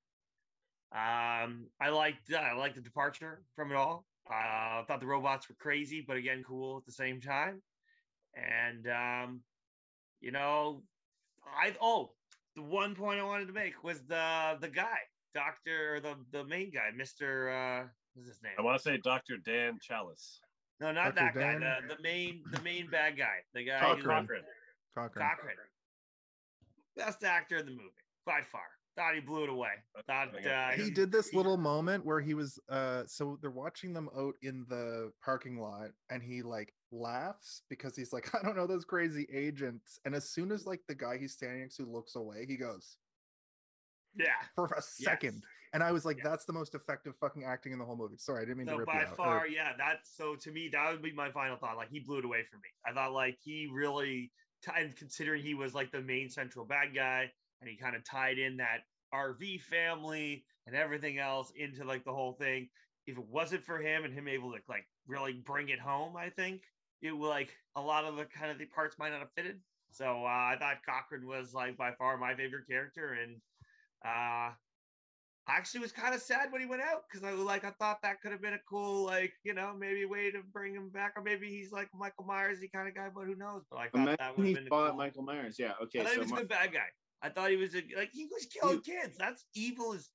Um, 0.91 1.67
I 1.81 1.89
liked 1.89 2.31
I 2.33 2.53
liked 2.53 2.75
the 2.75 2.81
departure 2.81 3.41
from 3.55 3.71
it 3.71 3.75
all. 3.75 4.05
Uh, 4.29 4.33
I 4.33 4.83
thought 4.87 4.99
the 4.99 5.07
robots 5.07 5.49
were 5.49 5.55
crazy, 5.55 6.03
but 6.05 6.17
again, 6.17 6.43
cool 6.47 6.77
at 6.77 6.85
the 6.85 6.91
same 6.91 7.21
time. 7.21 7.61
And 8.35 8.87
um, 8.87 9.41
you 10.19 10.31
know, 10.31 10.83
I 11.47 11.75
oh, 11.81 12.11
the 12.55 12.61
one 12.61 12.95
point 12.95 13.19
I 13.19 13.23
wanted 13.23 13.47
to 13.47 13.53
make 13.53 13.83
was 13.83 14.01
the 14.03 14.57
the 14.59 14.69
guy, 14.69 14.97
Doctor, 15.33 15.95
or 15.95 15.99
the 15.99 16.15
the 16.31 16.43
main 16.45 16.71
guy, 16.71 16.89
Mister. 16.95 17.49
Uh, 17.49 17.87
what's 18.13 18.29
his 18.29 18.41
name? 18.43 18.53
I 18.57 18.61
want 18.61 18.77
to 18.77 18.83
say 18.83 18.97
Dr. 18.97 19.37
Dan 19.37 19.79
Challis. 19.79 20.39
No, 20.79 20.91
not 20.91 21.15
Dr. 21.15 21.39
that 21.39 21.59
guy. 21.59 21.77
The, 21.87 21.95
the 21.95 22.01
main 22.01 22.43
the 22.51 22.61
main 22.61 22.89
bad 22.89 23.17
guy. 23.17 23.37
The 23.53 23.65
guy 23.65 23.79
who- 23.79 23.95
Cochran. 23.95 24.27
Cochran. 24.27 24.43
Cochran. 24.95 25.29
Cochran. 25.29 25.55
Best 26.97 27.23
actor 27.23 27.57
in 27.57 27.65
the 27.65 27.71
movie 27.71 27.91
by 28.25 28.41
far. 28.41 28.63
Thought 28.95 29.15
he 29.15 29.19
blew 29.19 29.43
it 29.43 29.49
away. 29.49 29.71
Thought 30.07 30.29
uh, 30.33 30.71
he 30.71 30.89
did 30.89 31.11
this 31.11 31.33
little 31.33 31.57
moment 31.57 32.05
where 32.05 32.21
he 32.21 32.33
was 32.33 32.57
uh 32.69 33.03
so 33.05 33.37
they're 33.41 33.51
watching 33.51 33.93
them 33.93 34.07
out 34.17 34.35
in 34.41 34.65
the 34.69 35.11
parking 35.23 35.59
lot 35.59 35.89
and 36.09 36.23
he 36.23 36.41
like 36.41 36.73
laughs 36.91 37.61
because 37.69 37.95
he's 37.95 38.13
like 38.13 38.33
i 38.39 38.41
don't 38.43 38.55
know 38.55 38.67
those 38.67 38.85
crazy 38.85 39.27
agents 39.33 39.99
and 40.05 40.13
as 40.15 40.29
soon 40.29 40.51
as 40.51 40.65
like 40.65 40.81
the 40.87 40.95
guy 40.95 41.17
he's 41.17 41.33
standing 41.33 41.61
next 41.61 41.77
to 41.77 41.83
looks 41.85 42.15
away 42.15 42.45
he 42.47 42.55
goes 42.57 42.97
Yeah. 44.15 44.27
for 44.55 44.65
a 44.67 44.81
second 44.81 45.43
and 45.73 45.83
i 45.83 45.91
was 45.91 46.05
like 46.05 46.19
that's 46.23 46.45
the 46.45 46.53
most 46.53 46.73
effective 46.75 47.13
fucking 47.19 47.43
acting 47.43 47.73
in 47.73 47.79
the 47.79 47.85
whole 47.85 47.97
movie 47.97 48.17
sorry 48.17 48.43
i 48.43 48.45
didn't 48.45 48.57
mean 48.59 48.67
to 48.67 48.73
So 48.73 48.77
rip 48.77 48.87
by 48.87 49.03
out. 49.03 49.11
or- 49.11 49.15
far, 49.15 49.47
yeah. 49.47 49.71
That's 49.77 50.15
so 50.15 50.35
to 50.35 50.51
me 50.51 50.69
that 50.71 50.91
would 50.91 51.01
be 51.01 51.11
my 51.11 51.31
final 51.31 51.57
thought. 51.57 51.75
Like 51.77 51.89
he 51.89 51.99
blew 51.99 52.19
it 52.19 52.25
away 52.25 52.43
for 52.49 52.57
me. 52.57 52.69
I 52.87 52.93
thought 52.93 53.11
like 53.13 53.37
he 53.41 53.67
really, 53.73 54.31
and 54.77 54.95
considering 54.95 55.41
he 55.43 55.53
was 55.53 55.73
like 55.73 55.91
the 55.91 56.01
main 56.01 56.29
central 56.29 56.65
bad 56.65 56.95
guy, 56.95 57.29
and 57.61 57.69
he 57.69 57.75
kind 57.77 57.95
of 57.95 58.03
tied 58.05 58.37
in 58.37 58.57
that 58.57 58.81
RV 59.13 59.61
family 59.63 60.45
and 60.67 60.75
everything 60.75 61.19
else 61.19 61.51
into 61.57 61.83
like 61.83 62.03
the 62.05 62.13
whole 62.13 62.33
thing. 62.33 62.69
If 63.07 63.17
it 63.17 63.27
wasn't 63.27 63.63
for 63.63 63.77
him 63.79 64.03
and 64.05 64.13
him 64.13 64.27
able 64.27 64.51
to 64.53 64.59
like 64.69 64.85
really 65.07 65.33
bring 65.33 65.69
it 65.69 65.79
home, 65.79 66.15
I 66.15 66.29
think 66.29 66.61
it 67.05 67.17
would 67.17 67.27
like 67.29 67.55
a 67.75 67.81
lot 67.81 68.05
of 68.05 68.15
the 68.15 68.25
kind 68.25 68.51
of 68.51 68.57
the 68.57 68.65
parts 68.65 68.97
might 68.97 69.09
not 69.11 69.19
have 69.19 69.31
fitted. 69.35 69.61
So 69.91 70.05
uh, 70.05 70.27
I 70.27 70.57
thought 70.59 70.77
Cochran 70.85 71.27
was 71.27 71.53
like 71.53 71.77
by 71.77 71.91
far 71.93 72.17
my 72.17 72.35
favorite 72.35 72.67
character, 72.67 73.13
and 73.13 73.35
uh, 74.03 74.51
I 75.47 75.57
actually 75.57 75.81
was 75.81 75.91
kind 75.91 76.15
of 76.15 76.21
sad 76.21 76.51
when 76.51 76.61
he 76.61 76.67
went 76.67 76.81
out 76.81 77.03
because 77.09 77.23
I 77.23 77.31
was 77.31 77.41
like 77.41 77.63
I 77.63 77.71
thought 77.71 78.01
that 78.01 78.21
could 78.21 78.31
have 78.31 78.41
been 78.41 78.53
a 78.55 78.59
cool 78.67 79.05
like 79.05 79.33
you 79.43 79.53
know 79.53 79.73
maybe 79.77 80.05
way 80.05 80.31
to 80.31 80.41
bring 80.51 80.73
him 80.73 80.89
back 80.89 81.13
or 81.15 81.23
maybe 81.23 81.47
he's 81.49 81.71
like 81.71 81.87
Michael 81.93 82.25
Myers 82.25 82.59
he 82.59 82.67
kind 82.67 82.87
of 82.87 82.95
guy 82.95 83.09
but 83.13 83.25
who 83.25 83.35
knows 83.35 83.63
but 83.69 83.77
I 83.77 83.89
thought 83.89 84.17
that 84.17 84.37
would 84.37 84.45
he 84.45 84.53
have 84.53 84.59
been 84.61 84.67
a 84.67 84.69
fought 84.69 84.89
cool. 84.89 84.97
Michael 84.97 85.23
Myers. 85.23 85.57
Yeah. 85.59 85.73
Okay. 85.83 86.01
I 86.01 86.03
thought 86.03 86.09
he 86.09 86.15
So 86.15 86.21
was 86.21 86.29
a 86.31 86.33
Mar- 86.33 86.39
good 86.41 86.49
bad 86.49 86.73
guy. 86.73 86.87
I 87.21 87.29
thought 87.29 87.49
he 87.51 87.57
was 87.57 87.75
a 87.75 87.83
like 87.95 88.11
he 88.11 88.25
was 88.25 88.47
killing 88.47 88.81
kids. 88.81 89.17
That's 89.17 89.45
evil 89.55 89.93
as 89.93 90.09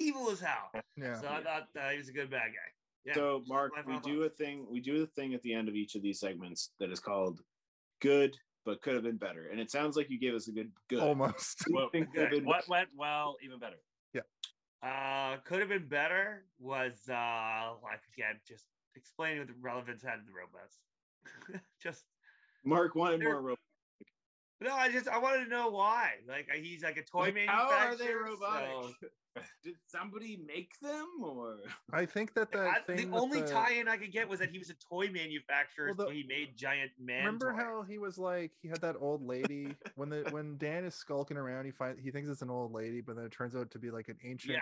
evil 0.00 0.30
as 0.30 0.40
hell. 0.40 0.70
yeah 0.96 1.14
So 1.20 1.28
I 1.28 1.42
thought 1.42 1.68
uh, 1.80 1.90
he 1.90 1.98
was 1.98 2.08
a 2.08 2.12
good 2.12 2.30
bad 2.30 2.48
guy. 2.48 2.70
Yeah. 3.04 3.14
so 3.14 3.42
Mark, 3.46 3.72
my 3.86 3.94
we 3.94 4.00
do 4.00 4.22
a 4.22 4.28
thing. 4.28 4.66
We 4.70 4.80
do 4.80 5.02
a 5.02 5.06
thing 5.06 5.34
at 5.34 5.42
the 5.42 5.52
end 5.52 5.68
of 5.68 5.74
each 5.74 5.94
of 5.94 6.02
these 6.02 6.20
segments 6.20 6.70
that 6.80 6.90
is 6.90 7.00
called 7.00 7.40
"good 8.00 8.36
but 8.64 8.80
could 8.80 8.94
have 8.94 9.02
been 9.02 9.18
better," 9.18 9.48
and 9.50 9.60
it 9.60 9.70
sounds 9.70 9.96
like 9.96 10.08
you 10.10 10.18
gave 10.18 10.34
us 10.34 10.48
a 10.48 10.52
good 10.52 10.70
good. 10.88 11.00
almost 11.00 11.64
What 11.68 11.68
do 11.68 11.74
Well, 11.74 11.88
think 11.90 12.12
could 12.12 12.22
have 12.22 12.30
been 12.30 12.44
What 12.44 12.68
went 12.68 12.88
well, 12.96 13.36
even 13.44 13.58
better. 13.58 13.76
Yeah. 14.14 14.22
Uh, 14.82 15.38
could 15.44 15.60
have 15.60 15.68
been 15.68 15.88
better 15.88 16.44
was 16.58 17.00
uh 17.08 17.72
like 17.82 18.00
again 18.16 18.40
just 18.46 18.64
explaining 18.96 19.38
what 19.38 19.48
the 19.48 19.54
relevance 19.60 20.02
had 20.02 20.16
to 20.16 20.22
the 20.26 20.32
robots. 20.32 21.64
just 21.82 22.04
Mark 22.64 22.94
wanted 22.94 23.22
more 23.22 23.40
robots. 23.40 23.60
No, 24.64 24.74
I 24.74 24.90
just 24.90 25.06
I 25.08 25.18
wanted 25.18 25.44
to 25.44 25.50
know 25.50 25.68
why. 25.68 26.10
Like 26.28 26.48
he's 26.50 26.82
like 26.82 26.96
a 26.96 27.02
toy 27.02 27.26
Like, 27.26 27.34
manufacturer. 27.34 27.76
how 27.78 27.86
are 27.88 27.96
they 27.96 28.12
robotic? 28.14 28.94
so- 29.00 29.08
Did 29.64 29.74
somebody 29.88 30.38
make 30.46 30.78
them 30.80 31.08
or? 31.20 31.56
i 31.92 32.06
think 32.06 32.34
that 32.34 32.52
that 32.52 32.68
I- 32.68 32.78
thing 32.94 33.10
the 33.10 33.16
only 33.16 33.40
the- 33.40 33.48
tie-in 33.48 33.88
I 33.88 33.96
could 33.96 34.12
get 34.12 34.28
was 34.28 34.38
that 34.38 34.50
he 34.50 34.58
was 34.60 34.70
a 34.70 34.74
toy 34.74 35.10
manufacturer, 35.10 35.86
Well, 35.88 35.94
the- 35.96 36.04
so 36.04 36.10
he 36.10 36.22
made 36.28 36.56
giant 36.56 36.92
man. 37.00 37.18
remember 37.26 37.50
toys. 37.52 37.60
how 37.60 37.82
he 37.82 37.98
was 37.98 38.16
like 38.16 38.52
he 38.62 38.68
had 38.68 38.80
that 38.82 38.94
old 39.00 39.26
lady 39.26 39.74
when 39.96 40.08
the 40.08 40.24
when 40.30 40.56
dan 40.58 40.84
is 40.84 40.94
skulking 40.94 41.36
around 41.36 41.64
he 41.64 41.72
find 41.72 41.98
he 41.98 42.12
thinks 42.12 42.30
it's 42.30 42.42
an 42.42 42.50
old 42.50 42.72
lady 42.72 43.00
but 43.00 43.16
then 43.16 43.24
it 43.24 43.32
turns 43.32 43.56
out 43.56 43.70
to 43.72 43.78
be 43.80 43.90
like 43.90 44.08
an 44.08 44.16
ancient 44.24 44.52
Yeah, 44.54 44.60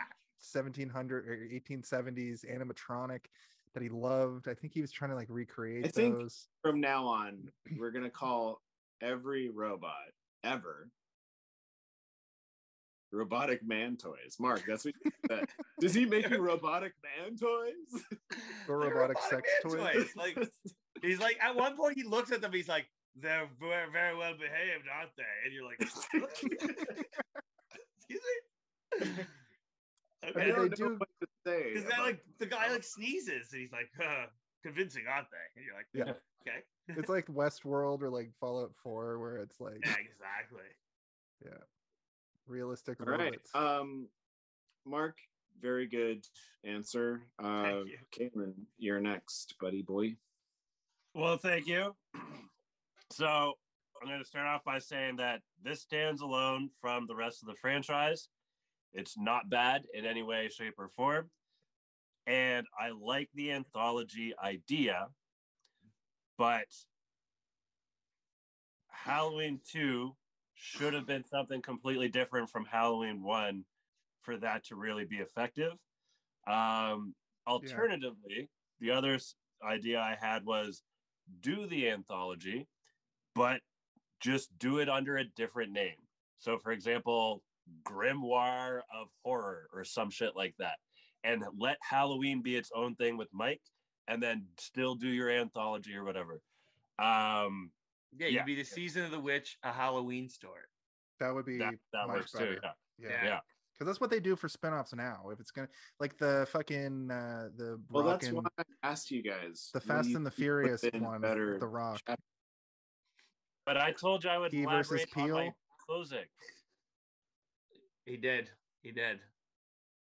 1700 0.52 1.28
or 1.28 1.48
1870s 1.52 2.44
animatronic 2.50 3.26
that 3.74 3.82
he 3.82 3.88
loved. 3.90 4.48
I 4.48 4.54
think 4.54 4.72
he 4.72 4.80
was 4.80 4.90
trying 4.90 5.10
to 5.10 5.16
like 5.16 5.28
recreate 5.30 5.84
I 5.86 5.88
think- 5.88 6.16
those. 6.16 6.48
From 6.62 6.80
now 6.80 7.04
on, 7.06 7.50
we're 7.78 7.90
gonna 7.90 8.08
call 8.10 8.62
every 9.02 9.50
robot 9.50 10.12
ever 10.44 10.88
robotic 13.12 13.62
man 13.62 13.96
toys. 13.96 14.36
Mark, 14.40 14.62
that's 14.66 14.84
what 14.86 14.94
you. 15.04 15.12
Does 15.80 15.92
he 15.92 16.06
make 16.06 16.30
you 16.30 16.38
robotic 16.40 16.94
man 17.02 17.36
toys? 17.36 17.74
Or 18.68 18.80
They're 18.80 18.90
robotic 18.94 19.18
sex 19.28 19.42
man 19.66 19.72
toys. 19.94 20.08
Like 20.16 20.38
he's 21.02 21.18
like 21.20 21.38
at 21.42 21.54
one 21.54 21.76
point 21.76 21.96
he 21.96 22.04
looks 22.04 22.32
at 22.32 22.40
them, 22.40 22.52
he's 22.52 22.68
like, 22.68 22.86
"They're 23.16 23.48
very, 23.60 23.90
very 23.92 24.16
well 24.16 24.32
behaved, 24.34 24.86
aren't 24.96 25.14
they?" 25.16 25.24
And 25.44 25.52
you're 25.52 25.64
like, 25.66 25.80
"Excuse 27.98 28.20
me." 28.22 29.24
I 30.24 30.28
Okay, 30.28 30.38
mean, 30.46 30.48
don't 30.54 30.70
they 30.70 30.82
know 30.84 30.90
do- 30.90 30.96
what 30.98 31.08
to 31.20 31.26
say. 31.44 31.72
because 31.74 31.88
that 31.90 31.98
like 32.00 32.20
the 32.38 32.46
guy 32.46 32.70
like 32.70 32.84
sneezes 32.84 33.52
and 33.52 33.60
he's 33.60 33.72
like, 33.72 33.90
uh, 34.00 34.26
"Convincing, 34.62 35.02
aren't 35.12 35.26
they?" 35.30 35.60
And 35.60 35.64
you're 35.66 35.74
like, 35.74 35.86
Yeah. 35.92 36.14
okay, 36.48 36.62
It's 36.88 37.09
like 37.09 37.26
Westworld 37.26 38.02
or 38.02 38.10
like 38.10 38.30
Fallout 38.40 38.72
4 38.82 39.18
where 39.18 39.36
it's 39.36 39.60
like 39.60 39.78
yeah, 39.84 39.94
exactly." 40.00 40.68
Yeah. 41.44 41.59
Realistic 42.46 43.00
All 43.00 43.06
right. 43.06 43.20
robots. 43.20 43.50
Um, 43.54 44.09
Mark, 44.84 45.18
very 45.60 45.86
good 45.86 46.26
answer. 46.64 47.22
Uh, 47.38 47.62
Thank 47.62 47.88
you. 47.88 48.30
Kaylin, 48.30 48.54
you're 48.78 49.00
next, 49.00 49.54
buddy 49.60 49.82
boy. 49.82 50.16
Well, 51.14 51.36
thank 51.36 51.66
you. 51.66 51.94
So 53.10 53.52
I'm 54.00 54.09
going 54.09 54.20
to 54.20 54.26
start 54.26 54.46
off 54.46 54.64
by 54.64 54.78
saying 54.78 55.16
that 55.16 55.42
this 55.62 55.82
stands 55.82 56.22
alone 56.22 56.70
from 56.80 57.06
the 57.06 57.14
rest 57.14 57.42
of 57.42 57.48
the 57.48 57.54
franchise. 57.54 58.28
It's 58.94 59.18
not 59.18 59.50
bad 59.50 59.82
in 59.92 60.06
any 60.06 60.22
way, 60.22 60.48
shape, 60.48 60.74
or 60.78 60.88
form. 60.88 61.28
And 62.26 62.66
I 62.80 62.90
like 62.98 63.28
the 63.34 63.52
anthology 63.52 64.32
idea, 64.42 65.09
but 66.38 66.66
Halloween 68.88 69.60
2 69.70 70.14
should 70.54 70.94
have 70.94 71.06
been 71.06 71.24
something 71.24 71.60
completely 71.60 72.09
different 72.09 72.48
from 72.48 72.64
Halloween 72.64 73.22
1 73.22 73.64
for 74.20 74.36
that 74.38 74.64
to 74.64 74.76
really 74.76 75.04
be 75.04 75.16
effective. 75.16 75.72
Um, 76.46 77.14
alternatively, 77.46 78.48
the 78.80 78.92
other 78.92 79.18
idea 79.64 80.00
I 80.00 80.16
had 80.20 80.44
was 80.44 80.82
do 81.40 81.66
the 81.66 81.88
anthology, 81.88 82.68
but 83.34 83.60
just 84.20 84.56
do 84.59 84.78
it 84.78 84.88
under 84.88 85.16
a 85.16 85.24
different 85.24 85.72
name. 85.72 85.96
So, 86.38 86.59
for 86.59 86.72
example, 86.72 87.42
Grimoire 87.84 88.82
of 88.94 89.09
Horror 89.24 89.68
or 89.72 89.84
some 89.84 90.10
shit 90.10 90.36
like 90.36 90.54
that. 90.59 90.76
And 91.24 91.44
let 91.56 91.78
Halloween 91.80 92.42
be 92.42 92.56
its 92.56 92.70
own 92.74 92.94
thing 92.96 93.16
with 93.16 93.28
Mike, 93.32 93.62
and 94.08 94.22
then 94.22 94.46
still 94.58 94.94
do 94.94 95.08
your 95.08 95.30
anthology 95.30 95.94
or 95.94 96.04
whatever. 96.04 96.40
Um, 96.98 97.70
Yeah, 98.14 98.26
Yeah. 98.26 98.40
you'd 98.40 98.46
be 98.46 98.54
the 98.56 98.64
season 98.64 99.04
of 99.04 99.10
the 99.10 99.18
witch, 99.20 99.56
a 99.62 99.72
Halloween 99.72 100.28
story. 100.28 100.64
that 101.18 101.32
would 101.32 101.46
be 101.46 101.56
that 101.58 101.74
that 101.92 102.08
much 102.08 102.16
works 102.16 102.32
better. 102.32 102.56
too. 102.56 102.60
Yeah. 102.62 102.72
Yeah. 102.98 103.08
Yeah. 103.08 103.24
Yeah. 103.24 103.40
Because 103.72 103.86
that's 103.86 104.00
what 104.00 104.10
they 104.10 104.20
do 104.20 104.36
for 104.36 104.48
spin-offs 104.50 104.92
now. 104.92 105.30
If 105.30 105.40
it's 105.40 105.50
gonna 105.50 105.68
like 105.98 106.18
the 106.18 106.46
fucking 106.50 107.10
uh 107.10 107.48
the 107.56 107.80
Well, 107.88 108.04
Rock 108.04 108.20
that's 108.20 108.26
and- 108.28 108.36
why 108.36 108.42
I 108.58 108.64
asked 108.82 109.10
you 109.10 109.22
guys. 109.22 109.70
the 109.72 109.80
Fast 109.80 110.10
you 110.10 110.16
and 110.16 110.26
the 110.26 110.30
Furious 110.30 110.82
one, 110.92 111.20
Better. 111.22 111.58
The 111.58 111.66
Rock. 111.66 112.02
chapter? 112.06 112.22
But 113.64 113.76
I 113.78 113.92
told 113.92 114.24
you 114.24 114.30
I 114.30 114.36
would 114.38 114.52
he 114.52 114.64
versus 114.66 115.06
Peel. 115.14 115.36
on 115.38 115.46
my 115.46 115.52
closing. 115.86 116.26
He 118.04 118.16
did. 118.18 118.50
He 118.82 118.90
did. 118.92 119.20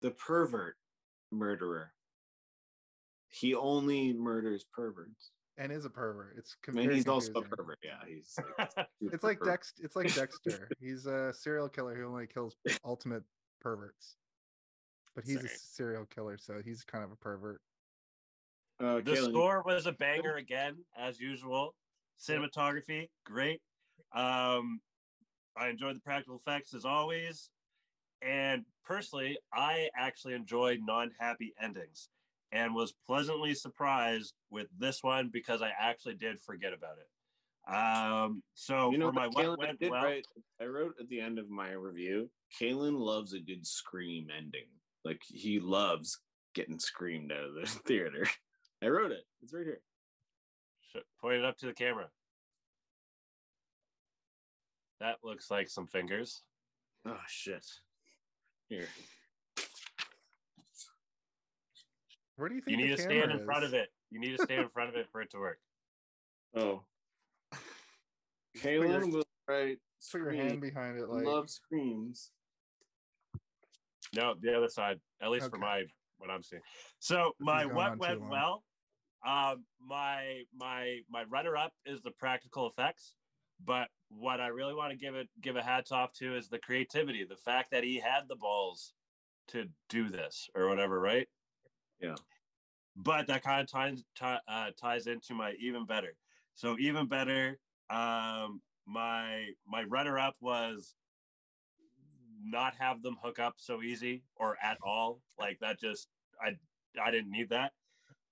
The 0.03 0.11
pervert 0.13 0.77
murderer. 1.33 1.95
He 3.31 3.55
only 3.55 4.13
murders 4.13 4.65
perverts. 4.73 5.33
and 5.57 5.73
is 5.73 5.85
a 5.85 5.91
pervert. 5.91 6.37
It's 6.39 6.57
I 6.67 6.71
mean, 6.73 6.85
very 6.85 6.97
he's 6.97 7.09
also 7.09 7.33
a 7.33 7.43
pervert. 7.43 7.79
Yeah, 7.83 7.99
he's. 8.07 8.39
Like, 8.59 8.89
It's 9.01 9.25
like 9.25 9.39
pervert. 9.39 9.55
Dex. 9.55 9.73
It's 9.83 9.97
like 9.97 10.15
Dexter. 10.15 10.69
He's 10.81 11.07
a 11.07 11.33
serial 11.33 11.69
killer 11.69 11.95
who 11.95 12.07
only 12.07 12.27
kills 12.27 12.57
ultimate 12.85 13.23
perverts, 13.61 14.17
but 15.15 15.25
he's 15.25 15.45
a 15.45 15.49
serial 15.49 16.07
killer, 16.07 16.39
so 16.39 16.61
he's 16.65 16.85
kind 16.85 17.05
of 17.05 17.13
a 17.13 17.17
pervert. 17.17 17.61
Uh, 18.81 18.97
the 18.97 19.13
Kaylin, 19.13 19.31
score 19.31 19.63
was 19.67 19.87
a 19.87 19.93
banger 19.93 20.37
again, 20.37 20.77
as 20.97 21.19
usual. 21.19 21.75
Cinematography, 22.21 23.09
great. 23.25 23.61
Um, 24.15 24.81
I 25.57 25.69
enjoyed 25.69 25.97
the 25.97 26.01
practical 26.01 26.37
effects 26.37 26.75
as 26.75 26.85
always. 26.85 27.51
And 28.23 28.65
personally, 28.85 29.39
I 29.53 29.89
actually 29.97 30.35
enjoy 30.35 30.79
non 30.81 31.11
happy 31.19 31.55
endings 31.61 32.09
and 32.53 32.75
was 32.75 32.95
pleasantly 33.07 33.55
surprised 33.55 34.35
with 34.51 34.69
this 34.79 35.03
one 35.03 35.31
because 35.33 35.63
I 35.63 35.71
actually 35.79 36.15
did 36.15 36.41
forget 36.41 36.73
about 36.73 36.97
it. 36.99 37.09
Um, 37.69 38.43
so 38.55 38.91
You 38.91 38.99
know 38.99 39.09
for 39.09 39.13
my 39.13 39.27
what 39.27 39.37
what 39.37 39.45
Kaylin 39.45 39.59
went 39.59 39.81
did 39.81 39.91
well, 39.91 40.05
write? 40.05 40.27
I 40.61 40.65
wrote 40.65 40.95
at 41.01 41.09
the 41.09 41.21
end 41.21 41.39
of 41.39 41.51
my 41.51 41.73
review. 41.73 42.31
Kaylin 42.61 42.99
loves 42.99 43.35
a 43.35 43.41
good 43.41 43.67
scream 43.67 44.29
ending. 44.35 44.67
Like 45.05 45.21
he 45.27 45.61
loves 45.61 46.19
getting 46.55 46.79
screamed 46.79 47.31
out 47.31 47.45
of 47.45 47.55
the 47.55 47.67
theater. 47.87 48.27
I 48.83 48.89
wrote 48.89 49.13
it. 49.13 49.25
It's 49.43 49.53
right 49.53 49.67
here. 49.67 49.81
point 51.21 51.37
it 51.37 51.45
up 51.45 51.59
to 51.59 51.67
the 51.67 51.75
camera. 51.75 52.07
That 55.01 55.17
looks 55.23 55.51
like 55.51 55.69
some 55.69 55.87
fingers. 55.87 56.43
Oh 57.07 57.21
shit. 57.29 57.67
Here. 58.69 58.89
Where 62.39 62.49
do 62.49 62.55
you 62.55 62.61
think 62.61 62.79
You 62.79 62.85
need 62.85 62.93
the 62.93 62.97
to 62.97 63.03
stand 63.03 63.21
camera 63.23 63.39
in 63.39 63.45
front 63.45 63.65
of 63.65 63.75
it. 63.75 63.89
You 64.13 64.21
need 64.21 64.37
to 64.37 64.43
stand 64.45 64.63
in 64.63 64.69
front 64.69 64.89
of 64.91 64.95
it 64.97 65.09
for 65.11 65.21
it 65.21 65.31
to 65.33 65.39
work. 65.39 65.59
Oh. 66.57 66.81
Put 67.53 68.65
your- 68.65 68.85
Kaylin 68.85 69.13
will 69.13 69.23
write 69.47 69.79
Put 70.11 70.21
your 70.23 70.31
hand 70.31 70.63
behind 70.63 70.99
it, 70.99 71.07
like 71.09 71.27
love 71.27 71.51
screams. 71.51 72.31
No, 74.15 74.35
the 74.41 74.57
other 74.57 74.69
side, 74.71 74.99
at 75.21 75.29
least 75.31 75.51
for 75.51 75.59
my 75.59 75.83
what 76.17 76.31
I'm 76.31 76.43
seeing. 76.43 76.63
So 77.01 77.33
This 77.39 77.45
my 77.47 77.59
has 77.59 77.67
gone 77.67 77.75
what 77.77 77.99
went 77.99 78.21
well. 78.31 78.65
Um, 79.27 79.65
my 79.85 80.45
my 80.57 81.01
my 81.11 81.25
runner 81.25 81.55
up 81.57 81.73
is 81.85 82.01
the 82.01 82.13
practical 82.13 82.67
effects, 82.67 83.15
but 83.63 83.89
what 84.09 84.41
I 84.41 84.47
really 84.47 84.75
want 84.75 84.93
to 84.93 84.97
give 84.97 85.15
it 85.15 85.29
give 85.43 85.57
a 85.57 85.63
hats 85.63 85.93
off 85.93 86.15
to 86.15 86.35
is 86.35 86.49
the 86.49 86.59
creativity, 86.61 87.25
the 87.29 87.37
fact 87.37 87.73
that 87.73 87.85
he 87.85 87.99
had 88.01 88.23
the 88.29 88.37
balls 88.37 88.95
to 89.49 89.67
do 89.91 90.09
this 90.09 90.49
or 90.55 90.69
whatever, 90.69 90.99
right? 90.99 91.29
Yeah. 92.01 92.15
But 92.97 93.27
that 93.29 93.43
kind 93.43 93.61
of 93.63 93.71
ties 93.71 94.05
ti- 94.17 94.43
uh, 94.49 94.71
ties 94.81 95.07
into 95.07 95.35
my 95.35 95.53
even 95.61 95.87
better. 95.87 96.17
So 96.55 96.77
even 96.79 97.07
better, 97.07 97.59
um, 97.91 98.61
my 98.87 99.51
my 99.67 99.85
runner 99.85 100.19
up 100.19 100.35
was 100.41 100.95
not 102.43 102.75
have 102.77 103.03
them 103.03 103.17
hook 103.23 103.39
up 103.39 103.55
so 103.59 103.83
easy 103.83 104.23
or 104.37 104.57
at 104.63 104.79
all. 104.83 105.21
Like 105.39 105.59
that 105.61 105.81
just 105.81 106.09
I 106.43 106.57
I 107.03 107.11
didn't 107.11 107.31
need 107.31 107.51
that. 107.51 107.73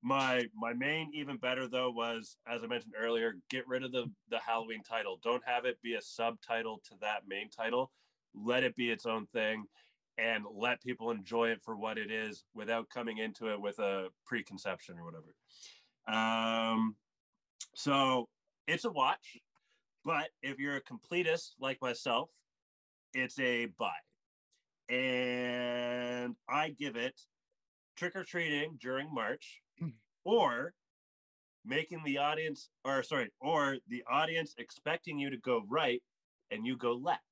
My 0.02 0.44
my 0.54 0.72
main 0.72 1.10
even 1.14 1.36
better 1.36 1.68
though 1.68 1.90
was 1.90 2.36
as 2.48 2.62
I 2.62 2.66
mentioned 2.66 2.94
earlier, 2.98 3.34
get 3.50 3.66
rid 3.68 3.84
of 3.84 3.92
the 3.92 4.10
the 4.30 4.38
Halloween 4.38 4.82
title. 4.82 5.18
Don't 5.22 5.42
have 5.46 5.64
it 5.64 5.80
be 5.82 5.94
a 5.94 6.02
subtitle 6.02 6.80
to 6.84 6.96
that 7.00 7.22
main 7.28 7.50
title. 7.50 7.92
Let 8.34 8.64
it 8.64 8.76
be 8.76 8.90
its 8.90 9.06
own 9.06 9.26
thing 9.26 9.64
and 10.18 10.44
let 10.52 10.82
people 10.82 11.10
enjoy 11.10 11.50
it 11.50 11.62
for 11.62 11.76
what 11.76 11.98
it 11.98 12.10
is 12.10 12.44
without 12.54 12.88
coming 12.88 13.18
into 13.18 13.52
it 13.52 13.60
with 13.60 13.78
a 13.78 14.08
preconception 14.24 14.96
or 14.98 15.04
whatever. 15.04 15.34
Um 16.08 16.96
so 17.74 18.28
it's 18.66 18.84
a 18.84 18.90
watch, 18.90 19.36
but 20.04 20.28
if 20.42 20.58
you're 20.58 20.76
a 20.76 20.82
completist 20.82 21.50
like 21.60 21.80
myself, 21.82 22.30
it's 23.12 23.38
a 23.38 23.66
buy. 23.78 23.92
And 24.88 26.36
I 26.48 26.70
give 26.70 26.96
it 26.96 27.20
trick 27.96 28.14
or 28.14 28.24
treating 28.24 28.78
during 28.80 29.12
March 29.12 29.60
or 30.24 30.74
making 31.64 32.02
the 32.04 32.18
audience, 32.18 32.70
or 32.84 33.02
sorry, 33.02 33.30
or 33.40 33.78
the 33.88 34.04
audience 34.08 34.54
expecting 34.58 35.18
you 35.18 35.30
to 35.30 35.38
go 35.38 35.64
right 35.68 36.02
and 36.50 36.64
you 36.64 36.76
go 36.76 36.92
left. 36.92 37.22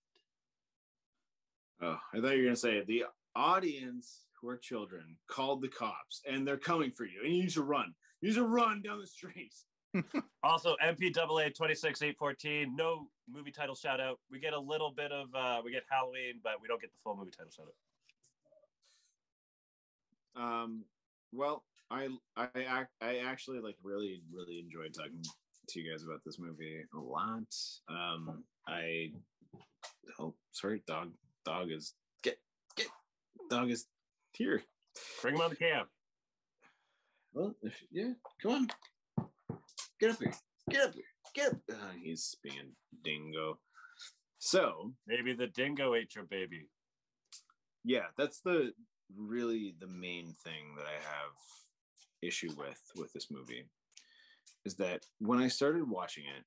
Oh, 1.83 1.99
I 2.13 2.21
thought 2.21 2.33
you 2.33 2.39
were 2.39 2.45
gonna 2.45 2.57
say 2.57 2.83
the 2.85 3.05
audience 3.35 4.25
who 4.41 4.49
are 4.49 4.57
children 4.57 5.17
called 5.29 5.63
the 5.63 5.69
cops 5.69 6.23
and 6.29 6.47
they're 6.47 6.57
coming 6.57 6.91
for 6.91 7.05
you 7.05 7.23
and 7.25 7.35
you 7.35 7.43
need 7.43 7.51
to 7.51 7.63
run. 7.63 7.95
You 8.21 8.29
need 8.29 8.37
to 8.37 8.47
run 8.47 8.83
down 8.83 9.01
the 9.01 9.07
street. 9.07 9.55
Also, 10.43 10.77
MPAA 10.85 11.55
26814, 11.55 12.77
no 12.77 13.09
movie 13.33 13.51
title 13.51 13.75
shout 13.75 14.01
out. 14.01 14.19
We 14.31 14.39
get 14.39 14.53
a 14.53 14.59
little 14.59 14.91
bit 14.91 15.11
of, 15.11 15.29
uh, 15.35 15.63
we 15.65 15.71
get 15.71 15.85
Halloween, 15.89 16.41
but 16.43 16.61
we 16.61 16.69
don't 16.69 16.81
get 16.81 16.91
the 16.91 16.99
full 17.03 17.17
movie 17.17 17.31
title 17.31 17.51
shout 17.51 17.67
out. 20.37 20.43
Um, 20.43 20.85
well, 21.33 21.65
I 21.91 22.09
I 22.37 22.85
I 23.01 23.19
actually 23.19 23.61
like 23.61 23.77
really 23.83 24.21
really 24.33 24.59
enjoyed 24.59 24.93
talking 24.95 25.23
to 25.69 25.81
you 25.81 25.91
guys 25.91 26.03
about 26.03 26.21
this 26.25 26.39
movie 26.39 26.83
a 26.95 26.99
lot. 26.99 27.55
Um, 27.89 28.43
I 28.67 29.13
oh 30.19 30.35
sorry, 30.53 30.83
dog 30.87 31.13
dog 31.45 31.71
is 31.71 31.95
get 32.23 32.39
get 32.77 32.89
dog 33.51 33.71
is 33.71 33.87
here. 34.33 34.63
Bring 35.23 35.35
him 35.37 35.41
on 35.43 35.51
the 35.51 35.57
cam. 35.57 35.87
Well, 37.33 37.55
if, 37.63 37.83
yeah, 37.91 38.13
come 38.41 38.53
on, 39.19 39.27
get 39.99 40.11
up 40.13 40.19
here, 40.21 40.33
get 40.71 40.85
up 40.85 40.95
here, 40.95 41.03
get 41.35 41.49
up. 41.49 41.57
Uh, 41.71 41.93
he's 42.01 42.37
being 42.43 42.73
dingo. 43.03 43.59
So 44.39 44.93
Maybe 45.07 45.33
the 45.33 45.49
dingo 45.49 45.95
ate 45.95 46.15
your 46.15 46.25
baby. 46.25 46.69
yeah 47.85 48.07
that's 48.17 48.41
the 48.41 48.73
really 49.17 49.75
the 49.81 49.87
main 49.87 50.35
thing 50.45 50.75
that 50.77 50.87
i 50.87 50.95
have 50.95 51.33
issue 52.23 52.51
with 52.57 52.81
with 52.97 53.13
this 53.13 53.31
movie 53.31 53.65
is 54.65 54.75
that 54.77 55.05
when 55.19 55.39
i 55.39 55.49
started 55.49 55.89
watching 55.89 56.25
it 56.25 56.45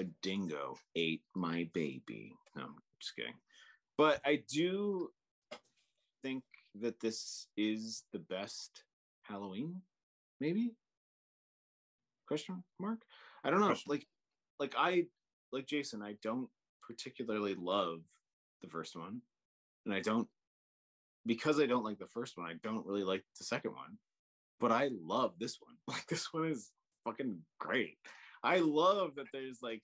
a 0.00 0.04
dingo 0.22 0.76
ate 0.96 1.22
my 1.34 1.68
baby 1.74 2.32
no 2.56 2.62
i'm 2.64 2.74
just 3.00 3.14
kidding 3.16 3.34
but 3.96 4.20
i 4.24 4.42
do 4.50 5.08
think 6.22 6.42
that 6.80 7.00
this 7.00 7.48
is 7.56 8.04
the 8.12 8.18
best 8.18 8.84
halloween 9.22 9.80
maybe 10.40 10.74
question 12.26 12.62
mark 12.80 13.00
i 13.44 13.50
don't 13.50 13.60
know 13.60 13.66
Question. 13.66 13.90
like 13.90 14.06
like 14.58 14.74
i 14.78 15.04
like 15.52 15.66
jason 15.66 16.02
i 16.02 16.14
don't 16.22 16.48
particularly 16.86 17.54
love 17.54 18.00
the 18.62 18.68
first 18.68 18.96
one 18.96 19.20
and 19.84 19.94
i 19.94 20.00
don't 20.00 20.28
because 21.26 21.60
I 21.60 21.66
don't 21.66 21.84
like 21.84 21.98
the 21.98 22.06
first 22.06 22.36
one, 22.36 22.48
I 22.48 22.54
don't 22.62 22.86
really 22.86 23.04
like 23.04 23.24
the 23.38 23.44
second 23.44 23.72
one. 23.72 23.98
But 24.60 24.72
I 24.72 24.90
love 25.04 25.34
this 25.38 25.58
one. 25.60 25.76
Like 25.88 26.06
this 26.06 26.32
one 26.32 26.46
is 26.46 26.70
fucking 27.04 27.38
great. 27.58 27.96
I 28.42 28.58
love 28.58 29.16
that 29.16 29.26
there's 29.32 29.58
like 29.62 29.82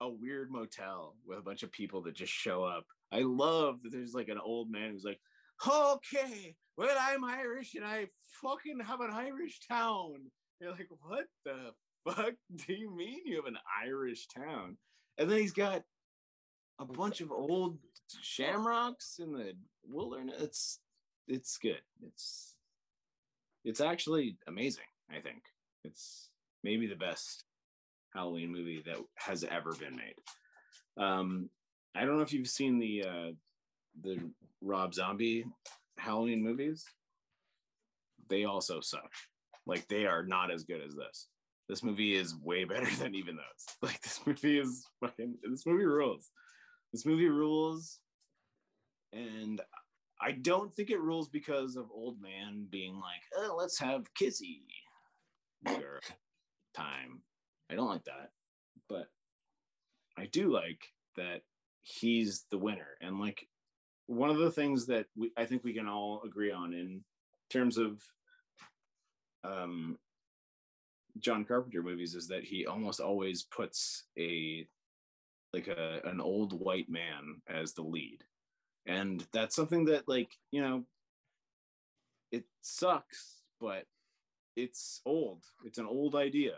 a 0.00 0.08
weird 0.08 0.50
motel 0.50 1.16
with 1.26 1.38
a 1.38 1.42
bunch 1.42 1.62
of 1.62 1.72
people 1.72 2.02
that 2.02 2.14
just 2.14 2.32
show 2.32 2.64
up. 2.64 2.84
I 3.12 3.20
love 3.20 3.82
that 3.82 3.92
there's 3.92 4.14
like 4.14 4.28
an 4.28 4.38
old 4.38 4.70
man 4.70 4.90
who's 4.92 5.04
like, 5.04 5.20
okay, 5.66 6.54
well, 6.76 6.96
I'm 7.00 7.24
Irish 7.24 7.74
and 7.74 7.84
I 7.84 8.06
fucking 8.42 8.80
have 8.86 9.00
an 9.00 9.10
Irish 9.10 9.60
town. 9.68 10.14
You're 10.60 10.72
like, 10.72 10.88
what 11.00 11.26
the 11.44 11.72
fuck 12.06 12.34
do 12.66 12.72
you 12.72 12.94
mean 12.94 13.20
you 13.24 13.36
have 13.36 13.46
an 13.46 13.58
Irish 13.84 14.26
town? 14.28 14.76
And 15.18 15.30
then 15.30 15.38
he's 15.38 15.52
got 15.52 15.82
a 16.78 16.84
bunch 16.84 17.20
of 17.20 17.32
old 17.32 17.78
shamrocks 18.22 19.18
in 19.18 19.32
the 19.32 19.52
wilderness. 19.88 20.40
It's 20.40 20.78
it's 21.26 21.58
good. 21.58 21.80
It's 22.02 22.54
it's 23.64 23.80
actually 23.80 24.36
amazing. 24.46 24.84
I 25.10 25.20
think 25.20 25.42
it's 25.84 26.30
maybe 26.62 26.86
the 26.86 26.94
best 26.96 27.44
Halloween 28.14 28.52
movie 28.52 28.82
that 28.86 28.98
has 29.16 29.44
ever 29.44 29.72
been 29.74 29.96
made. 29.96 31.02
Um, 31.02 31.50
I 31.94 32.04
don't 32.04 32.16
know 32.16 32.22
if 32.22 32.32
you've 32.32 32.48
seen 32.48 32.78
the 32.78 33.04
uh, 33.04 33.32
the 34.02 34.30
Rob 34.60 34.94
Zombie 34.94 35.44
Halloween 35.98 36.42
movies. 36.42 36.84
They 38.28 38.44
also 38.44 38.80
suck. 38.80 39.10
Like 39.66 39.86
they 39.88 40.06
are 40.06 40.24
not 40.24 40.50
as 40.50 40.64
good 40.64 40.80
as 40.86 40.94
this. 40.94 41.28
This 41.68 41.82
movie 41.82 42.14
is 42.14 42.36
way 42.36 42.64
better 42.64 42.88
than 42.98 43.14
even 43.14 43.36
those. 43.36 43.76
Like 43.82 44.00
this 44.00 44.20
movie 44.26 44.58
is 44.58 44.86
fucking. 45.00 45.36
This 45.48 45.66
movie 45.66 45.84
rules. 45.84 46.30
This 46.92 47.04
movie 47.04 47.28
rules, 47.28 48.00
and 49.12 49.60
I 50.20 50.32
don't 50.32 50.74
think 50.74 50.90
it 50.90 51.00
rules 51.00 51.28
because 51.28 51.76
of 51.76 51.90
old 51.92 52.20
man 52.20 52.66
being 52.70 52.94
like, 52.94 53.22
oh, 53.36 53.56
"Let's 53.58 53.78
have 53.78 54.06
girl 55.64 56.00
time." 56.74 57.22
I 57.70 57.74
don't 57.74 57.88
like 57.88 58.04
that, 58.04 58.30
but 58.88 59.08
I 60.16 60.26
do 60.26 60.50
like 60.50 60.80
that 61.16 61.42
he's 61.88 62.44
the 62.50 62.58
winner. 62.58 62.96
And 63.00 63.18
like 63.18 63.46
one 64.06 64.30
of 64.30 64.38
the 64.38 64.50
things 64.50 64.86
that 64.86 65.06
we, 65.16 65.32
I 65.36 65.44
think 65.46 65.64
we 65.64 65.72
can 65.72 65.88
all 65.88 66.22
agree 66.24 66.52
on 66.52 66.74
in 66.74 67.02
terms 67.50 67.78
of 67.78 68.02
um, 69.44 69.98
John 71.18 71.44
Carpenter 71.44 71.82
movies 71.82 72.14
is 72.14 72.28
that 72.28 72.44
he 72.44 72.66
almost 72.66 73.00
always 73.00 73.42
puts 73.42 74.04
a 74.18 74.66
like 75.54 75.68
a 75.68 76.00
an 76.04 76.20
old 76.20 76.52
white 76.52 76.90
man 76.90 77.40
as 77.48 77.72
the 77.72 77.82
lead. 77.82 78.22
And 78.86 79.26
that's 79.32 79.56
something 79.56 79.86
that 79.86 80.08
like, 80.08 80.30
you 80.50 80.60
know, 80.60 80.84
it 82.30 82.44
sucks, 82.60 83.42
but 83.60 83.84
it's 84.56 85.00
old. 85.06 85.44
It's 85.64 85.78
an 85.78 85.86
old 85.86 86.14
idea. 86.14 86.54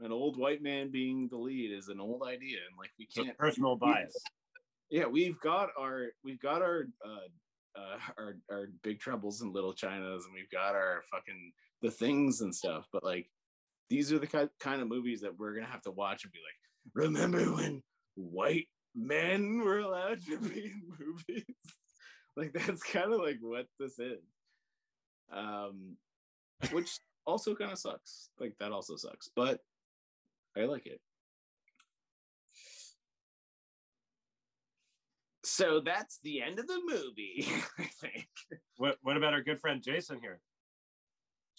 An 0.00 0.10
old 0.10 0.36
white 0.36 0.62
man 0.62 0.90
being 0.90 1.28
the 1.28 1.36
lead 1.36 1.70
is 1.70 1.88
an 1.88 2.00
old 2.00 2.22
idea 2.24 2.58
and 2.68 2.76
like 2.76 2.90
we 2.98 3.04
It's 3.04 3.14
can't 3.14 3.38
personal 3.38 3.76
bias. 3.76 4.16
Yeah, 4.92 5.06
we've 5.06 5.40
got 5.40 5.70
our 5.78 6.08
we've 6.22 6.40
got 6.40 6.60
our 6.60 6.84
uh, 7.04 7.80
uh, 7.80 7.98
our 8.18 8.36
our 8.50 8.68
big 8.82 9.00
troubles 9.00 9.40
and 9.40 9.52
little 9.52 9.72
Chinas, 9.72 10.26
and 10.26 10.34
we've 10.34 10.50
got 10.50 10.74
our 10.74 11.02
fucking 11.10 11.52
the 11.80 11.90
things 11.90 12.42
and 12.42 12.54
stuff. 12.54 12.86
But 12.92 13.02
like, 13.02 13.28
these 13.88 14.12
are 14.12 14.18
the 14.18 14.26
ki- 14.26 14.54
kind 14.60 14.82
of 14.82 14.88
movies 14.88 15.22
that 15.22 15.36
we're 15.36 15.54
gonna 15.54 15.66
have 15.66 15.82
to 15.82 15.90
watch 15.90 16.24
and 16.24 16.32
be 16.32 16.38
like, 16.38 17.04
remember 17.06 17.40
when 17.54 17.82
white 18.16 18.68
men 18.94 19.60
were 19.64 19.78
allowed 19.78 20.22
to 20.26 20.38
be 20.38 20.66
in 20.66 20.82
movies? 21.00 21.44
like 22.36 22.52
that's 22.52 22.82
kind 22.82 23.14
of 23.14 23.20
like 23.20 23.38
what 23.40 23.66
this 23.80 23.98
is. 23.98 24.20
Um, 25.32 25.96
which 26.70 26.98
also 27.26 27.54
kind 27.54 27.72
of 27.72 27.78
sucks. 27.78 28.28
Like 28.38 28.52
that 28.60 28.72
also 28.72 28.96
sucks, 28.96 29.30
but 29.34 29.58
I 30.54 30.66
like 30.66 30.84
it. 30.84 31.00
So 35.52 35.80
that's 35.84 36.18
the 36.24 36.40
end 36.40 36.58
of 36.58 36.66
the 36.66 36.80
movie, 36.86 37.46
I 37.78 37.84
think. 37.84 38.26
What 38.78 38.96
What 39.02 39.18
about 39.18 39.34
our 39.34 39.42
good 39.42 39.60
friend 39.60 39.82
Jason 39.82 40.18
here? 40.18 40.40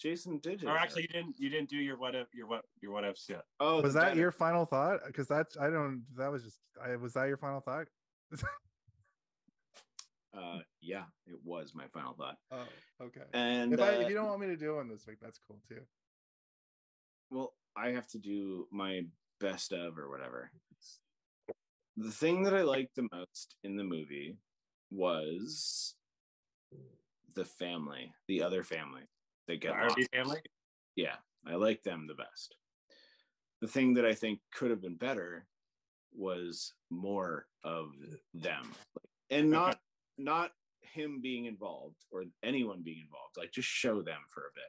Jason 0.00 0.38
did 0.38 0.64
it. 0.64 0.66
Or 0.66 0.76
actually, 0.76 1.02
you 1.02 1.08
didn't. 1.08 1.36
You 1.38 1.48
didn't 1.48 1.68
do 1.68 1.76
your 1.76 1.96
what 1.96 2.16
if 2.16 2.26
your 2.34 2.48
what 2.48 2.64
your 2.82 2.90
what 2.90 3.04
ifs 3.04 3.28
yet. 3.28 3.44
oh, 3.60 3.80
was 3.82 3.94
that 3.94 4.08
better- 4.08 4.20
your 4.20 4.32
final 4.32 4.66
thought? 4.66 4.98
Because 5.06 5.28
that's 5.28 5.56
I 5.56 5.70
don't. 5.70 6.02
That 6.16 6.32
was 6.32 6.42
just. 6.42 6.58
I 6.84 6.96
was 6.96 7.12
that 7.12 7.28
your 7.28 7.36
final 7.36 7.60
thought? 7.60 7.86
Uh, 10.36 10.58
yeah, 10.80 11.04
it 11.28 11.36
was 11.44 11.76
my 11.76 11.86
final 11.86 12.12
thought. 12.14 12.36
oh, 12.50 12.66
okay. 13.00 13.20
And 13.32 13.72
If, 13.72 13.80
I, 13.80 13.90
uh, 13.90 14.00
if 14.00 14.08
you 14.08 14.16
don't 14.16 14.26
want 14.26 14.40
me 14.40 14.48
to 14.48 14.56
do 14.56 14.74
one 14.74 14.88
this 14.88 15.06
week, 15.06 15.18
that's 15.22 15.38
cool 15.46 15.60
too. 15.68 15.82
well, 17.30 17.54
I 17.76 17.90
have 17.90 18.08
to 18.08 18.18
do 18.18 18.66
my 18.72 19.02
best 19.38 19.72
of 19.72 19.96
or 19.96 20.10
whatever. 20.10 20.50
The 21.96 22.10
thing 22.10 22.42
that 22.42 22.54
I 22.54 22.62
liked 22.62 22.96
the 22.96 23.08
most 23.12 23.56
in 23.62 23.76
the 23.76 23.84
movie 23.84 24.36
was 24.90 25.94
the 27.34 27.44
family, 27.44 28.12
the 28.28 28.42
other 28.42 28.62
family 28.62 29.02
that 29.46 29.54
The 29.54 29.58
get 29.58 29.74
RV 29.74 29.88
lost. 29.88 30.08
family. 30.12 30.40
Yeah, 30.96 31.16
I 31.46 31.54
like 31.54 31.82
them 31.82 32.06
the 32.06 32.14
best. 32.14 32.54
The 33.60 33.68
thing 33.68 33.94
that 33.94 34.04
I 34.04 34.14
think 34.14 34.40
could 34.52 34.70
have 34.70 34.82
been 34.82 34.96
better 34.96 35.46
was 36.12 36.72
more 36.90 37.46
of 37.64 37.90
them, 38.34 38.72
and 39.30 39.50
not 39.50 39.80
not 40.18 40.52
him 40.82 41.20
being 41.20 41.46
involved 41.46 41.96
or 42.12 42.24
anyone 42.44 42.82
being 42.82 43.00
involved. 43.00 43.36
Like 43.36 43.50
just 43.52 43.68
show 43.68 44.02
them 44.02 44.20
for 44.28 44.42
a 44.42 44.54
bit. 44.54 44.64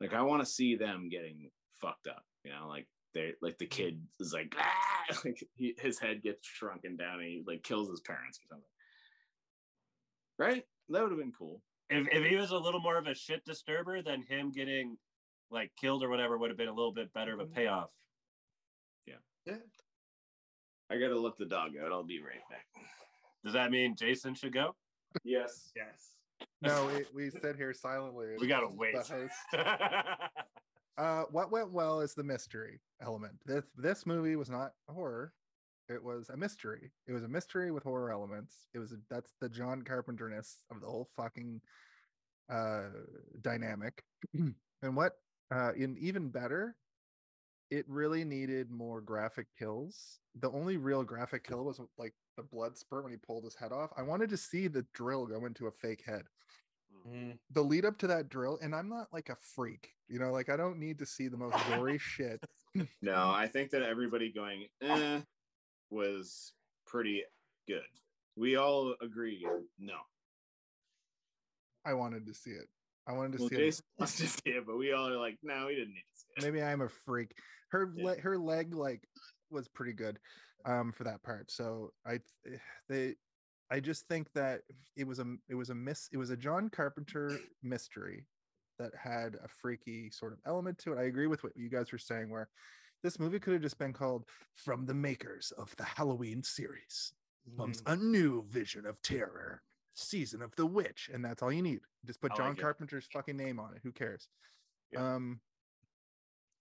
Like 0.00 0.18
I 0.18 0.22
want 0.22 0.40
to 0.42 0.46
see 0.50 0.76
them 0.76 1.08
getting 1.10 1.50
fucked 1.80 2.06
up. 2.06 2.24
You 2.44 2.52
know, 2.52 2.68
like 2.68 2.86
they 3.14 3.32
like 3.42 3.58
the 3.58 3.66
kid 3.66 4.00
is 4.18 4.32
like 4.32 4.54
ah! 4.58 5.16
like 5.24 5.42
he, 5.54 5.74
his 5.78 5.98
head 5.98 6.22
gets 6.22 6.46
shrunken 6.46 6.96
down 6.96 7.14
and 7.14 7.24
he 7.24 7.42
like 7.46 7.62
kills 7.62 7.88
his 7.88 8.00
parents 8.00 8.38
or 8.38 8.46
something. 8.48 8.66
Right? 10.38 10.64
That 10.88 11.02
would 11.02 11.10
have 11.10 11.20
been 11.20 11.32
cool. 11.36 11.62
If 11.88 12.08
if 12.12 12.24
he 12.24 12.36
was 12.36 12.50
a 12.50 12.58
little 12.58 12.80
more 12.80 12.98
of 12.98 13.06
a 13.06 13.14
shit 13.14 13.44
disturber, 13.44 14.02
then 14.02 14.22
him 14.22 14.52
getting 14.52 14.96
like 15.50 15.72
killed 15.80 16.02
or 16.02 16.08
whatever 16.08 16.38
would 16.38 16.50
have 16.50 16.58
been 16.58 16.68
a 16.68 16.74
little 16.74 16.92
bit 16.92 17.12
better 17.12 17.34
of 17.34 17.40
a 17.40 17.46
payoff. 17.46 17.90
Yeah. 19.06 19.14
Yeah. 19.46 19.56
I 20.90 20.96
gotta 20.98 21.18
let 21.18 21.36
the 21.36 21.46
dog 21.46 21.72
out. 21.82 21.92
I'll 21.92 22.04
be 22.04 22.20
right 22.20 22.42
back. 22.48 22.66
Does 23.44 23.54
that 23.54 23.70
mean 23.70 23.94
Jason 23.96 24.34
should 24.34 24.52
go? 24.52 24.74
Yes. 25.24 25.70
Yes. 25.74 26.14
No, 26.62 26.86
we, 26.86 27.24
we 27.24 27.30
sit 27.30 27.56
here 27.56 27.72
silently. 27.72 28.28
We 28.40 28.46
gotta 28.46 28.68
wait. 28.68 28.94
Uh, 31.00 31.24
what 31.30 31.50
went 31.50 31.72
well 31.72 32.00
is 32.00 32.12
the 32.12 32.22
mystery 32.22 32.78
element. 33.00 33.32
This 33.46 33.64
this 33.74 34.04
movie 34.04 34.36
was 34.36 34.50
not 34.50 34.72
a 34.86 34.92
horror; 34.92 35.32
it 35.88 36.02
was 36.04 36.28
a 36.28 36.36
mystery. 36.36 36.92
It 37.08 37.12
was 37.12 37.24
a 37.24 37.28
mystery 37.28 37.70
with 37.70 37.84
horror 37.84 38.12
elements. 38.12 38.66
It 38.74 38.80
was 38.80 38.92
a, 38.92 38.96
that's 39.08 39.32
the 39.40 39.48
John 39.48 39.80
Carpenterness 39.80 40.58
of 40.70 40.82
the 40.82 40.86
whole 40.86 41.08
fucking 41.16 41.62
uh, 42.52 42.88
dynamic. 43.40 44.04
and 44.34 44.94
what 44.94 45.14
uh, 45.50 45.72
in 45.74 45.96
even 45.98 46.28
better, 46.28 46.76
it 47.70 47.86
really 47.88 48.22
needed 48.22 48.70
more 48.70 49.00
graphic 49.00 49.46
kills. 49.58 50.18
The 50.38 50.50
only 50.50 50.76
real 50.76 51.02
graphic 51.02 51.44
kill 51.44 51.64
was 51.64 51.80
like 51.96 52.12
the 52.36 52.42
blood 52.42 52.76
spurt 52.76 53.04
when 53.04 53.12
he 53.12 53.16
pulled 53.16 53.44
his 53.44 53.54
head 53.54 53.72
off. 53.72 53.90
I 53.96 54.02
wanted 54.02 54.28
to 54.30 54.36
see 54.36 54.68
the 54.68 54.84
drill 54.92 55.24
go 55.24 55.46
into 55.46 55.66
a 55.66 55.72
fake 55.72 56.02
head 56.04 56.24
Mm. 57.08 57.38
the 57.50 57.62
lead 57.62 57.84
up 57.84 57.98
to 57.98 58.06
that 58.08 58.28
drill 58.28 58.58
and 58.62 58.74
i'm 58.74 58.88
not 58.88 59.06
like 59.12 59.28
a 59.30 59.36
freak 59.36 59.90
you 60.08 60.18
know 60.18 60.30
like 60.32 60.48
i 60.48 60.56
don't 60.56 60.78
need 60.78 60.98
to 60.98 61.06
see 61.06 61.28
the 61.28 61.36
most 61.36 61.56
gory 61.68 61.98
shit 61.98 62.40
No, 63.02 63.30
I 63.30 63.48
think 63.48 63.70
that 63.70 63.82
everybody 63.82 64.30
going 64.32 64.66
eh 64.80 65.20
was 65.90 66.52
pretty 66.86 67.24
good. 67.66 67.82
We 68.36 68.54
all 68.56 68.94
agree. 69.02 69.44
No. 69.78 69.96
i 71.84 71.92
wanted 71.94 72.26
to 72.26 72.34
see 72.34 72.50
it 72.50 72.68
i 73.08 73.12
wanted 73.12 73.32
to 73.32 73.38
Well, 73.38 73.48
see 73.48 73.56
Jason 73.56 73.84
wants 73.98 74.16
to 74.18 74.26
see 74.28 74.50
it, 74.50 74.66
but 74.66 74.76
we 74.78 74.92
all 74.92 75.08
are 75.08 75.16
like, 75.16 75.38
no, 75.42 75.66
we 75.66 75.74
didn't 75.74 75.94
need 75.94 76.04
to 76.14 76.18
see 76.20 76.26
it 76.36 76.44
it. 76.44 76.44
maybe 76.52 76.62
i'm 76.62 76.82
a 76.82 76.88
freak 76.88 77.32
her 77.72 77.92
Yeah. 77.96 78.04
le- 78.04 78.20
her 78.20 78.38
leg 78.38 78.74
like 78.74 79.02
was 79.50 79.66
pretty 79.68 79.92
good 79.94 80.18
um 80.66 80.92
for 80.92 81.04
that 81.04 81.22
part 81.22 81.50
so 81.50 81.92
i 82.06 82.14
eh, 82.46 82.56
they 82.88 83.14
i 83.70 83.78
just 83.80 84.06
think 84.08 84.32
that 84.32 84.62
it 84.96 85.06
was 85.06 85.18
a 85.18 85.24
it 85.48 85.54
was 85.54 85.70
a 85.70 85.74
miss 85.74 86.08
it 86.12 86.16
was 86.16 86.30
a 86.30 86.36
john 86.36 86.68
carpenter 86.68 87.38
mystery 87.62 88.26
that 88.78 88.92
had 88.94 89.36
a 89.44 89.48
freaky 89.48 90.10
sort 90.10 90.32
of 90.32 90.38
element 90.46 90.78
to 90.78 90.92
it 90.92 90.98
i 90.98 91.04
agree 91.04 91.26
with 91.26 91.42
what 91.44 91.56
you 91.56 91.68
guys 91.68 91.92
were 91.92 91.98
saying 91.98 92.30
where 92.30 92.48
this 93.02 93.18
movie 93.18 93.38
could 93.38 93.52
have 93.54 93.62
just 93.62 93.78
been 93.78 93.92
called 93.92 94.24
from 94.54 94.84
the 94.86 94.94
makers 94.94 95.52
of 95.58 95.74
the 95.76 95.84
halloween 95.84 96.42
series 96.42 97.12
comes 97.56 97.82
Mm. 97.82 97.92
a 97.92 97.96
new 97.96 98.44
vision 98.48 98.86
of 98.86 99.00
terror 99.02 99.62
season 99.94 100.40
of 100.42 100.54
the 100.56 100.64
witch 100.66 101.10
and 101.12 101.24
that's 101.24 101.42
all 101.42 101.52
you 101.52 101.62
need 101.62 101.80
just 102.06 102.20
put 102.20 102.32
I 102.32 102.36
john 102.36 102.48
like 102.50 102.58
it. 102.58 102.62
carpenter's 102.62 103.06
fucking 103.12 103.36
name 103.36 103.58
on 103.58 103.74
it 103.74 103.80
who 103.82 103.92
cares 103.92 104.28
Yeah. 104.92 105.14
um 105.14 105.40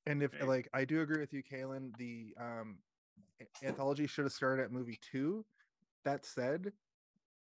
and 0.06 0.23
if 0.23 0.34
Okay. 0.36 0.45
like 0.45 0.69
i 0.73 0.84
do 0.86 1.02
agree 1.02 1.19
with 1.19 1.34
you 1.34 1.44
kaylin 1.44 1.95
the 1.98 2.34
um 2.40 2.80
anthology 3.64 4.07
should 4.07 4.26
have 4.26 4.31
started 4.34 4.64
at 4.64 4.72
movie 4.72 4.99
two 5.11 5.45
that 6.06 6.26
said 6.26 6.72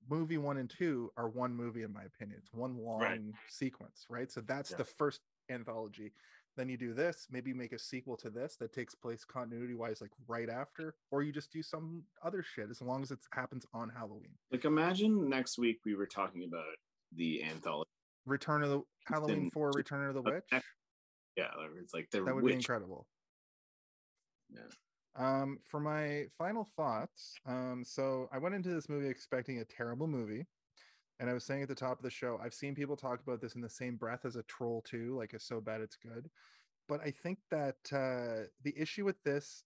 movie 0.09 0.39
one 0.39 0.57
and 0.59 0.69
two 0.71 1.11
are 1.17 1.29
one 1.29 1.55
movie 1.55 1.83
in 1.83 1.93
my 1.93 2.03
opinion. 2.05 2.39
It's 2.43 2.53
one 2.53 2.77
long 2.77 3.33
sequence 3.49 4.07
right? 4.09 4.31
So 4.31 4.41
that's 4.41 4.71
Yeah. 4.71 4.79
the 4.79 4.85
first 4.85 5.21
anthology. 5.51 6.13
Then 6.57 6.69
you 6.69 6.77
do 6.77 6.95
this 6.95 7.27
maybe 7.31 7.53
make 7.53 7.73
a 7.73 7.79
sequel 7.79 8.17
to 8.19 8.31
this 8.31 8.57
that 8.57 8.73
takes 8.73 8.95
place 8.95 9.25
continuity 9.25 9.75
wise 9.75 10.01
like 10.01 10.13
right 10.29 10.49
after 10.49 10.95
or 11.11 11.23
you 11.23 11.33
just 11.33 11.51
do 11.53 11.63
some 11.63 12.03
other 12.23 12.43
shit 12.43 12.71
as 12.71 12.81
long 12.81 13.03
as 13.03 13.11
it 13.11 13.19
happens 13.33 13.67
on 13.75 13.89
halloween. 13.91 14.37
Like, 14.53 14.65
imagine 14.65 15.29
next 15.29 15.59
week 15.59 15.81
we 15.85 15.95
were 15.95 16.07
talking 16.07 16.45
about 16.45 16.77
the 17.17 17.43
anthology. 17.43 17.91
return 18.27 18.63
of 18.63 18.71
the 18.71 18.83
halloween 19.07 19.41
Then 19.43 19.51
4 19.51 19.73
return 19.75 20.09
of 20.09 20.15
the 20.15 20.23
witch? 20.31 20.45
Yeah, 21.37 21.51
it's 21.83 21.93
like 21.93 22.09
the 22.11 22.23
that 22.23 22.35
would 22.35 22.45
be 22.45 22.53
incredible. 22.53 23.07
Yeah. 24.51 24.61
Um 25.17 25.59
for 25.65 25.79
my 25.81 26.25
final 26.37 26.65
thoughts 26.77 27.37
um 27.47 27.85
so 27.85 28.29
i 28.33 28.39
went 28.39 28.55
into 28.55 28.71
this 28.71 28.89
movie 28.89 29.09
expecting 29.09 29.59
a 29.61 29.65
terrible 29.65 30.09
movie 30.09 30.47
and 31.21 31.31
i 31.31 31.33
was 31.33 31.45
saying 31.45 31.63
at 31.63 31.69
the 31.69 31.75
top 31.75 31.99
of 31.99 32.03
the 32.03 32.11
show 32.11 32.39
i've 32.43 32.55
seen 32.55 32.75
people 32.75 32.97
talk 32.97 33.21
about 33.21 33.41
this 33.41 33.55
in 33.55 33.61
the 33.61 33.69
same 33.69 33.97
breath 33.97 34.25
as 34.25 34.37
a 34.37 34.43
Troll 34.45 34.83
2, 34.83 35.17
like 35.17 35.33
it's 35.33 35.47
so 35.47 35.61
bad 35.61 35.81
it's 35.81 35.97
good 35.97 36.31
but 36.89 37.01
i 37.01 37.11
think 37.13 37.39
that 37.51 37.77
uh 37.93 38.49
the 38.63 38.75
issue 38.77 39.05
with 39.05 39.23
this 39.23 39.65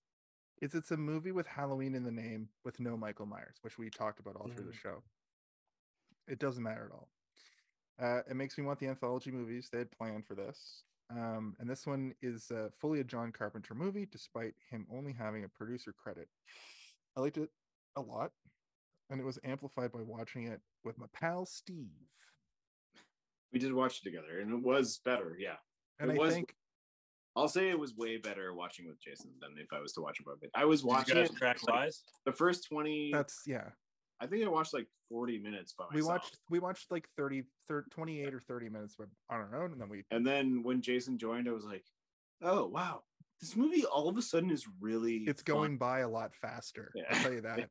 is 0.61 0.75
it's 0.75 0.91
a 0.91 0.97
movie 0.97 1.33
with 1.33 1.47
halloween 1.47 1.95
in 1.95 2.05
the 2.05 2.13
name 2.13 2.49
with 2.65 2.79
no 2.81 2.97
michael 2.97 3.27
myers 3.27 3.57
which 3.63 3.79
we 3.79 3.89
talked 3.89 4.21
about 4.21 4.37
all 4.37 4.49
through 4.49 4.67
the 4.67 4.73
Mhm. 4.73 4.81
show 4.83 5.03
it 6.27 6.39
doesn't 6.39 6.63
matter 6.63 6.85
at 6.87 6.93
all 6.93 7.09
uh, 8.01 8.23
it 8.31 8.37
makes 8.37 8.57
me 8.57 8.65
want 8.65 8.79
the 8.79 8.87
anthology 8.87 9.31
movies 9.31 9.71
they 9.71 9.79
had 9.79 9.91
planned 9.91 10.25
for 10.27 10.35
this. 10.35 10.85
Um, 11.11 11.57
and 11.59 11.69
this 11.69 11.87
one 11.87 12.15
is 12.21 12.51
uh, 12.51 12.69
fully 12.79 13.01
a 13.01 13.05
John 13.05 13.33
Carpenter 13.33 13.75
movie, 13.75 14.07
despite 14.11 14.55
him 14.71 14.87
only 14.93 15.13
having 15.13 15.45
a 15.45 15.49
producer 15.49 15.93
credit. 15.93 16.29
I 17.17 17.21
liked 17.21 17.39
it 17.39 17.49
a 17.97 18.01
lot, 18.01 18.33
and 19.11 19.21
it 19.21 19.25
was 19.25 19.39
amplified 19.45 19.91
by 19.93 20.03
watching 20.03 20.47
it 20.49 20.61
with 20.85 20.99
my 20.99 21.07
pal 21.15 21.47
Steve. 21.47 21.89
We 23.53 23.59
did 23.59 23.73
watch 23.73 24.01
it 24.01 24.05
together, 24.05 24.41
and 24.41 24.53
it 24.53 24.63
was 24.63 25.01
better. 25.05 25.35
Yeah, 25.39 25.57
And 25.99 26.11
It 26.11 26.15
I 26.17 26.19
was- 26.19 26.35
think 26.35 26.55
I'll 27.37 27.49
say 27.49 27.71
it 27.71 27.79
was 27.79 27.95
way 27.95 28.17
better 28.17 28.53
watching 28.53 28.87
with 28.89 29.01
Jason 29.01 29.33
than 29.41 29.57
if 29.59 29.73
I 29.73 29.79
was 29.81 29.93
to 29.93 30.01
watch 30.01 30.19
it 30.19 30.27
by 30.27 30.33
it. 30.43 30.51
I 30.55 30.65
was 30.65 30.83
watching 30.83 31.17
it 31.17 31.31
track 31.37 31.63
like, 31.69 31.93
the 32.25 32.33
first 32.33 32.67
twenty. 32.67 33.11
that's 33.13 33.43
yeah. 33.47 33.71
I 34.21 34.27
think 34.27 34.45
I 34.45 34.49
watched 34.49 34.75
like 34.75 34.87
forty 35.09 35.39
minutes 35.39 35.73
by 35.73 35.85
myself. 35.85 35.95
We 35.95 36.03
watched 36.03 36.39
we 36.51 36.59
watched 36.59 36.91
like 36.91 37.09
30, 37.17 37.45
30 37.69 37.91
28 37.91 38.35
or 38.35 38.41
30 38.41 38.69
minutes, 38.69 38.95
but 38.99 39.09
I 39.31 39.39
don't 39.39 39.53
know. 39.53 39.63
And 39.63 39.81
then 39.81 39.89
we 39.89 40.05
and 40.11 40.27
then 40.27 40.63
when 40.63 40.81
Jason 40.81 41.19
joined, 41.19 41.49
I 41.49 41.53
was 41.53 41.65
like, 41.65 41.85
"Oh 42.43 42.67
wow, 42.67 43.03
this 43.41 43.57
movie 43.57 43.85
all 43.85 44.09
of 44.09 44.17
a 44.17 44.23
sudden 44.23 44.51
is 44.51 44.67
really 44.81 45.25
it's 45.27 45.43
fun." 45.43 45.55
going 45.55 45.79
by 45.79 46.01
a 46.01 46.09
lot 46.09 46.35
faster. 46.35 46.93
I'll 47.11 47.23
tell 47.23 47.33
you 47.33 47.43
that. 47.43 47.69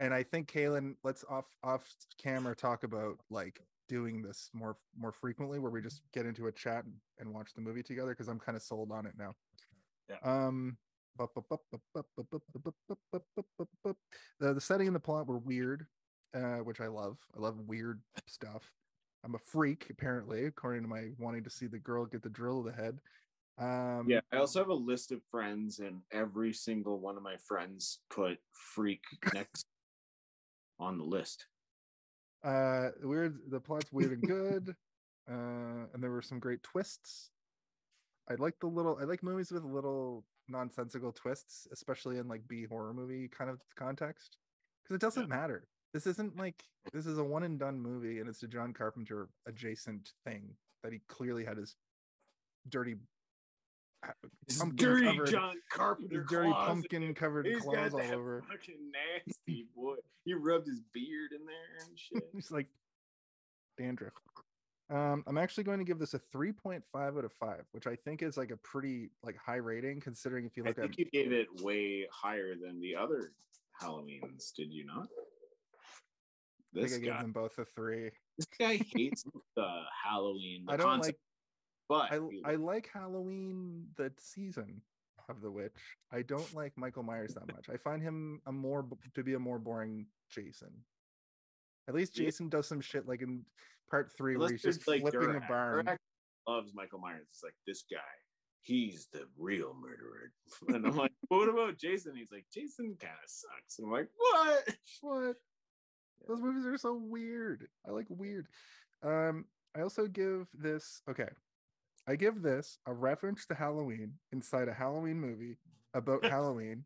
and 0.00 0.14
I 0.14 0.22
think 0.22 0.50
Kaylin, 0.50 0.94
let's 1.02 1.24
off 1.28 1.46
off 1.62 1.88
camera 2.22 2.54
talk 2.54 2.84
about 2.84 3.18
like 3.30 3.60
doing 3.88 4.22
this 4.22 4.50
more 4.54 4.76
more 4.96 5.12
frequently, 5.12 5.58
where 5.58 5.70
we 5.70 5.82
just 5.82 6.02
get 6.12 6.24
into 6.24 6.46
a 6.46 6.52
chat 6.52 6.84
and, 6.84 6.94
and 7.18 7.34
watch 7.34 7.52
the 7.54 7.60
movie 7.60 7.82
together 7.82 8.10
because 8.10 8.28
I'm 8.28 8.38
kind 8.38 8.56
of 8.56 8.62
sold 8.62 8.92
on 8.92 9.06
it 9.06 9.14
now. 9.18 9.32
Yeah. 10.08 10.16
Um, 10.22 10.76
The, 14.38 14.54
the 14.54 14.60
setting 14.60 14.86
and 14.86 14.96
the 14.96 15.00
plot 15.00 15.26
were 15.26 15.38
weird, 15.38 15.86
uh, 16.34 16.58
which 16.58 16.80
I 16.80 16.86
love. 16.88 17.18
I 17.36 17.40
love 17.40 17.58
weird 17.66 18.00
stuff. 18.26 18.70
I'm 19.24 19.34
a 19.34 19.38
freak, 19.38 19.86
apparently, 19.90 20.46
according 20.46 20.82
to 20.82 20.88
my 20.88 21.10
wanting 21.18 21.44
to 21.44 21.50
see 21.50 21.66
the 21.66 21.78
girl 21.78 22.06
get 22.06 22.22
the 22.22 22.30
drill 22.30 22.62
to 22.64 22.70
the 22.70 22.76
head. 22.76 22.98
Um, 23.58 24.06
Yeah, 24.08 24.20
I 24.32 24.38
also 24.38 24.60
have 24.60 24.68
a 24.68 24.74
list 24.74 25.12
of 25.12 25.20
friends, 25.30 25.80
and 25.80 26.00
every 26.10 26.52
single 26.54 26.98
one 26.98 27.16
of 27.18 27.22
my 27.22 27.36
friends 27.46 27.98
put 28.08 28.38
freak 28.52 29.02
next 29.34 29.66
on 30.78 30.96
the 30.96 31.04
list. 31.04 31.44
uh 32.42 32.88
weird 33.02 33.38
the 33.50 33.60
plot's 33.60 33.92
weird 33.92 34.12
and 34.12 34.22
good 34.22 34.74
uh 35.30 35.84
and 35.92 36.02
there 36.02 36.10
were 36.10 36.22
some 36.22 36.38
great 36.38 36.62
twists 36.62 37.28
i 38.30 38.34
like 38.36 38.54
the 38.60 38.66
little 38.66 38.96
i 38.98 39.04
like 39.04 39.22
movies 39.22 39.50
with 39.50 39.62
little 39.62 40.24
nonsensical 40.50 41.12
twists 41.12 41.66
especially 41.72 42.18
in 42.18 42.28
like 42.28 42.46
b 42.48 42.64
horror 42.68 42.92
movie 42.92 43.28
kind 43.28 43.48
of 43.50 43.60
context 43.76 44.36
because 44.82 44.94
it 44.94 45.00
doesn't 45.00 45.28
matter 45.28 45.66
this 45.94 46.06
isn't 46.06 46.36
like 46.36 46.62
this 46.92 47.06
is 47.06 47.18
a 47.18 47.24
one 47.24 47.42
and 47.44 47.58
done 47.58 47.78
movie 47.80 48.18
and 48.20 48.28
it's 48.28 48.42
a 48.42 48.48
john 48.48 48.72
carpenter 48.72 49.28
adjacent 49.46 50.10
thing 50.24 50.50
that 50.82 50.92
he 50.92 51.00
clearly 51.08 51.44
had 51.44 51.56
his 51.56 51.76
dirty 52.68 52.96
Dirty 54.76 55.04
covered- 55.04 55.26
John 55.28 55.56
Carpenter, 55.70 56.24
dirty 56.24 56.50
pumpkin 56.52 57.14
covered 57.14 57.44
He's 57.46 57.60
claws 57.60 57.92
all 57.92 58.00
over 58.00 58.42
fucking 58.48 58.90
nasty 59.26 59.66
boy. 59.76 59.96
He 60.24 60.32
rubbed 60.32 60.66
his 60.68 60.80
beard 60.94 61.32
in 61.38 61.44
there 61.44 61.86
and 61.86 61.98
shit. 61.98 62.22
He's 62.32 62.50
like 62.50 62.66
dandruff. 63.76 64.14
Um, 64.90 65.22
I'm 65.26 65.38
actually 65.38 65.64
going 65.64 65.78
to 65.78 65.84
give 65.84 65.98
this 66.00 66.14
a 66.14 66.18
3.5 66.18 66.82
out 66.94 67.24
of 67.24 67.32
5, 67.32 67.64
which 67.72 67.86
I 67.86 67.94
think 67.94 68.22
is 68.22 68.36
like 68.36 68.50
a 68.50 68.56
pretty 68.56 69.10
like 69.22 69.36
high 69.36 69.56
rating 69.56 70.00
considering 70.00 70.46
if 70.46 70.56
you 70.56 70.64
I 70.64 70.68
look 70.68 70.78
at 70.78 70.82
think 70.82 70.98
you 70.98 71.04
gave 71.06 71.32
it 71.32 71.46
way 71.62 72.06
higher 72.10 72.54
than 72.60 72.80
the 72.80 72.96
other 72.96 73.32
Halloweens, 73.80 74.52
did 74.54 74.72
you 74.72 74.84
not? 74.84 75.06
I 75.06 76.74
think 76.74 76.88
This 76.88 76.94
I 76.96 76.98
gave 76.98 77.10
guy, 77.12 77.22
them 77.22 77.32
both 77.32 77.58
a 77.58 77.64
3. 77.64 78.10
this 78.36 78.46
guy 78.58 78.76
hates 78.94 79.24
the 79.56 79.82
Halloween. 80.04 80.64
The 80.66 80.72
I 80.72 80.76
don't 80.76 80.86
concept, 80.86 81.18
like 81.88 82.10
but 82.10 82.12
I 82.12 82.52
I 82.52 82.54
like 82.56 82.88
Halloween 82.92 83.86
the 83.96 84.12
season 84.18 84.82
of 85.28 85.40
the 85.40 85.50
witch. 85.50 85.72
I 86.12 86.22
don't 86.22 86.52
like 86.54 86.76
Michael 86.76 87.02
Myers 87.04 87.34
that 87.34 87.46
much. 87.52 87.68
I 87.68 87.76
find 87.76 88.02
him 88.02 88.40
a 88.46 88.52
more 88.52 88.84
to 89.14 89.22
be 89.22 89.34
a 89.34 89.38
more 89.38 89.58
boring 89.58 90.06
Jason. 90.28 90.72
At 91.88 91.94
least. 91.94 92.14
Jason 92.14 92.48
does 92.48 92.66
some 92.66 92.80
shit 92.80 93.06
like 93.08 93.22
in 93.22 93.44
part 93.90 94.12
3 94.16 94.36
where 94.36 94.50
he's 94.50 94.62
just 94.62 94.86
like 94.86 95.00
flipping 95.00 95.34
a 95.36 95.40
barn. 95.48 95.88
Loves 96.48 96.72
Michael 96.74 96.98
Myers. 97.00 97.26
It's 97.30 97.42
like 97.42 97.54
this 97.66 97.84
guy. 97.90 97.98
He's 98.62 99.08
the 99.12 99.24
real 99.38 99.74
murderer. 99.80 100.32
And 100.74 100.86
I'm 100.86 100.96
like, 100.96 101.12
what 101.28 101.48
about 101.48 101.78
Jason? 101.78 102.14
He's 102.16 102.30
like, 102.30 102.44
Jason 102.52 102.96
kind 103.00 103.12
of 103.24 103.30
sucks. 103.30 103.78
And 103.78 103.86
I'm 103.86 103.92
like, 103.92 104.08
what? 104.16 104.68
What? 105.00 105.36
Those 106.28 106.40
movies 106.42 106.66
are 106.66 106.76
so 106.76 106.94
weird. 106.94 107.66
I 107.88 107.90
like 107.92 108.06
weird. 108.10 108.46
Um, 109.02 109.46
I 109.76 109.80
also 109.80 110.06
give 110.06 110.46
this 110.52 111.00
okay. 111.08 111.28
I 112.06 112.16
give 112.16 112.42
this 112.42 112.78
a 112.86 112.92
reference 112.92 113.46
to 113.46 113.54
Halloween 113.54 114.12
inside 114.32 114.68
a 114.68 114.74
Halloween 114.74 115.18
movie 115.20 115.56
about 115.94 116.24
Halloween 116.36 116.84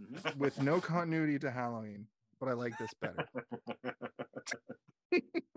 Mhm. 0.00 0.36
with 0.36 0.60
no 0.62 0.80
continuity 0.80 1.38
to 1.40 1.50
Halloween, 1.50 2.06
but 2.40 2.48
I 2.48 2.52
like 2.54 2.76
this 2.78 2.90
better. 3.00 3.26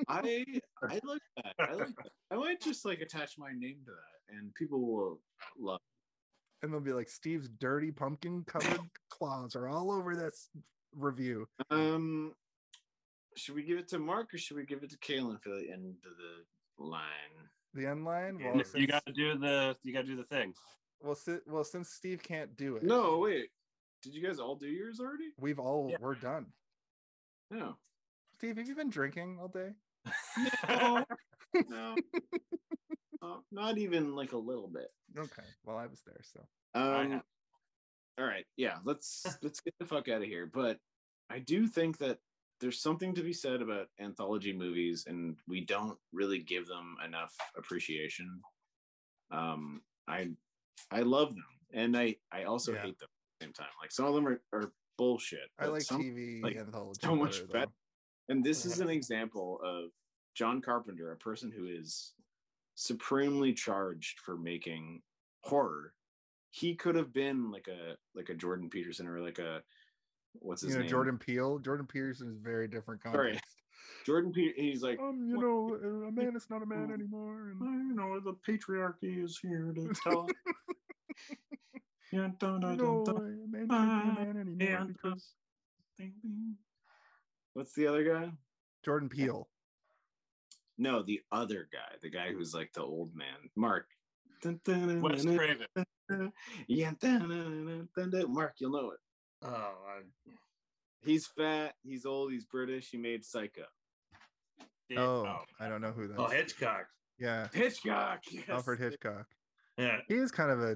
I 0.09 0.45
I 0.89 0.99
like 1.03 1.21
that. 1.37 1.53
I 1.59 1.73
like 1.73 1.95
that. 1.95 2.09
I 2.31 2.35
might 2.35 2.61
just 2.61 2.85
like 2.85 2.99
attach 3.01 3.37
my 3.37 3.51
name 3.55 3.77
to 3.85 3.91
that, 3.91 4.35
and 4.37 4.53
people 4.55 4.81
will 4.81 5.19
love. 5.59 5.79
And 6.61 6.71
they'll 6.73 6.79
be 6.81 6.93
like, 6.93 7.09
Steve's 7.09 7.49
dirty 7.59 7.91
pumpkin 7.91 8.43
covered 8.45 8.79
claws 9.09 9.55
are 9.55 9.67
all 9.67 9.91
over 9.91 10.15
this 10.15 10.49
review. 10.95 11.45
Um, 11.69 12.33
should 13.35 13.55
we 13.55 13.63
give 13.63 13.77
it 13.77 13.87
to 13.89 13.99
Mark 13.99 14.33
or 14.33 14.37
should 14.37 14.55
we 14.57 14.65
give 14.65 14.81
it 14.83 14.89
to 14.91 14.97
Kaylin 14.97 15.41
for 15.41 15.49
the 15.49 15.69
end 15.71 15.95
of 16.05 16.13
the 16.17 16.83
line? 16.83 17.01
The 17.73 17.85
end 17.87 18.05
line. 18.05 18.39
Well, 18.43 18.55
you 18.57 18.63
since, 18.63 18.85
got 18.85 19.05
to 19.05 19.11
do 19.13 19.37
the 19.37 19.75
you 19.83 19.93
got 19.93 20.01
to 20.01 20.07
do 20.07 20.15
the 20.15 20.23
thing. 20.25 20.53
well, 21.01 21.15
si- 21.15 21.39
well, 21.47 21.63
since 21.63 21.89
Steve 21.89 22.21
can't 22.23 22.55
do 22.55 22.75
it, 22.77 22.83
No, 22.83 23.19
wait. 23.19 23.49
Did 24.01 24.13
you 24.13 24.25
guys 24.25 24.39
all 24.39 24.55
do 24.55 24.67
yours 24.67 24.99
already? 24.99 25.29
we've 25.39 25.59
all 25.59 25.87
Yeah. 25.89 25.97
we're 25.99 26.15
done. 26.15 26.47
No. 27.53 27.75
Steve, 28.31 28.57
have 28.57 28.67
you 28.67 28.75
been 28.75 28.89
drinking 28.89 29.37
all 29.39 29.47
day? 29.47 29.73
No. 30.67 31.05
no. 31.69 31.95
Uh, 33.21 33.37
not 33.51 33.77
even 33.77 34.15
like 34.15 34.33
a 34.33 34.37
little 34.37 34.67
bit. 34.67 34.87
Okay. 35.15 35.43
Well, 35.63 35.77
I 35.77 35.85
was 35.85 36.01
there, 36.01 36.19
so 36.23 36.41
Um, 36.73 37.21
all 38.17 38.25
right, 38.25 38.45
yeah, 38.57 38.77
let's 38.83 39.23
let's 39.43 39.59
get 39.59 39.75
the 39.79 39.85
fuck 39.85 40.09
out 40.09 40.23
of 40.23 40.27
here. 40.27 40.49
But 40.51 40.79
I 41.29 41.39
do 41.39 41.67
think 41.67 41.99
that 41.99 42.17
there's 42.59 42.81
something 42.81 43.13
to 43.13 43.21
be 43.21 43.33
said 43.33 43.61
about 43.61 43.87
anthology 43.99 44.51
movies, 44.51 45.05
and 45.07 45.37
we 45.47 45.63
don't 45.63 45.99
really 46.11 46.39
give 46.39 46.65
them 46.67 46.95
enough 47.05 47.35
appreciation. 47.55 48.41
Um, 49.29 49.81
I 50.07 50.31
I 50.89 51.01
love 51.01 51.35
them, 51.35 51.45
and 51.71 51.95
I 51.95 52.15
I 52.31 52.45
also 52.45 52.73
Yeah. 52.73 52.81
hate 52.81 52.97
them 52.97 53.09
at 53.09 53.39
the 53.39 53.45
same 53.45 53.53
time. 53.53 53.73
Like 53.79 53.91
some 53.91 54.05
of 54.05 54.15
them 54.15 54.27
are, 54.27 54.41
are 54.51 54.71
bullshit. 55.03 55.49
I 55.59 55.65
like 55.67 55.81
some- 55.81 56.01
TV 56.01 56.41
like, 56.41 56.55
anthology. 56.55 56.99
so 57.03 57.15
much 57.15 57.39
better, 57.47 57.53
better. 57.53 57.71
And 58.29 58.43
this 58.43 58.65
is 58.65 58.79
an 58.79 58.89
example 58.89 59.59
of 59.63 59.89
John 60.33 60.61
Carpenter, 60.61 61.11
a 61.11 61.17
person 61.17 61.51
who 61.51 61.65
is 61.67 62.13
supremely 62.75 63.53
charged 63.53 64.19
for 64.19 64.37
making 64.37 65.01
horror. 65.41 65.93
He 66.51 66.75
could 66.75 66.95
have 66.95 67.11
been 67.13 67.51
like 67.51 67.67
a 67.67 67.97
like 68.15 68.29
a 68.29 68.33
Jordan 68.35 68.69
Peterson 68.69 69.07
or 69.07 69.19
like 69.19 69.39
a 69.39 69.61
what's 70.39 70.61
his 70.61 70.69
You 70.71 70.75
know, 70.77 70.81
name? 70.81 70.89
Jordan 70.89 71.17
Peele. 71.17 71.59
Jordan 71.59 71.85
Peterson 71.87 72.29
is 72.31 72.37
very 72.37 72.67
different 72.67 73.01
Sorry. 73.01 73.31
context. 73.33 73.55
Jordan 74.05 74.31
Peter. 74.31 74.53
He's 74.55 74.81
like, 74.83 74.99
Um, 74.99 75.27
you 75.27 75.35
What- 75.35 75.81
know, 75.81 76.05
a 76.07 76.11
man 76.11 76.35
is 76.35 76.49
not 76.49 76.61
a 76.63 76.65
man 76.65 76.91
anymore. 76.91 77.49
And 77.49 77.59
you 77.89 77.95
know, 77.95 78.19
the 78.19 78.33
patriarchy 78.47 79.23
is 79.23 79.37
here 79.39 79.73
to 79.75 79.91
tell. 80.03 80.27
yeah, 82.13 82.29
dun, 82.39 82.53
you 82.53 82.59
dun, 82.59 82.77
know, 82.77 83.03
dun, 83.05 83.15
a 83.15 83.51
man 83.51 83.67
can't 83.67 84.15
be 84.15 84.21
a 84.21 84.25
man 84.25 84.37
anymore 84.39 84.57
yeah. 84.59 84.83
because 84.85 85.33
dun. 85.97 86.55
What's 87.53 87.73
the 87.73 87.87
other 87.87 88.03
guy? 88.03 88.31
Jordan 88.83 89.09
Peele. 89.09 89.47
No, 90.77 91.01
the 91.03 91.21
other 91.31 91.67
guy, 91.71 91.97
the 92.01 92.09
guy 92.09 92.31
who's 92.31 92.53
like 92.53 92.71
the 92.73 92.81
old 92.81 93.15
man, 93.15 93.49
Mark. 93.55 93.87
Dun, 94.41 94.59
dun, 94.63 94.87
dun, 94.87 95.01
Wes 95.01 95.23
dun, 95.23 95.37
Craven. 95.37 95.67
dun, 96.09 96.31
Yeah, 96.67 96.91
dun, 96.99 97.29
dun, 97.29 97.29
dun, 97.29 97.89
dun, 97.95 98.09
dun. 98.11 98.33
Mark, 98.33 98.53
you'll 98.57 98.71
know 98.71 98.91
it. 98.91 98.99
Oh, 99.43 99.49
I, 99.49 100.01
He's 101.05 101.27
fat. 101.27 101.73
He's 101.83 102.05
old. 102.05 102.31
He's 102.31 102.45
British. 102.45 102.89
He 102.89 102.97
made 102.97 103.23
Psycho. 103.23 103.63
Did- 104.89 104.97
oh, 104.97 105.25
oh, 105.27 105.43
I 105.59 105.67
don't 105.67 105.81
know 105.81 105.91
who 105.91 106.07
that 106.07 106.17
oh, 106.17 106.25
is. 106.25 106.33
Hitchcock. 106.33 106.85
Yeah, 107.19 107.47
Hitchcock. 107.53 108.19
Yes. 108.31 108.43
Alfred 108.49 108.79
Hitchcock. 108.79 109.25
Yeah. 109.77 109.97
He 110.07 110.15
is 110.15 110.31
kind 110.31 110.51
of 110.51 110.61
a 110.61 110.75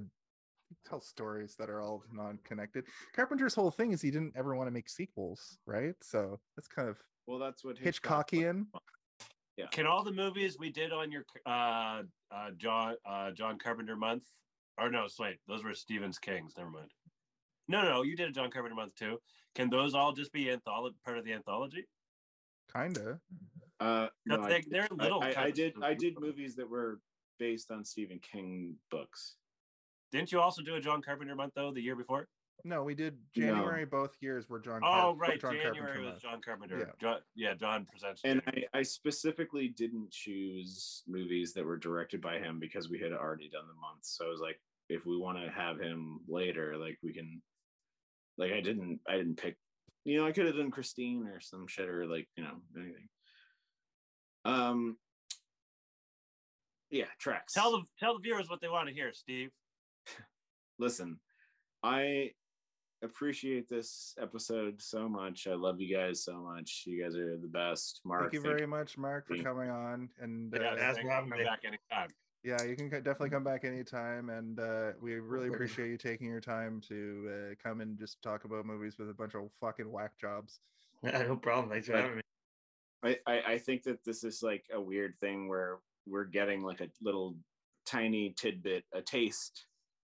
he 0.70 0.76
tells 0.88 1.08
stories 1.08 1.56
that 1.58 1.70
are 1.70 1.82
all 1.82 2.04
non-connected. 2.12 2.86
Carpenter's 3.16 3.56
whole 3.56 3.72
thing 3.72 3.92
is 3.92 4.02
he 4.02 4.12
didn't 4.12 4.34
ever 4.36 4.56
want 4.56 4.68
to 4.68 4.72
make 4.72 4.90
sequels, 4.90 5.58
right? 5.66 5.96
So 6.02 6.40
that's 6.56 6.68
kind 6.68 6.90
of 6.90 6.98
Well, 7.26 7.40
that's 7.40 7.64
what 7.64 7.78
Hitchcock 7.78 8.32
Hitchcockian. 8.32 8.66
Can 9.72 9.88
all 9.88 10.04
the 10.04 10.12
movies 10.12 10.58
we 10.60 10.70
did 10.70 10.92
on 10.92 11.12
your 11.12 11.24
uh, 11.46 12.04
uh, 12.32 12.52
John 12.58 12.96
uh, 13.10 13.32
John 13.32 13.58
Carpenter 13.58 13.96
month, 13.96 14.24
or 14.78 14.90
no, 14.92 15.08
wait, 15.20 15.38
those 15.48 15.64
were 15.64 15.74
Stephen's 15.74 16.20
Kings. 16.20 16.54
Never 16.58 16.70
mind. 16.70 16.92
No, 17.68 17.82
no, 17.82 18.04
you 18.04 18.16
did 18.16 18.30
a 18.30 18.32
John 18.32 18.52
Carpenter 18.52 18.76
month 18.76 18.96
too. 18.96 19.18
Can 19.56 19.70
those 19.70 19.96
all 19.96 20.14
just 20.14 20.32
be 20.32 20.46
antholo- 20.46 20.94
part 21.04 21.18
of 21.18 21.26
the 21.26 21.34
anthology? 21.34 21.86
Kinda. 22.72 23.20
Uh, 23.80 24.08
no, 24.26 24.42
I, 24.42 24.50
they, 24.50 24.64
they're 24.70 24.88
little. 24.92 25.22
I, 25.22 25.30
I 25.30 25.34
kind 25.34 25.54
did. 25.54 25.74
I 25.82 25.94
did 25.94 26.20
movies 26.20 26.56
that 26.56 26.70
were 26.70 27.00
based 27.40 27.72
on 27.72 27.84
Stephen 27.84 28.20
King 28.20 28.76
books. 28.92 29.38
Didn't 30.12 30.32
you 30.32 30.40
also 30.40 30.62
do 30.62 30.76
a 30.76 30.80
John 30.82 31.02
Carpenter 31.02 31.36
month 31.36 31.54
though 31.56 31.72
the 31.72 31.82
year 31.82 31.96
before? 31.96 32.28
No, 32.64 32.84
we 32.84 32.96
did 32.96 33.18
No. 33.36 33.46
January 33.54 33.86
both 33.86 34.16
years 34.20 34.50
were 34.50 34.60
John. 34.60 34.82
Oh, 34.84 34.90
Car- 34.90 35.16
right. 35.16 35.40
John 35.40 35.54
January 35.54 35.76
Carpenter 35.78 36.00
was 36.02 36.10
month. 36.12 36.22
John 36.22 36.42
Carpenter. 36.44 36.78
Yeah. 36.80 36.86
John, 37.00 37.20
yeah, 37.36 37.54
John 37.54 37.86
presents. 37.86 38.22
And 38.24 38.42
I, 38.48 38.64
I 38.80 38.82
specifically 38.82 39.68
didn't 39.70 40.12
choose 40.12 41.04
movies 41.08 41.54
that 41.54 41.64
were 41.66 41.78
directed 41.78 42.20
by 42.22 42.40
him 42.40 42.60
because 42.60 42.90
we 42.90 43.00
had 43.00 43.12
already 43.14 43.50
done 43.50 43.68
the 43.68 43.80
month. 43.80 44.04
So 44.04 44.26
I 44.26 44.30
was 44.30 44.42
like, 44.42 44.60
if 44.90 45.06
we 45.06 45.18
want 45.18 45.38
to 45.38 45.52
have 45.52 45.80
him 45.80 46.20
later, 46.28 46.78
like 46.78 46.98
we 47.04 47.14
can. 47.14 47.42
Like 48.40 48.52
I 48.54 48.62
didn't. 48.62 49.00
I 49.08 49.18
didn't 49.18 49.38
pick. 49.38 49.58
You 50.06 50.20
know, 50.20 50.28
I 50.28 50.32
could 50.32 50.46
have 50.46 50.56
done 50.56 50.72
Christine 50.72 51.28
or 51.28 51.40
some 51.40 51.68
shit 51.68 51.90
or 51.90 52.06
like 52.06 52.28
you 52.38 52.44
know 52.44 52.58
anything. 52.76 53.08
Um. 54.46 54.98
Yeah, 56.90 57.06
tracks. 57.20 57.54
tell 57.54 57.72
the 57.72 57.84
tell 58.00 58.14
the 58.14 58.22
viewers 58.22 58.50
what 58.50 58.62
they 58.62 58.70
want 58.70 58.88
to 58.88 58.94
hear, 58.94 59.12
Steve. 59.14 59.50
Listen, 60.80 61.20
I 61.84 62.32
appreciate 63.04 63.70
this 63.70 64.16
episode 64.22 64.82
so 64.82 65.08
much. 65.08 65.48
I 65.48 65.54
love 65.54 65.80
you 65.80 65.96
guys 65.96 66.24
so 66.24 66.38
much. 66.38 66.84
You 66.86 67.04
guys 67.04 67.16
are 67.16 67.38
the 67.38 67.48
best. 67.48 68.02
Mark, 68.04 68.24
Thank 68.24 68.34
you 68.34 68.42
very 68.42 68.66
much, 68.66 68.98
Mark, 68.98 69.28
for 69.28 69.38
coming 69.38 69.70
on. 69.70 70.10
And 70.20 70.54
Yeah, 70.54 70.70
uh, 70.70 70.76
that's 70.76 70.98
thanks 70.98 71.10
what 71.10 71.28
for 71.28 71.36
I'm 71.36 71.46
back 71.46 71.60
anytime. 71.66 72.10
Yeah, 72.44 72.64
you 72.64 72.76
can 72.76 72.90
definitely 72.90 73.32
come 73.32 73.44
back 73.44 73.66
anytime, 73.66 74.30
and 74.30 74.60
uh, 74.60 74.92
we 75.02 75.16
really 75.16 75.50
appreciate 75.50 75.90
you 75.90 75.98
taking 75.98 76.28
your 76.28 76.40
time 76.40 76.82
to 76.88 77.30
uh, 77.30 77.56
come 77.62 77.82
and 77.82 77.98
just 77.98 78.22
talk 78.22 78.46
about 78.46 78.66
movies 78.66 78.96
with 78.98 79.10
a 79.10 79.14
bunch 79.14 79.36
of 79.36 79.50
fucking 79.60 79.92
whack 79.92 80.12
jobs. 80.20 80.60
no 81.04 81.36
problem. 81.36 81.70
Thanks 81.70 81.88
for 81.88 81.98
having 81.98 82.18
me. 82.18 82.22
I, 83.04 83.18
I 83.28 83.42
I 83.54 83.58
think 83.58 83.84
that 83.84 84.04
this 84.06 84.24
is 84.24 84.42
like 84.42 84.64
a 84.74 84.80
weird 84.80 85.16
thing 85.20 85.50
where 85.50 85.80
we're 86.08 86.24
getting 86.24 86.64
like 86.64 86.80
a 86.80 86.90
little 87.02 87.36
tiny 87.86 88.34
tidbit, 88.38 88.86
a 88.94 89.02
taste 89.02 89.66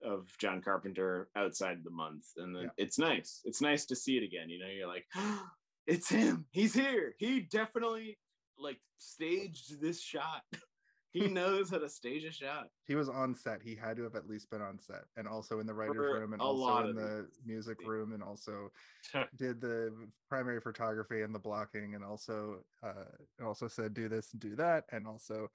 of 0.03 0.29
John 0.39 0.61
Carpenter 0.62 1.29
outside 1.37 1.79
the 1.85 1.91
month, 1.91 2.27
and 2.37 2.55
then 2.55 2.65
Yeah. 2.65 2.70
it's 2.77 2.99
nice. 2.99 3.41
It's 3.45 3.61
nice 3.61 3.85
to 3.87 3.97
see 3.97 4.16
it 4.16 4.23
again. 4.23 4.49
You 4.49 4.59
know, 4.61 4.69
you're 4.69 4.87
like, 4.89 5.07
it's 5.87 6.09
him. 6.09 6.47
He's 6.51 6.75
here. 6.75 7.15
He 7.19 7.41
definitely 7.41 8.19
like 8.59 8.81
staged 8.99 9.81
this 9.81 10.01
shot. 10.01 10.43
he 11.11 11.20
knows 11.29 11.70
how 11.70 11.79
to 11.79 11.89
stage 11.89 12.25
a 12.25 12.31
shot. 12.33 12.69
He 12.85 12.95
was 12.95 13.09
on 13.09 13.35
set. 13.35 13.62
He 13.62 13.75
had 13.75 13.97
to 13.97 14.03
have 14.03 14.15
at 14.15 14.29
least 14.29 14.51
been 14.51 14.61
on 14.62 14.79
set, 14.79 15.05
and 15.16 15.27
also 15.27 15.59
in 15.61 15.66
the 15.66 15.75
writers' 15.75 15.97
For 15.97 16.20
room, 16.20 16.33
and 16.33 16.43
also 16.43 16.89
in 16.89 16.95
the 16.97 17.27
these. 17.29 17.41
music 17.47 17.79
room, 17.87 18.12
and 18.12 18.23
also 18.23 18.70
did 19.37 19.61
the 19.61 19.93
primary 20.29 20.61
photography 20.61 21.23
and 21.23 21.35
the 21.35 21.39
blocking, 21.39 21.95
and 21.95 22.05
also 22.05 22.65
uh, 22.83 23.45
also 23.45 23.69
said 23.69 23.95
do 23.95 24.09
this 24.09 24.33
and 24.33 24.41
do 24.41 24.55
that, 24.57 24.85
and 24.93 25.07
also 25.07 25.51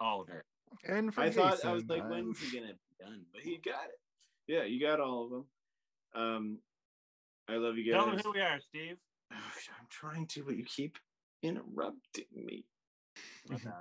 All 0.00 0.20
of 0.20 0.28
it. 0.28 0.44
And 0.86 1.14
for 1.14 1.20
I 1.22 1.30
thought 1.30 1.64
I 1.64 1.72
was 1.72 1.84
like, 1.86 2.02
I'm- 2.02 2.10
when's 2.10 2.38
he 2.40 2.58
gonna 2.58 2.72
be 2.74 3.04
done? 3.04 3.24
But 3.32 3.42
he 3.42 3.58
got 3.58 3.84
it. 3.86 4.00
Yeah, 4.46 4.64
you 4.64 4.80
got 4.80 5.00
all 5.00 5.24
of 5.24 5.30
them. 5.30 5.46
Um, 6.14 6.58
I 7.48 7.54
love 7.56 7.76
you 7.76 7.84
guys. 7.84 8.00
Tell 8.00 8.10
guys. 8.12 8.22
them 8.22 8.32
who 8.32 8.38
we 8.38 8.44
are, 8.44 8.60
Steve. 8.60 8.96
I'm 9.30 9.86
trying 9.88 10.26
to, 10.28 10.44
but 10.44 10.56
you 10.56 10.64
keep 10.64 10.98
interrupting 11.42 12.24
me. 12.34 12.64
My 13.48 13.56
bad. 13.56 13.72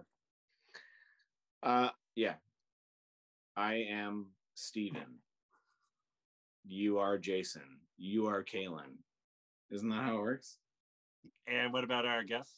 Uh, 1.62 1.90
yeah. 2.16 2.36
I 3.56 3.86
am 3.92 4.28
Steven. 4.56 5.20
You 6.66 6.98
are 7.00 7.18
Jason. 7.18 7.80
You 7.98 8.28
are 8.28 8.44
Kaylin. 8.44 8.98
Isn't 9.70 9.90
that 9.90 10.04
how 10.04 10.18
it 10.18 10.22
works? 10.22 10.58
And 11.48 11.72
what 11.72 11.84
about 11.84 12.06
our 12.06 12.24
guest? 12.24 12.52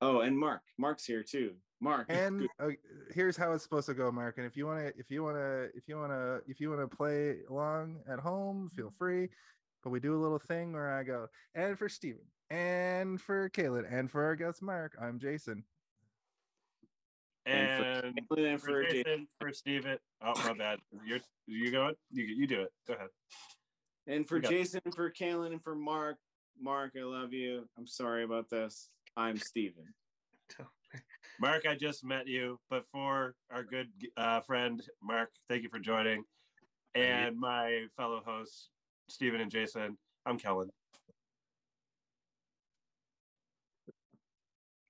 Oh, 0.00 0.20
and 0.20 0.38
Mark. 0.38 0.62
Mark's 0.78 1.04
here 1.04 1.22
too. 1.22 1.54
Mark. 1.80 2.06
and 2.08 2.48
uh, 2.58 2.68
here's 3.12 3.36
how 3.36 3.52
it's 3.52 3.62
supposed 3.62 3.86
to 3.86 3.94
go 3.94 4.10
mark 4.10 4.38
and 4.38 4.46
if 4.46 4.56
you 4.56 4.66
want 4.66 4.78
to 4.80 4.86
if 4.98 5.10
you 5.10 5.22
want 5.22 5.36
to 5.36 5.64
if 5.74 5.86
you 5.88 5.98
want 5.98 6.10
to 6.10 6.40
if 6.48 6.58
you 6.60 6.70
want 6.70 6.80
to 6.88 6.96
play 6.96 7.36
along 7.50 7.98
at 8.08 8.18
home 8.18 8.68
feel 8.74 8.90
free 8.98 9.28
but 9.84 9.90
we 9.90 10.00
do 10.00 10.16
a 10.16 10.20
little 10.20 10.38
thing 10.38 10.72
where 10.72 10.90
i 10.96 11.02
go 11.02 11.26
and 11.54 11.78
for 11.78 11.88
steven 11.88 12.22
and 12.50 13.20
for 13.20 13.50
Kaylin, 13.50 13.84
and 13.92 14.10
for 14.10 14.24
our 14.24 14.34
guest 14.36 14.62
mark 14.62 14.96
i'm 15.00 15.18
jason 15.18 15.62
And 17.44 18.02
for 18.02 18.06
And 18.06 18.14
Kaylin 18.28 18.50
and 18.52 18.60
for 18.60 18.66
for 18.66 18.82
Jason. 18.84 19.02
Jason, 19.04 19.26
for 19.40 19.52
Steven. 19.52 19.98
Oh, 20.24 20.34
my 20.44 20.52
bad. 20.54 20.78
You're 21.06 21.20
you 21.46 21.70
going? 21.70 21.94
You 22.10 22.24
you 22.24 22.46
do 22.48 22.62
it. 22.62 22.72
Go 22.88 22.94
ahead. 22.94 23.08
And 24.08 24.26
for 24.26 24.36
You 24.36 24.42
got- 24.42 24.50
Jason, 24.50 24.80
for 24.96 25.10
Kaylin, 25.12 25.52
and 25.52 25.62
for 25.62 25.74
Mark. 25.76 26.16
Mark, 26.60 26.94
I 26.98 27.04
love 27.04 27.32
you. 27.32 27.68
I'm 27.78 27.86
sorry 27.86 28.24
about 28.24 28.48
this. 28.50 28.88
I'm 29.16 29.36
Steven. 29.36 29.84
Mark, 31.40 31.64
I 31.68 31.74
just 31.74 32.04
met 32.04 32.26
you, 32.26 32.58
but 32.70 32.84
for 32.90 33.34
our 33.50 33.62
good 33.62 33.88
uh, 34.16 34.40
friend 34.40 34.82
Mark, 35.02 35.30
thank 35.48 35.62
you 35.62 35.68
for 35.68 35.78
joining. 35.78 36.24
And 36.94 37.38
my 37.38 37.84
fellow 37.96 38.22
hosts, 38.24 38.70
Stephen 39.08 39.40
and 39.40 39.50
Jason, 39.50 39.98
I'm 40.24 40.38
Kellen. 40.38 40.70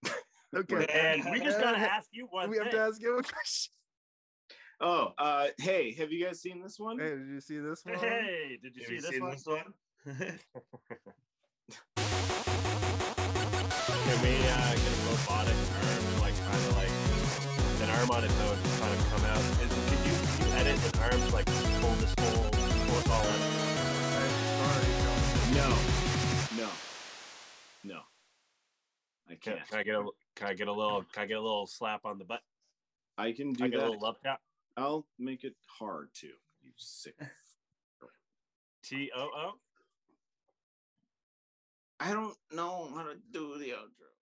okay 0.55 0.87
And 0.93 1.25
we 1.33 1.41
just 1.41 1.61
gotta 1.61 1.79
ask 1.95 2.09
you 2.13 2.29
one 2.31 2.49
we 2.49 2.59
have 2.59 2.71
to 2.71 2.79
ask 2.79 3.01
you 3.03 3.19
a 3.19 3.23
question 3.23 3.73
Oh, 4.79 5.15
uh, 5.17 5.47
hey, 5.59 5.95
have 5.95 6.13
you 6.13 6.23
guys 6.23 6.43
seen 6.43 6.63
this 6.63 6.79
one? 6.79 6.99
hey 6.99 7.09
did 7.09 7.27
you 7.29 7.41
see 7.41 7.59
this 7.59 7.83
one 7.85 7.99
Hey, 7.99 8.59
did 8.63 8.77
you 8.77 8.83
Have 8.83 8.89
see 8.89 8.95
you 8.95 9.01
this 9.01 9.21
one? 9.21 9.31
this 9.31 9.47
one? 9.47 10.39
Can 14.07 14.23
we 14.23 14.37
uh, 14.37 14.73
get 14.75 14.93
a 14.93 15.11
robotic 15.11 15.57
arm, 15.83 16.05
like 16.15 16.16
kind 16.47 16.63
of 16.69 16.77
like 16.77 16.95
an 17.83 17.91
arm 17.99 18.11
on 18.11 18.25
its 18.25 18.39
own, 18.41 18.57
kind 18.81 18.93
of 18.95 19.01
come 19.11 19.25
out? 19.31 19.43
Is, 19.63 19.71
can 19.91 19.99
you 20.07 20.15
can 20.39 20.47
you 20.47 20.55
edit 20.55 20.79
an 20.95 21.03
arm 21.03 21.21
to 21.21 21.31
like 21.35 21.47
pull 21.81 21.95
this 22.03 22.15
whole 22.21 22.51
pull 22.51 22.99
it 22.99 23.11
all 23.11 23.27
in? 23.27 23.41
No, 25.55 25.69
no, 26.59 26.69
no. 27.85 28.01
I 29.31 29.35
Can, 29.35 29.55
can't. 29.57 29.69
can 29.69 29.79
I 29.79 29.83
get 29.83 29.95
a 29.95 30.05
can 30.35 30.49
I 30.49 30.55
get 30.55 30.69
a 30.69 30.73
little 30.73 31.05
can 31.13 31.23
I 31.23 31.27
get 31.27 31.37
a 31.39 31.41
little 31.41 31.67
slap 31.67 32.05
on 32.05 32.19
the 32.19 32.25
butt? 32.25 32.43
I 33.19 33.33
can 33.33 33.55
Can 33.55 33.65
I 33.65 33.67
do 33.69 33.71
get 33.73 33.79
a 33.79 33.83
that. 33.83 33.91
little 33.91 34.03
love 34.03 34.17
tap? 34.23 34.41
I'll 34.77 35.07
make 35.19 35.45
it 35.45 35.55
hard 35.67 36.09
too. 36.15 36.35
You 36.63 36.73
sick. 36.77 37.15
T 38.85 39.11
O 39.17 39.21
O. 39.23 39.53
I 41.99 42.13
don't 42.13 42.37
know 42.53 42.91
how 42.95 43.03
to 43.05 43.15
do 43.33 43.57
the 43.59 43.71
outro. 43.71 44.11